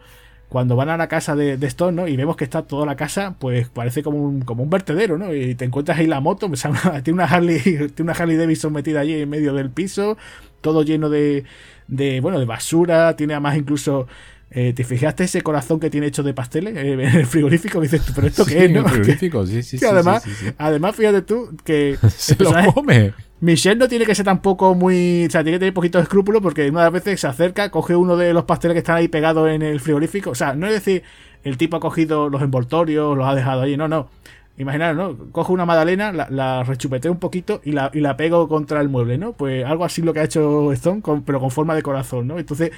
cuando 0.48 0.76
van 0.76 0.90
a 0.90 0.98
la 0.98 1.08
casa 1.08 1.34
de, 1.34 1.56
de 1.56 1.66
Stone, 1.68 1.92
¿no? 1.92 2.08
Y 2.08 2.16
vemos 2.16 2.36
que 2.36 2.44
está 2.44 2.62
toda 2.62 2.84
la 2.84 2.94
casa, 2.96 3.36
pues 3.38 3.68
parece 3.70 4.02
como 4.02 4.18
un, 4.18 4.42
como 4.42 4.62
un 4.62 4.68
vertedero, 4.68 5.16
¿no? 5.16 5.32
Y 5.32 5.54
te 5.54 5.64
encuentras 5.64 5.98
ahí 5.98 6.06
la 6.06 6.20
moto, 6.20 6.50
tiene 7.02 7.14
una 7.14 7.24
Harley, 7.24 7.60
tiene 7.60 7.92
una 8.00 8.12
Harley 8.12 8.36
Davidson 8.36 8.72
metida 8.72 9.00
allí 9.00 9.22
en 9.22 9.30
medio 9.30 9.54
del 9.54 9.70
piso, 9.70 10.18
todo 10.60 10.82
lleno 10.82 11.08
de, 11.08 11.44
de 11.86 12.20
bueno, 12.20 12.38
de 12.38 12.44
basura, 12.44 13.16
tiene 13.16 13.34
además 13.34 13.56
incluso 13.56 14.08
eh, 14.54 14.74
¿Te 14.74 14.84
fijaste 14.84 15.24
ese 15.24 15.40
corazón 15.40 15.80
que 15.80 15.88
tiene 15.88 16.08
hecho 16.08 16.22
de 16.22 16.34
pasteles 16.34 16.76
eh, 16.76 16.92
en 16.92 17.00
el 17.00 17.26
frigorífico? 17.26 17.80
dices 17.80 18.04
tú, 18.04 18.12
pero 18.14 18.26
esto 18.26 18.44
qué 18.44 18.66
es, 18.66 18.70
¿no? 18.70 18.80
El 18.80 18.88
frigorífico, 18.88 19.46
sí, 19.46 19.62
sí, 19.62 19.78
sí, 19.78 19.86
además, 19.86 20.24
además, 20.58 20.94
fíjate 20.94 21.22
tú 21.22 21.56
que. 21.64 21.96
Se 22.16 22.36
lo 22.36 22.52
come. 22.74 23.14
Michelle 23.40 23.76
no 23.76 23.88
tiene 23.88 24.04
que 24.04 24.14
ser 24.14 24.26
tampoco 24.26 24.74
muy. 24.74 25.24
O 25.26 25.30
sea, 25.30 25.42
tiene 25.42 25.56
que 25.56 25.60
tener 25.60 25.74
poquito 25.74 25.96
de 25.96 26.02
escrúpulo 26.02 26.42
porque 26.42 26.68
una 26.68 26.90
vez 26.90 27.02
veces 27.02 27.20
se 27.20 27.26
acerca, 27.26 27.70
coge 27.70 27.96
uno 27.96 28.16
de 28.16 28.34
los 28.34 28.44
pasteles 28.44 28.74
que 28.74 28.80
están 28.80 28.96
ahí 28.96 29.08
pegados 29.08 29.48
en 29.48 29.62
el 29.62 29.80
frigorífico. 29.80 30.30
O 30.30 30.34
sea, 30.34 30.54
no 30.54 30.66
es 30.66 30.74
decir, 30.74 31.02
el 31.44 31.56
tipo 31.56 31.78
ha 31.78 31.80
cogido 31.80 32.28
los 32.28 32.42
envoltorios, 32.42 33.16
los 33.16 33.26
ha 33.26 33.34
dejado 33.34 33.62
ahí. 33.62 33.78
No, 33.78 33.88
no. 33.88 34.10
Imaginaros, 34.58 34.96
¿no? 35.18 35.32
Cojo 35.32 35.54
una 35.54 35.64
magdalena, 35.64 36.12
la, 36.12 36.28
la 36.28 36.62
rechupeteo 36.62 37.10
un 37.10 37.18
poquito 37.18 37.62
y 37.64 37.72
la, 37.72 37.90
y 37.94 38.00
la 38.00 38.18
pego 38.18 38.48
contra 38.48 38.82
el 38.82 38.90
mueble, 38.90 39.16
¿no? 39.16 39.32
Pues 39.32 39.64
algo 39.64 39.86
así 39.86 40.02
lo 40.02 40.12
que 40.12 40.20
ha 40.20 40.24
hecho 40.24 40.70
Stone, 40.74 41.02
pero 41.24 41.40
con 41.40 41.50
forma 41.50 41.74
de 41.74 41.82
corazón, 41.82 42.28
¿no? 42.28 42.38
Entonces, 42.38 42.70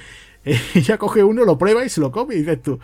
ella 0.75 0.97
coge 0.97 1.23
uno, 1.23 1.43
lo 1.43 1.57
prueba 1.57 1.83
y 1.83 1.89
se 1.89 2.01
lo 2.01 2.11
come 2.11 2.35
y 2.35 2.39
dices 2.39 2.61
tú, 2.61 2.79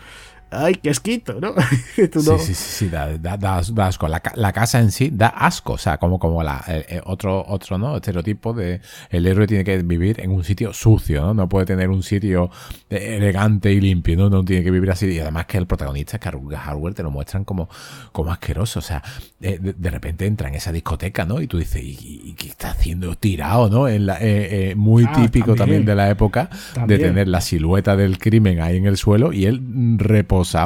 ay, 0.52 0.74
qué 0.76 0.90
esquito, 0.90 1.34
¿no? 1.40 1.54
Sí, 1.94 2.38
sí, 2.38 2.54
sí, 2.54 2.88
da, 2.88 3.16
da, 3.18 3.58
asco. 3.58 4.08
La, 4.08 4.22
la, 4.34 4.52
casa 4.52 4.80
en 4.80 4.92
sí 4.92 5.10
da 5.12 5.28
asco, 5.28 5.74
o 5.74 5.78
sea, 5.78 5.98
como, 5.98 6.18
como 6.18 6.42
la, 6.42 6.62
eh, 6.68 6.84
eh, 6.88 7.00
otro, 7.04 7.44
otro 7.46 7.78
¿no? 7.78 7.96
estereotipo 7.96 8.52
de 8.52 8.80
el 9.10 9.26
héroe 9.26 9.46
tiene 9.46 9.64
que 9.64 9.82
vivir 9.82 10.20
en 10.20 10.30
un 10.30 10.44
sitio 10.44 10.72
sucio, 10.72 11.22
¿no? 11.22 11.34
No 11.34 11.48
puede 11.48 11.66
tener 11.66 11.88
un 11.88 12.02
sitio 12.02 12.50
elegante 12.88 13.72
y 13.72 13.80
limpio, 13.80 14.16
¿no? 14.16 14.30
No 14.30 14.44
tiene 14.44 14.62
que 14.62 14.70
vivir 14.70 14.90
así. 14.90 15.06
Y 15.06 15.18
además 15.18 15.46
que 15.46 15.58
el 15.58 15.66
protagonista, 15.66 16.18
que 16.18 16.28
Hardware, 16.28 16.94
te 16.94 17.02
lo 17.02 17.10
muestran 17.10 17.44
como, 17.44 17.68
como 18.12 18.32
asqueroso, 18.32 18.78
o 18.78 18.82
sea, 18.82 19.02
de, 19.40 19.58
de, 19.58 19.90
repente 19.90 20.26
entra 20.26 20.48
en 20.48 20.54
esa 20.54 20.72
discoteca, 20.72 21.24
¿no? 21.24 21.40
Y 21.40 21.46
tú 21.46 21.58
dices, 21.58 21.82
¿y, 21.82 22.34
qué 22.36 22.48
está 22.48 22.70
haciendo 22.70 23.14
tirado, 23.16 23.68
¿no? 23.68 23.88
En 23.88 24.06
la, 24.06 24.18
eh, 24.20 24.74
muy 24.76 25.04
ah, 25.08 25.12
típico 25.12 25.54
también, 25.54 25.84
de 25.84 25.94
la 25.94 26.10
época 26.10 26.48
de 26.86 26.98
tener 26.98 27.28
la 27.28 27.40
silueta 27.40 27.96
del 27.96 28.18
crimen 28.18 28.60
ahí 28.60 28.76
en 28.76 28.86
el 28.86 28.96
suelo 28.96 29.32
y 29.32 29.46
él 29.46 29.60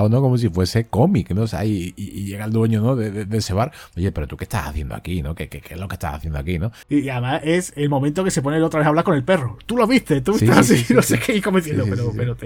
¿no? 0.08 0.20
Como 0.20 0.38
si 0.38 0.48
fuese 0.48 0.86
cómic, 0.86 1.30
¿no? 1.30 1.42
O 1.42 1.46
sea, 1.46 1.64
y, 1.64 1.92
llega 1.92 2.44
el 2.44 2.52
dueño, 2.52 2.80
¿no? 2.80 2.96
De, 2.96 3.26
ese 3.36 3.54
bar. 3.54 3.72
Oye, 3.96 4.12
pero 4.12 4.26
tú 4.26 4.36
qué 4.36 4.44
estás 4.44 4.66
haciendo 4.66 4.94
aquí, 4.94 5.22
¿no? 5.22 5.34
¿Qué, 5.34 5.48
es 5.50 5.78
lo 5.78 5.88
que 5.88 5.94
estás 5.94 6.14
haciendo 6.14 6.38
aquí, 6.38 6.58
¿no? 6.58 6.72
Y 6.88 7.08
además 7.08 7.40
es 7.44 7.72
el 7.76 7.88
momento 7.88 8.24
que 8.24 8.30
se 8.30 8.42
pone 8.42 8.56
el 8.56 8.64
otra 8.64 8.78
vez 8.78 8.86
a 8.86 8.88
hablar 8.88 9.04
con 9.04 9.14
el 9.14 9.24
perro. 9.24 9.58
Tú 9.66 9.76
lo 9.76 9.86
viste, 9.86 10.20
tú 10.20 10.36
estás 10.36 10.58
así, 10.58 10.92
no 10.94 11.02
sé 11.02 11.18
qué, 11.18 11.36
y 11.36 11.40
como 11.40 11.58
diciendo, 11.58 11.84
pero, 11.88 12.12
pero, 12.16 12.36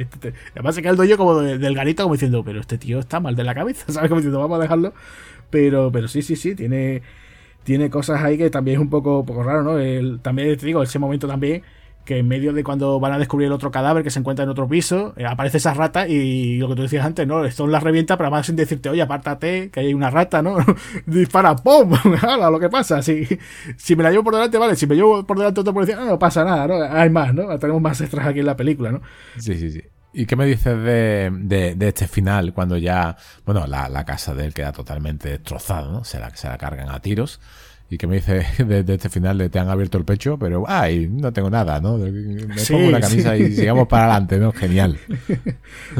además 0.55 0.75
se 0.75 0.83
queda 0.83 0.91
el 0.93 0.97
dueño 0.97 1.17
como 1.17 1.41
del 1.41 1.75
garito 1.75 2.03
como 2.03 2.15
diciendo, 2.15 2.43
pero 2.45 2.61
este 2.61 2.79
tío 2.79 2.99
está 2.99 3.21
mal 3.21 3.37
de 3.37 3.45
la 3.45 3.55
cabeza, 3.55 3.85
¿sabes? 3.93 4.09
Como 4.09 4.21
diciendo, 4.21 4.41
vamos 4.41 4.59
a 4.59 4.63
dejarlo. 4.63 4.93
Pero, 5.51 5.91
pero 5.93 6.07
sí, 6.07 6.23
sí, 6.23 6.37
sí, 6.37 6.55
tiene, 6.55 7.03
tiene 7.65 7.91
cosas 7.91 8.23
ahí 8.23 8.39
que 8.39 8.51
también 8.51 8.77
es 8.77 8.83
un 8.83 8.91
poco, 8.91 9.25
poco 9.25 9.43
raro, 9.43 9.63
¿no? 9.63 9.79
El, 9.79 10.21
también 10.21 10.57
te 10.57 10.67
digo, 10.67 10.83
ese 10.83 10.99
momento 10.99 11.27
también 11.27 11.63
que 12.11 12.19
en 12.19 12.27
medio 12.27 12.53
de 12.53 12.65
cuando 12.65 12.99
van 12.99 13.13
a 13.13 13.19
descubrir 13.21 13.47
el 13.47 13.53
otro 13.53 13.71
cadáver 13.71 14.03
que 14.03 14.11
se 14.11 14.19
encuentra 14.19 14.43
en 14.43 14.49
otro 14.49 14.67
piso, 14.67 15.15
eh, 15.17 15.25
aparece 15.27 15.59
esa 15.59 15.75
rata 15.75 16.09
y 16.09 16.59
lo 16.59 16.69
que 16.69 16.75
tú 16.75 16.83
decías 16.83 17.07
antes, 17.07 17.25
¿no? 17.25 17.45
Esto 17.45 17.69
la 17.69 17.79
revienta, 17.79 18.17
pero 18.17 18.27
además 18.27 18.47
sin 18.47 18.57
decirte, 18.57 18.89
oye, 18.89 19.01
apártate, 19.01 19.71
que 19.71 19.79
hay 19.79 19.95
una 19.95 20.11
rata, 20.11 20.43
¿no? 20.43 20.57
Dispara, 21.07 21.55
¡pum! 21.55 21.95
¡Hala! 22.21 22.51
Lo 22.51 22.59
que 22.59 22.69
pasa, 22.69 23.01
si, 23.01 23.29
si 23.77 23.95
me 23.95 24.03
la 24.03 24.11
llevo 24.11 24.25
por 24.25 24.35
delante, 24.35 24.59
vale, 24.59 24.75
si 24.75 24.89
me 24.89 24.97
llevo 24.97 25.25
por 25.25 25.39
delante 25.39 25.61
otro 25.61 25.73
policía, 25.73 25.95
no, 25.95 26.05
no 26.05 26.19
pasa 26.19 26.43
nada, 26.43 26.67
¿no? 26.67 26.83
Hay 26.83 27.11
más, 27.11 27.33
¿no? 27.33 27.57
Tenemos 27.61 27.81
más 27.81 28.01
extras 28.01 28.27
aquí 28.27 28.41
en 28.41 28.47
la 28.47 28.57
película, 28.57 28.91
¿no? 28.91 29.03
Sí, 29.39 29.55
sí, 29.55 29.71
sí. 29.71 29.81
¿Y 30.13 30.27
qué 30.27 30.35
me 30.35 30.47
dices 30.47 30.77
de, 30.83 31.31
de, 31.77 31.87
este 31.87 32.09
final 32.09 32.53
cuando 32.53 32.77
ya, 32.77 33.17
bueno, 33.47 33.69
la, 33.69 33.89
la 33.89 34.05
casa 34.05 34.35
de 34.35 34.47
él 34.47 34.53
queda 34.53 34.73
totalmente 34.73 35.29
destrozada, 35.29 35.93
¿no? 35.93 36.03
Se 36.03 36.19
la, 36.19 36.35
se 36.35 36.49
la 36.49 36.59
cargan 36.59 36.89
a 36.89 36.99
tiros 36.99 37.41
¿Y 37.91 37.99
que 37.99 38.07
me 38.07 38.17
dice 38.17 38.47
de, 38.65 38.95
este 38.95 39.09
final 39.09 39.37
de 39.37 39.51
te 39.51 39.59
han 39.59 39.69
abierto 39.69 39.99
el 39.99 40.05
pecho? 40.05 40.39
Pero, 40.39 40.65
ay, 40.67 41.09
no 41.09 41.33
tengo 41.33 41.51
nada, 41.51 41.81
¿no? 41.81 41.99
Me 41.99 42.63
pongo 42.69 42.89
una 42.89 43.01
camisa 43.01 43.37
y 43.37 43.53
sigamos 43.53 43.89
para 43.89 44.05
adelante, 44.05 44.39
¿no? 44.39 44.53
Genial. 44.53 44.97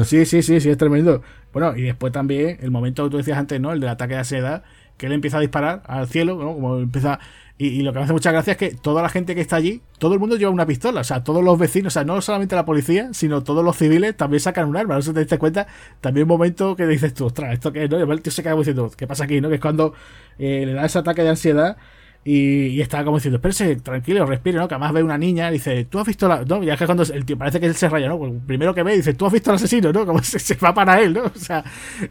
Sí, 0.05 0.25
sí, 0.25 0.41
sí, 0.41 0.61
sí, 0.61 0.69
es 0.69 0.77
tremendo. 0.77 1.21
Bueno, 1.51 1.75
y 1.75 1.81
después 1.81 2.13
también 2.13 2.57
el 2.61 2.71
momento 2.71 3.03
que 3.03 3.09
tú 3.09 3.17
decías 3.17 3.37
antes, 3.37 3.59
¿no? 3.59 3.73
El 3.73 3.81
del 3.81 3.89
ataque 3.89 4.15
de 4.15 4.23
seda, 4.23 4.63
que 4.97 5.07
él 5.07 5.13
empieza 5.13 5.37
a 5.37 5.41
disparar 5.41 5.83
al 5.87 6.07
cielo, 6.07 6.35
¿no? 6.35 6.53
Como 6.53 6.77
empieza 6.77 7.19
y, 7.63 7.83
lo 7.83 7.93
que 7.93 7.99
me 7.99 8.05
hace 8.05 8.13
mucha 8.13 8.31
gracia 8.31 8.53
es 8.53 8.57
que 8.57 8.71
toda 8.71 9.03
la 9.03 9.09
gente 9.09 9.35
que 9.35 9.41
está 9.41 9.55
allí, 9.55 9.83
todo 9.99 10.15
el 10.15 10.19
mundo 10.19 10.35
lleva 10.35 10.49
una 10.49 10.65
pistola. 10.65 11.01
O 11.01 11.03
sea, 11.03 11.23
todos 11.23 11.43
los 11.43 11.59
vecinos, 11.59 11.93
o 11.93 11.93
sea, 11.93 12.03
no 12.03 12.19
solamente 12.19 12.55
la 12.55 12.65
policía, 12.65 13.09
sino 13.13 13.43
todos 13.43 13.63
los 13.63 13.77
civiles 13.77 14.17
también 14.17 14.39
sacan 14.39 14.67
un 14.67 14.77
arma. 14.77 14.95
No 14.95 15.01
sé 15.03 15.09
si 15.09 15.13
te 15.13 15.19
diste 15.19 15.37
cuenta. 15.37 15.67
También 15.99 16.23
un 16.23 16.29
momento 16.29 16.75
que 16.75 16.87
dices 16.87 17.13
tú, 17.13 17.27
ostras, 17.27 17.53
¿esto 17.53 17.71
qué 17.71 17.83
es? 17.83 17.89
¿no? 17.91 17.99
Y 17.99 18.01
el 18.01 18.21
tío 18.23 18.31
se 18.31 18.41
queda 18.41 18.55
diciendo, 18.55 18.91
¿qué 18.97 19.05
pasa 19.05 19.25
aquí? 19.25 19.41
¿no? 19.41 19.49
Que 19.49 19.55
es 19.55 19.61
cuando 19.61 19.93
eh, 20.39 20.63
le 20.65 20.73
da 20.73 20.85
ese 20.85 20.97
ataque 20.97 21.21
de 21.21 21.29
ansiedad 21.29 21.77
y, 22.23 22.67
y 22.67 22.81
está 22.81 23.03
como 23.03 23.17
diciendo, 23.17 23.37
espérese, 23.37 23.75
tranquilo, 23.75 24.25
respire, 24.25 24.57
¿no? 24.57 24.67
Que 24.67 24.73
además 24.73 24.93
ve 24.93 25.03
una 25.03 25.19
niña, 25.19 25.51
dice, 25.51 25.85
tú 25.85 25.99
has 25.99 26.07
visto 26.07 26.27
la. 26.27 26.43
No, 26.43 26.63
ya 26.63 26.75
que 26.77 26.85
cuando 26.87 27.03
el 27.03 27.25
tío 27.25 27.37
parece 27.37 27.59
que 27.59 27.67
él 27.67 27.75
se 27.75 27.89
raya, 27.89 28.07
¿no? 28.07 28.17
Pues 28.17 28.31
primero 28.45 28.73
que 28.73 28.81
ve, 28.81 28.95
dice, 28.95 29.13
tú 29.13 29.27
has 29.27 29.33
visto 29.33 29.51
al 29.51 29.57
asesino, 29.57 29.93
¿no? 29.93 30.03
Como 30.05 30.19
se, 30.23 30.55
va 30.55 30.73
para 30.73 30.99
él, 30.99 31.13
¿no? 31.13 31.25
O 31.25 31.39
sea, 31.39 31.63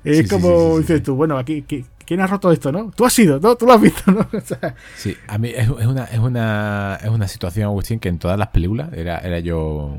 es 0.05 0.29
como 0.29 0.79
dices 0.79 1.03
tú, 1.03 1.17
bueno, 1.17 1.39
aquí, 1.39 1.65
¿quién 2.11 2.21
ha 2.21 2.27
roto 2.27 2.51
esto, 2.51 2.73
no? 2.73 2.91
Tú 2.91 3.07
has 3.07 3.13
sido, 3.13 3.39
¿no? 3.39 3.55
Tú 3.55 3.67
lo 3.67 3.75
has 3.75 3.81
visto, 3.81 4.11
¿no? 4.11 4.29
Sí, 4.97 5.17
a 5.29 5.39
mí 5.39 5.53
es, 5.55 5.69
una, 5.69 6.07
es, 6.07 6.19
una, 6.19 6.99
es 7.01 7.09
una 7.09 7.29
situación, 7.29 7.67
Agustín, 7.67 8.01
que 8.01 8.09
en 8.09 8.19
todas 8.19 8.37
las 8.37 8.49
películas 8.49 8.93
era, 8.93 9.19
era 9.19 9.39
yo 9.39 9.97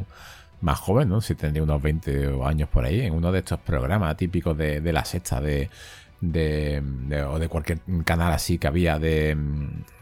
más 0.59 0.77
joven, 0.77 1.07
¿no? 1.07 1.21
Si 1.21 1.35
tendría 1.35 1.63
unos 1.63 1.81
20 1.81 2.37
años 2.43 2.67
por 2.67 2.83
ahí, 2.83 2.99
en 2.99 3.13
uno 3.13 3.31
de 3.31 3.39
estos 3.39 3.61
programas 3.61 4.17
típicos 4.17 4.57
de, 4.57 4.81
de 4.81 4.91
la 4.91 5.05
sexta, 5.05 5.39
de 5.39 5.69
de, 6.19 6.83
o 7.27 7.39
de 7.39 7.47
cualquier 7.47 7.79
canal 8.05 8.31
así 8.31 8.59
que 8.59 8.67
había 8.67 8.99
de, 8.99 9.35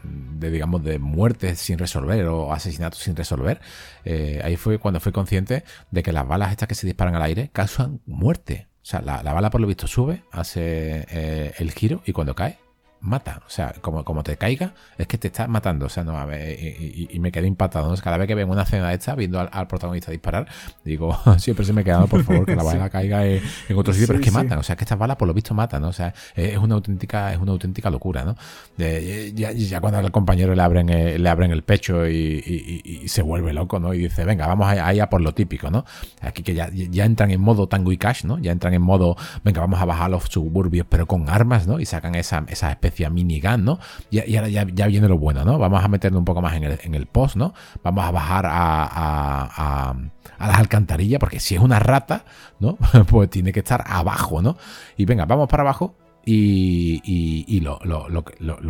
de, 0.02 0.50
digamos 0.50 0.84
de 0.84 0.98
muertes 0.98 1.58
sin 1.58 1.78
resolver 1.78 2.26
o 2.26 2.52
asesinatos 2.52 3.00
sin 3.00 3.16
resolver 3.16 3.58
eh, 4.04 4.38
ahí 4.44 4.56
fue 4.56 4.78
cuando 4.78 5.00
fui 5.00 5.12
consciente 5.12 5.64
de 5.90 6.02
que 6.02 6.12
las 6.12 6.28
balas 6.28 6.50
estas 6.50 6.68
que 6.68 6.74
se 6.74 6.86
disparan 6.86 7.14
al 7.14 7.22
aire 7.22 7.48
causan 7.54 8.02
muerte 8.04 8.68
o 8.82 8.86
sea 8.86 9.02
la, 9.02 9.22
bala 9.22 9.50
por 9.50 9.60
lo 9.60 9.66
visto 9.66 9.86
sube 9.86 10.22
hace 10.30 11.06
eh, 11.10 11.54
el 11.58 11.72
giro 11.72 12.02
y 12.06 12.12
cuando 12.12 12.34
cae 12.34 12.58
mata. 13.00 13.42
O 13.46 13.50
sea, 13.50 13.74
como, 13.80 14.04
como 14.04 14.22
te 14.22 14.36
caiga, 14.36 14.74
es 14.98 15.06
que 15.06 15.18
te 15.18 15.28
estás 15.28 15.48
matando. 15.48 15.86
O 15.86 15.88
sea, 15.88 16.04
no, 16.04 16.18
a 16.18 16.24
ver, 16.24 16.58
y, 16.60 17.18
me 17.18 17.32
quedé 17.32 17.46
impactado. 17.46 17.94
Cada 17.96 18.16
vez 18.16 18.26
que 18.26 18.34
veo 18.34 18.46
una 18.46 18.62
escena 18.62 18.88
de 18.88 18.94
esta, 18.94 19.14
viendo 19.14 19.40
al, 19.40 19.66
protagonista 19.66 20.10
disparar, 20.10 20.46
digo, 20.84 21.18
siempre 21.38 21.64
se 21.64 21.72
me 21.72 21.84
queda, 21.84 22.06
por 22.06 22.22
favor, 22.24 22.46
que 22.46 22.56
la 22.56 22.62
bala 22.62 22.90
caiga 22.90 23.26
en, 23.26 23.42
otro 23.74 23.92
sitio, 23.92 24.08
pero 24.08 24.18
es 24.18 24.24
que 24.24 24.30
matan. 24.30 24.58
O 24.58 24.62
sea, 24.62 24.76
que 24.76 24.84
estas 24.84 24.98
balas, 24.98 25.16
por 25.16 25.28
lo 25.28 25.34
visto, 25.34 25.54
matan, 25.54 25.82
¿no? 25.82 25.88
O 25.88 25.92
sea, 25.92 26.14
es 26.34 26.58
una 26.58 26.74
auténtica, 26.74 27.32
es 27.32 27.38
una 27.38 27.52
auténtica 27.52 27.90
locura, 27.90 28.24
¿no? 28.24 28.36
ya, 28.76 29.80
cuando 29.80 29.98
al 29.98 30.10
compañero 30.10 30.54
le 30.54 30.62
abren 30.62 30.88
el, 30.88 31.22
le 31.22 31.28
abren 31.28 31.50
el 31.50 31.62
pecho 31.62 32.08
y, 32.08 33.04
se 33.06 33.22
vuelve 33.22 33.52
loco, 33.52 33.78
¿no? 33.78 33.94
Y 33.94 33.98
dice, 33.98 34.24
venga, 34.24 34.46
vamos 34.46 34.68
a, 34.70 35.10
por 35.10 35.20
lo 35.20 35.32
típico, 35.32 35.70
¿no? 35.70 35.84
Aquí 36.20 36.42
que 36.42 36.54
ya, 36.54 36.70
ya 36.72 37.04
entran 37.04 37.30
en 37.30 37.40
modo 37.40 37.68
tango 37.68 37.92
y 37.92 37.98
cash, 37.98 38.24
¿no? 38.24 38.38
Ya 38.38 38.52
entran 38.52 38.74
en 38.74 38.82
modo, 38.82 39.16
venga, 39.44 39.60
vamos 39.60 39.80
a 39.80 39.84
bajar 39.84 40.10
los 40.10 40.24
suburbios, 40.24 40.86
pero 40.88 41.06
con 41.06 41.28
armas, 41.28 41.66
¿no? 41.66 41.80
Y 41.80 41.86
sacan 41.86 42.14
esa, 42.14 42.44
esa 42.48 42.70
especie 42.90 43.06
a 43.06 43.10
minigun, 43.10 43.64
¿no? 43.64 43.78
Y, 44.10 44.36
ahora 44.36 44.48
ya, 44.48 44.86
viene 44.86 45.08
lo 45.08 45.18
bueno, 45.18 45.44
¿no? 45.44 45.58
Vamos 45.58 45.82
a 45.82 45.88
meternos 45.88 46.18
un 46.18 46.24
poco 46.24 46.42
más 46.42 46.54
en 46.54 46.64
el, 46.64 46.78
en 46.82 46.94
el 46.94 47.06
post, 47.06 47.36
¿no? 47.36 47.54
Vamos 47.82 48.04
a 48.04 48.10
bajar 48.10 48.46
a, 48.48 49.94
las 50.38 50.58
alcantarillas, 50.58 51.18
porque 51.18 51.40
si 51.40 51.54
es 51.54 51.60
una 51.60 51.78
rata, 51.78 52.24
¿no? 52.58 52.76
pues 53.08 53.30
tiene 53.30 53.52
que 53.52 53.60
estar 53.60 53.84
abajo, 53.86 54.42
¿no? 54.42 54.56
Y 54.96 55.04
venga, 55.04 55.24
vamos 55.26 55.48
para 55.48 55.62
abajo. 55.62 55.96
Y, 56.24 57.60
lo, 57.60 57.78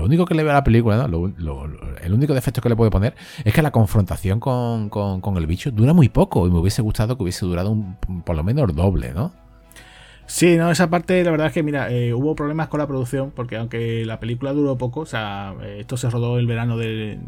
único 0.05 0.25
que 0.25 0.35
le 0.35 0.43
veo 0.43 0.53
a 0.53 0.55
la 0.55 0.65
película, 0.65 1.09
¿no? 1.09 1.27
el 2.03 2.15
único 2.15 2.33
defecto 2.33 2.61
que 2.61 2.69
le 2.69 2.77
puedo 2.77 2.91
poner 2.91 3.15
es 3.45 3.53
que 3.53 3.61
la 3.61 3.71
confrontación 3.71 4.41
con, 4.41 4.89
con, 4.89 5.37
el 5.37 5.47
bicho 5.47 5.71
dura 5.71 5.93
muy 5.93 6.09
poco 6.09 6.47
y 6.47 6.51
me 6.51 6.59
hubiese 6.59 6.81
gustado 6.81 7.17
que 7.17 7.23
hubiese 7.25 7.45
durado 7.45 7.71
un, 7.71 7.97
por 8.25 8.37
lo 8.37 8.45
menos 8.45 8.75
doble, 8.75 9.13
¿no? 9.13 9.33
Sí, 10.33 10.57
no, 10.57 10.71
esa 10.71 10.89
parte 10.89 11.25
la 11.25 11.33
verdad 11.33 11.49
es 11.49 11.53
que, 11.53 11.65
mira, 11.65 11.91
eh, 11.91 12.15
hubo 12.15 12.37
problemas 12.37 12.69
con 12.69 12.79
la 12.79 12.87
producción, 12.87 13.33
porque 13.33 13.57
aunque 13.57 14.05
la 14.07 14.21
película 14.21 14.53
duró 14.53 14.79
poco, 14.79 15.01
o 15.01 15.07
sea, 15.07 15.57
eh, 15.61 15.79
esto 15.81 15.97
se 15.97 16.09
rodó 16.09 16.39
el 16.39 16.47
verano 16.47 16.79
de, 16.79 17.19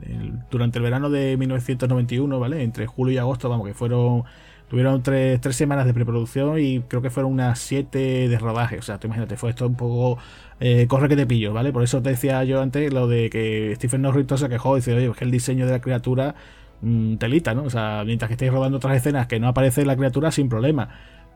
durante 0.53 0.79
el 0.79 0.85
verano 0.85 1.11
de 1.11 1.37
1991, 1.37 2.39
¿vale? 2.39 2.63
Entre 2.63 2.87
julio 2.87 3.15
y 3.15 3.19
agosto, 3.19 3.49
vamos, 3.49 3.67
que 3.67 3.75
fueron, 3.75 4.23
tuvieron 4.69 5.03
tres, 5.03 5.41
tres 5.41 5.57
semanas 5.57 5.85
de 5.85 5.93
preproducción 5.95 6.61
y 6.61 6.79
creo 6.83 7.03
que 7.03 7.11
fueron 7.11 7.33
unas 7.33 7.59
siete 7.59 8.29
de 8.29 8.39
rodaje, 8.39 8.79
o 8.79 8.83
sea, 8.83 8.99
te 8.99 9.09
imagínate, 9.09 9.37
fue 9.37 9.51
esto 9.51 9.67
un 9.67 9.75
poco, 9.75 10.19
eh, 10.61 10.87
corre 10.87 11.09
que 11.09 11.17
te 11.17 11.27
pillo, 11.27 11.53
¿vale? 11.53 11.73
Por 11.73 11.83
eso 11.83 12.01
te 12.03 12.11
decía 12.11 12.45
yo 12.45 12.63
antes 12.63 12.93
lo 12.93 13.09
de 13.09 13.31
que 13.31 13.73
Stephen 13.75 14.03
Norris 14.03 14.27
se 14.37 14.49
quejó 14.49 14.77
y 14.77 14.81
dice, 14.81 14.95
oye, 14.95 15.07
es 15.11 15.17
que 15.17 15.25
el 15.25 15.33
diseño 15.33 15.67
de 15.67 15.73
la 15.73 15.81
criatura, 15.81 16.37
mm, 16.83 17.17
telita, 17.17 17.53
¿no? 17.53 17.65
O 17.65 17.71
sea, 17.71 18.05
mientras 18.07 18.29
que 18.29 18.35
estéis 18.35 18.53
rodando 18.53 18.77
otras 18.77 18.97
escenas 18.97 19.27
que 19.27 19.41
no 19.41 19.49
aparece 19.49 19.85
la 19.85 19.97
criatura 19.97 20.31
sin 20.31 20.49
problema 20.49 20.89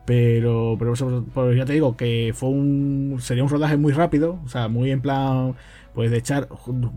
pero, 0.07 0.77
pero, 0.79 1.53
ya 1.53 1.65
te 1.65 1.73
digo 1.73 1.97
que 1.97 2.31
fue 2.33 2.47
un 2.47 3.17
sería 3.19 3.43
un 3.43 3.49
rodaje 3.49 3.75
muy 3.75 3.91
rápido, 3.91 4.39
o 4.45 4.47
sea, 4.47 4.69
muy 4.69 4.89
en 4.89 5.01
plan 5.01 5.55
pues 5.93 6.11
de 6.11 6.17
echar 6.17 6.47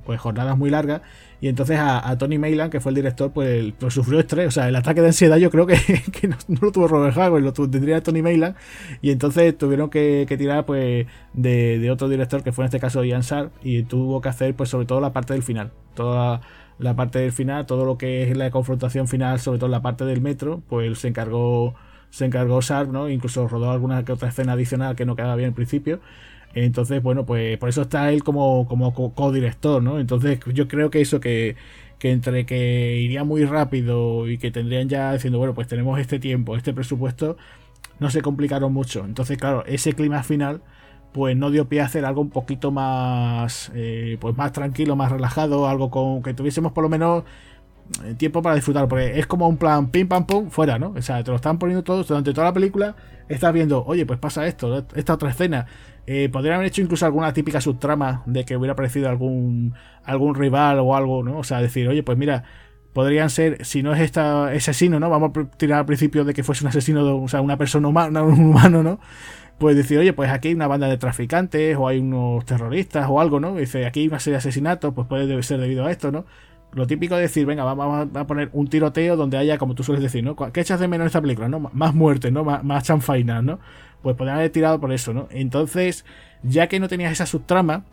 pues 0.04 0.20
jornadas 0.20 0.56
muy 0.56 0.70
largas. 0.70 1.02
Y 1.40 1.48
entonces 1.48 1.78
a, 1.80 2.16
Tony 2.18 2.38
Mayland, 2.38 2.70
que 2.70 2.78
fue 2.78 2.90
el 2.90 2.96
director, 2.96 3.32
pues, 3.32 3.72
pues, 3.80 3.94
sufrió 3.94 4.20
estrés, 4.20 4.46
o 4.46 4.50
sea, 4.52 4.68
el 4.68 4.76
ataque 4.76 5.00
de 5.00 5.08
ansiedad 5.08 5.38
yo 5.38 5.50
creo 5.50 5.66
que, 5.66 5.76
no, 6.28 6.36
lo 6.60 6.70
tuvo 6.70 6.86
Robert 6.86 7.16
Howard, 7.16 7.42
lo 7.42 7.52
tendría 7.52 8.00
Tony 8.00 8.22
Mayland 8.22 8.54
y 9.02 9.10
entonces 9.10 9.58
tuvieron 9.58 9.90
que, 9.90 10.24
tirar 10.38 10.64
pues 10.64 11.06
de, 11.32 11.90
otro 11.90 12.08
director 12.08 12.44
que 12.44 12.52
fue 12.52 12.62
en 12.62 12.66
este 12.66 12.78
caso 12.78 13.02
Ian 13.02 13.22
Sharp 13.22 13.50
y 13.64 13.82
tuvo 13.82 14.20
que 14.20 14.28
hacer 14.28 14.54
pues 14.54 14.68
sobre 14.70 14.86
todo 14.86 15.00
la 15.00 15.12
parte 15.12 15.32
del 15.32 15.42
final, 15.42 15.72
toda 15.94 16.42
la 16.78 16.94
parte 16.94 17.18
del 17.18 17.32
final, 17.32 17.66
todo 17.66 17.84
lo 17.84 17.98
que 17.98 18.30
es 18.30 18.36
la 18.36 18.52
confrontación 18.52 19.08
final, 19.08 19.40
sobre 19.40 19.58
todo 19.58 19.68
la 19.68 19.82
parte 19.82 20.04
del 20.04 20.20
metro, 20.20 20.62
pues 20.68 21.00
se 21.00 21.08
encargó 21.08 21.74
se 22.10 22.24
encargó 22.24 22.60
Sharp, 22.60 22.90
¿no? 22.90 23.08
Incluso 23.08 23.48
rodó 23.48 23.70
alguna 23.70 24.04
que 24.04 24.12
otra 24.12 24.28
escena 24.28 24.52
adicional 24.54 24.96
que 24.96 25.06
no 25.06 25.16
quedaba 25.16 25.36
bien 25.36 25.48
al 25.50 25.54
principio. 25.54 26.00
Entonces, 26.54 27.02
bueno, 27.02 27.24
pues 27.26 27.58
por 27.58 27.68
eso 27.68 27.82
está 27.82 28.10
él 28.12 28.24
como, 28.24 28.66
como 28.66 28.92
co-director, 29.14 29.82
¿no? 29.82 30.00
Entonces, 30.00 30.40
yo 30.52 30.68
creo 30.68 30.90
que 30.90 31.00
eso 31.00 31.20
que, 31.20 31.56
que 31.98 32.10
entre 32.12 32.46
que 32.46 32.96
iría 32.98 33.24
muy 33.24 33.44
rápido 33.44 34.28
y 34.28 34.38
que 34.38 34.50
tendrían 34.50 34.88
ya 34.88 35.12
diciendo, 35.12 35.38
bueno, 35.38 35.54
pues 35.54 35.68
tenemos 35.68 36.00
este 36.00 36.18
tiempo, 36.18 36.56
este 36.56 36.72
presupuesto, 36.72 37.36
no 38.00 38.10
se 38.10 38.22
complicaron 38.22 38.72
mucho. 38.72 39.04
Entonces, 39.04 39.38
claro, 39.38 39.64
ese 39.66 39.92
clima 39.94 40.22
final, 40.24 40.62
pues 41.12 41.36
no 41.36 41.50
dio 41.50 41.68
pie 41.68 41.80
a 41.82 41.86
hacer 41.86 42.04
algo 42.04 42.20
un 42.22 42.30
poquito 42.30 42.70
más, 42.72 43.70
eh, 43.74 44.16
pues 44.20 44.36
más 44.36 44.52
tranquilo, 44.52 44.96
más 44.96 45.12
relajado, 45.12 45.68
algo 45.68 45.90
con 45.90 46.22
que 46.22 46.34
tuviésemos 46.34 46.72
por 46.72 46.84
lo 46.84 46.90
menos 46.90 47.24
tiempo 48.16 48.42
para 48.42 48.54
disfrutar, 48.54 48.88
porque 48.88 49.18
es 49.18 49.26
como 49.26 49.48
un 49.48 49.56
plan 49.56 49.90
pim 49.90 50.08
pam 50.08 50.26
pum 50.26 50.50
fuera, 50.50 50.78
¿no? 50.78 50.94
O 50.96 51.02
sea, 51.02 51.22
te 51.22 51.30
lo 51.30 51.36
están 51.36 51.58
poniendo 51.58 51.82
todos 51.82 52.08
durante 52.08 52.32
toda 52.32 52.48
la 52.48 52.52
película. 52.52 52.94
Estás 53.28 53.52
viendo, 53.52 53.84
oye, 53.84 54.06
pues 54.06 54.18
pasa 54.18 54.46
esto, 54.46 54.86
esta 54.94 55.14
otra 55.14 55.30
escena. 55.30 55.66
Eh, 56.06 56.28
podrían 56.28 56.56
haber 56.56 56.68
hecho 56.68 56.82
incluso 56.82 57.06
alguna 57.06 57.32
típica 57.32 57.60
subtrama 57.60 58.22
de 58.26 58.44
que 58.44 58.56
hubiera 58.56 58.72
aparecido 58.72 59.08
algún, 59.08 59.74
algún 60.04 60.34
rival 60.34 60.80
o 60.80 60.96
algo, 60.96 61.22
¿no? 61.22 61.38
O 61.38 61.44
sea, 61.44 61.60
decir, 61.60 61.88
oye, 61.88 62.02
pues 62.02 62.18
mira, 62.18 62.44
podrían 62.92 63.30
ser, 63.30 63.64
si 63.64 63.82
no 63.82 63.94
es 63.94 64.00
esta 64.00 64.48
asesino, 64.48 64.98
¿no? 64.98 65.10
Vamos 65.10 65.30
a 65.36 65.56
tirar 65.56 65.80
al 65.80 65.86
principio 65.86 66.24
de 66.24 66.34
que 66.34 66.42
fuese 66.42 66.64
un 66.64 66.68
asesino, 66.68 67.22
o 67.22 67.28
sea, 67.28 67.40
una 67.40 67.56
persona 67.56 67.88
humana, 67.88 68.22
un 68.24 68.40
humano, 68.40 68.82
¿no? 68.82 69.00
Pues 69.58 69.76
decir, 69.76 69.98
oye, 69.98 70.12
pues 70.12 70.30
aquí 70.30 70.48
hay 70.48 70.54
una 70.54 70.66
banda 70.66 70.88
de 70.88 70.96
traficantes 70.96 71.76
o 71.76 71.86
hay 71.86 71.98
unos 71.98 72.44
terroristas 72.46 73.06
o 73.08 73.20
algo, 73.20 73.40
¿no? 73.40 73.56
Dice, 73.56 73.86
aquí 73.86 74.00
hay 74.00 74.08
una 74.08 74.18
serie 74.18 74.34
de 74.34 74.38
asesinatos, 74.38 74.94
pues 74.94 75.06
puede 75.06 75.42
ser 75.42 75.60
debido 75.60 75.84
a 75.86 75.90
esto, 75.90 76.10
¿no? 76.10 76.24
Lo 76.72 76.86
típico 76.86 77.16
de 77.16 77.22
decir, 77.22 77.46
venga, 77.46 77.64
vamos 77.64 78.08
a 78.14 78.26
poner 78.26 78.50
un 78.52 78.68
tiroteo 78.68 79.16
donde 79.16 79.36
haya, 79.36 79.58
como 79.58 79.74
tú 79.74 79.82
sueles 79.82 80.02
decir, 80.02 80.22
¿no? 80.22 80.36
¿Qué 80.36 80.60
echas 80.60 80.80
de 80.80 80.88
menos 80.88 81.04
en 81.04 81.06
esta 81.08 81.20
película, 81.20 81.48
no? 81.48 81.70
Más 81.72 81.94
muertes, 81.94 82.32
¿no? 82.32 82.44
Más, 82.44 82.62
más 82.64 82.84
chanfainas, 82.84 83.42
¿no? 83.42 83.58
Pues 84.02 84.16
podrían 84.16 84.38
haber 84.38 84.50
tirado 84.50 84.80
por 84.80 84.92
eso, 84.92 85.12
¿no? 85.12 85.28
Entonces, 85.30 86.04
ya 86.42 86.68
que 86.68 86.80
no 86.80 86.88
tenías 86.88 87.12
esa 87.12 87.26
subtrama, 87.26 87.84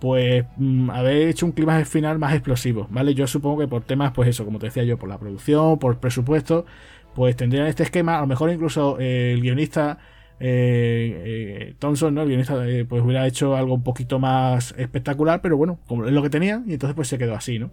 pues 0.00 0.44
mm, 0.56 0.90
haber 0.90 1.28
hecho 1.28 1.46
un 1.46 1.52
clima 1.52 1.82
final 1.84 2.18
más 2.18 2.34
explosivo, 2.34 2.86
¿vale? 2.90 3.14
Yo 3.14 3.26
supongo 3.26 3.60
que 3.60 3.68
por 3.68 3.84
temas, 3.84 4.12
pues 4.12 4.28
eso, 4.28 4.44
como 4.44 4.58
te 4.58 4.66
decía 4.66 4.84
yo, 4.84 4.98
por 4.98 5.08
la 5.08 5.18
producción, 5.18 5.78
por 5.78 5.98
presupuesto, 5.98 6.66
pues 7.14 7.36
tendrían 7.36 7.66
este 7.66 7.84
esquema, 7.84 8.18
a 8.18 8.20
lo 8.20 8.26
mejor 8.26 8.50
incluso 8.50 8.98
eh, 9.00 9.32
el 9.32 9.40
guionista 9.40 9.98
eh, 10.40 11.22
eh, 11.70 11.74
Thompson, 11.78 12.14
¿no? 12.14 12.22
El 12.22 12.28
guionista, 12.28 12.54
pues 12.88 13.02
hubiera 13.02 13.26
hecho 13.26 13.56
algo 13.56 13.74
un 13.74 13.82
poquito 13.82 14.18
más 14.18 14.74
espectacular, 14.76 15.40
pero 15.40 15.56
bueno, 15.56 15.78
como 15.86 16.04
es 16.04 16.12
lo 16.12 16.22
que 16.22 16.30
tenía, 16.30 16.62
y 16.66 16.74
entonces 16.74 16.94
pues 16.94 17.08
se 17.08 17.16
quedó 17.16 17.34
así, 17.34 17.58
¿no? 17.58 17.70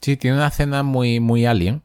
Sí, 0.00 0.16
tiene 0.16 0.36
una 0.36 0.48
escena 0.48 0.82
muy, 0.82 1.20
muy 1.20 1.46
alien. 1.46 1.82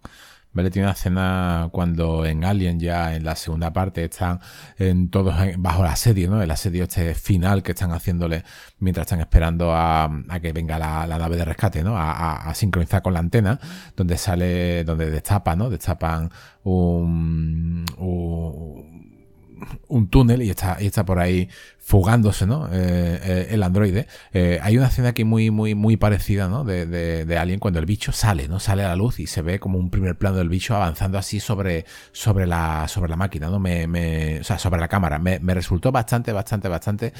¿Vale? 0.53 0.69
Tiene 0.69 0.87
una 0.87 0.93
escena 0.93 1.69
cuando 1.71 2.25
en 2.25 2.43
Alien 2.43 2.77
ya 2.77 3.15
en 3.15 3.23
la 3.23 3.37
segunda 3.37 3.71
parte 3.71 4.03
están 4.03 4.41
en 4.77 5.09
todos 5.09 5.33
bajo 5.57 5.81
el 5.83 5.89
asedio, 5.89 6.29
¿no? 6.29 6.41
El 6.41 6.51
asedio 6.51 6.83
este 6.83 7.15
final 7.15 7.63
que 7.63 7.71
están 7.71 7.93
haciéndole 7.93 8.43
mientras 8.79 9.05
están 9.05 9.21
esperando 9.21 9.71
a, 9.73 10.11
que 10.41 10.51
venga 10.51 10.77
la, 10.77 11.07
nave 11.07 11.37
de 11.37 11.45
rescate, 11.45 11.83
¿no? 11.83 11.95
A, 11.97 12.51
sincronizar 12.53 13.01
con 13.01 13.13
la 13.13 13.19
antena, 13.19 13.59
donde 13.95 14.17
sale, 14.17 14.83
donde 14.83 15.09
destapa, 15.09 15.55
¿no? 15.55 15.69
Destapan 15.69 16.29
un 16.63 17.85
un 17.97 19.00
túnel 20.09 20.41
y 20.41 20.49
está, 20.49 20.77
y 20.79 20.87
está 20.87 21.05
por 21.05 21.19
ahí 21.19 21.49
fugándose, 21.83 22.45
¿no? 22.45 22.67
Eh, 22.67 23.19
eh, 23.23 23.47
el 23.51 23.63
androide. 23.63 24.07
Eh, 24.33 24.59
hay 24.61 24.77
una 24.77 24.87
escena 24.87 25.09
aquí 25.09 25.23
muy, 25.23 25.49
muy, 25.49 25.73
muy 25.75 25.97
parecida, 25.97 26.47
¿no? 26.47 26.63
De, 26.63 26.85
de, 26.85 27.25
de, 27.25 27.37
Alien 27.37 27.59
cuando 27.59 27.79
el 27.79 27.85
bicho 27.85 28.11
sale, 28.11 28.47
¿no? 28.47 28.59
Sale 28.59 28.83
a 28.83 28.87
la 28.87 28.95
luz 28.95 29.19
y 29.19 29.27
se 29.27 29.41
ve 29.41 29.59
como 29.59 29.79
un 29.79 29.89
primer 29.89 30.15
plano 30.17 30.37
del 30.37 30.47
bicho 30.47 30.75
avanzando 30.75 31.17
así 31.17 31.39
sobre, 31.39 31.85
sobre, 32.11 32.45
la, 32.45 32.87
sobre 32.87 33.09
la 33.09 33.17
máquina, 33.17 33.49
¿no? 33.49 33.59
Me, 33.59 34.39
o 34.39 34.43
sea, 34.43 34.59
sobre 34.59 34.79
la 34.79 34.87
cámara. 34.87 35.17
Me, 35.19 35.39
resultó 35.53 35.91
bastante, 35.91 36.31
bastante, 36.31 36.69
bastante 36.69 37.13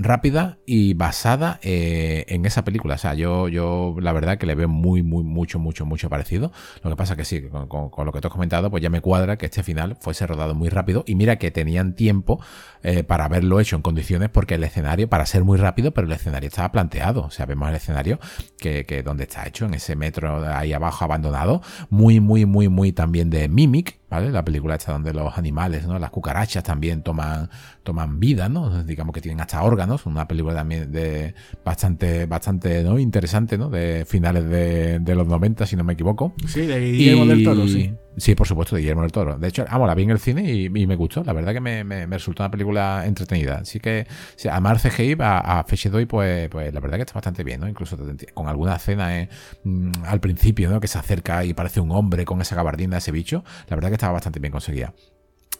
rápida 0.00 0.58
y 0.66 0.94
basada 0.94 1.60
en 1.62 2.46
esa 2.46 2.64
película. 2.64 2.94
O 2.94 2.98
sea, 2.98 3.14
yo, 3.14 3.48
yo 3.48 3.94
la 4.00 4.12
verdad 4.12 4.38
que 4.38 4.46
le 4.46 4.54
veo 4.54 4.68
muy, 4.68 5.02
muy, 5.02 5.22
mucho, 5.22 5.58
mucho, 5.58 5.84
mucho 5.86 6.08
parecido. 6.08 6.50
Lo 6.82 6.90
que 6.90 6.96
pasa 6.96 7.14
que 7.14 7.24
sí, 7.24 7.42
con, 7.42 7.68
con, 7.68 7.90
con, 7.90 8.06
lo 8.06 8.12
que 8.12 8.20
te 8.20 8.26
has 8.26 8.32
comentado, 8.32 8.70
pues 8.70 8.82
ya 8.82 8.90
me 8.90 9.00
cuadra 9.00 9.36
que 9.36 9.46
este 9.46 9.62
final 9.62 9.96
fuese 10.00 10.26
rodado 10.26 10.54
muy 10.54 10.68
rápido. 10.68 11.04
Y 11.06 11.14
mira 11.14 11.36
que 11.36 11.50
tenían 11.50 11.94
tiempo 11.98 12.40
eh, 12.82 13.04
para 13.04 13.26
haberlo 13.26 13.60
hecho 13.60 13.76
en 13.76 13.82
condiciones 13.82 14.30
porque 14.30 14.54
el 14.54 14.64
escenario, 14.64 15.08
para 15.08 15.26
ser 15.26 15.44
muy 15.44 15.58
rápido, 15.58 15.92
pero 15.92 16.06
el 16.06 16.12
escenario 16.14 16.48
estaba 16.48 16.72
planteado. 16.72 17.24
O 17.24 17.30
sea, 17.30 17.44
vemos 17.44 17.68
el 17.68 17.74
escenario 17.74 18.18
que, 18.56 18.86
que 18.86 19.02
donde 19.02 19.24
está 19.24 19.46
hecho, 19.46 19.66
en 19.66 19.74
ese 19.74 19.96
metro 19.96 20.46
ahí 20.48 20.72
abajo 20.72 21.04
abandonado. 21.04 21.60
Muy, 21.90 22.20
muy, 22.20 22.46
muy, 22.46 22.68
muy 22.68 22.92
también 22.92 23.28
de 23.28 23.48
Mimic, 23.48 23.97
¿vale? 24.10 24.30
La 24.30 24.44
película 24.44 24.76
está 24.76 24.92
donde 24.92 25.12
los 25.12 25.36
animales, 25.36 25.86
¿no? 25.86 25.98
Las 25.98 26.10
cucarachas 26.10 26.62
también 26.64 27.02
toman, 27.02 27.50
toman 27.82 28.18
vida, 28.20 28.48
¿no? 28.48 28.84
Digamos 28.84 29.14
que 29.14 29.20
tienen 29.20 29.40
hasta 29.40 29.62
órganos. 29.62 30.06
Una 30.06 30.26
película 30.26 30.54
también 30.54 30.90
de 30.90 31.34
bastante, 31.64 32.26
bastante, 32.26 32.82
¿no? 32.82 32.98
Interesante, 32.98 33.58
¿no? 33.58 33.70
De 33.70 34.04
finales 34.06 34.48
de, 34.48 34.98
de 34.98 35.14
los 35.14 35.26
90, 35.26 35.66
si 35.66 35.76
no 35.76 35.84
me 35.84 35.94
equivoco. 35.94 36.34
Sí, 36.46 36.66
de 36.66 36.80
Guillermo 36.80 37.24
y... 37.24 37.28
del 37.28 37.44
Toro, 37.44 37.68
sí. 37.68 37.92
Sí, 38.18 38.34
por 38.34 38.48
supuesto, 38.48 38.74
de 38.74 38.82
Guillermo 38.82 39.02
del 39.02 39.12
Toro. 39.12 39.38
De 39.38 39.46
hecho, 39.46 39.64
vamos, 39.70 39.86
la 39.86 39.94
vi 39.94 40.02
en 40.02 40.10
el 40.10 40.18
cine 40.18 40.42
y, 40.50 40.66
y 40.66 40.86
me 40.86 40.96
gustó. 40.96 41.22
La 41.22 41.32
verdad 41.32 41.52
que 41.52 41.60
me, 41.60 41.84
me, 41.84 42.06
me, 42.06 42.16
resultó 42.16 42.42
una 42.42 42.50
película 42.50 43.04
entretenida. 43.06 43.58
Así 43.58 43.78
que, 43.78 44.06
sea, 44.34 44.56
amar 44.56 44.80
CGI 44.80 45.16
a, 45.20 45.60
a 45.60 45.64
Fechedoy, 45.64 46.06
pues, 46.06 46.48
pues 46.48 46.74
la 46.74 46.80
verdad 46.80 46.96
que 46.96 47.02
está 47.02 47.14
bastante 47.14 47.44
bien, 47.44 47.60
¿no? 47.60 47.68
Incluso 47.68 47.96
con 48.34 48.48
alguna 48.48 48.74
escena 48.74 49.20
eh, 49.20 49.28
mmm, 49.62 49.92
al 50.04 50.18
principio, 50.20 50.68
¿no? 50.68 50.80
Que 50.80 50.88
se 50.88 50.98
acerca 50.98 51.44
y 51.44 51.54
parece 51.54 51.78
un 51.80 51.92
hombre 51.92 52.24
con 52.24 52.40
esa 52.40 52.56
gabardina, 52.56 52.98
ese 52.98 53.12
bicho. 53.12 53.44
La 53.68 53.76
verdad 53.76 53.90
que 53.90 53.94
estaba 53.98 54.14
bastante 54.14 54.40
bien 54.40 54.52
conseguida. 54.52 54.94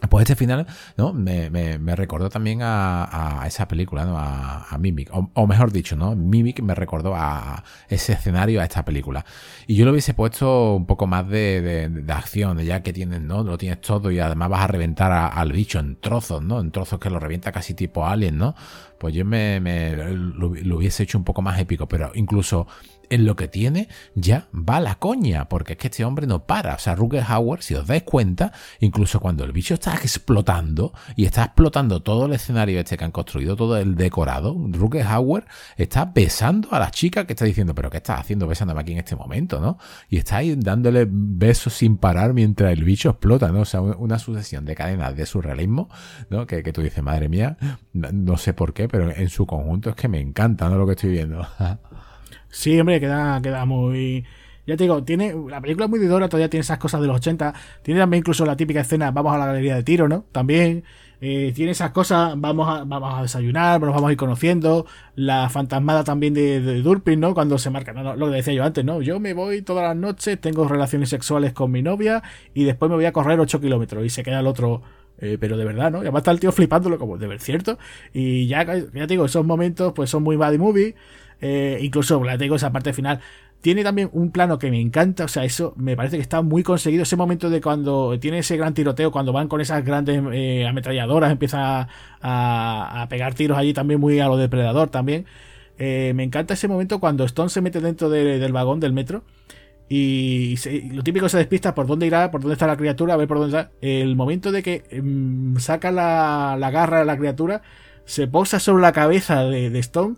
Pues 0.08 0.22
este 0.22 0.36
final, 0.36 0.64
¿no? 0.96 1.12
Me, 1.12 1.50
me, 1.50 1.96
recordó 1.96 2.30
también 2.30 2.60
a, 2.62 3.42
esa 3.46 3.66
película, 3.66 4.04
¿no? 4.04 4.16
A, 4.16 4.76
Mimic. 4.78 5.10
O, 5.12 5.46
mejor 5.48 5.72
dicho, 5.72 5.96
¿no? 5.96 6.14
Mimic 6.14 6.60
me 6.60 6.76
recordó 6.76 7.14
a 7.16 7.64
ese 7.88 8.12
escenario, 8.12 8.60
a 8.60 8.64
esta 8.64 8.84
película. 8.84 9.24
Y 9.66 9.74
yo 9.74 9.84
lo 9.84 9.90
hubiese 9.90 10.14
puesto 10.14 10.74
un 10.76 10.86
poco 10.86 11.08
más 11.08 11.28
de, 11.28 11.88
de, 11.90 12.12
acción, 12.12 12.60
ya 12.60 12.80
que 12.82 12.92
tienes, 12.92 13.22
¿no? 13.22 13.42
Lo 13.42 13.58
tienes 13.58 13.80
todo 13.80 14.12
y 14.12 14.20
además 14.20 14.48
vas 14.50 14.60
a 14.62 14.66
reventar 14.68 15.10
al 15.10 15.50
bicho 15.50 15.80
en 15.80 15.96
trozos, 15.96 16.42
¿no? 16.42 16.60
En 16.60 16.70
trozos 16.70 17.00
que 17.00 17.10
lo 17.10 17.18
revienta 17.18 17.50
casi 17.50 17.74
tipo 17.74 18.06
Alien, 18.06 18.38
¿no? 18.38 18.54
Pues 19.00 19.14
yo 19.14 19.24
me, 19.24 19.58
lo 19.60 20.76
hubiese 20.76 21.02
hecho 21.02 21.18
un 21.18 21.24
poco 21.24 21.42
más 21.42 21.58
épico, 21.58 21.88
pero 21.88 22.12
incluso 22.14 22.68
en 23.10 23.24
lo 23.24 23.36
que 23.36 23.48
tiene 23.48 23.88
ya 24.14 24.48
va 24.52 24.80
la 24.80 24.96
coña, 24.96 25.48
porque 25.48 25.72
es 25.72 25.78
que 25.78 25.88
este 25.88 26.04
hombre 26.04 26.26
no 26.26 26.44
para. 26.46 26.74
O 26.74 26.78
sea, 26.78 26.94
Ruger 26.94 27.24
Hauer, 27.26 27.62
si 27.62 27.74
os 27.74 27.86
dais 27.86 28.02
cuenta, 28.02 28.52
incluso 28.80 29.20
cuando 29.20 29.44
el 29.44 29.52
bicho 29.52 29.74
está 29.74 29.94
explotando 29.94 30.92
y 31.16 31.24
está 31.24 31.44
explotando 31.44 32.02
todo 32.02 32.26
el 32.26 32.32
escenario 32.32 32.78
este 32.80 32.96
que 32.96 33.04
han 33.04 33.10
construido, 33.10 33.56
todo 33.56 33.76
el 33.76 33.94
decorado, 33.94 34.56
Ruger 34.70 35.06
Hauer 35.06 35.46
está 35.76 36.04
besando 36.06 36.72
a 36.72 36.78
la 36.78 36.90
chica 36.90 37.26
que 37.26 37.32
está 37.32 37.44
diciendo, 37.44 37.74
pero 37.74 37.90
¿qué 37.90 37.98
estás 37.98 38.20
haciendo 38.20 38.46
besándome 38.46 38.80
aquí 38.80 38.92
en 38.92 38.98
este 38.98 39.16
momento, 39.16 39.60
no? 39.60 39.78
Y 40.08 40.18
está 40.18 40.38
ahí 40.38 40.54
dándole 40.56 41.06
besos 41.08 41.74
sin 41.74 41.96
parar 41.96 42.34
mientras 42.34 42.72
el 42.72 42.84
bicho 42.84 43.10
explota, 43.10 43.50
¿no? 43.52 43.60
O 43.60 43.64
sea, 43.64 43.80
una 43.80 44.18
sucesión 44.18 44.64
de 44.64 44.74
cadenas 44.74 45.16
de 45.16 45.26
surrealismo, 45.26 45.88
¿no? 46.30 46.46
Que, 46.46 46.62
que 46.62 46.72
tú 46.72 46.82
dices, 46.82 47.02
madre 47.02 47.28
mía, 47.28 47.56
no 47.92 48.36
sé 48.36 48.54
por 48.54 48.72
qué, 48.72 48.88
pero 48.88 49.10
en 49.10 49.28
su 49.28 49.46
conjunto 49.46 49.90
es 49.90 49.96
que 49.96 50.08
me 50.08 50.20
encanta, 50.20 50.68
¿no? 50.68 50.76
Lo 50.76 50.86
que 50.86 50.92
estoy 50.92 51.10
viendo. 51.10 51.46
Sí, 52.50 52.78
hombre, 52.80 53.00
queda, 53.00 53.40
queda 53.42 53.64
muy. 53.64 54.24
Ya 54.66 54.76
te 54.76 54.84
digo, 54.84 55.02
tiene. 55.04 55.34
La 55.48 55.60
película 55.60 55.86
es 55.86 55.90
muy 55.90 55.98
didora, 55.98 56.28
todavía 56.28 56.50
tiene 56.50 56.62
esas 56.62 56.78
cosas 56.78 57.00
de 57.00 57.06
los 57.06 57.16
80. 57.16 57.54
Tiene 57.82 58.00
también 58.00 58.20
incluso 58.20 58.44
la 58.44 58.56
típica 58.56 58.80
escena, 58.80 59.10
vamos 59.10 59.34
a 59.34 59.38
la 59.38 59.46
galería 59.46 59.76
de 59.76 59.82
tiro, 59.82 60.08
¿no? 60.08 60.24
También. 60.32 60.84
Eh, 61.20 61.52
tiene 61.52 61.72
esas 61.72 61.90
cosas, 61.90 62.34
vamos 62.36 62.68
a, 62.68 62.84
vamos 62.84 63.12
a 63.18 63.22
desayunar, 63.22 63.80
nos 63.80 63.92
vamos 63.92 64.08
a 64.08 64.12
ir 64.12 64.18
conociendo. 64.18 64.86
La 65.16 65.48
fantasmada 65.48 66.04
también 66.04 66.32
de, 66.34 66.60
de 66.60 66.80
Durpin, 66.82 67.18
¿no? 67.18 67.34
Cuando 67.34 67.58
se 67.58 67.70
marca, 67.70 67.92
no, 67.92 68.14
lo 68.14 68.28
decía 68.30 68.54
yo 68.54 68.64
antes, 68.64 68.84
¿no? 68.84 69.02
Yo 69.02 69.18
me 69.18 69.34
voy 69.34 69.62
todas 69.62 69.84
las 69.84 69.96
noches, 69.96 70.40
tengo 70.40 70.68
relaciones 70.68 71.08
sexuales 71.08 71.52
con 71.52 71.72
mi 71.72 71.82
novia 71.82 72.22
y 72.54 72.64
después 72.64 72.88
me 72.88 72.94
voy 72.96 73.06
a 73.06 73.12
correr 73.12 73.40
8 73.40 73.60
kilómetros 73.60 74.04
y 74.04 74.10
se 74.10 74.22
queda 74.22 74.40
el 74.40 74.46
otro. 74.46 74.82
Eh, 75.20 75.36
pero 75.40 75.56
de 75.56 75.64
verdad, 75.64 75.90
¿no? 75.90 75.98
Y 75.98 76.02
además 76.02 76.20
está 76.20 76.30
el 76.30 76.38
tío 76.38 76.52
flipándolo 76.52 76.96
como 76.98 77.18
de 77.18 77.26
ver 77.26 77.40
cierto. 77.40 77.78
Y 78.12 78.46
ya, 78.46 78.64
ya 78.64 78.90
te 78.92 79.06
digo, 79.08 79.24
esos 79.24 79.44
momentos 79.44 79.92
pues 79.92 80.10
son 80.10 80.22
muy 80.22 80.36
bad 80.36 80.54
movie. 80.54 80.94
Eh, 81.40 81.78
incluso, 81.82 82.22
la 82.24 82.38
tengo 82.38 82.56
esa 82.56 82.72
parte 82.72 82.92
final. 82.92 83.20
Tiene 83.60 83.82
también 83.82 84.08
un 84.12 84.30
plano 84.30 84.58
que 84.58 84.70
me 84.70 84.80
encanta, 84.80 85.24
o 85.24 85.28
sea, 85.28 85.44
eso 85.44 85.74
me 85.76 85.96
parece 85.96 86.16
que 86.16 86.22
está 86.22 86.42
muy 86.42 86.62
conseguido. 86.62 87.02
Ese 87.02 87.16
momento 87.16 87.50
de 87.50 87.60
cuando 87.60 88.18
tiene 88.20 88.38
ese 88.38 88.56
gran 88.56 88.72
tiroteo, 88.74 89.10
cuando 89.10 89.32
van 89.32 89.48
con 89.48 89.60
esas 89.60 89.84
grandes 89.84 90.22
eh, 90.32 90.66
ametralladoras, 90.66 91.32
empieza 91.32 91.88
a, 92.20 93.02
a, 93.02 93.08
pegar 93.08 93.34
tiros 93.34 93.58
allí 93.58 93.72
también 93.72 94.00
muy 94.00 94.20
a 94.20 94.28
lo 94.28 94.36
depredador 94.36 94.90
también. 94.90 95.26
Eh, 95.78 96.12
me 96.14 96.24
encanta 96.24 96.54
ese 96.54 96.68
momento 96.68 97.00
cuando 97.00 97.24
Stone 97.24 97.50
se 97.50 97.60
mete 97.60 97.80
dentro 97.80 98.10
de, 98.10 98.38
del 98.38 98.52
vagón 98.52 98.80
del 98.80 98.92
metro 98.92 99.22
y 99.88 100.56
lo 100.92 101.02
típico 101.02 101.28
se 101.28 101.38
despista 101.38 101.74
por 101.74 101.86
dónde 101.86 102.06
irá, 102.06 102.30
por 102.30 102.42
dónde 102.42 102.54
está 102.54 102.66
la 102.66 102.76
criatura, 102.76 103.14
a 103.14 103.16
ver 103.16 103.26
por 103.28 103.38
dónde 103.38 103.58
está. 103.58 103.72
El 103.80 104.16
momento 104.16 104.52
de 104.52 104.62
que 104.62 105.00
mmm, 105.02 105.56
saca 105.58 105.90
la, 105.90 106.56
la, 106.58 106.70
garra 106.70 107.00
a 107.00 107.04
la 107.04 107.16
criatura, 107.16 107.62
se 108.04 108.26
posa 108.26 108.60
sobre 108.60 108.82
la 108.82 108.92
cabeza 108.92 109.44
de, 109.44 109.70
de 109.70 109.78
Stone 109.78 110.16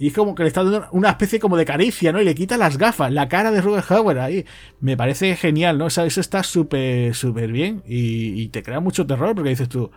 y 0.00 0.06
es 0.06 0.14
como 0.14 0.34
que 0.34 0.44
le 0.44 0.48
está 0.48 0.64
dando 0.64 0.88
una 0.92 1.10
especie 1.10 1.38
como 1.38 1.58
de 1.58 1.66
caricia, 1.66 2.10
¿no? 2.10 2.22
Y 2.22 2.24
le 2.24 2.34
quita 2.34 2.56
las 2.56 2.78
gafas, 2.78 3.12
la 3.12 3.28
cara 3.28 3.50
de 3.50 3.60
Robert 3.60 3.88
Howard 3.90 4.18
ahí. 4.18 4.46
Me 4.80 4.96
parece 4.96 5.36
genial, 5.36 5.76
¿no? 5.76 5.84
O 5.84 5.90
sea, 5.90 6.06
eso 6.06 6.22
está 6.22 6.42
súper, 6.42 7.14
súper 7.14 7.52
bien. 7.52 7.82
Y, 7.86 8.40
y, 8.40 8.48
te 8.48 8.62
crea 8.62 8.80
mucho 8.80 9.06
terror 9.06 9.34
porque 9.34 9.50
dices 9.50 9.68
tú, 9.68 9.90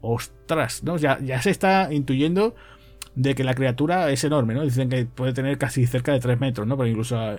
ostras, 0.00 0.82
¿no? 0.84 0.96
Ya, 0.96 1.18
ya 1.20 1.42
se 1.42 1.50
está 1.50 1.92
intuyendo 1.92 2.54
de 3.14 3.34
que 3.34 3.44
la 3.44 3.54
criatura 3.54 4.10
es 4.10 4.24
enorme, 4.24 4.54
¿no? 4.54 4.62
Dicen 4.62 4.88
que 4.88 5.04
puede 5.04 5.34
tener 5.34 5.58
casi 5.58 5.86
cerca 5.86 6.12
de 6.12 6.20
3 6.20 6.40
metros, 6.40 6.66
¿no? 6.66 6.78
Pero 6.78 6.88
incluso 6.88 7.38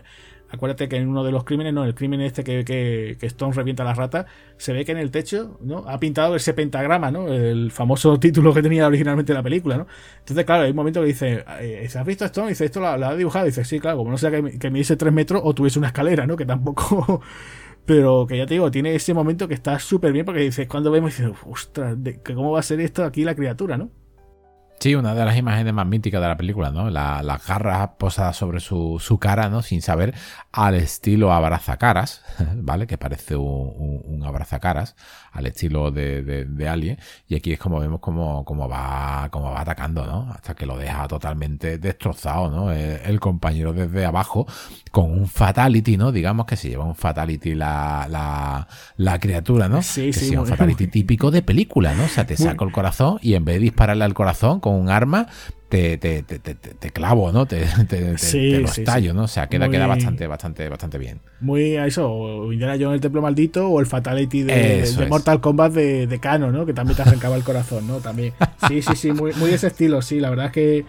acuérdate 0.54 0.88
que 0.88 0.98
en 0.98 1.08
uno 1.08 1.24
de 1.24 1.32
los 1.32 1.44
crímenes, 1.44 1.74
no, 1.74 1.84
el 1.84 1.96
crimen 1.96 2.22
este 2.22 2.44
que, 2.44 2.64
que, 2.64 3.18
que 3.20 3.26
Stone 3.26 3.54
revienta 3.54 3.82
a 3.82 3.88
la 3.88 3.96
rata, 3.96 4.28
se 4.58 4.72
ve 4.72 4.86
que 4.86 4.92
en 4.92 5.00
el 5.00 5.10
techo, 5.10 5.58
¿no? 5.62 5.80
Ha 5.88 6.00
pintado 6.00 6.36
ese 6.36 6.54
pentagrama, 6.54 7.10
¿no? 7.10 7.28
El 7.28 7.72
famoso 7.72 8.20
título 8.20 8.54
que 8.54 8.62
tenía 8.62 8.86
originalmente 8.86 9.34
la 9.34 9.42
película, 9.42 9.78
¿no? 9.78 9.88
Entonces, 10.20 10.46
claro, 10.46 10.64
hay 10.64 10.70
un 10.70 10.76
momento 10.76 11.02
que 11.02 11.08
dice, 11.08 11.44
eh, 11.60 11.90
¿has 11.94 12.06
visto 12.06 12.26
Stone? 12.26 12.50
Dice, 12.50 12.66
¿esto 12.66 12.80
lo, 12.80 12.88
ha 12.88 13.16
dibujado? 13.16 13.46
Dice, 13.46 13.66
sí, 13.66 13.80
claro, 13.80 13.98
como 13.98 14.12
no 14.12 14.18
sea 14.18 14.30
que, 14.30 14.60
que 14.60 14.70
midiese 14.70 14.96
3 14.96 15.12
metros 15.12 15.42
o 15.44 15.56
tuviese 15.56 15.80
una 15.80 15.88
escalera, 15.88 16.28
¿no? 16.28 16.38
Que 16.38 16.46
tampoco... 16.46 17.22
Pero 17.86 18.26
que 18.28 18.38
ya 18.38 18.46
te 18.46 18.54
digo, 18.54 18.72
tiene 18.72 18.96
ese 18.96 19.14
momento 19.14 19.48
que 19.50 19.54
está 19.56 19.78
súper 19.78 20.14
bien 20.14 20.26
porque 20.26 20.40
dices, 20.40 20.68
cuando 20.70 20.90
vemos, 20.90 21.18
dices, 21.18 21.36
ostras, 21.46 21.98
¿cómo 22.26 22.52
va 22.52 22.60
a 22.62 22.64
ser 22.64 22.80
esto 22.80 23.04
aquí 23.04 23.26
la 23.26 23.36
criatura, 23.36 23.78
no? 23.78 23.92
Sí, 24.80 24.96
una 24.96 25.16
de 25.16 25.24
las 25.24 25.38
imágenes 25.38 25.74
más 25.74 25.88
míticas 25.88 26.22
de 26.22 26.28
la 26.28 26.36
película, 26.36 26.70
¿no? 26.70 26.90
Las 26.90 27.24
la 27.24 27.38
garras 27.38 27.92
posadas 27.98 28.36
sobre 28.36 28.60
su, 28.60 29.00
su, 29.00 29.18
cara, 29.18 29.48
¿no? 29.48 29.62
Sin 29.62 29.82
saber, 29.82 30.14
al 30.52 30.76
estilo 30.76 31.32
abrazacaras, 31.32 32.22
¿vale? 32.58 32.86
Que 32.86 32.98
parece 32.98 33.38
un, 33.38 33.74
un, 33.78 34.02
un 34.06 34.24
abrazacaras, 34.26 34.96
al 35.32 35.46
estilo 35.46 35.92
de, 35.92 36.22
de, 36.22 36.46
de, 36.46 36.68
Alien. 36.68 36.98
Y 37.30 37.36
aquí 37.36 37.54
es 37.54 37.60
como 37.60 37.80
vemos 37.80 38.02
como, 38.02 38.44
como, 38.44 38.68
va, 38.68 39.30
como 39.32 39.52
va 39.52 39.62
atacando, 39.62 40.06
¿no? 40.06 40.30
Hasta 40.34 40.54
que 40.54 40.66
lo 40.66 40.78
deja 40.78 41.08
totalmente 41.08 41.78
destrozado, 41.78 42.50
¿no? 42.50 42.72
El, 42.72 43.00
el, 43.06 43.20
compañero 43.22 43.72
desde 43.72 44.06
abajo, 44.06 44.46
con 44.92 45.12
un 45.12 45.28
fatality, 45.28 45.96
¿no? 45.96 46.12
Digamos 46.12 46.46
que 46.46 46.58
se 46.58 46.70
lleva 46.70 46.84
un 46.84 46.96
fatality 46.96 47.56
la, 47.56 48.08
la, 48.10 48.68
la 48.98 49.20
criatura, 49.20 49.70
¿no? 49.70 49.82
Sí, 49.82 50.08
que 50.08 50.14
sí. 50.14 50.30
Sea 50.30 50.42
un 50.42 50.48
fatality 50.48 50.88
típico 50.88 51.32
de 51.32 51.42
película, 51.42 51.94
¿no? 51.94 52.04
O 52.04 52.10
sea, 52.10 52.26
te 52.26 52.36
saco 52.36 52.66
el 52.66 52.74
corazón 52.74 53.18
y 53.22 53.36
en 53.36 53.46
vez 53.46 53.56
de 53.56 53.62
dispararle 53.62 54.04
al 54.04 54.14
corazón 54.14 54.60
con 54.64 54.76
un 54.76 54.90
arma, 54.90 55.28
te, 55.68 55.98
te, 55.98 56.24
te, 56.24 56.40
te, 56.40 56.90
clavo, 56.92 57.34
¿no? 57.34 57.46
Te, 57.46 57.68
sí, 58.18 58.52
lo 58.52 58.66
estallo, 58.66 59.12
sí. 59.12 59.18
¿no? 59.18 59.24
O 59.24 59.28
sea, 59.28 59.48
queda, 59.48 59.66
muy, 59.66 59.76
queda 59.76 59.88
bastante, 59.88 60.26
bastante, 60.26 60.70
bastante 60.70 60.98
bien. 60.98 61.20
Muy 61.42 61.76
a 61.76 61.86
eso, 61.86 62.10
o 62.10 62.54
Indiana 62.54 62.78
Jones 62.80 62.96
el 62.96 63.02
Templo 63.02 63.22
Maldito 63.22 63.68
o 63.68 63.82
el 63.82 63.88
Fatality 63.88 64.44
de, 64.44 64.84
de 64.84 65.08
Mortal 65.08 65.42
Kombat 65.42 65.74
de, 65.74 66.08
de 66.08 66.20
Kano, 66.20 66.50
¿no? 66.50 66.66
Que 66.66 66.74
también 66.74 66.96
te 66.96 67.02
arrancaba 67.02 67.36
el 67.36 67.44
corazón, 67.44 67.86
¿no? 67.88 67.98
También. 67.98 68.34
Sí, 68.70 68.82
sí, 68.82 68.96
sí, 68.96 69.12
muy, 69.12 69.34
muy 69.34 69.52
ese 69.52 69.68
estilo, 69.68 70.02
sí, 70.02 70.22
la 70.22 70.30
verdad 70.30 70.46
es 70.46 70.52
que... 70.54 70.86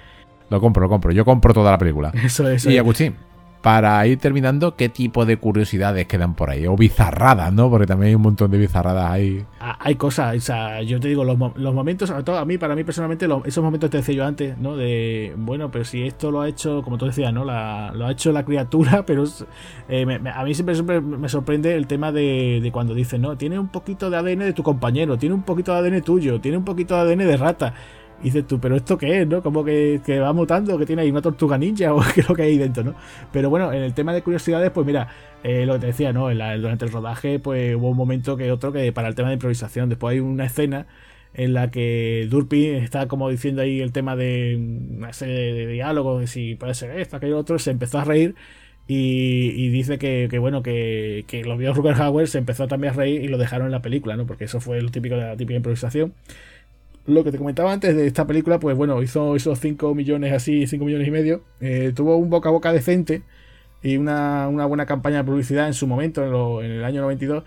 Lo 0.50 0.60
compro, 0.60 0.82
lo 0.82 0.88
compro. 0.88 1.10
Yo 1.10 1.24
compro 1.24 1.52
toda 1.52 1.72
la 1.72 1.78
película. 1.78 2.12
Eso, 2.22 2.48
eso. 2.48 2.70
Y 2.70 2.78
Agustín, 2.78 3.16
para 3.64 4.06
ir 4.06 4.18
terminando, 4.18 4.76
¿qué 4.76 4.90
tipo 4.90 5.24
de 5.24 5.38
curiosidades 5.38 6.06
quedan 6.06 6.34
por 6.34 6.50
ahí? 6.50 6.66
O 6.66 6.76
bizarradas, 6.76 7.50
¿no? 7.50 7.70
Porque 7.70 7.86
también 7.86 8.08
hay 8.08 8.14
un 8.14 8.20
montón 8.20 8.50
de 8.50 8.58
bizarradas 8.58 9.10
ahí. 9.10 9.42
Ah, 9.58 9.78
hay 9.80 9.94
cosas, 9.94 10.36
o 10.36 10.40
sea, 10.40 10.82
yo 10.82 11.00
te 11.00 11.08
digo, 11.08 11.24
los, 11.24 11.38
momentos, 11.38 12.10
sobre 12.10 12.24
todo 12.24 12.36
a 12.36 12.44
mí, 12.44 12.58
para 12.58 12.74
mí 12.74 12.84
personalmente, 12.84 13.26
esos 13.46 13.64
momentos 13.64 13.88
te 13.88 13.96
decía 13.96 14.16
yo 14.16 14.26
antes, 14.26 14.58
¿no? 14.58 14.76
De, 14.76 15.32
bueno, 15.38 15.70
pero 15.70 15.86
si 15.86 16.02
esto 16.02 16.30
lo 16.30 16.42
ha 16.42 16.48
hecho, 16.50 16.82
como 16.82 16.98
tú 16.98 17.06
decías, 17.06 17.32
¿no? 17.32 17.42
Lo 17.46 17.52
ha 18.06 18.12
hecho 18.12 18.32
la 18.32 18.44
criatura, 18.44 19.02
pero 19.06 19.24
eh, 19.88 20.20
a 20.34 20.44
mí 20.44 20.52
siempre, 20.52 20.74
siempre 20.74 21.00
me 21.00 21.30
sorprende 21.30 21.74
el 21.74 21.86
tema 21.86 22.12
de, 22.12 22.60
de 22.62 22.70
cuando 22.70 22.92
dicen, 22.92 23.22
¿no? 23.22 23.38
Tiene 23.38 23.58
un 23.58 23.68
poquito 23.68 24.10
de 24.10 24.18
ADN 24.18 24.40
de 24.40 24.52
tu 24.52 24.62
compañero, 24.62 25.16
tiene 25.16 25.34
un 25.34 25.42
poquito 25.42 25.72
de 25.72 25.78
ADN 25.78 26.02
tuyo, 26.02 26.38
tiene 26.38 26.58
un 26.58 26.66
poquito 26.66 26.96
de 26.96 27.00
ADN 27.00 27.20
de 27.20 27.36
rata. 27.38 27.72
Y 28.20 28.24
dices 28.24 28.46
tú, 28.46 28.58
pero 28.58 28.76
¿esto 28.76 28.96
qué 28.96 29.20
es, 29.22 29.26
no? 29.26 29.42
Como 29.42 29.64
que, 29.64 30.00
va 30.20 30.32
mutando, 30.32 30.78
que 30.78 30.86
tiene 30.86 31.02
ahí 31.02 31.10
una 31.10 31.20
tortuga 31.20 31.58
ninja 31.58 31.92
o 31.94 32.02
qué 32.14 32.20
es 32.20 32.28
lo 32.28 32.34
que 32.34 32.42
hay 32.42 32.52
ahí 32.52 32.58
dentro, 32.58 32.82
¿no? 32.82 32.94
Pero 33.32 33.50
bueno, 33.50 33.72
en 33.72 33.82
el 33.82 33.94
tema 33.94 34.12
de 34.14 34.22
curiosidades, 34.22 34.70
pues 34.70 34.86
mira, 34.86 35.08
eh, 35.42 35.66
lo 35.66 35.74
que 35.74 35.80
te 35.80 35.86
decía, 35.88 36.12
¿no? 36.12 36.28
durante 36.30 36.84
el 36.84 36.92
rodaje, 36.92 37.38
pues 37.38 37.76
hubo 37.76 37.90
un 37.90 37.96
momento 37.96 38.36
que 38.36 38.50
otro 38.50 38.72
que 38.72 38.92
para 38.92 39.08
el 39.08 39.14
tema 39.14 39.28
de 39.28 39.34
improvisación. 39.34 39.88
Después 39.88 40.14
hay 40.14 40.20
una 40.20 40.46
escena 40.46 40.86
en 41.34 41.52
la 41.52 41.70
que 41.70 42.26
Durpi 42.30 42.66
está 42.66 43.08
como 43.08 43.28
diciendo 43.28 43.62
ahí 43.62 43.80
el 43.80 43.92
tema 43.92 44.16
de 44.16 44.56
una 44.56 45.12
serie 45.12 45.52
de, 45.52 45.66
diálogos, 45.66 46.20
de 46.20 46.26
si 46.28 46.54
puede 46.54 46.74
ser 46.74 46.98
esto, 46.98 47.16
aquello 47.16 47.38
otro, 47.38 47.58
se 47.58 47.70
empezó 47.72 47.98
a 47.98 48.04
reír. 48.04 48.34
Y, 48.86 49.70
dice 49.70 49.98
que, 49.98 50.28
bueno, 50.38 50.62
que, 50.62 51.24
que 51.26 51.42
lo 51.42 51.56
vio 51.56 51.72
Rupert 51.72 51.98
Hauer, 51.98 52.28
se 52.28 52.36
empezó 52.38 52.68
también 52.68 52.92
a 52.92 52.96
reír 52.96 53.22
y 53.22 53.28
lo 53.28 53.38
dejaron 53.38 53.66
en 53.66 53.72
la 53.72 53.80
película, 53.80 54.14
¿no? 54.16 54.26
Porque 54.26 54.44
eso 54.44 54.60
fue 54.60 54.82
lo 54.82 54.90
típico 54.90 55.16
de 55.16 55.22
la 55.22 55.36
típica 55.36 55.56
improvisación 55.56 56.12
lo 57.06 57.24
que 57.24 57.32
te 57.32 57.38
comentaba 57.38 57.72
antes 57.72 57.94
de 57.94 58.06
esta 58.06 58.26
película, 58.26 58.58
pues 58.58 58.76
bueno, 58.76 59.02
hizo 59.02 59.36
esos 59.36 59.58
5 59.58 59.94
millones 59.94 60.32
así, 60.32 60.66
5 60.66 60.84
millones 60.84 61.08
y 61.08 61.10
medio. 61.10 61.42
Eh, 61.60 61.92
tuvo 61.94 62.16
un 62.16 62.30
boca 62.30 62.48
a 62.48 62.52
boca 62.52 62.72
decente 62.72 63.22
y 63.82 63.98
una, 63.98 64.46
buena 64.48 64.86
campaña 64.86 65.18
de 65.18 65.24
publicidad 65.24 65.66
en 65.66 65.74
su 65.74 65.86
momento, 65.86 66.62
en, 66.62 66.70
el 66.70 66.84
año 66.84 67.02
92. 67.02 67.44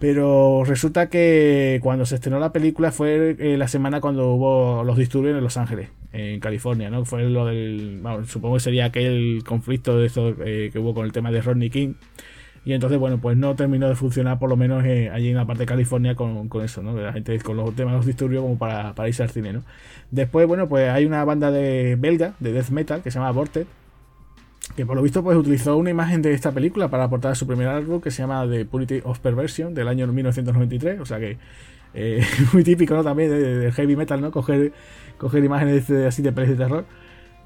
Pero 0.00 0.64
resulta 0.64 1.08
que 1.08 1.80
cuando 1.82 2.06
se 2.06 2.16
estrenó 2.16 2.38
la 2.38 2.52
película 2.52 2.92
fue 2.92 3.36
eh, 3.38 3.56
la 3.56 3.66
semana 3.66 4.00
cuando 4.00 4.32
hubo 4.32 4.84
los 4.84 4.96
disturbios 4.96 5.36
en 5.36 5.42
Los 5.42 5.56
Ángeles, 5.56 5.90
en 6.12 6.38
California, 6.38 6.88
¿no? 6.88 7.04
Fue 7.04 7.24
lo 7.24 7.46
del. 7.46 8.00
supongo 8.26 8.54
que 8.56 8.60
sería 8.60 8.86
aquel 8.86 9.42
conflicto 9.44 9.98
de 9.98 10.06
eso, 10.06 10.34
eh, 10.44 10.70
que 10.72 10.78
hubo 10.78 10.94
con 10.94 11.04
el 11.04 11.12
tema 11.12 11.32
de 11.32 11.42
Rodney 11.42 11.70
King. 11.70 11.94
Y 12.68 12.74
entonces, 12.74 12.98
bueno, 12.98 13.16
pues 13.16 13.34
no 13.34 13.56
terminó 13.56 13.88
de 13.88 13.94
funcionar, 13.94 14.38
por 14.38 14.50
lo 14.50 14.56
menos 14.58 14.84
eh, 14.84 15.08
allí 15.10 15.30
en 15.30 15.36
la 15.36 15.46
parte 15.46 15.62
de 15.62 15.66
California, 15.66 16.14
con, 16.14 16.50
eso, 16.62 16.82
¿no? 16.82 16.94
La 17.00 17.14
gente 17.14 17.38
con 17.38 17.56
los 17.56 17.74
temas 17.74 17.94
de 17.94 17.96
los 17.96 18.04
disturbios 18.04 18.42
como 18.42 18.58
para, 18.58 18.94
para, 18.94 19.08
irse 19.08 19.22
al 19.22 19.30
cine, 19.30 19.54
¿no? 19.54 19.62
Después, 20.10 20.46
bueno, 20.46 20.68
pues 20.68 20.90
hay 20.90 21.06
una 21.06 21.24
banda 21.24 21.50
de 21.50 21.96
belga, 21.98 22.34
de 22.40 22.52
death 22.52 22.68
metal, 22.68 23.00
que 23.00 23.10
se 23.10 23.18
llama 23.18 23.30
Vortex, 23.30 23.66
que 24.76 24.84
por 24.84 24.96
lo 24.96 25.02
visto 25.02 25.22
pues 25.22 25.38
utilizó 25.38 25.78
una 25.78 25.88
imagen 25.88 26.20
de 26.20 26.34
esta 26.34 26.52
película 26.52 26.88
para 26.88 27.04
aportar 27.04 27.34
su 27.36 27.46
primer 27.46 27.68
álbum 27.68 28.02
que 28.02 28.10
se 28.10 28.20
llama 28.20 28.46
The 28.46 28.66
Purity 28.66 29.00
of 29.02 29.18
Perversion 29.20 29.72
del 29.72 29.88
año 29.88 30.06
1993, 30.06 31.00
o 31.00 31.06
sea 31.06 31.18
que 31.18 31.38
eh, 31.94 32.22
muy 32.52 32.64
típico 32.64 32.92
¿no? 32.92 33.02
también 33.02 33.30
del 33.30 33.72
heavy 33.72 33.96
metal, 33.96 34.20
¿no? 34.20 34.30
Coger, 34.30 34.74
coger 35.16 35.42
imágenes 35.42 35.88
así 35.88 36.20
de 36.20 36.32
pelis 36.32 36.50
de 36.50 36.56
terror. 36.56 36.84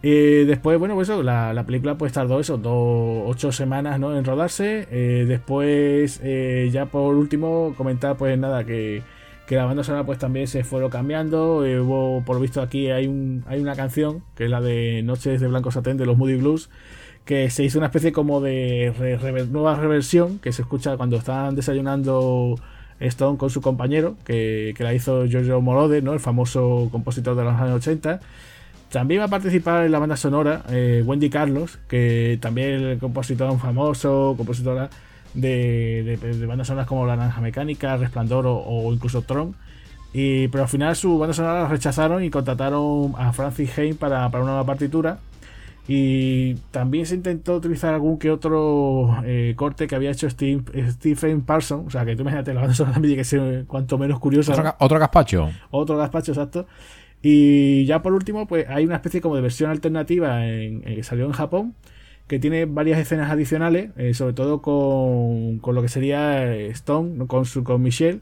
Eh, 0.03 0.45
después, 0.49 0.79
bueno, 0.81 0.95
pues 0.95 1.09
eso, 1.09 1.23
la, 1.23 1.63
película 1.65 1.97
pues 1.97 2.13
tardó 2.13 2.41
eso, 2.41 2.59
dos, 2.59 3.23
ocho 3.27 3.53
semanas 3.53 4.01
¿no? 4.01 4.17
en 4.17 4.25
rodarse. 4.25 4.89
Eh, 4.91 5.25
después, 5.29 6.21
eh, 6.25 6.71
ya 6.73 6.87
por 6.87 7.15
último, 7.15 7.75
comentar 7.77 8.17
pues 8.17 8.37
nada, 8.39 8.65
que, 8.65 9.03
la 9.49 9.67
banda 9.67 9.85
sonora 9.85 10.07
pues 10.07 10.19
también 10.19 10.47
se 10.49 10.65
fueron 10.65 10.91
cambiando. 10.91 11.59
hubo, 11.59 12.23
por 12.25 12.41
visto 12.41 12.63
aquí 12.63 12.91
hay, 12.91 13.07
un, 13.07 13.45
hay 13.47 13.61
una 13.61 13.77
canción, 13.77 14.25
que 14.35 14.45
es 14.45 14.51
la 14.51 14.63
de 14.63 15.03
Noches 15.03 15.41
de 15.41 15.47
Blanco 15.47 15.71
Satén 15.71 15.99
de 15.99 16.07
los 16.07 16.17
Moody 16.17 16.37
Blues, 16.37 16.71
que 17.27 17.51
se 17.51 17.63
hizo 17.63 17.79
una 17.79 17.89
especie 17.89 18.13
como 18.13 18.41
de 18.41 18.93
nueva 19.51 19.77
reversión, 19.77 20.39
que 20.39 20.53
se 20.53 20.63
escucha 20.63 20.97
cuando 20.97 21.17
están 21.17 21.55
desayunando 21.55 22.57
Stone 22.99 23.37
con 23.37 23.51
su 23.51 23.61
compañero, 23.61 24.17
que, 24.25 24.73
que 24.77 24.85
la 24.85 24.95
hizo 24.95 25.27
Giorgio 25.27 25.61
Morode, 25.61 26.03
¿no? 26.03 26.15
el 26.15 26.21
famoso 26.21 26.89
compositor 26.91 27.37
de 27.37 27.45
los 27.45 27.55
años 27.55 27.77
80. 27.77 28.21
También 28.93 29.23
va 29.23 29.25
a 29.25 29.29
participar 29.29 29.87
en 29.87 29.91
la 29.91 29.99
banda 29.99 30.19
sonora 30.19 30.65
eh, 30.69 31.03
Wendy 31.07 31.31
Carlos, 31.31 31.79
que 31.89 32.39
también 32.43 32.87
es 32.89 32.99
compositor 33.01 33.59
famoso, 33.59 34.35
compositora 34.37 34.91
de, 35.33 36.45
bandas 36.47 36.67
sonoras 36.67 36.87
como 36.87 37.07
La 37.07 37.17
Naranja 37.17 37.41
Mecánica, 37.41 37.97
Resplandor 37.97 38.45
o, 38.47 38.93
incluso 38.93 39.23
Tron. 39.23 39.57
Y, 40.13 40.49
pero 40.49 40.65
al 40.65 40.69
final 40.69 40.95
su 40.95 41.19
banda 41.19 41.33
sonora 41.33 41.63
la 41.63 41.69
rechazaron 41.69 42.23
y 42.23 42.29
contrataron 42.29 43.15
a 43.17 43.33
Francis 43.33 43.79
Hain 43.79 43.97
para, 43.97 44.27
una 44.27 44.41
nueva 44.41 44.67
partitura. 44.67 45.21
Y 45.89 46.57
también 46.71 47.07
se 47.07 47.15
intentó 47.15 47.57
utilizar 47.57 47.95
algún 47.95 48.19
que 48.19 48.31
otro 48.31 49.23
eh, 49.25 49.55
corte 49.57 49.89
que 49.89 49.95
había 49.95 50.11
hecho 50.11 50.29
Steve, 50.29 50.65
Stephen 50.91 51.41
Parsons. 51.41 51.87
O 51.87 51.91
sea, 51.91 52.05
que 52.05 52.15
tú 52.15 52.23
imagínate, 52.23 52.53
la 52.53 52.61
banda 52.61 52.75
sonora 52.75 52.93
también 52.93 53.17
que 53.17 53.25
ser 53.25 53.65
cuanto 53.65 53.97
menos 53.97 54.19
curiosa. 54.19 54.53
Otro, 54.53 54.77
otro 54.79 54.99
gazpacho. 54.99 55.49
Otro 55.71 55.97
gazpacho, 55.97 56.33
exacto. 56.33 56.67
Y 57.23 57.85
ya 57.87 58.03
por 58.03 58.13
último, 58.15 58.47
pues 58.47 58.69
hay 58.69 58.85
una 58.85 58.97
especie 58.97 59.21
como 59.21 59.37
de 59.37 59.43
versión 59.43 59.71
alternativa 59.71 60.47
en, 60.47 60.83
que 60.83 61.03
salió 61.05 61.27
en 61.27 61.33
Japón, 61.33 61.75
que 62.29 62.39
tiene 62.39 62.67
varias 62.67 62.99
escenas 62.99 63.31
adicionales, 63.31 63.91
eh, 63.97 64.15
sobre 64.15 64.35
todo 64.35 64.63
con, 64.63 65.59
con, 65.61 65.75
lo 65.75 65.83
que 65.83 65.89
sería 65.89 66.53
eh, 66.55 66.69
Stone, 66.69 67.27
con, 67.27 67.45
su, 67.47 67.65
con 67.65 67.83
Michelle. 67.83 68.21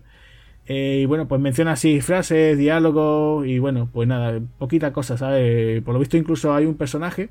Eh, 0.67 1.01
y 1.03 1.07
bueno, 1.07 1.29
pues 1.29 1.41
menciona 1.41 1.73
así 1.73 2.01
frases, 2.01 2.57
diálogos 2.59 3.47
y 3.47 3.59
bueno, 3.59 3.89
pues 3.93 4.09
nada, 4.09 4.41
poquita 4.59 4.93
cosa, 4.93 5.17
¿sabes? 5.19 5.83
Por 5.83 5.95
lo 5.95 6.01
visto 6.01 6.17
incluso 6.17 6.55
hay 6.55 6.67
un 6.67 6.77
personaje 6.77 7.31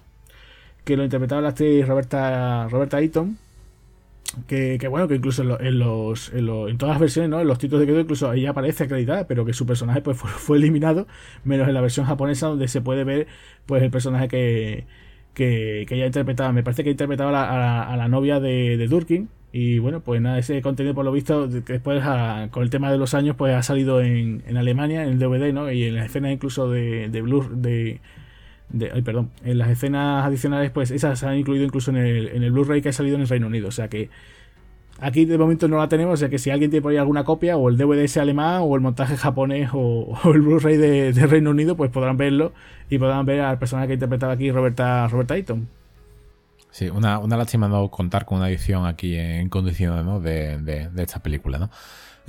que 0.83 0.97
lo 0.97 1.03
interpretaba 1.03 1.41
la 1.41 1.49
actriz 1.49 1.87
Roberta, 1.87 2.67
Roberta 2.69 3.01
Eaton, 3.01 3.37
que, 4.47 4.87
bueno, 4.89 5.07
que 5.07 5.15
incluso 5.15 5.41
en, 5.41 5.79
los, 5.79 6.31
en, 6.33 6.77
todas 6.77 6.93
las 6.93 6.99
versiones, 6.99 7.29
¿no? 7.29 7.41
En 7.41 7.47
los 7.47 7.57
títulos 7.57 7.81
de 7.81 7.87
quedo 7.87 7.99
incluso 7.99 8.29
ahí 8.29 8.45
aparece 8.45 8.83
acreditada, 8.85 9.27
pero 9.27 9.45
que 9.45 9.53
su 9.53 9.65
personaje 9.65 10.01
pues 10.01 10.17
fue, 10.17 10.57
eliminado, 10.57 11.07
menos 11.43 11.67
en 11.67 11.73
la 11.73 11.81
versión 11.81 12.05
japonesa 12.05 12.47
donde 12.47 12.67
se 12.67 12.81
puede 12.81 13.03
ver 13.03 13.27
pues 13.65 13.83
el 13.83 13.91
personaje 13.91 14.27
que, 14.27 14.85
que, 15.33 15.85
ella 15.89 16.05
interpretaba. 16.05 16.51
Me 16.51 16.63
parece 16.63 16.83
que 16.83 16.91
interpretaba 16.91 17.29
a, 17.83 17.97
la, 17.97 18.07
novia 18.07 18.39
de, 18.39 18.87
Durkin. 18.89 19.29
Y 19.51 19.79
bueno, 19.79 20.01
pues 20.01 20.21
nada, 20.21 20.37
ese 20.37 20.61
contenido 20.61 20.93
por 20.93 21.05
lo 21.05 21.11
visto, 21.11 21.49
que 21.49 21.73
después 21.73 22.03
con 22.51 22.61
el 22.61 22.69
tema 22.69 22.91
de 22.91 22.99
los 22.99 23.15
años, 23.15 23.35
pues 23.35 23.55
ha 23.55 23.63
salido 23.63 23.99
en, 24.01 24.43
en 24.45 24.57
Alemania, 24.57 25.03
en 25.03 25.09
el 25.09 25.19
DVD, 25.19 25.51
¿no? 25.53 25.71
Y 25.71 25.85
en 25.85 25.95
las 25.95 26.05
escenas 26.05 26.31
incluso 26.31 26.69
de, 26.69 27.09
de 27.09 27.21
Blur, 27.23 27.55
de, 27.55 27.99
ay, 28.93 29.01
perdón, 29.01 29.31
en 29.43 29.57
las 29.57 29.69
escenas 29.69 30.25
adicionales, 30.25 30.71
pues 30.71 30.91
esas 30.91 31.19
se 31.19 31.25
han 31.25 31.37
incluido 31.37 31.65
incluso 31.65 31.91
en 31.91 31.97
el, 31.97 32.27
en 32.29 32.43
el 32.43 32.51
Blu-ray 32.51 32.81
que 32.81 32.89
ha 32.89 32.93
salido 32.93 33.15
en 33.15 33.21
el 33.21 33.27
Reino 33.27 33.47
Unido. 33.47 33.67
O 33.67 33.71
sea 33.71 33.87
que 33.87 34.09
aquí 34.99 35.25
de 35.25 35.37
momento 35.37 35.67
no 35.67 35.77
la 35.77 35.87
tenemos, 35.89 36.13
o 36.13 36.17
sea 36.17 36.29
que 36.29 36.39
si 36.39 36.49
alguien 36.49 36.69
tiene 36.69 36.81
por 36.81 36.91
ahí 36.91 36.97
alguna 36.97 37.23
copia, 37.23 37.57
o 37.57 37.69
el 37.69 37.77
DVD 37.77 38.03
ese 38.03 38.19
alemán, 38.19 38.61
o 38.63 38.75
el 38.75 38.81
montaje 38.81 39.17
japonés, 39.17 39.69
o, 39.73 40.17
el 40.33 40.41
Blu-ray 40.41 40.77
de, 40.77 41.11
Reino 41.27 41.51
Unido, 41.51 41.75
pues 41.75 41.91
podrán 41.91 42.17
verlo 42.17 42.53
y 42.89 42.97
podrán 42.97 43.25
ver 43.25 43.41
al 43.41 43.59
personaje 43.59 43.87
que 43.87 43.93
interpretaba 43.95 44.33
aquí, 44.33 44.51
Roberta, 44.51 45.07
Roberta 45.07 45.33
Ayton. 45.33 45.67
Sí, 46.71 46.87
una, 46.89 47.17
una 47.17 47.35
lástima 47.35 47.67
no 47.67 47.89
contar 47.89 48.25
con 48.25 48.37
una 48.37 48.49
edición 48.49 48.85
aquí 48.85 49.15
en 49.15 49.49
condiciones 49.49 50.05
de, 50.23 50.59
de, 50.59 50.89
de 50.89 51.03
esta 51.03 51.19
película, 51.19 51.57
¿no? 51.57 51.71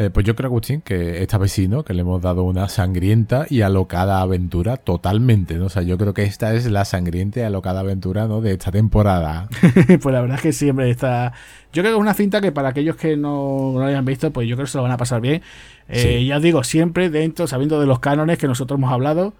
Eh, 0.00 0.08
pues 0.08 0.24
yo 0.24 0.34
creo, 0.34 0.48
Agustín, 0.48 0.80
que 0.80 1.22
esta 1.22 1.36
vez 1.36 1.52
sí, 1.52 1.68
¿no? 1.68 1.84
Que 1.84 1.92
le 1.92 2.00
hemos 2.00 2.22
dado 2.22 2.44
una 2.44 2.70
sangrienta 2.70 3.44
y 3.50 3.60
alocada 3.60 4.22
aventura 4.22 4.78
totalmente, 4.78 5.56
¿no? 5.56 5.66
O 5.66 5.68
sea, 5.68 5.82
yo 5.82 5.98
creo 5.98 6.14
que 6.14 6.22
esta 6.22 6.54
es 6.54 6.70
la 6.70 6.86
sangrienta 6.86 7.40
y 7.40 7.42
alocada 7.42 7.80
aventura, 7.80 8.26
¿no? 8.26 8.40
De 8.40 8.52
esta 8.52 8.70
temporada. 8.70 9.46
pues 10.00 10.14
la 10.14 10.22
verdad 10.22 10.36
es 10.36 10.42
que 10.42 10.52
siempre 10.54 10.88
está... 10.88 11.34
Yo 11.74 11.82
creo 11.82 11.92
que 11.92 11.98
es 11.98 12.00
una 12.00 12.14
cinta 12.14 12.40
que 12.40 12.50
para 12.50 12.70
aquellos 12.70 12.96
que 12.96 13.18
no, 13.18 13.74
lo 13.74 13.84
hayan 13.84 14.06
visto, 14.06 14.30
pues 14.30 14.48
yo 14.48 14.56
creo 14.56 14.64
que 14.64 14.72
se 14.72 14.78
lo 14.78 14.84
van 14.84 14.92
a 14.92 14.96
pasar 14.96 15.20
bien. 15.20 15.42
Eh, 15.90 16.24
Ya 16.24 16.38
os 16.38 16.42
digo, 16.42 16.64
siempre 16.64 17.10
dentro, 17.10 17.46
sabiendo 17.46 17.78
de 17.78 17.86
los 17.86 17.98
cánones 17.98 18.38
que 18.38 18.46
nosotros 18.46 18.78
hemos 18.78 18.90
hablado, 18.90 19.34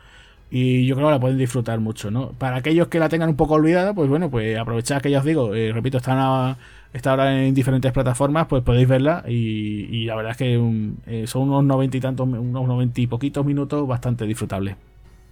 y 0.50 0.84
yo 0.84 0.94
creo 0.94 1.08
que 1.08 1.12
la 1.12 1.20
pueden 1.20 1.38
disfrutar 1.38 1.80
mucho, 1.80 2.10
¿no? 2.10 2.32
Para 2.32 2.56
aquellos 2.56 2.88
que 2.88 2.98
la 2.98 3.08
tengan 3.08 3.30
un 3.30 3.36
poco 3.36 3.54
olvidada, 3.54 3.94
pues 3.94 4.10
bueno, 4.10 4.30
pues 4.30 4.58
aprovechad 4.58 5.00
que 5.00 5.10
ya 5.10 5.20
os 5.20 5.24
digo, 5.24 5.54
eh, 5.54 5.72
repito, 5.72 5.96
están 5.96 6.18
a, 6.18 6.58
está 6.92 7.10
ahora 7.10 7.44
en 7.44 7.54
diferentes 7.54 7.92
plataformas, 7.92 8.46
pues 8.46 8.62
podéis 8.62 8.88
verla 8.88 9.24
y, 9.28 10.04
la 10.04 10.16
verdad 10.16 10.32
es 10.32 10.36
que 10.36 10.92
eh, 11.06 11.26
son 11.26 11.42
unos 11.42 11.64
noventa 11.64 11.96
y 11.96 12.00
tantos, 12.00 12.28
unos 12.28 12.66
noventa 12.66 13.00
y 13.00 13.06
poquitos 13.06 13.44
minutos 13.44 13.86
bastante 13.86 14.26
disfrutables. 14.26 14.76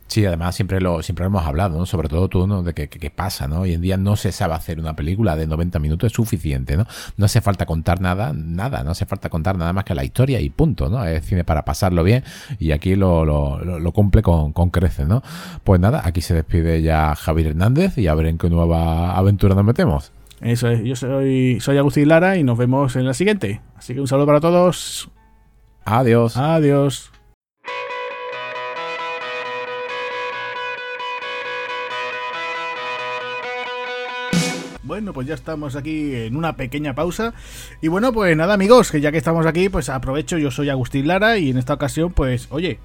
Sí, 0.09 0.25
además 0.25 0.55
siempre 0.55 0.81
lo, 0.81 1.03
siempre 1.03 1.27
hemos 1.27 1.47
hablado, 1.47 1.77
¿no? 1.77 1.85
Sobre 1.85 2.09
todo 2.09 2.29
tú, 2.29 2.47
¿no? 2.47 2.63
De 2.63 2.73
qué 2.73 3.11
pasa, 3.11 3.47
¿no? 3.47 3.61
Hoy 3.61 3.75
en 3.75 3.83
día 3.83 3.99
no 3.99 4.17
se 4.17 4.33
sabe 4.33 4.55
hacer 4.55 4.81
una 4.81 4.97
película 4.97 5.37
de 5.37 5.47
90 5.47 5.79
minutos, 5.81 6.07
es 6.07 6.17
suficiente, 6.17 6.79
¿no? 6.79 6.87
No 7.19 7.27
hace 7.27 7.43
falta 7.43 7.67
contar 7.67 8.01
nada, 8.01 8.33
nada, 8.35 8.83
no 8.85 8.93
hace 8.93 9.05
falta 9.05 9.29
contar 9.29 9.59
nada 9.59 9.75
más 9.75 9.85
que 9.85 9.95
la 9.95 10.05
historia 10.05 10.41
y 10.41 10.49
punto, 10.49 10.89
¿no? 10.89 11.05
Es 11.05 11.27
cine 11.27 11.45
para 11.45 11.67
pasarlo 11.67 12.03
bien 12.05 12.25
y 12.59 12.73
aquí 12.73 12.97
lo, 12.97 13.27
lo, 13.27 13.59
lo, 13.63 13.93
cumple 13.93 14.23
con, 14.23 14.55
con 14.55 14.71
creces, 14.71 15.07
¿no? 15.07 15.23
Pues 15.63 15.79
nada, 15.79 16.01
aquí 16.03 16.23
se 16.23 16.33
despide 16.33 16.81
ya 16.81 17.15
Javier 17.15 17.49
Hernández 17.49 17.99
y 17.99 18.07
a 18.07 18.15
ver 18.15 18.29
en 18.29 18.39
qué 18.39 18.49
nueva 18.49 19.15
aventura 19.15 19.55
nos 19.55 19.65
metemos. 19.65 20.13
Eso 20.41 20.69
es, 20.69 20.83
yo 20.85 20.95
soy, 20.95 21.59
soy 21.61 21.79
Agustín 21.79 22.09
Lara 22.09 22.37
y 22.37 22.45
nos 22.45 22.59
vemos 22.59 22.95
en 22.97 23.07
la 23.07 23.15
siguiente. 23.15 23.61
Así 23.77 23.95
que 23.95 24.01
un 24.01 24.09
saludo 24.09 24.27
para 24.27 24.41
todos. 24.41 25.11
Adiós. 25.85 26.37
Adiós. 26.37 27.11
Bueno, 34.89 35.13
pues 35.13 35.27
ya 35.27 35.35
estamos 35.35 35.77
aquí 35.77 36.15
en 36.15 36.35
una 36.35 36.57
pequeña 36.57 36.95
pausa. 36.95 37.35
Y 37.83 37.89
bueno, 37.89 38.13
pues 38.13 38.35
nada 38.37 38.55
amigos, 38.55 38.91
que 38.91 39.03
ya 39.03 39.13
que 39.13 39.19
estamos 39.19 39.45
aquí, 39.45 39.69
pues 39.69 39.91
aprovecho, 39.91 40.39
yo 40.39 40.51
soy 40.51 40.71
Agustín 40.71 41.07
Lara 41.07 41.37
y 41.37 41.51
en 41.51 41.59
esta 41.59 41.75
ocasión, 41.75 42.13
pues 42.13 42.47
oye, 42.51 42.79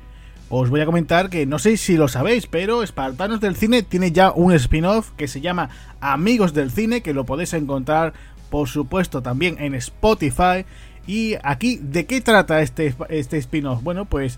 os 0.56 0.70
voy 0.70 0.82
a 0.82 0.86
comentar 0.86 1.30
que 1.30 1.48
no 1.48 1.58
sé 1.58 1.78
si 1.78 1.98
lo 1.98 2.08
sabéis, 2.08 2.46
pero 2.46 2.84
Espartanos 2.84 3.42
del 3.42 3.56
Cine 3.56 3.82
tiene 3.82 4.12
ya 4.12 4.32
un 4.32 4.54
spin-off 4.54 5.10
que 5.18 5.28
se 5.28 5.42
llama 5.42 5.70
Amigos 6.00 6.54
del 6.54 6.70
Cine, 6.70 7.02
que 7.02 7.14
lo 7.14 7.26
podéis 7.26 7.54
encontrar, 7.54 8.14
por 8.52 8.68
supuesto, 8.68 9.24
también 9.24 9.58
en 9.60 9.74
Spotify. 9.74 10.66
Y 11.08 11.36
aquí, 11.44 11.80
¿de 11.82 12.06
qué 12.06 12.22
trata 12.22 12.62
este, 12.62 12.94
este 13.10 13.38
spin-off? 13.40 13.82
Bueno, 13.82 14.06
pues 14.06 14.38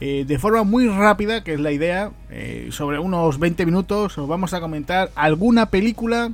eh, 0.00 0.24
de 0.24 0.38
forma 0.38 0.62
muy 0.62 0.86
rápida, 0.88 1.42
que 1.42 1.54
es 1.54 1.60
la 1.60 1.72
idea, 1.72 2.12
eh, 2.30 2.68
sobre 2.70 3.00
unos 3.00 3.40
20 3.40 3.66
minutos, 3.66 4.16
os 4.16 4.28
vamos 4.28 4.54
a 4.54 4.60
comentar 4.60 5.10
alguna 5.16 5.70
película 5.70 6.30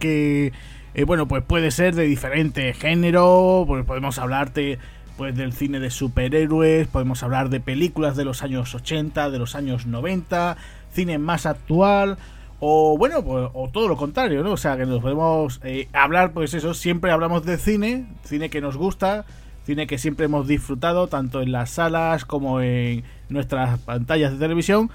que, 0.00 0.52
eh, 0.94 1.04
bueno, 1.04 1.28
pues 1.28 1.44
puede 1.44 1.70
ser 1.70 1.94
de 1.94 2.04
diferente 2.04 2.72
género, 2.72 3.64
pues 3.66 3.84
podemos 3.84 4.18
hablarte 4.18 4.78
pues 5.16 5.36
del 5.36 5.52
cine 5.52 5.80
de 5.80 5.90
superhéroes, 5.90 6.88
podemos 6.88 7.22
hablar 7.22 7.48
de 7.48 7.60
películas 7.60 8.16
de 8.16 8.24
los 8.24 8.42
años 8.42 8.74
80, 8.74 9.30
de 9.30 9.38
los 9.38 9.54
años 9.54 9.86
90, 9.86 10.56
cine 10.92 11.18
más 11.18 11.46
actual, 11.46 12.18
o 12.60 12.96
bueno, 12.96 13.24
pues, 13.24 13.48
o 13.52 13.68
todo 13.70 13.88
lo 13.88 13.96
contrario, 13.96 14.42
¿no? 14.42 14.52
O 14.52 14.56
sea, 14.56 14.76
que 14.76 14.86
nos 14.86 15.00
podemos 15.00 15.60
eh, 15.64 15.88
hablar, 15.92 16.32
pues 16.32 16.54
eso, 16.54 16.74
siempre 16.74 17.10
hablamos 17.10 17.44
de 17.44 17.58
cine, 17.58 18.06
cine 18.24 18.50
que 18.50 18.60
nos 18.60 18.76
gusta, 18.76 19.24
cine 19.64 19.86
que 19.86 19.98
siempre 19.98 20.26
hemos 20.26 20.46
disfrutado, 20.46 21.08
tanto 21.08 21.42
en 21.42 21.52
las 21.52 21.70
salas 21.70 22.24
como 22.24 22.60
en 22.60 23.04
nuestras 23.28 23.78
pantallas 23.80 24.32
de 24.32 24.38
televisión. 24.38 24.90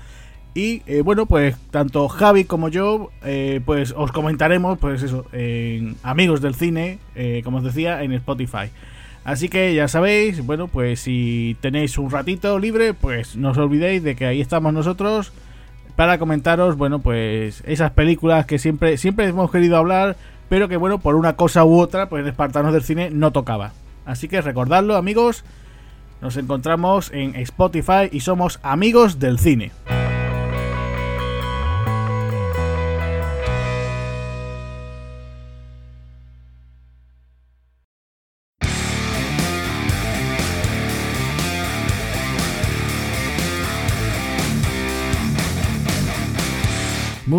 Y 0.54 0.82
eh, 0.86 1.02
bueno, 1.02 1.28
pues 1.28 1.56
tanto 1.72 2.10
Javi 2.10 2.44
como 2.44 2.68
yo, 2.68 3.10
eh, 3.24 3.62
pues 3.66 3.94
os 3.96 4.12
comentaremos, 4.12 4.78
pues 4.80 5.02
eso, 5.02 5.26
en 5.32 5.96
Amigos 6.04 6.42
del 6.42 6.56
Cine, 6.56 7.00
eh, 7.16 7.42
como 7.44 7.60
os 7.60 7.64
decía, 7.64 8.04
en 8.04 8.12
Spotify. 8.14 8.70
Así 9.24 9.50
que 9.50 9.76
ya 9.76 9.88
sabéis, 9.88 10.44
bueno, 10.46 10.68
pues 10.68 11.02
si 11.02 11.56
tenéis 11.62 11.98
un 11.98 12.10
ratito 12.10 12.58
libre, 12.58 12.94
pues 12.94 13.36
no 13.36 13.52
os 13.52 13.58
olvidéis 13.58 14.04
de 14.04 14.16
que 14.16 14.26
ahí 14.26 14.42
estamos 14.42 14.74
nosotros 14.74 15.32
para 15.96 16.18
comentaros, 16.18 16.76
bueno, 16.78 17.00
pues 17.00 17.62
esas 17.68 17.92
películas 17.92 18.46
que 18.48 18.58
siempre, 18.58 18.98
siempre 18.98 19.28
hemos 19.28 19.52
querido 19.52 19.78
hablar, 19.78 20.16
pero 20.50 20.68
que 20.68 20.78
bueno, 20.78 21.00
por 21.00 21.16
una 21.16 21.36
cosa 21.36 21.64
u 21.64 21.80
otra, 21.80 22.10
pues 22.10 22.24
en 22.24 22.30
Espartanos 22.30 22.74
del 22.74 22.84
Cine 22.84 23.12
no 23.12 23.32
tocaba. 23.32 23.74
Así 24.06 24.28
que 24.28 24.42
recordadlo, 24.42 24.96
amigos, 24.96 25.44
nos 26.22 26.38
encontramos 26.38 27.12
en 27.14 27.36
Spotify 27.36 28.10
y 28.12 28.22
somos 28.22 28.60
amigos 28.64 29.20
del 29.20 29.38
cine. 29.38 29.72